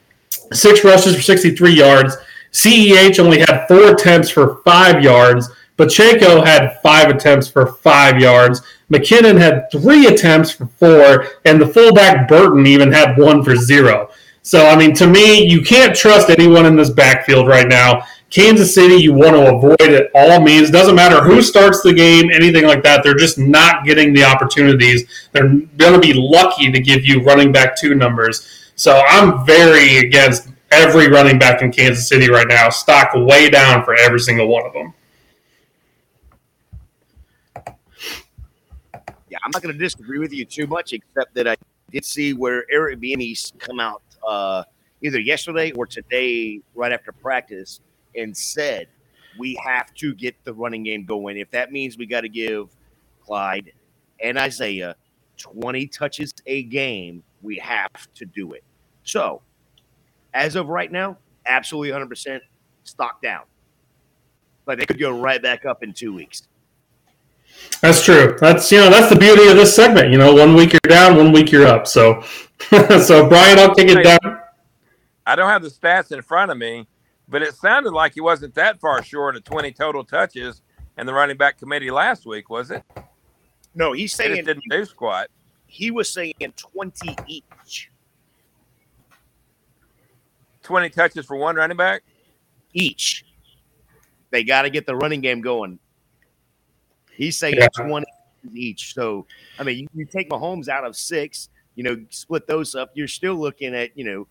Six 0.52 0.84
rushes 0.84 1.16
for 1.16 1.22
63 1.22 1.72
yards. 1.72 2.16
CEH 2.52 3.18
only 3.18 3.40
had 3.40 3.66
four 3.66 3.92
attempts 3.92 4.30
for 4.30 4.62
five 4.64 5.02
yards. 5.02 5.50
Pacheco 5.76 6.42
had 6.42 6.80
five 6.82 7.10
attempts 7.10 7.48
for 7.48 7.66
five 7.66 8.18
yards. 8.18 8.62
McKinnon 8.90 9.38
had 9.38 9.70
three 9.70 10.06
attempts 10.06 10.50
for 10.52 10.66
four, 10.66 11.26
and 11.44 11.60
the 11.60 11.66
fullback 11.66 12.28
Burton 12.28 12.66
even 12.66 12.92
had 12.92 13.18
one 13.18 13.42
for 13.42 13.56
zero. 13.56 14.08
So, 14.46 14.64
I 14.68 14.76
mean, 14.76 14.94
to 14.94 15.08
me, 15.08 15.44
you 15.44 15.60
can't 15.60 15.92
trust 15.92 16.30
anyone 16.30 16.66
in 16.66 16.76
this 16.76 16.90
backfield 16.90 17.48
right 17.48 17.66
now. 17.66 18.04
Kansas 18.30 18.72
City, 18.72 18.94
you 18.94 19.12
want 19.12 19.34
to 19.34 19.52
avoid 19.52 19.90
at 19.90 20.08
all 20.14 20.40
means. 20.40 20.70
Doesn't 20.70 20.94
matter 20.94 21.20
who 21.20 21.42
starts 21.42 21.82
the 21.82 21.92
game, 21.92 22.30
anything 22.30 22.64
like 22.64 22.84
that. 22.84 23.02
They're 23.02 23.16
just 23.16 23.38
not 23.38 23.84
getting 23.84 24.14
the 24.14 24.22
opportunities. 24.22 25.28
They're 25.32 25.48
going 25.48 25.94
to 25.94 25.98
be 25.98 26.12
lucky 26.12 26.70
to 26.70 26.78
give 26.78 27.04
you 27.04 27.24
running 27.24 27.50
back 27.50 27.76
two 27.76 27.96
numbers. 27.96 28.70
So 28.76 29.02
I'm 29.08 29.44
very 29.44 29.98
against 29.98 30.46
every 30.70 31.08
running 31.08 31.40
back 31.40 31.60
in 31.62 31.72
Kansas 31.72 32.08
City 32.08 32.30
right 32.30 32.46
now. 32.46 32.70
Stock 32.70 33.14
way 33.14 33.50
down 33.50 33.84
for 33.84 33.96
every 33.96 34.20
single 34.20 34.46
one 34.46 34.64
of 34.64 34.72
them. 34.72 34.94
Yeah, 39.28 39.38
I'm 39.42 39.50
not 39.52 39.60
going 39.60 39.74
to 39.74 39.78
disagree 39.78 40.20
with 40.20 40.32
you 40.32 40.44
too 40.44 40.68
much, 40.68 40.92
except 40.92 41.34
that 41.34 41.48
I 41.48 41.56
did 41.90 42.04
see 42.04 42.32
where 42.32 42.64
Eric 42.70 43.00
Bieniemy's 43.00 43.52
come 43.58 43.80
out 43.80 44.02
uh, 44.26 44.64
either 45.02 45.18
yesterday 45.18 45.72
or 45.72 45.86
today, 45.86 46.60
right 46.74 46.92
after 46.92 47.12
practice, 47.12 47.80
and 48.16 48.36
said 48.36 48.88
we 49.38 49.58
have 49.62 49.92
to 49.94 50.14
get 50.14 50.34
the 50.44 50.52
running 50.52 50.82
game 50.82 51.04
going. 51.04 51.38
If 51.38 51.50
that 51.50 51.72
means 51.72 51.98
we 51.98 52.06
got 52.06 52.22
to 52.22 52.28
give 52.28 52.70
Clyde 53.24 53.72
and 54.22 54.38
Isaiah 54.38 54.96
20 55.36 55.86
touches 55.88 56.32
a 56.46 56.62
game, 56.64 57.22
we 57.42 57.56
have 57.58 58.12
to 58.14 58.24
do 58.24 58.52
it. 58.52 58.64
So, 59.02 59.42
as 60.34 60.56
of 60.56 60.68
right 60.68 60.90
now, 60.90 61.18
absolutely 61.46 61.90
100% 61.90 62.40
stock 62.84 63.22
down. 63.22 63.44
But 64.64 64.78
they 64.78 64.86
could 64.86 64.98
go 64.98 65.18
right 65.18 65.42
back 65.42 65.64
up 65.64 65.82
in 65.82 65.92
two 65.92 66.14
weeks. 66.14 66.48
That's 67.80 68.02
true. 68.02 68.36
That's 68.40 68.70
you 68.72 68.78
know 68.78 68.90
that's 68.90 69.08
the 69.08 69.16
beauty 69.18 69.48
of 69.48 69.56
this 69.56 69.74
segment. 69.74 70.10
You 70.10 70.18
know, 70.18 70.34
one 70.34 70.54
week 70.54 70.72
you're 70.72 70.80
down, 70.88 71.16
one 71.16 71.32
week 71.32 71.52
you're 71.52 71.66
up. 71.66 71.86
So, 71.86 72.22
so 73.04 73.28
Brian, 73.28 73.58
I'll 73.58 73.74
take 73.74 73.88
it 73.88 74.02
down. 74.02 74.40
I 75.26 75.36
don't 75.36 75.48
have 75.48 75.62
the 75.62 75.68
stats 75.68 76.12
in 76.12 76.22
front 76.22 76.50
of 76.50 76.58
me, 76.58 76.86
but 77.28 77.42
it 77.42 77.54
sounded 77.54 77.92
like 77.92 78.14
he 78.14 78.20
wasn't 78.20 78.54
that 78.54 78.80
far 78.80 79.02
short 79.02 79.36
of 79.36 79.44
20 79.44 79.72
total 79.72 80.04
touches 80.04 80.62
in 80.98 81.06
the 81.06 81.12
running 81.12 81.36
back 81.36 81.58
committee 81.58 81.90
last 81.90 82.26
week, 82.26 82.48
was 82.48 82.70
it? 82.70 82.82
No, 83.74 83.92
he's 83.92 84.16
They 84.16 84.24
saying 84.24 84.36
just 84.36 84.46
didn't 84.46 84.64
do 84.70 84.84
squat. 84.84 85.28
he 85.66 85.90
was 85.90 86.08
saying 86.10 86.32
20 86.56 87.16
each. 87.26 87.90
20 90.62 90.90
touches 90.90 91.26
for 91.26 91.36
one 91.36 91.56
running 91.56 91.76
back. 91.76 92.02
Each. 92.72 93.24
They 94.30 94.42
got 94.44 94.62
to 94.62 94.70
get 94.70 94.86
the 94.86 94.96
running 94.96 95.20
game 95.20 95.40
going. 95.40 95.78
He's 97.12 97.36
saying 97.36 97.54
Yeah. 97.58 97.68
20 97.68 98.04
each. 98.54 98.94
So, 98.94 99.26
I 99.58 99.62
mean, 99.62 99.78
you, 99.78 99.88
you 99.94 100.04
take 100.06 100.28
Mahomes 100.30 100.68
out 100.68 100.84
of 100.84 100.96
six, 100.96 101.48
you 101.76 101.84
know, 101.84 101.96
split 102.10 102.46
those 102.48 102.74
up, 102.74 102.90
you're 102.94 103.06
still 103.06 103.34
looking 103.36 103.74
at, 103.74 103.96
you 103.96 104.04
know, 104.04 104.26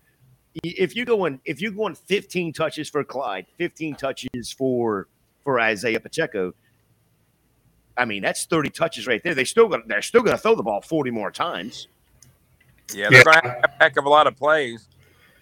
if 0.62 0.94
you're 0.96 1.06
going 1.06 1.40
if 1.44 1.60
you're 1.60 1.70
going 1.72 1.94
15 1.94 2.52
touches 2.52 2.88
for 2.90 3.02
Clyde, 3.04 3.46
15 3.56 3.94
touches 3.96 4.52
for 4.52 5.08
for 5.44 5.58
Isaiah 5.60 6.00
Pacheco, 6.00 6.52
I 7.96 8.04
mean, 8.04 8.22
that's 8.22 8.44
30 8.46 8.70
touches 8.70 9.06
right 9.06 9.22
there. 9.22 9.34
They 9.34 9.44
still 9.44 9.68
gonna 9.68 9.84
they're 9.86 10.02
still 10.02 10.22
gonna 10.22 10.38
throw 10.38 10.54
the 10.54 10.62
ball 10.62 10.80
40 10.82 11.10
more 11.10 11.30
times. 11.30 11.88
Yeah, 12.94 13.10
they're 13.10 13.18
Yeah. 13.18 13.24
going 13.24 13.42
to 13.42 13.48
have 13.48 13.64
a 13.64 13.84
heck 13.84 13.96
of 13.96 14.04
a 14.04 14.08
lot 14.08 14.26
of 14.26 14.36
plays. 14.36 14.86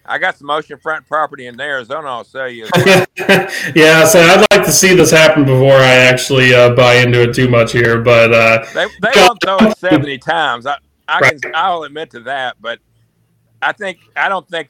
I 0.05 0.17
got 0.17 0.37
some 0.37 0.49
ocean 0.49 0.77
front 0.77 1.07
property 1.07 1.47
in 1.47 1.59
Arizona. 1.59 2.07
I'll 2.07 2.23
sell 2.23 2.47
you. 2.49 2.65
yeah, 3.75 4.05
so 4.05 4.19
I'd 4.19 4.45
like 4.51 4.65
to 4.65 4.71
see 4.71 4.93
this 4.95 5.11
happen 5.11 5.45
before 5.45 5.73
I 5.73 5.93
actually 5.95 6.53
uh, 6.53 6.75
buy 6.75 6.95
into 6.95 7.21
it 7.23 7.33
too 7.33 7.49
much 7.49 7.71
here. 7.71 7.99
But 8.01 8.33
uh, 8.33 8.65
They 8.73 8.85
they 9.01 9.11
won't 9.15 9.41
throw 9.41 9.57
it 9.59 9.77
seventy 9.77 10.17
times. 10.19 10.65
I 10.67 10.77
I 11.07 11.29
can 11.29 11.39
I'll 11.53 11.83
admit 11.83 12.11
to 12.11 12.21
that, 12.21 12.57
but 12.59 12.79
I 13.61 13.71
think 13.71 13.99
I 14.15 14.29
don't 14.29 14.47
think 14.47 14.69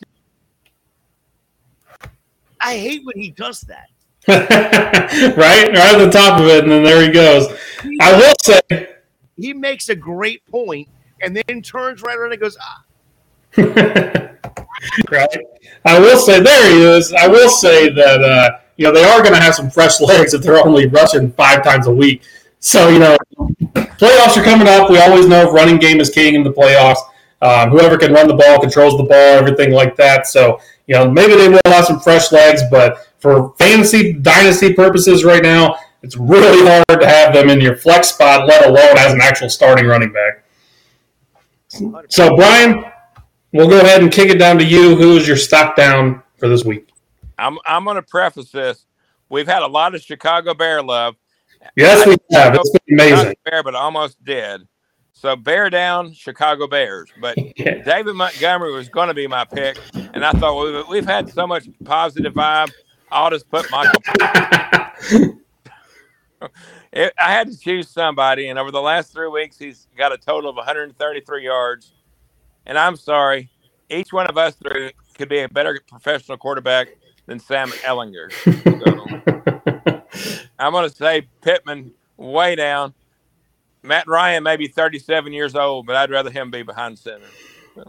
I 2.60 2.78
hate 2.78 3.02
when 3.04 3.18
he 3.20 3.32
does 3.32 3.62
that. 3.62 3.90
right, 4.28 5.68
right 5.70 5.96
at 5.96 5.98
the 5.98 6.10
top 6.10 6.40
of 6.42 6.48
it, 6.48 6.64
and 6.64 6.72
then 6.72 6.84
there 6.84 7.02
he 7.02 7.10
goes. 7.10 7.48
I 8.02 8.18
will 8.18 8.34
say, 8.42 8.88
He 9.38 9.54
makes 9.54 9.90
a 9.90 9.96
great 9.96 10.44
point 10.50 10.90
and 11.22 11.36
then 11.36 11.62
turns 11.62 12.02
right 12.02 12.18
around 12.18 12.32
and 12.32 12.42
goes, 12.42 12.58
ah, 12.62 12.84
right. 13.58 15.38
I 15.86 16.00
will 16.00 16.18
say 16.18 16.42
there 16.42 16.76
he 16.76 16.84
is. 16.84 17.14
I 17.14 17.28
will 17.28 17.50
say 17.50 17.90
that 17.90 18.22
uh, 18.22 18.60
you 18.78 18.86
know 18.86 18.92
they 18.92 19.04
are 19.04 19.22
going 19.22 19.34
to 19.34 19.40
have 19.40 19.56
some 19.56 19.70
fresh 19.70 20.02
legs 20.02 20.34
if 20.34 20.42
they're 20.42 20.66
only 20.66 20.88
rushing 20.88 21.32
five 21.32 21.64
times 21.64 21.88
a 21.88 21.92
week. 21.92 22.24
So 22.60 22.90
you 22.90 23.00
know, 23.00 23.18
playoffs 24.06 24.38
are 24.38 24.44
coming 24.44 24.68
up. 24.68 24.90
We 24.90 25.00
always 25.00 25.28
know 25.28 25.52
running 25.52 25.78
game 25.78 26.00
is 26.00 26.10
king 26.10 26.36
in 26.36 26.44
the 26.44 26.52
playoffs. 26.52 27.00
Um, 27.42 27.70
whoever 27.70 27.98
can 27.98 28.14
run 28.14 28.28
the 28.28 28.36
ball 28.36 28.60
controls 28.60 28.98
the 28.98 29.04
ball, 29.04 29.38
everything 29.38 29.72
like 29.72 29.96
that. 29.98 30.28
So 30.28 30.60
you 30.88 30.96
know, 30.96 31.10
maybe 31.10 31.36
they 31.36 31.50
will 31.50 31.60
have 31.66 31.86
some 31.86 32.00
fresh 32.00 32.32
legs, 32.32 32.62
but 32.70 33.08
for 33.18 33.54
fantasy 33.58 34.14
dynasty 34.14 34.74
purposes 34.74 35.24
right 35.24 35.42
now, 35.42 35.78
it's 36.04 36.16
really 36.16 36.68
hard 36.68 37.02
to 37.02 37.08
have 37.08 37.34
them 37.34 37.50
in 37.50 37.60
your 37.60 37.76
flex 37.76 38.10
spot, 38.10 38.48
let 38.48 38.66
alone 38.66 38.98
as 39.00 39.14
an 39.14 39.22
actual 39.22 39.50
starting 39.50 39.88
running 39.88 40.14
back. 40.14 40.44
So 42.10 42.36
Brian, 42.36 42.86
We'll 43.56 43.70
go 43.70 43.80
ahead 43.80 44.02
and 44.02 44.12
kick 44.12 44.30
it 44.30 44.38
down 44.38 44.58
to 44.58 44.66
you. 44.66 44.98
Who 44.98 45.16
is 45.16 45.26
your 45.26 45.38
stock 45.38 45.78
down 45.78 46.22
for 46.38 46.50
this 46.50 46.66
week? 46.66 46.90
I'm 47.38 47.58
I'm 47.66 47.86
going 47.86 47.96
to 47.96 48.02
preface 48.02 48.52
this. 48.52 48.86
We've 49.30 49.48
had 49.48 49.64
a 49.64 49.68
lot 49.68 49.96
of 49.96 50.02
Chicago 50.02 50.54
Bear 50.54 50.84
love. 50.84 51.16
Yes, 51.76 52.06
we 52.06 52.18
have. 52.32 52.56
It's 52.56 52.70
been 52.86 52.98
Not 52.98 53.08
amazing. 53.08 53.36
Bear, 53.46 53.64
but 53.64 53.76
almost 53.76 54.24
dead. 54.24 54.62
So 55.14 55.36
bear 55.36 55.70
down, 55.70 56.14
Chicago 56.14 56.68
Bears. 56.68 57.10
But 57.22 57.38
Yeah. 57.58 57.82
David 57.84 58.16
Montgomery 58.16 58.74
was 58.74 58.90
going 58.90 59.08
to 59.08 59.14
be 59.14 59.28
my 59.28 59.46
pick, 59.46 59.78
and 59.94 60.26
I 60.26 60.32
thought 60.34 60.56
well, 60.56 60.74
we've, 60.74 60.88
we've 60.90 61.06
had 61.06 61.30
so 61.30 61.48
much 61.48 61.68
positive 61.84 62.34
vibe. 62.34 62.72
I'll 63.12 63.30
just 63.30 63.50
put 63.50 63.70
Michael. 63.72 64.02
It, 66.94 67.12
I 67.20 67.32
had 67.32 67.52
to 67.52 67.58
choose 67.58 67.90
somebody, 67.90 68.48
and 68.48 68.58
over 68.58 68.72
the 68.72 68.82
last 68.82 69.12
three 69.12 69.28
weeks, 69.28 69.58
he's 69.58 69.88
got 69.98 70.14
a 70.14 70.18
total 70.18 70.50
of 70.50 70.56
133 70.56 71.44
yards. 71.44 71.92
And 72.66 72.78
I'm 72.78 72.96
sorry, 72.96 73.50
each 73.90 74.14
one 74.14 74.28
of 74.28 74.38
us 74.38 74.56
three 74.56 74.94
could 75.18 75.28
be 75.28 75.40
a 75.40 75.50
better 75.50 75.82
professional 75.90 76.38
quarterback 76.38 76.90
than 77.26 77.40
Sam 77.40 77.70
Ehlinger. 77.70 78.32
So 79.46 79.55
I'm 80.60 80.72
going 80.72 80.90
to 80.90 80.96
say 80.96 81.28
Pittman 81.42 81.92
way 82.18 82.56
down. 82.56 82.94
Matt 83.84 84.08
Ryan 84.08 84.44
may 84.44 84.58
be 84.58 84.68
37 84.68 85.32
years 85.32 85.56
old, 85.56 85.86
but 85.86 85.96
I'd 85.96 86.10
rather 86.10 86.32
him 86.32 86.50
be 86.50 86.64
behind 86.64 86.98
center. 86.98 87.26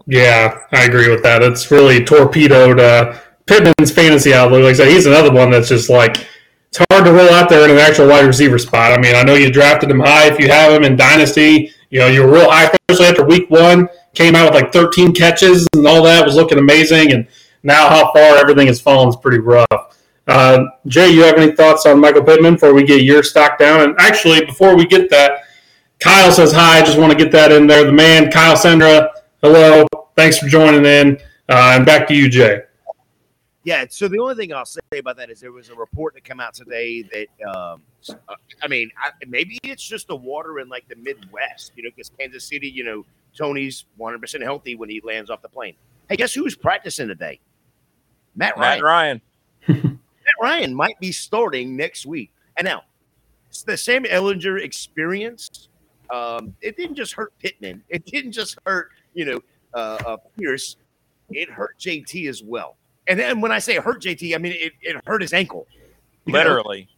yeah, 0.05 0.59
I 0.71 0.85
agree 0.85 1.09
with 1.09 1.23
that. 1.23 1.41
It's 1.41 1.71
really 1.71 2.03
torpedoed 2.03 2.79
uh, 2.79 3.17
Pittman's 3.47 3.91
fantasy 3.91 4.33
outlook. 4.33 4.63
Like 4.63 4.75
I 4.75 4.77
said, 4.77 4.87
he's 4.89 5.05
another 5.05 5.31
one 5.31 5.49
that's 5.49 5.69
just 5.69 5.89
like 5.89 6.27
it's 6.69 6.85
hard 6.91 7.05
to 7.05 7.11
roll 7.11 7.29
out 7.29 7.49
there 7.49 7.63
in 7.65 7.71
an 7.71 7.77
actual 7.77 8.07
wide 8.07 8.25
receiver 8.25 8.57
spot. 8.57 8.91
I 8.91 8.99
mean, 8.99 9.15
I 9.15 9.23
know 9.23 9.35
you 9.35 9.49
drafted 9.51 9.89
him 9.89 9.99
high 9.99 10.27
if 10.27 10.39
you 10.39 10.49
have 10.49 10.73
him 10.73 10.83
in 10.83 10.95
dynasty. 10.97 11.71
You 11.89 11.99
know, 11.99 12.07
you 12.07 12.23
were 12.23 12.31
real 12.31 12.51
high, 12.51 12.69
especially 12.89 13.07
after 13.07 13.25
week 13.25 13.49
one. 13.49 13.87
Came 14.13 14.35
out 14.35 14.51
with 14.51 14.61
like 14.61 14.73
13 14.73 15.13
catches 15.13 15.67
and 15.73 15.87
all 15.87 16.03
that 16.03 16.25
was 16.25 16.35
looking 16.35 16.57
amazing. 16.57 17.13
And 17.13 17.27
now 17.63 17.87
how 17.87 18.11
far 18.11 18.37
everything 18.37 18.67
has 18.67 18.81
fallen 18.81 19.09
is 19.09 19.15
pretty 19.15 19.39
rough. 19.39 19.86
Uh, 20.27 20.65
Jay, 20.87 21.09
you 21.09 21.23
have 21.23 21.37
any 21.37 21.53
thoughts 21.53 21.85
on 21.85 21.99
Michael 21.99 22.23
Pittman 22.23 22.55
before 22.55 22.73
we 22.73 22.83
get 22.83 23.03
your 23.03 23.23
stock 23.23 23.57
down? 23.57 23.81
And 23.81 23.95
actually, 23.97 24.45
before 24.45 24.75
we 24.75 24.85
get 24.85 25.09
that, 25.09 25.43
Kyle 25.99 26.31
says 26.31 26.51
hi. 26.51 26.79
I 26.79 26.81
just 26.81 26.97
want 26.97 27.11
to 27.11 27.17
get 27.17 27.31
that 27.31 27.51
in 27.51 27.65
there. 27.65 27.85
The 27.85 27.91
man, 27.91 28.29
Kyle 28.29 28.55
Sendra. 28.55 29.09
Hello. 29.41 29.85
Thanks 30.15 30.37
for 30.37 30.47
joining 30.47 30.85
in. 30.85 31.17
Uh, 31.49 31.75
and 31.75 31.85
back 31.85 32.07
to 32.09 32.13
you, 32.13 32.29
Jay. 32.29 32.61
Yeah. 33.63 33.85
So 33.89 34.07
the 34.07 34.19
only 34.19 34.35
thing 34.35 34.53
I'll 34.53 34.65
say 34.65 34.79
about 34.97 35.17
that 35.17 35.29
is 35.29 35.39
there 35.39 35.51
was 35.51 35.69
a 35.69 35.75
report 35.75 36.13
that 36.15 36.23
came 36.23 36.39
out 36.39 36.53
today 36.53 37.03
that, 37.03 37.27
um, 37.49 37.81
uh, 38.09 38.35
I 38.61 38.67
mean, 38.67 38.91
I, 39.01 39.11
maybe 39.27 39.59
it's 39.63 39.83
just 39.83 40.07
the 40.07 40.15
water 40.15 40.59
in 40.59 40.67
like 40.67 40.87
the 40.87 40.95
Midwest, 40.95 41.71
you 41.75 41.83
know, 41.83 41.89
because 41.95 42.11
Kansas 42.19 42.45
City, 42.45 42.69
you 42.69 42.83
know, 42.83 43.05
Toney's 43.35 43.85
100% 43.99 44.41
healthy 44.43 44.75
when 44.75 44.89
he 44.89 45.01
lands 45.01 45.29
off 45.29 45.41
the 45.41 45.49
plane. 45.49 45.75
Hey, 46.09 46.15
guess 46.15 46.33
who's 46.33 46.55
practicing 46.55 47.07
today? 47.07 47.39
Matt 48.35 48.57
Ryan. 48.57 48.81
Matt 48.81 48.83
Ryan. 48.83 49.99
Ryan 50.41 50.73
might 50.73 50.99
be 50.99 51.11
starting 51.11 51.75
next 51.75 52.05
week. 52.05 52.31
And 52.57 52.65
now, 52.65 52.83
it's 53.49 53.63
the 53.63 53.77
Sam 53.77 54.03
Ehlinger 54.03 54.61
experience. 54.61 55.69
Um, 56.09 56.55
it 56.61 56.77
didn't 56.77 56.95
just 56.95 57.13
hurt 57.13 57.33
Pittman. 57.39 57.83
It 57.89 58.05
didn't 58.05 58.31
just 58.31 58.57
hurt, 58.65 58.89
you 59.13 59.25
know, 59.25 59.41
uh, 59.73 59.97
uh, 60.05 60.17
Pierce. 60.37 60.77
It 61.29 61.49
hurt 61.49 61.77
JT 61.79 62.29
as 62.29 62.43
well. 62.43 62.77
And 63.07 63.19
then 63.19 63.41
when 63.41 63.51
I 63.51 63.59
say 63.59 63.75
hurt 63.75 64.01
JT, 64.01 64.35
I 64.35 64.37
mean 64.37 64.53
it, 64.53 64.73
it 64.81 65.01
hurt 65.05 65.21
his 65.21 65.33
ankle. 65.33 65.67
Know? 66.25 66.33
Literally. 66.33 66.87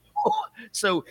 So, 0.73 1.05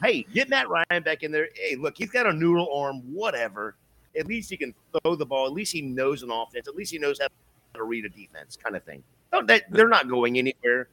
hey, 0.00 0.22
get 0.32 0.48
Matt 0.48 0.68
Ryan 0.68 1.02
back 1.02 1.24
in 1.24 1.32
there. 1.32 1.48
Hey, 1.56 1.74
look, 1.74 1.98
he's 1.98 2.10
got 2.10 2.26
a 2.26 2.32
noodle 2.32 2.72
arm, 2.72 3.02
whatever. 3.12 3.74
At 4.16 4.28
least 4.28 4.50
he 4.50 4.56
can 4.56 4.72
throw 5.02 5.16
the 5.16 5.26
ball. 5.26 5.46
At 5.46 5.52
least 5.52 5.72
he 5.72 5.82
knows 5.82 6.22
an 6.22 6.30
offense. 6.30 6.68
At 6.68 6.76
least 6.76 6.92
he 6.92 6.98
knows 6.98 7.18
how 7.20 7.26
to 7.74 7.82
read 7.82 8.04
a 8.04 8.08
defense, 8.08 8.56
kind 8.56 8.76
of 8.76 8.84
thing. 8.84 9.02
No, 9.32 9.42
that, 9.42 9.64
they're 9.70 9.88
not 9.88 10.08
going 10.08 10.38
anywhere. 10.38 10.88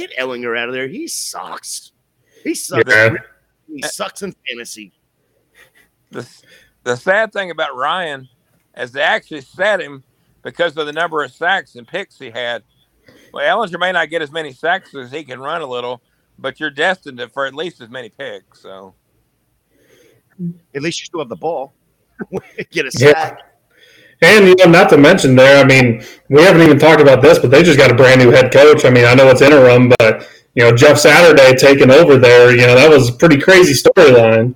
But 0.00 0.08
get 0.08 0.18
Ehlinger 0.18 0.58
out 0.58 0.68
of 0.68 0.74
there. 0.74 0.88
He 0.88 1.08
sucks. 1.08 1.92
He 2.42 2.54
sucks. 2.54 2.90
Yeah. 2.90 3.14
He 3.68 3.82
sucks 3.82 4.22
in 4.22 4.34
fantasy. 4.48 4.92
the, 6.10 6.28
the 6.84 6.96
sad 6.96 7.32
thing 7.32 7.50
about 7.50 7.76
Ryan 7.76 8.28
is 8.76 8.92
they 8.92 9.02
actually 9.02 9.42
set 9.42 9.80
him 9.80 10.02
because 10.42 10.76
of 10.76 10.86
the 10.86 10.92
number 10.92 11.22
of 11.22 11.32
sacks 11.32 11.76
and 11.76 11.86
picks 11.86 12.18
he 12.18 12.30
had. 12.30 12.62
Well, 13.32 13.44
Ehlinger 13.44 13.78
may 13.78 13.92
not 13.92 14.10
get 14.10 14.22
as 14.22 14.32
many 14.32 14.52
sacks 14.52 14.94
as 14.94 15.12
he 15.12 15.22
can 15.22 15.40
run 15.40 15.60
a 15.62 15.66
little, 15.66 16.02
but 16.38 16.58
you're 16.58 16.70
destined 16.70 17.22
for 17.32 17.46
at 17.46 17.54
least 17.54 17.80
as 17.80 17.90
many 17.90 18.08
picks. 18.08 18.60
So 18.62 18.94
At 20.74 20.82
least 20.82 21.00
you 21.00 21.06
still 21.06 21.20
have 21.20 21.28
the 21.28 21.36
ball. 21.36 21.74
get 22.70 22.86
a 22.86 22.90
Yeah. 22.98 23.36
And 24.22 24.46
you 24.46 24.54
know, 24.56 24.66
not 24.66 24.90
to 24.90 24.98
mention 24.98 25.34
there, 25.34 25.62
I 25.62 25.66
mean, 25.66 26.04
we 26.28 26.42
haven't 26.42 26.62
even 26.62 26.78
talked 26.78 27.00
about 27.00 27.22
this, 27.22 27.38
but 27.38 27.50
they 27.50 27.62
just 27.62 27.78
got 27.78 27.90
a 27.90 27.94
brand 27.94 28.20
new 28.20 28.30
head 28.30 28.52
coach. 28.52 28.84
I 28.84 28.90
mean, 28.90 29.04
I 29.04 29.14
know 29.14 29.28
it's 29.28 29.40
interim, 29.40 29.92
but 29.98 30.28
you 30.54 30.62
know, 30.62 30.76
Jeff 30.76 30.98
Saturday 30.98 31.56
taking 31.56 31.90
over 31.90 32.16
there, 32.18 32.50
you 32.50 32.66
know, 32.66 32.74
that 32.74 32.90
was 32.90 33.08
a 33.08 33.12
pretty 33.12 33.38
crazy 33.40 33.72
storyline. 33.72 34.54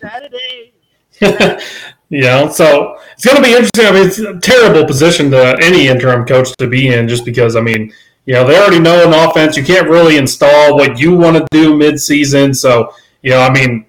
Saturday. 0.00 0.72
you 2.08 2.20
know, 2.20 2.48
so 2.48 2.98
it's 3.14 3.24
going 3.24 3.36
to 3.36 3.42
be 3.42 3.50
interesting. 3.50 3.86
I 3.86 3.92
mean, 3.92 4.06
it's 4.06 4.18
a 4.18 4.38
terrible 4.38 4.84
position 4.86 5.30
to 5.32 5.56
any 5.60 5.88
interim 5.88 6.26
coach 6.26 6.54
to 6.58 6.68
be 6.68 6.88
in, 6.88 7.08
just 7.08 7.24
because 7.24 7.56
I 7.56 7.60
mean, 7.60 7.92
you 8.26 8.34
know, 8.34 8.46
they 8.46 8.58
already 8.58 8.80
know 8.80 9.06
an 9.06 9.12
offense. 9.12 9.56
You 9.56 9.64
can't 9.64 9.88
really 9.88 10.16
install 10.16 10.76
what 10.76 10.98
you 10.98 11.16
want 11.16 11.36
to 11.36 11.46
do 11.50 11.76
mid-season. 11.76 12.54
So, 12.54 12.94
you 13.22 13.30
know, 13.30 13.40
I 13.40 13.52
mean, 13.52 13.86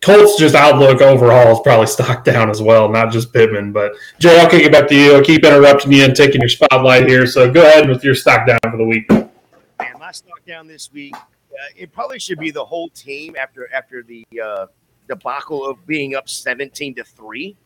Colts 0.00 0.38
just 0.38 0.54
outlook 0.54 1.02
overall 1.02 1.52
is 1.52 1.60
probably 1.60 1.86
stock 1.86 2.24
down 2.24 2.48
as 2.48 2.62
well, 2.62 2.88
not 2.88 3.12
just 3.12 3.32
Pittman. 3.32 3.72
But 3.72 3.92
Jay, 4.18 4.40
I'll 4.40 4.48
kick 4.48 4.64
it 4.64 4.72
back 4.72 4.88
to 4.88 4.94
you. 4.94 5.14
I'll 5.14 5.22
keep 5.22 5.44
interrupting 5.44 5.92
you 5.92 6.04
and 6.04 6.16
taking 6.16 6.40
your 6.40 6.48
spotlight 6.48 7.06
here. 7.06 7.26
So 7.26 7.50
go 7.50 7.62
ahead 7.62 7.88
with 7.88 8.02
your 8.02 8.14
stock 8.14 8.46
down 8.46 8.58
for 8.62 8.76
the 8.78 8.84
week. 8.84 9.10
And 9.10 9.98
my 9.98 10.12
stock 10.12 10.44
down 10.46 10.66
this 10.66 10.90
week. 10.92 11.14
Uh, 11.14 11.66
it 11.76 11.92
probably 11.92 12.18
should 12.18 12.38
be 12.38 12.50
the 12.50 12.64
whole 12.64 12.88
team 12.90 13.36
after 13.36 13.70
after 13.74 14.02
the 14.02 14.24
uh, 14.42 14.66
debacle 15.08 15.66
of 15.66 15.86
being 15.86 16.14
up 16.14 16.28
seventeen 16.28 16.94
to 16.94 17.04
three, 17.04 17.56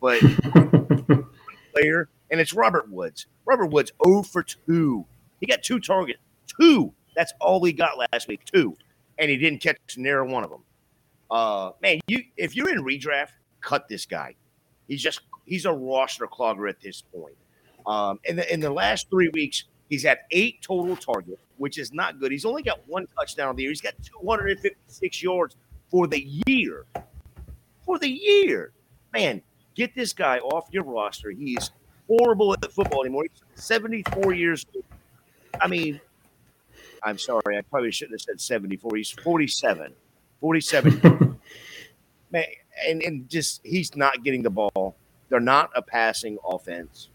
but 0.00 0.20
player 1.74 2.08
and 2.30 2.40
it's 2.40 2.52
Robert 2.52 2.88
Woods. 2.88 3.26
Robert 3.44 3.66
Woods 3.66 3.92
0 4.04 4.22
for 4.22 4.42
2. 4.42 5.04
He 5.40 5.46
got 5.46 5.62
two 5.62 5.80
targets. 5.80 6.20
Two. 6.60 6.92
That's 7.16 7.32
all 7.40 7.64
he 7.64 7.72
got 7.72 7.98
last 8.12 8.28
week. 8.28 8.44
Two. 8.44 8.76
And 9.18 9.30
he 9.30 9.36
didn't 9.36 9.60
catch 9.60 9.78
near 9.96 10.24
one 10.24 10.44
of 10.44 10.50
them. 10.50 10.62
Uh, 11.30 11.72
man, 11.80 12.00
you 12.08 12.24
if 12.36 12.56
you're 12.56 12.70
in 12.70 12.84
redraft, 12.84 13.30
cut 13.60 13.88
this 13.88 14.06
guy. 14.06 14.34
He's 14.88 15.02
just 15.02 15.20
he's 15.44 15.64
a 15.64 15.72
roster 15.72 16.26
clogger 16.26 16.68
at 16.68 16.80
this 16.80 17.02
point. 17.02 17.36
Um, 17.86 18.18
in 18.24 18.36
the 18.36 18.52
in 18.52 18.60
the 18.60 18.70
last 18.70 19.08
three 19.10 19.28
weeks, 19.28 19.64
he's 19.88 20.02
had 20.02 20.18
eight 20.30 20.62
total 20.62 20.96
targets, 20.96 21.42
which 21.58 21.78
is 21.78 21.92
not 21.92 22.18
good. 22.18 22.32
He's 22.32 22.44
only 22.44 22.62
got 22.62 22.86
one 22.88 23.06
touchdown 23.18 23.54
the 23.56 23.62
year. 23.62 23.70
He's 23.70 23.80
got 23.80 23.94
256 24.02 25.22
yards 25.22 25.56
for 25.90 26.06
the 26.06 26.20
year. 26.46 26.86
For 27.84 27.98
the 27.98 28.08
year, 28.08 28.72
man, 29.12 29.42
get 29.74 29.94
this 29.94 30.12
guy 30.12 30.38
off 30.38 30.68
your 30.70 30.84
roster. 30.84 31.30
He's 31.30 31.70
horrible 32.06 32.52
at 32.52 32.72
football 32.72 33.02
anymore. 33.02 33.24
He's 33.24 33.64
74 33.64 34.32
years 34.34 34.66
old. 34.74 34.84
I 35.60 35.66
mean, 35.68 36.00
I'm 37.02 37.18
sorry, 37.18 37.56
I 37.56 37.62
probably 37.62 37.90
shouldn't 37.90 38.20
have 38.20 38.22
said 38.22 38.40
74. 38.40 38.96
He's 38.96 39.10
47. 39.10 39.92
47. 40.40 41.00
Man, 42.30 42.44
and, 42.86 43.02
and 43.02 43.28
just 43.28 43.60
he's 43.64 43.94
not 43.96 44.24
getting 44.24 44.42
the 44.42 44.50
ball. 44.50 44.96
They're 45.28 45.40
not 45.40 45.70
a 45.74 45.82
passing 45.82 46.38
offense. 46.44 47.08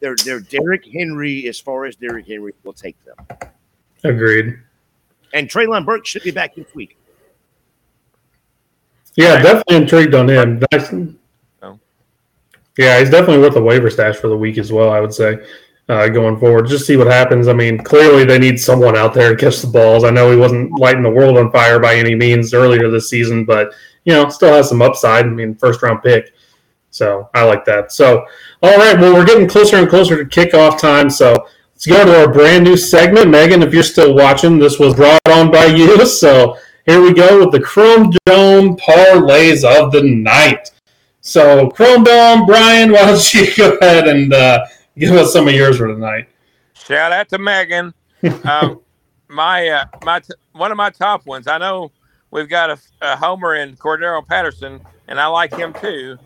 They're 0.00 0.16
they're 0.24 0.40
Derrick 0.40 0.84
Henry 0.86 1.48
as 1.48 1.58
far 1.58 1.86
as 1.86 1.96
Derrick 1.96 2.26
Henry 2.26 2.52
will 2.64 2.72
take 2.72 2.96
them. 3.04 3.16
Agreed. 4.04 4.58
And 5.32 5.48
Treylon 5.48 5.84
Burke 5.84 6.06
should 6.06 6.22
be 6.22 6.30
back 6.30 6.54
this 6.54 6.74
week. 6.74 6.96
Yeah, 9.16 9.42
definitely 9.42 9.76
intrigued 9.76 10.14
on 10.14 10.28
him. 10.28 10.62
Nice. 10.70 10.92
Oh. 11.62 11.78
Yeah, 12.76 13.00
he's 13.00 13.10
definitely 13.10 13.38
worth 13.38 13.56
a 13.56 13.62
waiver 13.62 13.90
stash 13.90 14.16
for 14.16 14.28
the 14.28 14.36
week 14.36 14.58
as 14.58 14.70
well. 14.70 14.90
I 14.90 15.00
would 15.00 15.12
say 15.12 15.42
uh, 15.88 16.08
going 16.08 16.38
forward, 16.38 16.66
just 16.66 16.86
see 16.86 16.96
what 16.96 17.06
happens. 17.06 17.48
I 17.48 17.52
mean, 17.52 17.78
clearly 17.78 18.24
they 18.24 18.38
need 18.38 18.58
someone 18.58 18.96
out 18.96 19.14
there 19.14 19.34
to 19.34 19.36
catch 19.36 19.60
the 19.60 19.68
balls. 19.68 20.04
I 20.04 20.10
know 20.10 20.30
he 20.30 20.36
wasn't 20.36 20.72
lighting 20.78 21.02
the 21.02 21.10
world 21.10 21.38
on 21.38 21.52
fire 21.52 21.78
by 21.78 21.94
any 21.94 22.14
means 22.14 22.52
earlier 22.52 22.90
this 22.90 23.08
season, 23.08 23.44
but 23.44 23.72
you 24.04 24.12
know, 24.12 24.28
still 24.28 24.52
has 24.52 24.68
some 24.68 24.82
upside. 24.82 25.26
I 25.26 25.28
mean, 25.28 25.54
first 25.54 25.82
round 25.82 26.02
pick. 26.02 26.32
So 26.90 27.28
I 27.34 27.44
like 27.44 27.64
that. 27.66 27.92
So, 27.92 28.24
all 28.62 28.76
right. 28.78 28.98
Well, 28.98 29.14
we're 29.14 29.26
getting 29.26 29.48
closer 29.48 29.76
and 29.76 29.88
closer 29.88 30.24
to 30.24 30.24
kickoff 30.24 30.80
time. 30.80 31.10
So 31.10 31.32
let's 31.74 31.86
go 31.86 32.04
to 32.04 32.20
our 32.20 32.32
brand 32.32 32.64
new 32.64 32.76
segment. 32.76 33.30
Megan, 33.30 33.62
if 33.62 33.74
you're 33.74 33.82
still 33.82 34.14
watching, 34.14 34.58
this 34.58 34.78
was 34.78 34.94
brought 34.94 35.20
on 35.28 35.50
by 35.50 35.66
you. 35.66 36.04
So 36.06 36.56
here 36.86 37.02
we 37.02 37.12
go 37.12 37.40
with 37.40 37.52
the 37.52 37.60
Chrome 37.60 38.12
Dome 38.24 38.76
parlays 38.76 39.64
of 39.64 39.92
the 39.92 40.02
night. 40.02 40.70
So, 41.20 41.68
Chrome 41.70 42.04
Dome, 42.04 42.46
Brian, 42.46 42.92
why 42.92 43.06
don't 43.06 43.34
you 43.34 43.54
go 43.56 43.76
ahead 43.78 44.06
and 44.06 44.32
uh, 44.32 44.64
give 44.98 45.14
us 45.14 45.32
some 45.32 45.46
of 45.46 45.54
yours 45.54 45.76
for 45.76 45.88
tonight? 45.88 46.28
Shout 46.74 47.12
out 47.12 47.28
to 47.28 47.38
Megan. 47.38 47.92
um, 48.44 48.80
my 49.28 49.68
uh, 49.68 49.84
my 50.04 50.20
t- 50.20 50.34
one 50.52 50.70
of 50.70 50.76
my 50.76 50.90
top 50.90 51.26
ones. 51.26 51.46
I 51.46 51.58
know 51.58 51.92
we've 52.30 52.48
got 52.48 52.70
a, 52.70 52.78
a 53.02 53.16
homer 53.16 53.54
in 53.56 53.76
Cordarrelle 53.76 54.26
Patterson, 54.26 54.80
and 55.06 55.20
I 55.20 55.26
like 55.26 55.54
him 55.54 55.74
too. 55.74 56.16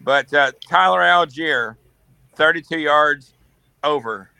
But 0.00 0.32
uh, 0.32 0.52
Tyler 0.66 1.00
Allgeier, 1.00 1.76
32 2.36 2.78
yards 2.78 3.34
over. 3.82 4.30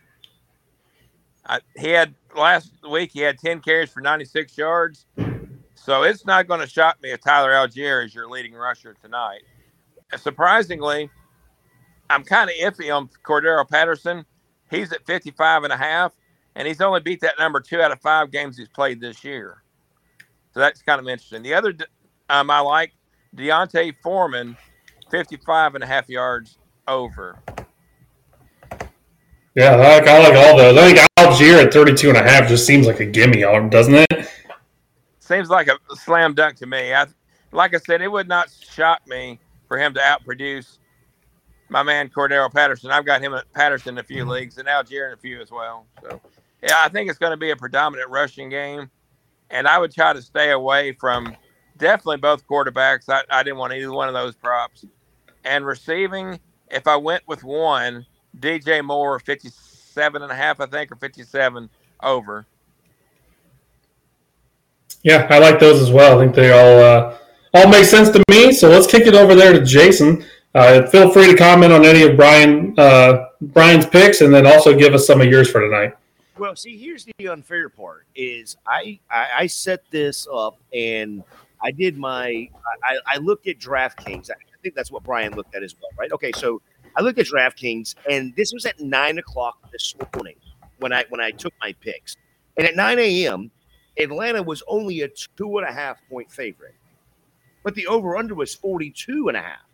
I, 1.44 1.60
he 1.76 1.88
had 1.88 2.14
last 2.36 2.72
week. 2.88 3.10
He 3.12 3.20
had 3.20 3.38
10 3.38 3.60
carries 3.60 3.90
for 3.90 4.00
96 4.00 4.56
yards. 4.56 5.06
So 5.74 6.04
it's 6.04 6.24
not 6.24 6.46
going 6.46 6.60
to 6.60 6.66
shock 6.66 7.02
me 7.02 7.10
if 7.10 7.20
Tyler 7.20 7.50
Allgeier 7.50 8.04
is 8.04 8.14
your 8.14 8.28
leading 8.28 8.54
rusher 8.54 8.94
tonight. 9.02 9.42
Surprisingly, 10.16 11.10
I'm 12.10 12.24
kind 12.24 12.50
of 12.50 12.56
iffy 12.56 12.94
on 12.94 13.08
Cordarrelle 13.24 13.68
Patterson. 13.68 14.26
He's 14.68 14.92
at 14.92 15.06
55 15.06 15.64
and 15.64 15.72
a 15.72 15.76
half, 15.76 16.12
and 16.56 16.66
he's 16.66 16.80
only 16.80 17.00
beat 17.00 17.20
that 17.20 17.38
number 17.38 17.60
two 17.60 17.80
out 17.80 17.92
of 17.92 18.00
five 18.00 18.32
games 18.32 18.58
he's 18.58 18.68
played 18.68 19.00
this 19.00 19.22
year. 19.22 19.62
So 20.52 20.58
that's 20.58 20.82
kind 20.82 21.00
of 21.00 21.06
interesting. 21.06 21.42
The 21.42 21.54
other 21.54 21.72
um, 22.28 22.50
I 22.50 22.60
like 22.60 22.92
D'Onta 23.34 23.94
Foreman, 24.02 24.56
55 25.10 25.76
and 25.76 25.84
a 25.84 25.86
half 25.86 26.08
yards 26.08 26.58
over. 26.88 27.38
Yeah, 29.54 29.74
I 29.74 29.98
like, 29.98 30.08
I 30.08 30.28
like 30.28 30.34
all 30.34 30.56
those. 30.56 30.76
I 30.76 30.92
think 30.92 30.98
Allgeier 31.18 31.64
at 31.64 31.72
32 31.72 32.08
and 32.08 32.18
a 32.18 32.22
half 32.22 32.48
just 32.48 32.66
seems 32.66 32.86
like 32.86 32.98
a 32.98 33.06
gimme, 33.06 33.44
arm, 33.44 33.70
doesn't 33.70 33.94
it? 33.94 34.30
Seems 35.20 35.48
like 35.48 35.68
a 35.68 35.76
slam 35.94 36.34
dunk 36.34 36.56
to 36.56 36.66
me. 36.66 36.92
I, 36.92 37.06
like 37.52 37.74
I 37.74 37.78
said, 37.78 38.02
it 38.02 38.10
would 38.10 38.28
not 38.28 38.48
shock 38.50 39.06
me 39.06 39.38
for 39.68 39.78
him 39.78 39.94
to 39.94 40.00
outproduce 40.00 40.78
my 41.70 41.82
man 41.82 42.08
Cordarrelle 42.08 42.52
Patterson. 42.52 42.90
I've 42.90 43.06
got 43.06 43.22
him 43.22 43.32
at 43.32 43.50
Patterson 43.52 43.94
in 43.94 43.98
a 43.98 44.02
few 44.02 44.24
leagues 44.24 44.58
and 44.58 44.68
Allgeier 44.68 45.06
in 45.06 45.14
a 45.14 45.16
few 45.16 45.40
as 45.40 45.50
well. 45.50 45.86
So, 46.02 46.20
yeah, 46.62 46.82
I 46.84 46.88
think 46.88 47.08
it's 47.08 47.18
going 47.18 47.30
to 47.30 47.36
be 47.36 47.50
a 47.50 47.56
predominant 47.56 48.10
rushing 48.10 48.50
game, 48.50 48.90
and 49.50 49.66
I 49.66 49.78
would 49.78 49.94
try 49.94 50.12
to 50.12 50.20
stay 50.20 50.50
away 50.50 50.92
from 50.92 51.34
definitely 51.78 52.18
both 52.18 52.46
quarterbacks. 52.46 53.08
I, 53.08 53.22
I 53.30 53.42
didn't 53.42 53.58
want 53.58 53.72
either 53.72 53.92
one 53.92 54.08
of 54.08 54.14
those 54.14 54.34
props. 54.34 54.84
And 55.44 55.64
receiving, 55.64 56.38
if 56.70 56.86
I 56.86 56.96
went 56.96 57.26
with 57.26 57.42
one, 57.42 58.04
DJ 58.38 58.84
Moore, 58.84 59.18
57 59.18 60.22
and 60.22 60.30
a 60.30 60.34
half, 60.34 60.60
I 60.60 60.66
think, 60.66 60.92
or 60.92 60.96
57 60.96 61.70
over. 62.02 62.46
Yeah, 65.02 65.26
I 65.30 65.38
like 65.38 65.58
those 65.58 65.80
as 65.80 65.90
well. 65.90 66.18
I 66.18 66.22
think 66.22 66.34
they 66.34 66.52
all 66.52 66.78
uh, 66.78 67.16
all 67.54 67.68
make 67.70 67.86
sense 67.86 68.10
to 68.10 68.22
me. 68.30 68.52
So 68.52 68.68
let's 68.68 68.86
kick 68.86 69.06
it 69.06 69.14
over 69.14 69.34
there 69.34 69.52
to 69.54 69.64
Jason. 69.64 70.24
Uh, 70.54 70.84
feel 70.86 71.10
free 71.10 71.26
to 71.26 71.36
comment 71.36 71.72
on 71.72 71.84
any 71.84 72.02
of 72.02 72.16
Brian 72.16 72.74
uh, 72.76 73.26
Brian's 73.40 73.86
picks, 73.86 74.20
and 74.20 74.34
then 74.34 74.46
also 74.46 74.76
give 74.76 74.94
us 74.94 75.06
some 75.06 75.20
of 75.20 75.28
yours 75.28 75.50
for 75.50 75.60
tonight. 75.60 75.94
Well, 76.38 76.56
see, 76.56 76.76
here's 76.76 77.06
the 77.18 77.28
unfair 77.28 77.68
part: 77.68 78.06
is 78.16 78.56
I 78.66 78.98
I, 79.10 79.28
I 79.38 79.46
set 79.46 79.88
this 79.90 80.26
up 80.32 80.58
and 80.74 81.22
I 81.62 81.70
did 81.70 81.96
my 81.96 82.48
I, 82.84 82.98
I 83.06 83.18
looked 83.18 83.46
at 83.46 83.58
DraftKings. 83.58 84.30
I 84.30 84.34
think 84.62 84.74
that's 84.74 84.90
what 84.90 85.04
Brian 85.04 85.34
looked 85.36 85.54
at 85.54 85.62
as 85.62 85.74
well, 85.80 85.90
right? 85.96 86.10
Okay, 86.12 86.32
so 86.34 86.60
I 86.96 87.02
looked 87.02 87.18
at 87.20 87.26
DraftKings, 87.26 87.94
and 88.10 88.34
this 88.34 88.52
was 88.52 88.66
at 88.66 88.80
nine 88.80 89.18
o'clock 89.18 89.70
this 89.70 89.94
morning 90.14 90.36
when 90.80 90.92
I 90.92 91.04
when 91.10 91.20
I 91.20 91.30
took 91.30 91.54
my 91.60 91.72
picks, 91.74 92.16
and 92.56 92.66
at 92.66 92.74
nine 92.74 92.98
a.m. 92.98 93.52
Atlanta 93.98 94.42
was 94.42 94.62
only 94.66 95.02
a 95.02 95.08
two 95.08 95.58
and 95.58 95.68
a 95.68 95.72
half 95.72 95.98
point 96.08 96.30
favorite, 96.30 96.74
but 97.62 97.76
the 97.76 97.86
over 97.86 98.16
under 98.16 98.34
was 98.34 98.54
42 98.54 99.28
and 99.28 99.36
a 99.36 99.42
half. 99.42 99.69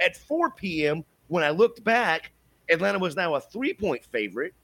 At 0.00 0.16
4 0.16 0.50
p.m., 0.50 1.04
when 1.28 1.44
I 1.44 1.50
looked 1.50 1.84
back, 1.84 2.32
Atlanta 2.68 2.98
was 2.98 3.16
now 3.16 3.34
a 3.34 3.40
three 3.40 3.74
point 3.74 4.04
favorite. 4.04 4.54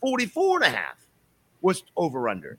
44 0.00 0.56
and 0.56 0.64
a 0.64 0.76
half 0.76 1.06
was 1.60 1.82
over 1.96 2.28
under. 2.28 2.58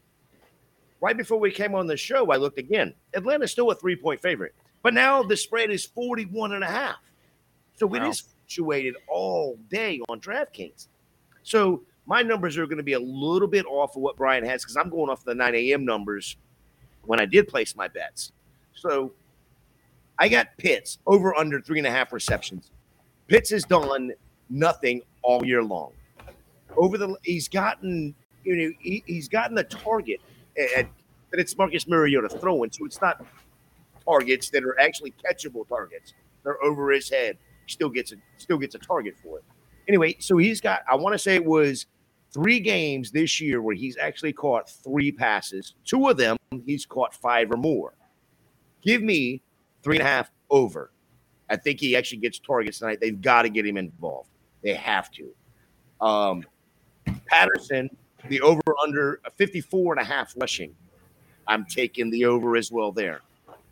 Right 1.01 1.15
before 1.15 1.39
we 1.39 1.51
came 1.51 1.73
on 1.73 1.87
the 1.87 1.95
show, 1.95 2.31
I 2.31 2.35
looked 2.35 2.59
again. 2.59 2.93
Atlanta's 3.13 3.51
still 3.51 3.71
a 3.71 3.75
three 3.75 3.95
point 3.95 4.21
favorite, 4.21 4.53
but 4.83 4.93
now 4.93 5.23
the 5.23 5.37
spread 5.37 5.71
is 5.71 5.85
41 5.85 6.53
and 6.53 6.63
a 6.63 6.67
half. 6.67 6.97
So 7.75 7.87
wow. 7.87 7.97
it 7.97 8.09
is 8.09 8.19
fluctuated 8.19 8.95
all 9.07 9.57
day 9.69 10.01
on 10.09 10.19
DraftKings. 10.19 10.87
So 11.43 11.83
my 12.05 12.21
numbers 12.21 12.57
are 12.57 12.65
going 12.65 12.77
to 12.77 12.83
be 12.83 12.93
a 12.93 12.99
little 12.99 13.47
bit 13.47 13.65
off 13.65 13.95
of 13.95 14.01
what 14.01 14.17
Brian 14.17 14.43
has 14.43 14.63
because 14.63 14.75
I'm 14.75 14.89
going 14.89 15.09
off 15.09 15.23
the 15.23 15.33
9 15.33 15.55
a.m. 15.55 15.85
numbers 15.85 16.35
when 17.05 17.21
I 17.21 17.25
did 17.25 17.47
place 17.47 17.75
my 17.75 17.87
bets. 17.87 18.33
So 18.73 19.13
I 20.19 20.27
got 20.27 20.49
Pitts 20.57 20.99
over 21.07 21.33
under 21.35 21.61
three 21.61 21.79
and 21.79 21.87
a 21.87 21.91
half 21.91 22.11
receptions. 22.11 22.71
Pitts 23.27 23.49
has 23.51 23.63
done 23.63 24.11
nothing 24.49 25.01
all 25.21 25.45
year 25.45 25.63
long. 25.63 25.93
Over 26.77 26.97
the 26.97 27.15
he's 27.23 27.47
gotten 27.47 28.13
you 28.43 28.55
know 28.55 28.71
he, 28.79 29.01
he's 29.05 29.29
gotten 29.29 29.55
the 29.55 29.63
target 29.63 30.19
at, 30.75 30.87
that 31.31 31.39
it's 31.39 31.57
Marcus 31.57 31.87
Mariota 31.87 32.27
throwing, 32.27 32.71
so 32.71 32.85
it's 32.85 33.01
not 33.01 33.25
targets 34.05 34.49
that 34.49 34.63
are 34.63 34.79
actually 34.79 35.13
catchable 35.23 35.67
targets. 35.67 36.13
They're 36.43 36.61
over 36.63 36.91
his 36.91 37.09
head. 37.09 37.37
He 37.65 37.71
still 37.71 37.89
gets 37.89 38.11
a 38.11 38.15
still 38.37 38.57
gets 38.57 38.75
a 38.75 38.79
target 38.79 39.15
for 39.23 39.39
it. 39.39 39.45
Anyway, 39.87 40.17
so 40.19 40.37
he's 40.37 40.59
got 40.59 40.81
I 40.89 40.95
want 40.95 41.13
to 41.13 41.19
say 41.19 41.35
it 41.35 41.45
was 41.45 41.85
three 42.33 42.59
games 42.59 43.11
this 43.11 43.39
year 43.39 43.61
where 43.61 43.75
he's 43.75 43.97
actually 43.97 44.33
caught 44.33 44.69
three 44.69 45.11
passes. 45.11 45.75
Two 45.85 46.09
of 46.09 46.17
them 46.17 46.35
he's 46.65 46.85
caught 46.85 47.13
five 47.13 47.51
or 47.51 47.57
more. 47.57 47.93
Give 48.81 49.01
me 49.01 49.41
three 49.83 49.97
and 49.97 50.05
a 50.05 50.09
half 50.09 50.31
over. 50.49 50.91
I 51.49 51.55
think 51.55 51.79
he 51.79 51.95
actually 51.95 52.19
gets 52.19 52.39
targets 52.39 52.79
tonight. 52.79 52.99
They've 53.01 53.19
got 53.19 53.43
to 53.43 53.49
get 53.49 53.65
him 53.65 53.77
involved. 53.77 54.29
They 54.61 54.73
have 54.75 55.09
to. 55.11 55.33
Um, 56.05 56.45
Patterson, 57.25 57.89
the 58.27 58.41
over 58.41 58.61
under 58.83 59.21
54 59.35 59.93
and 59.93 60.01
a 60.01 60.05
half 60.05 60.33
rushing. 60.37 60.75
I'm 61.47 61.65
taking 61.65 62.09
the 62.11 62.25
over 62.25 62.55
as 62.55 62.71
well 62.71 62.91
there. 62.91 63.21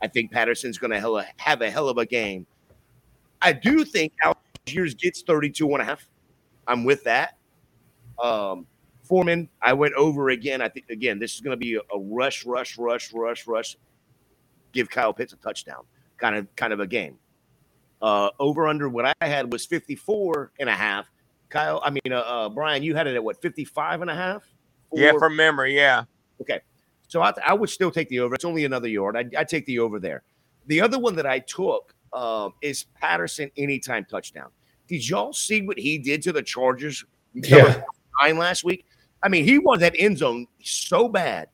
I 0.01 0.07
think 0.07 0.31
Patterson's 0.31 0.77
going 0.77 0.91
to 0.91 1.25
have 1.37 1.61
a 1.61 1.69
hell 1.69 1.89
of 1.89 1.97
a 1.97 2.05
game. 2.05 2.45
I 3.41 3.53
do 3.53 3.85
think 3.85 4.13
Allgeiers 4.23 4.97
gets 4.97 5.21
32 5.21 5.71
and 5.73 5.81
a 5.81 5.85
half. 5.85 6.07
I'm 6.67 6.83
with 6.83 7.03
that. 7.03 7.37
Um, 8.21 8.65
Foreman, 9.03 9.47
I 9.61 9.73
went 9.73 9.93
over 9.93 10.29
again. 10.29 10.61
I 10.61 10.69
think 10.69 10.89
again, 10.89 11.19
this 11.19 11.35
is 11.35 11.41
going 11.41 11.51
to 11.51 11.57
be 11.57 11.75
a, 11.75 11.79
a 11.93 11.99
rush, 11.99 12.45
rush, 12.45 12.77
rush, 12.77 13.13
rush, 13.13 13.47
rush. 13.47 13.77
Give 14.73 14.89
Kyle 14.89 15.13
Pitts 15.13 15.33
a 15.33 15.37
touchdown, 15.37 15.83
kind 16.17 16.35
of, 16.35 16.55
kind 16.55 16.73
of 16.73 16.79
a 16.79 16.87
game. 16.87 17.17
Uh, 18.01 18.29
over 18.39 18.67
under 18.67 18.89
what 18.89 19.15
I 19.21 19.27
had 19.27 19.51
was 19.51 19.65
54 19.65 20.51
and 20.59 20.69
a 20.69 20.75
half. 20.75 21.09
Kyle, 21.49 21.81
I 21.83 21.89
mean, 21.89 22.11
uh, 22.11 22.19
uh, 22.19 22.49
Brian, 22.49 22.83
you 22.83 22.95
had 22.95 23.07
it 23.07 23.15
at 23.15 23.23
what 23.23 23.41
55 23.41 24.01
and 24.01 24.11
a 24.11 24.15
half? 24.15 24.43
yeah, 24.93 25.13
from 25.17 25.35
memory, 25.35 25.75
yeah. 25.75 26.03
Okay, 26.41 26.59
so 27.07 27.21
I, 27.21 27.33
I 27.45 27.53
would 27.53 27.69
still 27.69 27.91
take 27.91 28.09
the 28.09 28.19
over. 28.19 28.35
It's 28.35 28.45
only 28.45 28.65
another 28.65 28.87
yard. 28.87 29.17
I 29.17 29.25
I 29.39 29.43
take 29.43 29.65
the 29.65 29.79
over 29.79 29.99
there. 29.99 30.23
The 30.67 30.81
other 30.81 30.99
one 30.99 31.15
that 31.15 31.25
I 31.25 31.39
took 31.39 31.95
um, 32.13 32.53
is 32.61 32.85
Patterson 32.99 33.49
anytime 33.57 34.05
touchdown. 34.05 34.49
Did 34.87 35.07
y'all 35.07 35.33
see 35.33 35.61
what 35.61 35.77
he 35.77 35.97
did 35.97 36.21
to 36.23 36.31
the 36.31 36.41
Chargers? 36.41 37.03
Yeah. 37.33 37.81
Nine 38.21 38.37
last 38.37 38.63
week. 38.63 38.85
I 39.23 39.29
mean, 39.29 39.43
he 39.43 39.59
was 39.59 39.79
that 39.79 39.95
end 39.97 40.17
zone 40.17 40.47
so 40.63 41.07
bad. 41.07 41.49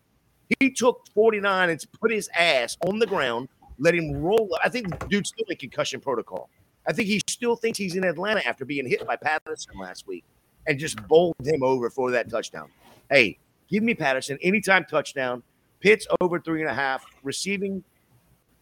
He 0.60 0.70
took 0.70 1.08
49 1.14 1.70
and 1.70 1.86
put 2.00 2.12
his 2.12 2.30
ass 2.36 2.78
on 2.86 3.00
the 3.00 3.08
ground, 3.08 3.50
let 3.80 3.96
him 3.96 4.14
roll. 4.14 4.50
I 4.64 4.70
think 4.70 5.00
the 5.00 5.08
dude's 5.08 5.30
still 5.30 5.46
in 5.48 5.58
concussion 5.58 6.00
protocol. 6.00 6.50
I 6.88 6.94
think 6.94 7.08
he 7.08 7.22
still 7.28 7.56
thinks 7.56 7.78
he's 7.78 7.96
in 7.96 8.04
Atlanta 8.04 8.46
after 8.46 8.66
being 8.66 8.88
hit 8.88 9.06
by 9.06 9.16
Patterson 9.16 9.78
last 9.80 10.08
week 10.08 10.24
and 10.68 10.78
just 10.78 11.06
bowled 11.08 11.36
him 11.44 11.64
over 11.64 11.90
for 11.90 12.12
that 12.12 12.30
touchdown. 12.30 12.70
Hey, 13.10 13.38
give 13.70 13.84
me 13.84 13.94
Patterson 13.94 14.38
anytime 14.42 14.86
touchdown. 14.86 15.44
Pitts 15.80 16.08
over 16.22 16.40
three 16.40 16.62
and 16.62 16.70
a 16.70 16.74
half, 16.74 17.06
receiving 17.24 17.84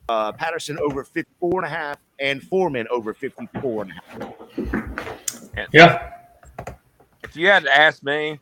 uh, 0.09 0.31
Patterson 0.31 0.77
over 0.79 1.03
54 1.03 1.63
and 1.63 1.65
a 1.65 1.69
half, 1.69 1.97
and 2.19 2.41
Foreman 2.41 2.87
over 2.89 3.13
54 3.13 3.83
and 3.83 3.91
a 3.91 4.25
half. 4.25 5.67
Yeah. 5.71 6.11
If 7.23 7.35
you 7.35 7.47
had 7.47 7.63
to 7.63 7.75
ask 7.75 8.03
me, 8.03 8.39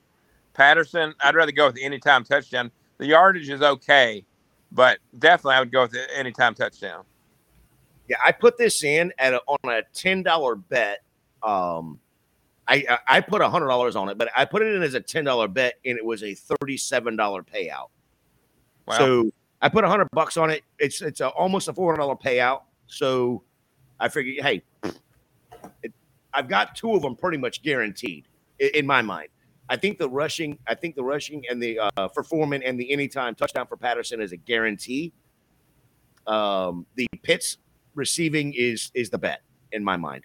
Patterson, 0.54 1.14
I'd 1.22 1.36
rather 1.36 1.52
go 1.52 1.68
with 1.68 1.76
the 1.76 1.84
anytime 1.84 2.24
touchdown. 2.24 2.72
The 2.98 3.06
yardage 3.06 3.50
is 3.50 3.62
okay, 3.62 4.26
but 4.72 5.00
definitely 5.18 5.56
I 5.56 5.60
would 5.60 5.72
go 5.72 5.84
with 5.84 5.92
the 5.92 6.18
anytime 6.18 6.54
touchdown. 6.54 7.04
Yeah, 8.08 8.18
I 8.24 8.32
put 8.32 8.58
this 8.58 8.84
in 8.84 9.14
at 9.20 9.34
a, 9.34 9.42
on 9.48 9.72
a 9.72 9.84
ten 9.94 10.24
dollar 10.24 10.56
bet. 10.56 11.04
Um, 11.44 12.00
I 12.68 12.98
I 13.08 13.22
put 13.22 13.42
a 13.42 13.50
hundred 13.50 13.68
dollars 13.68 13.96
on 13.96 14.10
it, 14.10 14.18
but 14.18 14.30
I 14.36 14.46
put 14.46 14.62
it 14.62 14.76
in 14.76 14.84
as 14.84 14.94
a 14.94 15.00
ten 15.00 15.26
dollar 15.26 15.48
bet, 15.48 15.76
and 15.86 15.98
it 15.98 16.06
was 16.06 16.24
a 16.24 16.34
thirty 16.34 16.78
seven 16.78 17.16
dollar 17.16 17.44
payout. 17.44 17.90
Wow. 18.88 18.98
So 18.98 19.32
I 19.62 19.70
put 19.70 19.84
a 19.84 19.88
hundred 19.88 20.08
bucks 20.12 20.38
on 20.38 20.50
it. 20.50 20.64
It's 20.78 21.02
it's 21.02 21.22
a, 21.22 21.30
almost 21.30 21.68
a 21.68 21.74
four 21.74 21.92
hundred 21.92 22.02
dollar 22.02 22.16
payout. 22.16 22.64
So 22.88 23.44
I 24.00 24.10
figured, 24.10 24.44
hey, 24.44 24.64
it, 25.84 25.94
I've 26.34 26.48
got 26.48 26.76
two 26.76 26.94
of 26.94 27.02
them 27.02 27.16
pretty 27.16 27.38
much 27.38 27.62
guaranteed 27.62 28.26
in, 28.60 28.70
in 28.74 28.88
my 28.88 29.02
mind. 29.02 29.30
I 29.70 29.78
think 29.78 30.00
the 30.00 30.10
rushing, 30.10 30.58
I 30.68 30.74
think 30.76 30.96
the 30.96 31.04
rushing 31.04 31.44
and 31.50 31.62
the 31.62 31.80
uh, 31.80 32.08
for 32.10 32.24
Foreman 32.24 32.64
and 32.64 32.80
the 32.80 32.92
anytime 32.92 33.36
touchdown 33.36 33.68
for 33.68 33.78
Patterson 33.78 34.20
is 34.20 34.32
a 34.32 34.38
guarantee. 34.38 35.14
Um, 36.26 36.86
the 36.96 37.08
Pitts 37.22 37.58
receiving 37.96 38.54
is 38.54 38.92
is 38.96 39.10
the 39.10 39.18
bet 39.18 39.42
in 39.72 39.84
my 39.84 39.96
mind. 39.96 40.24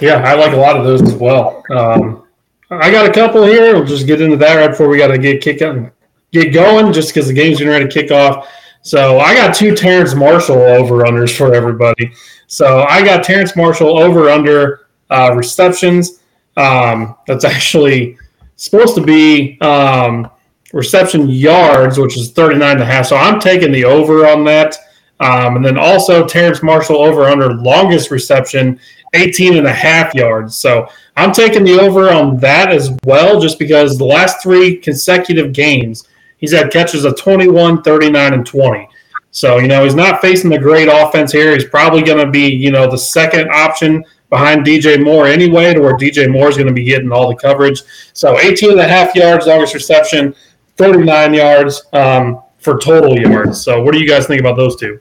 Yeah, 0.00 0.16
I 0.16 0.34
like 0.34 0.52
a 0.52 0.56
lot 0.56 0.76
of 0.76 0.84
those 0.84 1.02
as 1.02 1.14
well. 1.14 1.62
Um, 1.70 2.26
I 2.70 2.90
got 2.90 3.08
a 3.08 3.12
couple 3.12 3.44
here. 3.44 3.74
We'll 3.74 3.84
just 3.84 4.06
get 4.06 4.20
into 4.20 4.36
that 4.36 4.54
right 4.56 4.68
before 4.68 4.88
we 4.88 4.98
got 4.98 5.08
to 5.08 5.18
get 5.18 5.40
kick 5.40 5.62
on, 5.62 5.90
get 6.32 6.52
going, 6.52 6.92
just 6.92 7.12
because 7.12 7.28
the 7.28 7.34
game's 7.34 7.58
getting 7.58 7.72
ready 7.72 7.86
to 7.86 7.90
kick 7.90 8.10
off. 8.10 8.48
So 8.82 9.18
I 9.18 9.34
got 9.34 9.54
two 9.54 9.74
Terrace 9.74 10.14
Marshall 10.14 10.58
over 10.58 11.04
unders 11.04 11.36
for 11.36 11.54
everybody. 11.54 12.12
So 12.46 12.82
I 12.82 13.04
got 13.04 13.24
Terrace 13.24 13.56
Marshall 13.56 13.98
over 13.98 14.30
under 14.30 14.86
uh, 15.10 15.34
receptions. 15.34 16.20
Um, 16.56 17.16
that's 17.26 17.44
actually 17.44 18.18
supposed 18.56 18.94
to 18.94 19.02
be 19.02 19.60
um, 19.60 20.30
reception 20.72 21.28
yards, 21.28 21.98
which 21.98 22.16
is 22.16 22.30
39 22.32 22.72
and 22.72 22.82
a 22.82 22.84
half. 22.84 23.06
So 23.06 23.16
I'm 23.16 23.40
taking 23.40 23.72
the 23.72 23.84
over 23.84 24.26
on 24.26 24.44
that. 24.44 24.76
Um, 25.18 25.56
and 25.56 25.64
then 25.64 25.78
also 25.78 26.26
Terrace 26.26 26.62
Marshall 26.62 26.96
over 26.96 27.24
under 27.24 27.54
longest 27.54 28.10
reception, 28.10 28.78
18 29.14 29.56
and 29.56 29.66
a 29.66 29.72
half 29.72 30.14
yards. 30.14 30.56
So 30.56 30.88
I'm 31.16 31.32
taking 31.32 31.64
the 31.64 31.80
over 31.80 32.10
on 32.10 32.36
that 32.38 32.70
as 32.70 32.94
well, 33.04 33.40
just 33.40 33.58
because 33.58 33.96
the 33.96 34.04
last 34.04 34.42
three 34.42 34.76
consecutive 34.76 35.54
games, 35.54 36.06
he's 36.36 36.52
had 36.52 36.70
catches 36.70 37.06
of 37.06 37.18
21, 37.18 37.82
39, 37.82 38.34
and 38.34 38.46
20. 38.46 38.88
So, 39.30 39.58
you 39.58 39.68
know, 39.68 39.84
he's 39.84 39.94
not 39.94 40.20
facing 40.20 40.50
the 40.50 40.58
great 40.58 40.88
offense 40.88 41.32
here. 41.32 41.54
He's 41.54 41.64
probably 41.68 42.02
going 42.02 42.24
to 42.24 42.30
be, 42.30 42.48
you 42.48 42.70
know, 42.70 42.90
the 42.90 42.98
second 42.98 43.48
option 43.50 44.04
behind 44.30 44.66
DJ 44.66 45.02
Moore 45.02 45.26
anyway, 45.26 45.74
to 45.74 45.80
where 45.80 45.96
DJ 45.96 46.30
Moore 46.30 46.48
is 46.48 46.56
going 46.56 46.68
to 46.68 46.74
be 46.74 46.84
getting 46.84 47.12
all 47.12 47.28
the 47.28 47.36
coverage. 47.36 47.82
So 48.12 48.38
18 48.38 48.72
and 48.72 48.80
a 48.80 48.88
half 48.88 49.14
yards, 49.14 49.46
longest 49.46 49.74
reception, 49.74 50.34
39 50.76 51.34
yards. 51.34 51.86
Um, 51.92 52.42
for 52.66 52.78
total 52.78 53.16
yards. 53.16 53.62
So, 53.62 53.80
what 53.80 53.92
do 53.92 54.00
you 54.00 54.08
guys 54.08 54.26
think 54.26 54.40
about 54.40 54.56
those 54.56 54.74
two? 54.74 55.00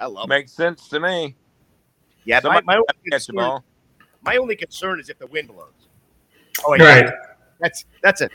I 0.00 0.06
love. 0.06 0.24
It. 0.24 0.30
Makes 0.30 0.52
it. 0.52 0.56
sense 0.56 0.88
to 0.88 0.98
me. 0.98 1.36
Yeah, 2.24 2.40
my, 2.42 2.60
my, 2.62 2.74
only 2.74 2.86
concern, 3.10 3.60
my 4.22 4.36
only 4.36 4.56
concern 4.56 4.98
is 4.98 5.08
if 5.08 5.18
the 5.18 5.28
wind 5.28 5.48
blows. 5.48 5.68
Oh, 6.66 6.72
wait, 6.72 6.80
right. 6.80 7.12
That's 7.60 7.84
that's 8.02 8.22
it. 8.22 8.32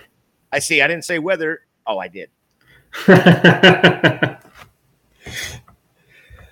I 0.54 0.60
see. 0.60 0.82
I 0.82 0.88
didn't 0.88 1.04
say 1.04 1.20
weather. 1.20 1.62
Oh, 1.86 1.98
I 1.98 2.08
did. 2.08 2.30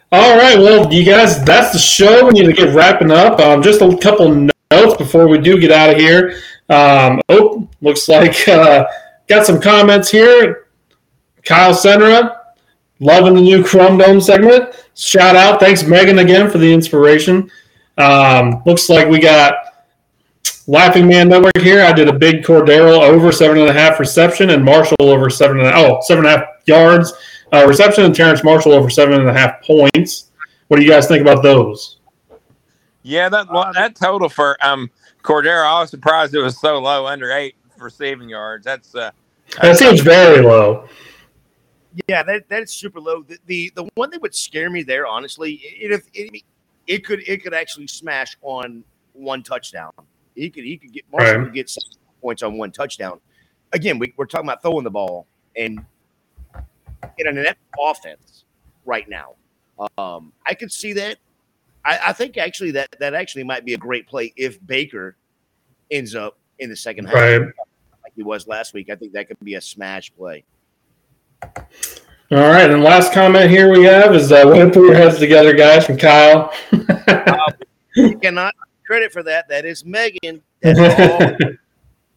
All 0.10 0.38
right. 0.38 0.58
Well, 0.58 0.92
you 0.94 1.04
guys, 1.04 1.44
that's 1.44 1.74
the 1.74 1.80
show. 1.80 2.26
We 2.26 2.32
need 2.32 2.46
to 2.46 2.54
get 2.54 2.74
wrapping 2.74 3.12
up. 3.12 3.40
Um, 3.42 3.62
just 3.62 3.82
a 3.82 3.98
couple 3.98 4.48
notes 4.72 4.96
before 4.98 5.28
we 5.28 5.38
do 5.38 5.60
get 5.60 5.72
out 5.72 5.90
of 5.90 5.98
here. 5.98 6.40
Um, 6.70 7.22
oh, 7.28 7.68
looks 7.82 8.08
like 8.08 8.48
uh, 8.48 8.86
got 9.28 9.46
some 9.46 9.60
comments 9.60 10.10
here. 10.10 10.68
Kyle 11.44 11.74
Senra, 11.74 12.38
loving 13.02 13.36
the 13.36 13.42
new 13.42 13.66
Chrome 13.66 13.98
Dome 13.98 14.22
segment. 14.22 14.76
Shout 14.96 15.36
out. 15.36 15.60
Thanks, 15.60 15.84
Megan, 15.84 16.20
again 16.20 16.50
for 16.50 16.58
the 16.58 16.72
inspiration. 16.72 17.52
Um, 17.98 18.62
looks 18.66 18.90
like 18.90 19.10
we 19.10 19.20
got 19.20 19.56
Laughing 20.68 21.08
Man 21.08 21.28
Network 21.28 21.58
here. 21.58 21.84
I 21.84 21.92
did 21.92 22.08
a 22.08 22.14
big 22.14 22.44
Cordarrelle 22.44 23.02
over 23.02 23.34
seven 23.34 23.58
and 23.58 23.70
a 23.70 23.74
half 23.74 24.00
reception 24.00 24.52
and 24.52 24.64
Marshall 24.64 24.96
over 25.02 25.30
seven 25.30 25.60
and 25.60 25.68
a, 25.68 25.76
oh, 25.76 26.00
seven 26.02 26.26
and 26.26 26.34
a 26.34 26.38
half 26.38 26.48
yards 26.66 27.14
uh, 27.54 27.66
reception 27.68 28.06
and 28.06 28.16
Terrace 28.16 28.44
Marshall 28.44 28.74
over 28.74 28.90
seven 28.90 29.20
and 29.20 29.30
a 29.30 29.34
half 29.34 29.62
points. 29.64 30.32
What 30.68 30.78
do 30.78 30.84
you 30.84 30.90
guys 30.90 31.08
think 31.08 31.22
about 31.22 31.44
those? 31.44 32.00
Yeah, 33.04 33.30
that 33.30 33.48
that 33.74 33.96
total 33.96 34.28
for 34.28 34.58
um 34.66 34.92
Cordarrelle, 35.24 35.66
I 35.66 35.82
was 35.82 35.90
surprised 35.90 36.34
it 36.36 36.40
was 36.40 36.60
so 36.60 36.80
low, 36.80 37.06
under 37.06 37.32
eight 37.32 37.56
receiving 37.78 38.30
yards. 38.30 38.66
That's 38.66 38.96
uh, 38.96 39.12
that 39.62 39.78
seems 39.78 40.02
very 40.02 40.42
low. 40.42 40.88
Yeah, 42.08 42.24
that 42.24 42.48
that 42.50 42.64
is 42.64 42.72
super 42.72 43.00
low. 43.00 43.24
The, 43.24 43.38
the, 43.46 43.72
the 43.76 43.90
one 43.96 44.10
that 44.12 44.22
would 44.22 44.36
scare 44.36 44.70
me 44.70 44.84
there, 44.84 45.08
honestly, 45.08 45.54
it, 45.64 46.04
it, 46.14 46.44
it 46.86 47.06
could 47.06 47.28
it 47.28 47.44
could 47.44 47.54
actually 47.54 47.88
smash 47.88 48.38
on 48.42 48.84
one 49.14 49.42
touchdown. 49.42 49.92
He 50.36 50.50
could 50.50 50.64
he 50.64 50.78
could 50.78 50.92
get 50.92 51.06
Marshall 51.12 51.38
right. 51.38 51.46
could 51.46 51.54
get 51.54 51.72
points 52.22 52.44
on 52.44 52.58
one 52.58 52.72
touchdown. 52.72 53.20
Again, 53.74 54.00
we, 54.00 54.14
we're 54.16 54.26
talking 54.26 54.48
about 54.48 54.62
throwing 54.62 54.84
the 54.84 54.92
ball 54.92 55.28
and 55.56 55.86
in 57.18 57.28
an 57.28 57.46
offense 57.80 58.46
right 58.86 59.08
now. 59.10 59.36
Um, 59.98 60.34
I 60.46 60.54
could 60.54 60.72
see 60.72 60.94
that. 60.94 61.18
I, 61.86 62.00
I, 62.08 62.14
think 62.14 62.38
actually 62.38 62.72
that 62.72 62.96
that 63.00 63.14
actually 63.14 63.44
might 63.44 63.64
be 63.64 63.74
a 63.76 63.78
great 63.78 64.08
play 64.08 64.34
if 64.36 64.66
Baker 64.66 65.16
ends 65.92 66.16
up 66.16 66.38
in 66.60 66.70
the 66.70 66.76
second 66.76 67.06
half 67.06 67.14
right. 67.14 67.42
like 67.42 68.14
he 68.16 68.24
was 68.24 68.48
last 68.48 68.74
week. 68.74 68.90
I 68.90 68.96
think 68.96 69.14
that 69.14 69.28
could 69.28 69.40
be 69.42 69.56
a 69.56 69.62
smash 69.62 70.12
play. 70.16 70.44
All 72.30 72.40
right, 72.40 72.70
and 72.70 72.84
last 72.84 73.14
comment 73.14 73.50
here 73.50 73.72
we 73.72 73.84
have 73.84 74.14
is 74.14 74.32
uh, 74.32 74.42
we're 74.46 74.70
put 74.70 74.84
your 74.84 74.96
heads 74.96 75.18
together, 75.18 75.54
guys, 75.54 75.86
from 75.86 75.98
Kyle. 75.98 76.52
uh, 76.74 77.52
we 77.96 78.16
cannot 78.16 78.54
credit 78.86 79.14
for 79.14 79.24
that. 79.24 79.48
That 79.48 79.64
is 79.64 79.86
Megan. 79.86 80.42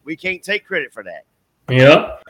we 0.03 0.17
can't 0.17 0.43
take 0.43 0.65
credit 0.65 0.91
for 0.91 1.03
that. 1.03 1.25
Yep. 1.69 2.23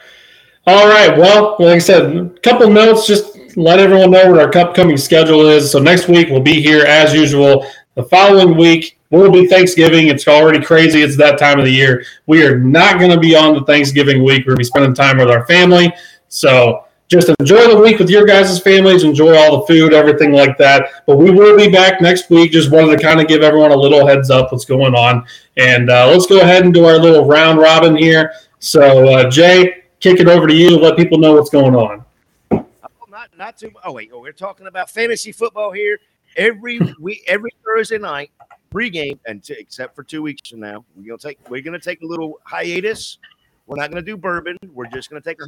All 0.67 0.87
right. 0.87 1.17
Well, 1.17 1.55
like 1.59 1.75
I 1.75 1.79
said, 1.79 2.15
a 2.15 2.29
couple 2.41 2.69
notes. 2.69 3.07
Just 3.07 3.57
let 3.57 3.79
everyone 3.79 4.11
know 4.11 4.31
what 4.31 4.39
our 4.39 4.63
upcoming 4.63 4.97
schedule 4.97 5.47
is. 5.47 5.71
So 5.71 5.79
next 5.79 6.07
week 6.07 6.29
we'll 6.29 6.41
be 6.41 6.61
here 6.61 6.85
as 6.85 7.13
usual. 7.13 7.65
The 7.95 8.03
following 8.03 8.55
week 8.55 8.99
will 9.09 9.31
be 9.31 9.47
Thanksgiving. 9.47 10.07
It's 10.07 10.27
already 10.27 10.63
crazy. 10.63 11.01
It's 11.01 11.17
that 11.17 11.37
time 11.37 11.59
of 11.59 11.65
the 11.65 11.71
year. 11.71 12.05
We 12.27 12.45
are 12.45 12.57
not 12.57 12.99
going 12.99 13.11
to 13.11 13.19
be 13.19 13.35
on 13.35 13.55
the 13.55 13.65
Thanksgiving 13.65 14.23
week. 14.23 14.45
We're 14.45 14.55
going 14.55 14.57
to 14.57 14.59
be 14.59 14.63
spending 14.65 14.93
time 14.93 15.17
with 15.17 15.29
our 15.29 15.45
family. 15.47 15.91
So 16.29 16.85
just 17.09 17.29
enjoy 17.39 17.67
the 17.67 17.77
week 17.77 17.99
with 17.99 18.09
your 18.09 18.25
guys' 18.25 18.57
families, 18.59 19.03
enjoy 19.03 19.35
all 19.35 19.59
the 19.59 19.67
food, 19.67 19.93
everything 19.93 20.31
like 20.31 20.57
that. 20.59 21.03
But 21.05 21.17
we 21.17 21.29
will 21.29 21.57
be 21.57 21.69
back 21.69 22.01
next 22.01 22.29
week. 22.29 22.53
Just 22.53 22.71
wanted 22.71 22.95
to 22.95 23.03
kind 23.03 23.19
of 23.19 23.27
give 23.27 23.41
everyone 23.41 23.71
a 23.71 23.75
little 23.75 24.07
heads 24.07 24.29
up 24.29 24.51
what's 24.51 24.63
going 24.63 24.95
on. 24.95 25.25
And 25.57 25.89
uh, 25.89 26.07
let's 26.07 26.27
go 26.27 26.39
ahead 26.39 26.63
and 26.63 26.73
do 26.73 26.85
our 26.85 26.97
little 26.97 27.25
round 27.25 27.59
robin 27.59 27.97
here. 27.97 28.31
So, 28.59 29.09
uh, 29.09 29.29
Jay, 29.29 29.80
kick 30.01 30.19
it 30.19 30.27
over 30.27 30.47
to 30.47 30.53
you. 30.53 30.77
Let 30.77 30.97
people 30.97 31.17
know 31.17 31.33
what's 31.33 31.49
going 31.49 31.75
on. 31.75 32.03
Will 32.51 32.65
not 33.09 33.29
not 33.37 33.57
too. 33.57 33.71
Oh 33.85 33.93
wait, 33.93 34.09
oh, 34.13 34.19
we're 34.19 34.33
talking 34.33 34.67
about 34.67 34.89
fantasy 34.89 35.31
football 35.31 35.71
here 35.71 35.99
every 36.35 36.79
week, 36.99 37.23
every 37.27 37.51
Thursday 37.65 37.97
night 37.97 38.31
pregame, 38.71 39.19
and 39.25 39.43
t- 39.43 39.55
except 39.57 39.95
for 39.95 40.03
two 40.03 40.21
weeks 40.21 40.49
from 40.49 40.59
now, 40.59 40.83
we're 40.95 41.07
gonna 41.07 41.17
take 41.17 41.49
we're 41.49 41.61
gonna 41.61 41.79
take 41.79 42.01
a 42.01 42.05
little 42.05 42.39
hiatus. 42.43 43.19
We're 43.67 43.77
not 43.77 43.91
gonna 43.91 44.01
do 44.01 44.17
bourbon. 44.17 44.57
We're 44.73 44.87
just 44.87 45.09
gonna 45.09 45.21
take 45.21 45.39
a 45.41 45.45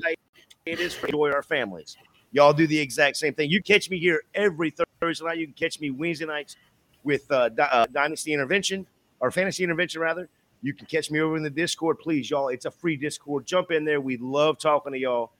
hiatus 0.66 0.96
to 0.96 1.06
enjoy 1.06 1.32
our 1.32 1.44
families. 1.44 1.98
Y'all 2.32 2.54
do 2.54 2.66
the 2.66 2.80
exact 2.80 3.18
same 3.18 3.34
thing. 3.34 3.50
You 3.50 3.62
catch 3.62 3.90
me 3.90 4.00
here 4.00 4.24
every 4.34 4.74
Thursday 5.02 5.26
night. 5.26 5.38
You 5.38 5.48
can 5.48 5.54
catch 5.54 5.80
me 5.80 5.92
Wednesday 5.92 6.26
nights 6.26 6.56
with 7.04 7.30
uh, 7.32 7.50
uh, 7.60 7.86
Dynasty 7.92 8.34
Intervention 8.34 8.88
or 9.20 9.30
Fantasy 9.30 9.64
Intervention 9.64 10.02
rather. 10.02 10.30
You 10.64 10.74
can 10.74 10.88
catch 10.88 11.12
me 11.12 11.20
over 11.20 11.36
in 11.36 11.44
the 11.44 11.50
Discord, 11.50 12.00
please, 12.00 12.30
y'all. 12.30 12.48
It's 12.48 12.64
a 12.64 12.72
free 12.72 12.96
Discord. 12.96 13.46
Jump 13.46 13.70
in 13.72 13.84
there. 13.84 14.00
We 14.00 14.16
love 14.16 14.58
talking 14.58 14.94
to 14.94 14.98
y'all. 14.98 15.34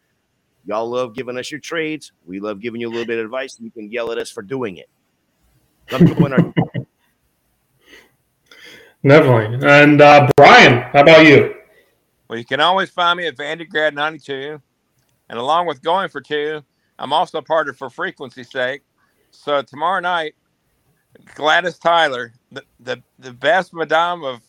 Y'all 0.66 0.90
love 0.90 1.16
giving 1.16 1.38
us 1.38 1.50
your 1.50 1.62
trades. 1.62 2.12
We 2.26 2.42
love 2.42 2.60
giving 2.60 2.82
you 2.82 2.90
a 2.90 2.92
little 2.92 3.06
bit 3.06 3.20
of 3.20 3.26
advice. 3.26 3.58
You 3.60 3.72
can 3.72 3.90
yell 3.90 4.12
at 4.12 4.18
us 4.18 4.30
for 4.30 4.42
doing 4.42 4.78
it. 4.78 4.90
Definitely. 9.08 9.66
And 9.66 10.02
uh, 10.02 10.30
Brian, 10.36 10.82
how 10.92 11.02
about 11.02 11.26
you? 11.26 11.56
Well, 12.28 12.38
you 12.38 12.46
can 12.46 12.60
always 12.60 12.90
find 12.90 13.18
me 13.18 13.28
at 13.28 13.38
Vandegrad 13.38 13.94
92. 13.94 14.62
And 15.30 15.40
along 15.40 15.68
with 15.68 15.82
going 15.82 16.10
for 16.10 16.20
two, 16.20 16.62
I'm 17.00 17.14
also 17.14 17.42
part 17.42 17.70
of 17.70 17.78
For 17.78 17.90
Frequency 17.90 18.44
Sake. 18.44 18.82
So 19.32 19.62
tomorrow 19.62 20.02
night, 20.02 20.36
Gladys 21.36 21.78
Tyler, 21.78 22.34
the, 22.52 22.64
the, 22.82 23.02
the 23.20 23.32
best 23.32 23.74
madame 23.74 24.24
of 24.24 24.42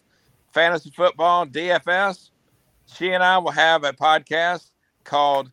fantasy 0.55 0.91
football, 0.91 1.45
DFS, 1.45 2.31
she 2.87 3.11
and 3.11 3.23
I 3.23 3.39
will 3.39 3.51
have 3.51 3.85
a 3.85 3.93
podcast 3.93 4.71
called 5.03 5.51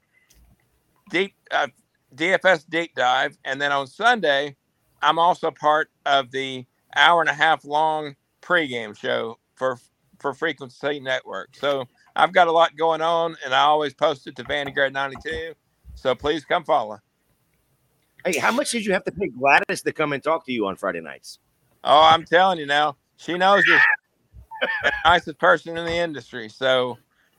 Deep 1.09 1.33
uh, 1.49 1.67
DFS 2.15 2.69
Deep 2.69 2.93
Dive. 2.95 3.37
And 3.43 3.59
then 3.59 3.71
on 3.71 3.87
Sunday, 3.87 4.55
I'm 5.01 5.17
also 5.17 5.49
part 5.51 5.89
of 6.05 6.31
the 6.31 6.65
hour 6.95 7.21
and 7.21 7.29
a 7.29 7.33
half 7.33 7.65
long 7.65 8.15
pregame 8.41 8.95
show 8.95 9.39
for 9.55 9.79
for 10.19 10.33
Frequency 10.33 10.99
Network. 10.99 11.55
So 11.55 11.87
I've 12.15 12.31
got 12.31 12.47
a 12.47 12.51
lot 12.51 12.75
going 12.77 13.01
on, 13.01 13.35
and 13.43 13.53
I 13.53 13.61
always 13.61 13.93
post 13.93 14.27
it 14.27 14.35
to 14.35 14.43
Vandegrad 14.43 14.93
92. 14.93 15.53
So 15.95 16.13
please 16.13 16.45
come 16.45 16.63
follow. 16.63 16.99
Hey, 18.23 18.37
how 18.37 18.51
much 18.51 18.71
did 18.71 18.85
you 18.85 18.93
have 18.93 19.03
to 19.05 19.11
pay 19.11 19.29
Gladys 19.29 19.81
to 19.81 19.91
come 19.91 20.13
and 20.13 20.21
talk 20.21 20.45
to 20.45 20.51
you 20.51 20.67
on 20.67 20.75
Friday 20.75 21.01
nights? 21.01 21.39
Oh, 21.83 22.03
I'm 22.03 22.23
telling 22.23 22.59
you 22.59 22.67
now, 22.67 22.97
she 23.17 23.35
knows 23.35 23.63
the 23.63 23.79
nicest 25.05 25.39
person 25.39 25.77
in 25.77 25.85
the 25.85 25.95
industry. 25.95 26.49
So 26.49 26.97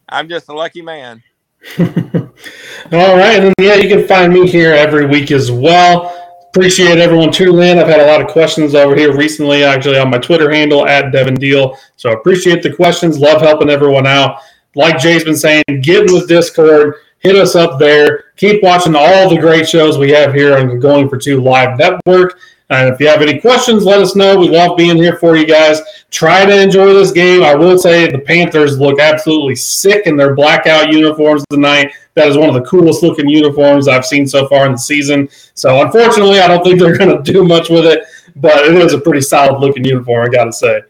I'm 0.09 0.29
just 0.29 0.49
a 0.49 0.55
lucky 0.55 0.83
man. 0.83 1.23
All 1.79 3.17
right, 3.17 3.43
and 3.43 3.55
yeah, 3.61 3.77
you 3.77 3.89
can 3.89 4.07
find 4.07 4.33
me 4.33 4.49
here 4.49 4.75
every 4.75 5.07
week 5.07 5.31
as 5.31 5.51
well. 5.51 6.19
Appreciate 6.49 6.99
everyone 6.99 7.33
tuning 7.33 7.63
in. 7.67 7.79
I've 7.79 7.87
had 7.87 8.01
a 8.01 8.07
lot 8.07 8.21
of 8.21 8.27
questions 8.27 8.75
over 8.75 8.95
here 8.95 9.17
recently, 9.17 9.65
actually, 9.65 9.99
on 9.99 10.11
my 10.11 10.19
Twitter 10.19 10.51
handle 10.51 10.87
at 10.87 11.13
Devin 11.13 11.37
Deal. 11.37 11.79
So 11.97 12.13
appreciate 12.13 12.63
the 12.63 12.75
questions. 12.75 13.19
Love 13.19 13.41
helping 13.41 13.71
everyone 13.71 14.07
out. 14.07 14.41
Like 14.75 14.99
Jay's 14.99 15.25
been 15.25 15.37
saying, 15.37 15.65
get 15.83 16.11
with 16.11 16.29
Discord, 16.29 16.97
hit 17.21 17.37
us 17.37 17.55
up 17.55 17.79
there. 17.79 18.25
Keep 18.37 18.63
watching 18.63 18.97
all 18.97 19.31
the 19.31 19.39
great 19.39 19.69
shows 19.69 19.97
we 19.97 20.11
have 20.11 20.35
here 20.35 20.57
on 20.57 20.79
Going 20.81 21.09
for 21.09 21.17
Two 21.17 21.41
Live 21.41 21.79
Network. 21.79 22.39
And 22.73 22.93
if 22.93 22.99
you 23.01 23.07
have 23.07 23.21
any 23.21 23.39
questions, 23.39 23.85
let 23.85 24.01
us 24.01 24.17
know. 24.17 24.39
We 24.39 24.49
love 24.49 24.77
being 24.79 24.97
here 24.97 25.17
for 25.19 25.37
you 25.37 25.47
guys. 25.47 25.81
Try 26.11 26.47
to 26.47 26.63
enjoy 26.63 26.95
this 26.95 27.11
game. 27.11 27.43
I 27.43 27.55
will 27.55 27.79
say 27.79 28.11
the 28.11 28.19
Panthers 28.19 28.79
look 28.79 28.99
absolutely 28.99 29.57
sick 29.57 30.07
in 30.07 30.17
their 30.17 30.35
blackout 30.35 30.91
uniforms 30.91 31.45
tonight. 31.51 31.93
That 32.15 32.29
is 32.29 32.39
one 32.39 32.49
of 32.49 32.55
the 32.55 32.63
coolest 32.63 33.03
looking 33.03 33.29
uniforms 33.29 33.89
I've 33.89 34.07
seen 34.07 34.27
so 34.27 34.49
far 34.49 34.65
in 34.67 34.73
the 34.73 34.79
season. 34.79 35.29
So 35.55 35.83
unfortunately, 35.83 36.41
I 36.41 36.49
don't 36.49 36.65
think 36.65 36.81
they're 36.81 36.97
going 36.99 37.23
to 37.23 37.33
do 37.33 37.45
much 37.45 37.69
with 37.69 37.85
it, 37.85 38.05
but 38.37 38.65
it 38.65 38.75
is 38.75 38.95
a 38.95 38.99
pretty 38.99 39.21
solid 39.21 39.61
looking 39.61 39.85
uniform. 39.85 40.27
I 40.27 40.29
got 40.31 40.45
to 40.45 40.53
say. 40.53 40.81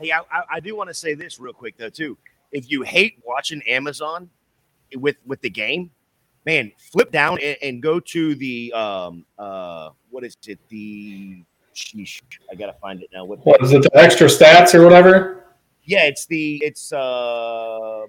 Hey, 0.00 0.12
I, 0.12 0.42
I 0.50 0.60
do 0.60 0.76
want 0.76 0.88
to 0.88 0.94
say 0.94 1.14
this 1.14 1.38
real 1.38 1.52
quick 1.52 1.76
though 1.76 1.88
too. 1.88 2.18
If 2.52 2.70
you 2.70 2.82
hate 2.82 3.18
watching 3.24 3.62
Amazon 3.62 4.28
with 4.94 5.16
with 5.24 5.40
the 5.40 5.50
game, 5.50 5.90
man, 6.44 6.72
flip 6.76 7.10
down 7.10 7.38
and, 7.42 7.56
and 7.62 7.82
go 7.82 8.00
to 8.00 8.34
the 8.34 8.72
um 8.72 9.24
uh 9.38 9.90
what 10.16 10.24
is 10.24 10.34
it 10.46 10.58
the 10.70 11.42
sheesh, 11.74 12.22
I 12.50 12.54
gotta 12.54 12.72
find 12.80 13.02
it 13.02 13.10
now. 13.12 13.26
What, 13.26 13.44
what 13.44 13.62
is 13.62 13.72
it? 13.72 13.82
The 13.82 13.94
extra 13.94 14.28
stats 14.28 14.74
or 14.74 14.82
whatever? 14.82 15.44
Yeah, 15.84 16.04
it's 16.04 16.24
the 16.24 16.56
it's 16.64 16.90
uh 16.90 18.06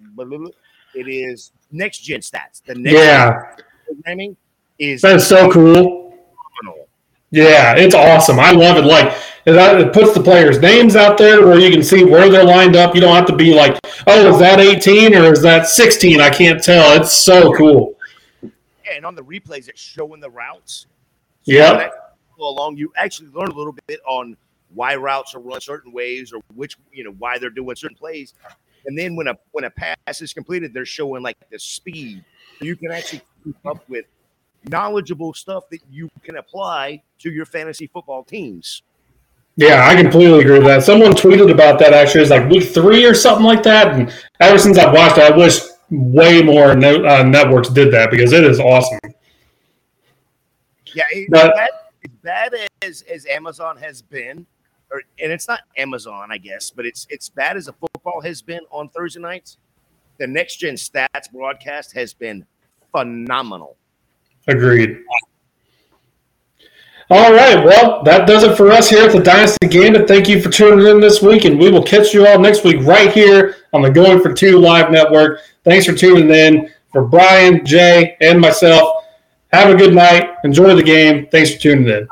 it 0.96 1.10
is 1.10 1.52
next 1.70 2.00
gen 2.00 2.22
stats. 2.22 2.64
The 2.66 2.76
next 2.76 2.94
yeah 2.94 3.56
programming 3.86 4.38
is 4.80 5.02
that's 5.02 5.28
so 5.28 5.52
cool. 5.52 6.18
Phenomenal. 6.62 6.88
Yeah, 7.32 7.76
it's 7.76 7.94
awesome. 7.94 8.40
I 8.40 8.52
love 8.52 8.78
it. 8.78 8.86
Like 8.86 9.14
it 9.46 9.92
puts 9.92 10.14
the 10.14 10.24
players' 10.24 10.60
names 10.60 10.96
out 10.96 11.18
there 11.18 11.46
where 11.46 11.60
you 11.60 11.70
can 11.70 11.84
see 11.84 12.06
where 12.06 12.30
they're 12.30 12.46
lined 12.46 12.78
up. 12.78 12.96
You 12.96 13.02
don't 13.02 13.16
have 13.16 13.26
to 13.26 13.36
be 13.36 13.54
like, 13.54 13.78
oh, 14.08 14.34
is 14.34 14.40
that 14.40 14.62
18 14.62 15.14
or 15.14 15.34
is 15.34 15.42
that 15.42 15.68
16? 15.68 16.22
I 16.22 16.30
can't 16.30 16.64
tell. 16.64 17.02
It's 17.02 17.12
so 17.12 17.54
cool. 17.54 17.98
Yeah, 18.42 18.96
and 18.96 19.06
on 19.06 19.14
the 19.14 19.24
replays, 19.24 19.68
it's 19.68 19.82
showing 19.82 20.22
the 20.22 20.30
routes. 20.30 20.86
Yeah. 21.48 21.90
Along, 22.40 22.78
you 22.78 22.94
actually 22.95 23.30
learn 23.30 23.48
a 23.48 23.53
little 23.53 23.76
bit 23.88 23.99
on 24.06 24.38
why 24.74 24.95
routes 24.95 25.34
are 25.34 25.40
run 25.40 25.60
certain 25.60 25.91
ways 25.91 26.32
or 26.34 26.41
which 26.53 26.78
you 26.91 27.03
know 27.03 27.15
why 27.18 27.40
they're 27.40 27.49
doing 27.49 27.76
certain 27.76 27.98
plays. 27.98 28.34
And 28.86 28.98
then 28.98 29.15
when 29.15 29.28
a 29.28 29.36
when 29.52 29.64
a 29.64 29.69
pass 29.72 30.22
is 30.22 30.34
completed, 30.34 30.74
they're 30.74 30.86
showing 30.86 31.24
like 31.24 31.38
the 31.49 31.57
speed. 31.57 32.24
You 32.61 32.76
can 32.76 32.91
actually 32.91 33.22
keep 33.44 33.65
up 33.65 33.88
with 33.90 34.06
knowledgeable 34.69 35.34
stuff 35.34 35.69
that 35.72 35.80
you 35.90 36.10
can 36.24 36.38
apply 36.38 37.02
to 37.19 37.32
your 37.32 37.45
fantasy 37.45 37.88
football 37.88 38.24
teams. 38.24 38.84
Yeah, 39.56 39.88
I 39.88 39.99
completely 39.99 40.40
agree 40.40 40.60
with 40.60 40.68
that. 40.68 40.84
Someone 40.84 41.14
tweeted 41.14 41.52
about 41.52 41.80
that 41.80 41.94
actually. 41.94 42.22
It's 42.22 42.30
like 42.30 42.48
week 42.49 42.69
three 42.69 43.03
or 43.06 43.15
something 43.15 43.45
like 43.45 43.64
that. 43.64 43.94
And 43.94 44.14
ever 44.40 44.60
since 44.60 44.78
I've 44.78 44.94
watched 44.94 45.18
it, 45.18 45.32
I 45.32 45.36
wish 45.36 45.60
way 45.90 46.44
more 46.44 46.76
no, 46.76 47.03
uh, 47.03 47.24
networks 47.24 47.69
did 47.69 47.91
that 47.94 48.11
because 48.11 48.34
it 48.34 48.44
is 48.44 48.60
awesome. 48.60 48.99
Yeah, 50.93 51.03
but, 51.30 51.57
as 52.03 52.11
bad 52.23 52.53
as, 52.81 53.03
as 53.03 53.26
Amazon 53.26 53.77
has 53.77 54.01
been, 54.01 54.45
or 54.91 55.01
and 55.22 55.31
it's 55.31 55.47
not 55.47 55.61
Amazon, 55.76 56.30
I 56.31 56.38
guess, 56.38 56.69
but 56.69 56.85
it's 56.85 57.05
it's 57.09 57.30
bad 57.30 57.57
as 57.57 57.68
a 57.68 57.73
football 57.73 58.22
has 58.22 58.41
been 58.41 58.61
on 58.72 58.89
Thursday 58.89 59.19
nights. 59.19 59.57
The 60.18 60.27
next 60.27 60.57
gen 60.57 60.76
stats 60.76 61.31
broadcast 61.31 61.93
has 61.93 62.14
been 62.14 62.45
phenomenal. 62.91 63.77
Agreed. 64.47 65.03
All 67.09 67.31
right. 67.31 67.64
Well, 67.64 68.03
that 68.03 68.27
does 68.27 68.43
it 68.43 68.57
for 68.57 68.69
us 68.69 68.89
here 68.89 69.03
at 69.03 69.14
the 69.14 69.22
Dynasty 69.22 69.68
Gambit. 69.68 70.09
Thank 70.09 70.27
you 70.27 70.41
for 70.41 70.49
tuning 70.49 70.88
in 70.88 70.99
this 70.99 71.22
week, 71.22 71.45
and 71.45 71.57
we 71.57 71.72
will 71.72 71.84
catch 71.84 72.14
you 72.14 72.27
all 72.27 72.38
next 72.38 72.65
week 72.65 72.85
right 72.85 73.14
here 73.14 73.55
on 73.72 73.81
the 73.81 73.89
Going 73.89 74.22
for 74.22 74.34
Two 74.34 74.59
Live 74.59 74.91
Network. 74.91 75.39
Thanks 75.64 75.85
for 75.85 75.93
tuning 75.93 76.30
in. 76.30 76.69
For 76.91 77.05
Brian, 77.05 77.65
Jay, 77.65 78.18
and 78.22 78.41
myself, 78.41 78.97
have 79.60 79.74
a 79.74 79.78
good 79.78 79.94
night. 79.94 80.36
Enjoy 80.44 80.76
the 80.76 80.84
game. 80.84 81.28
Thanks 81.28 81.54
for 81.54 81.60
tuning 81.60 81.88
in. 81.88 82.08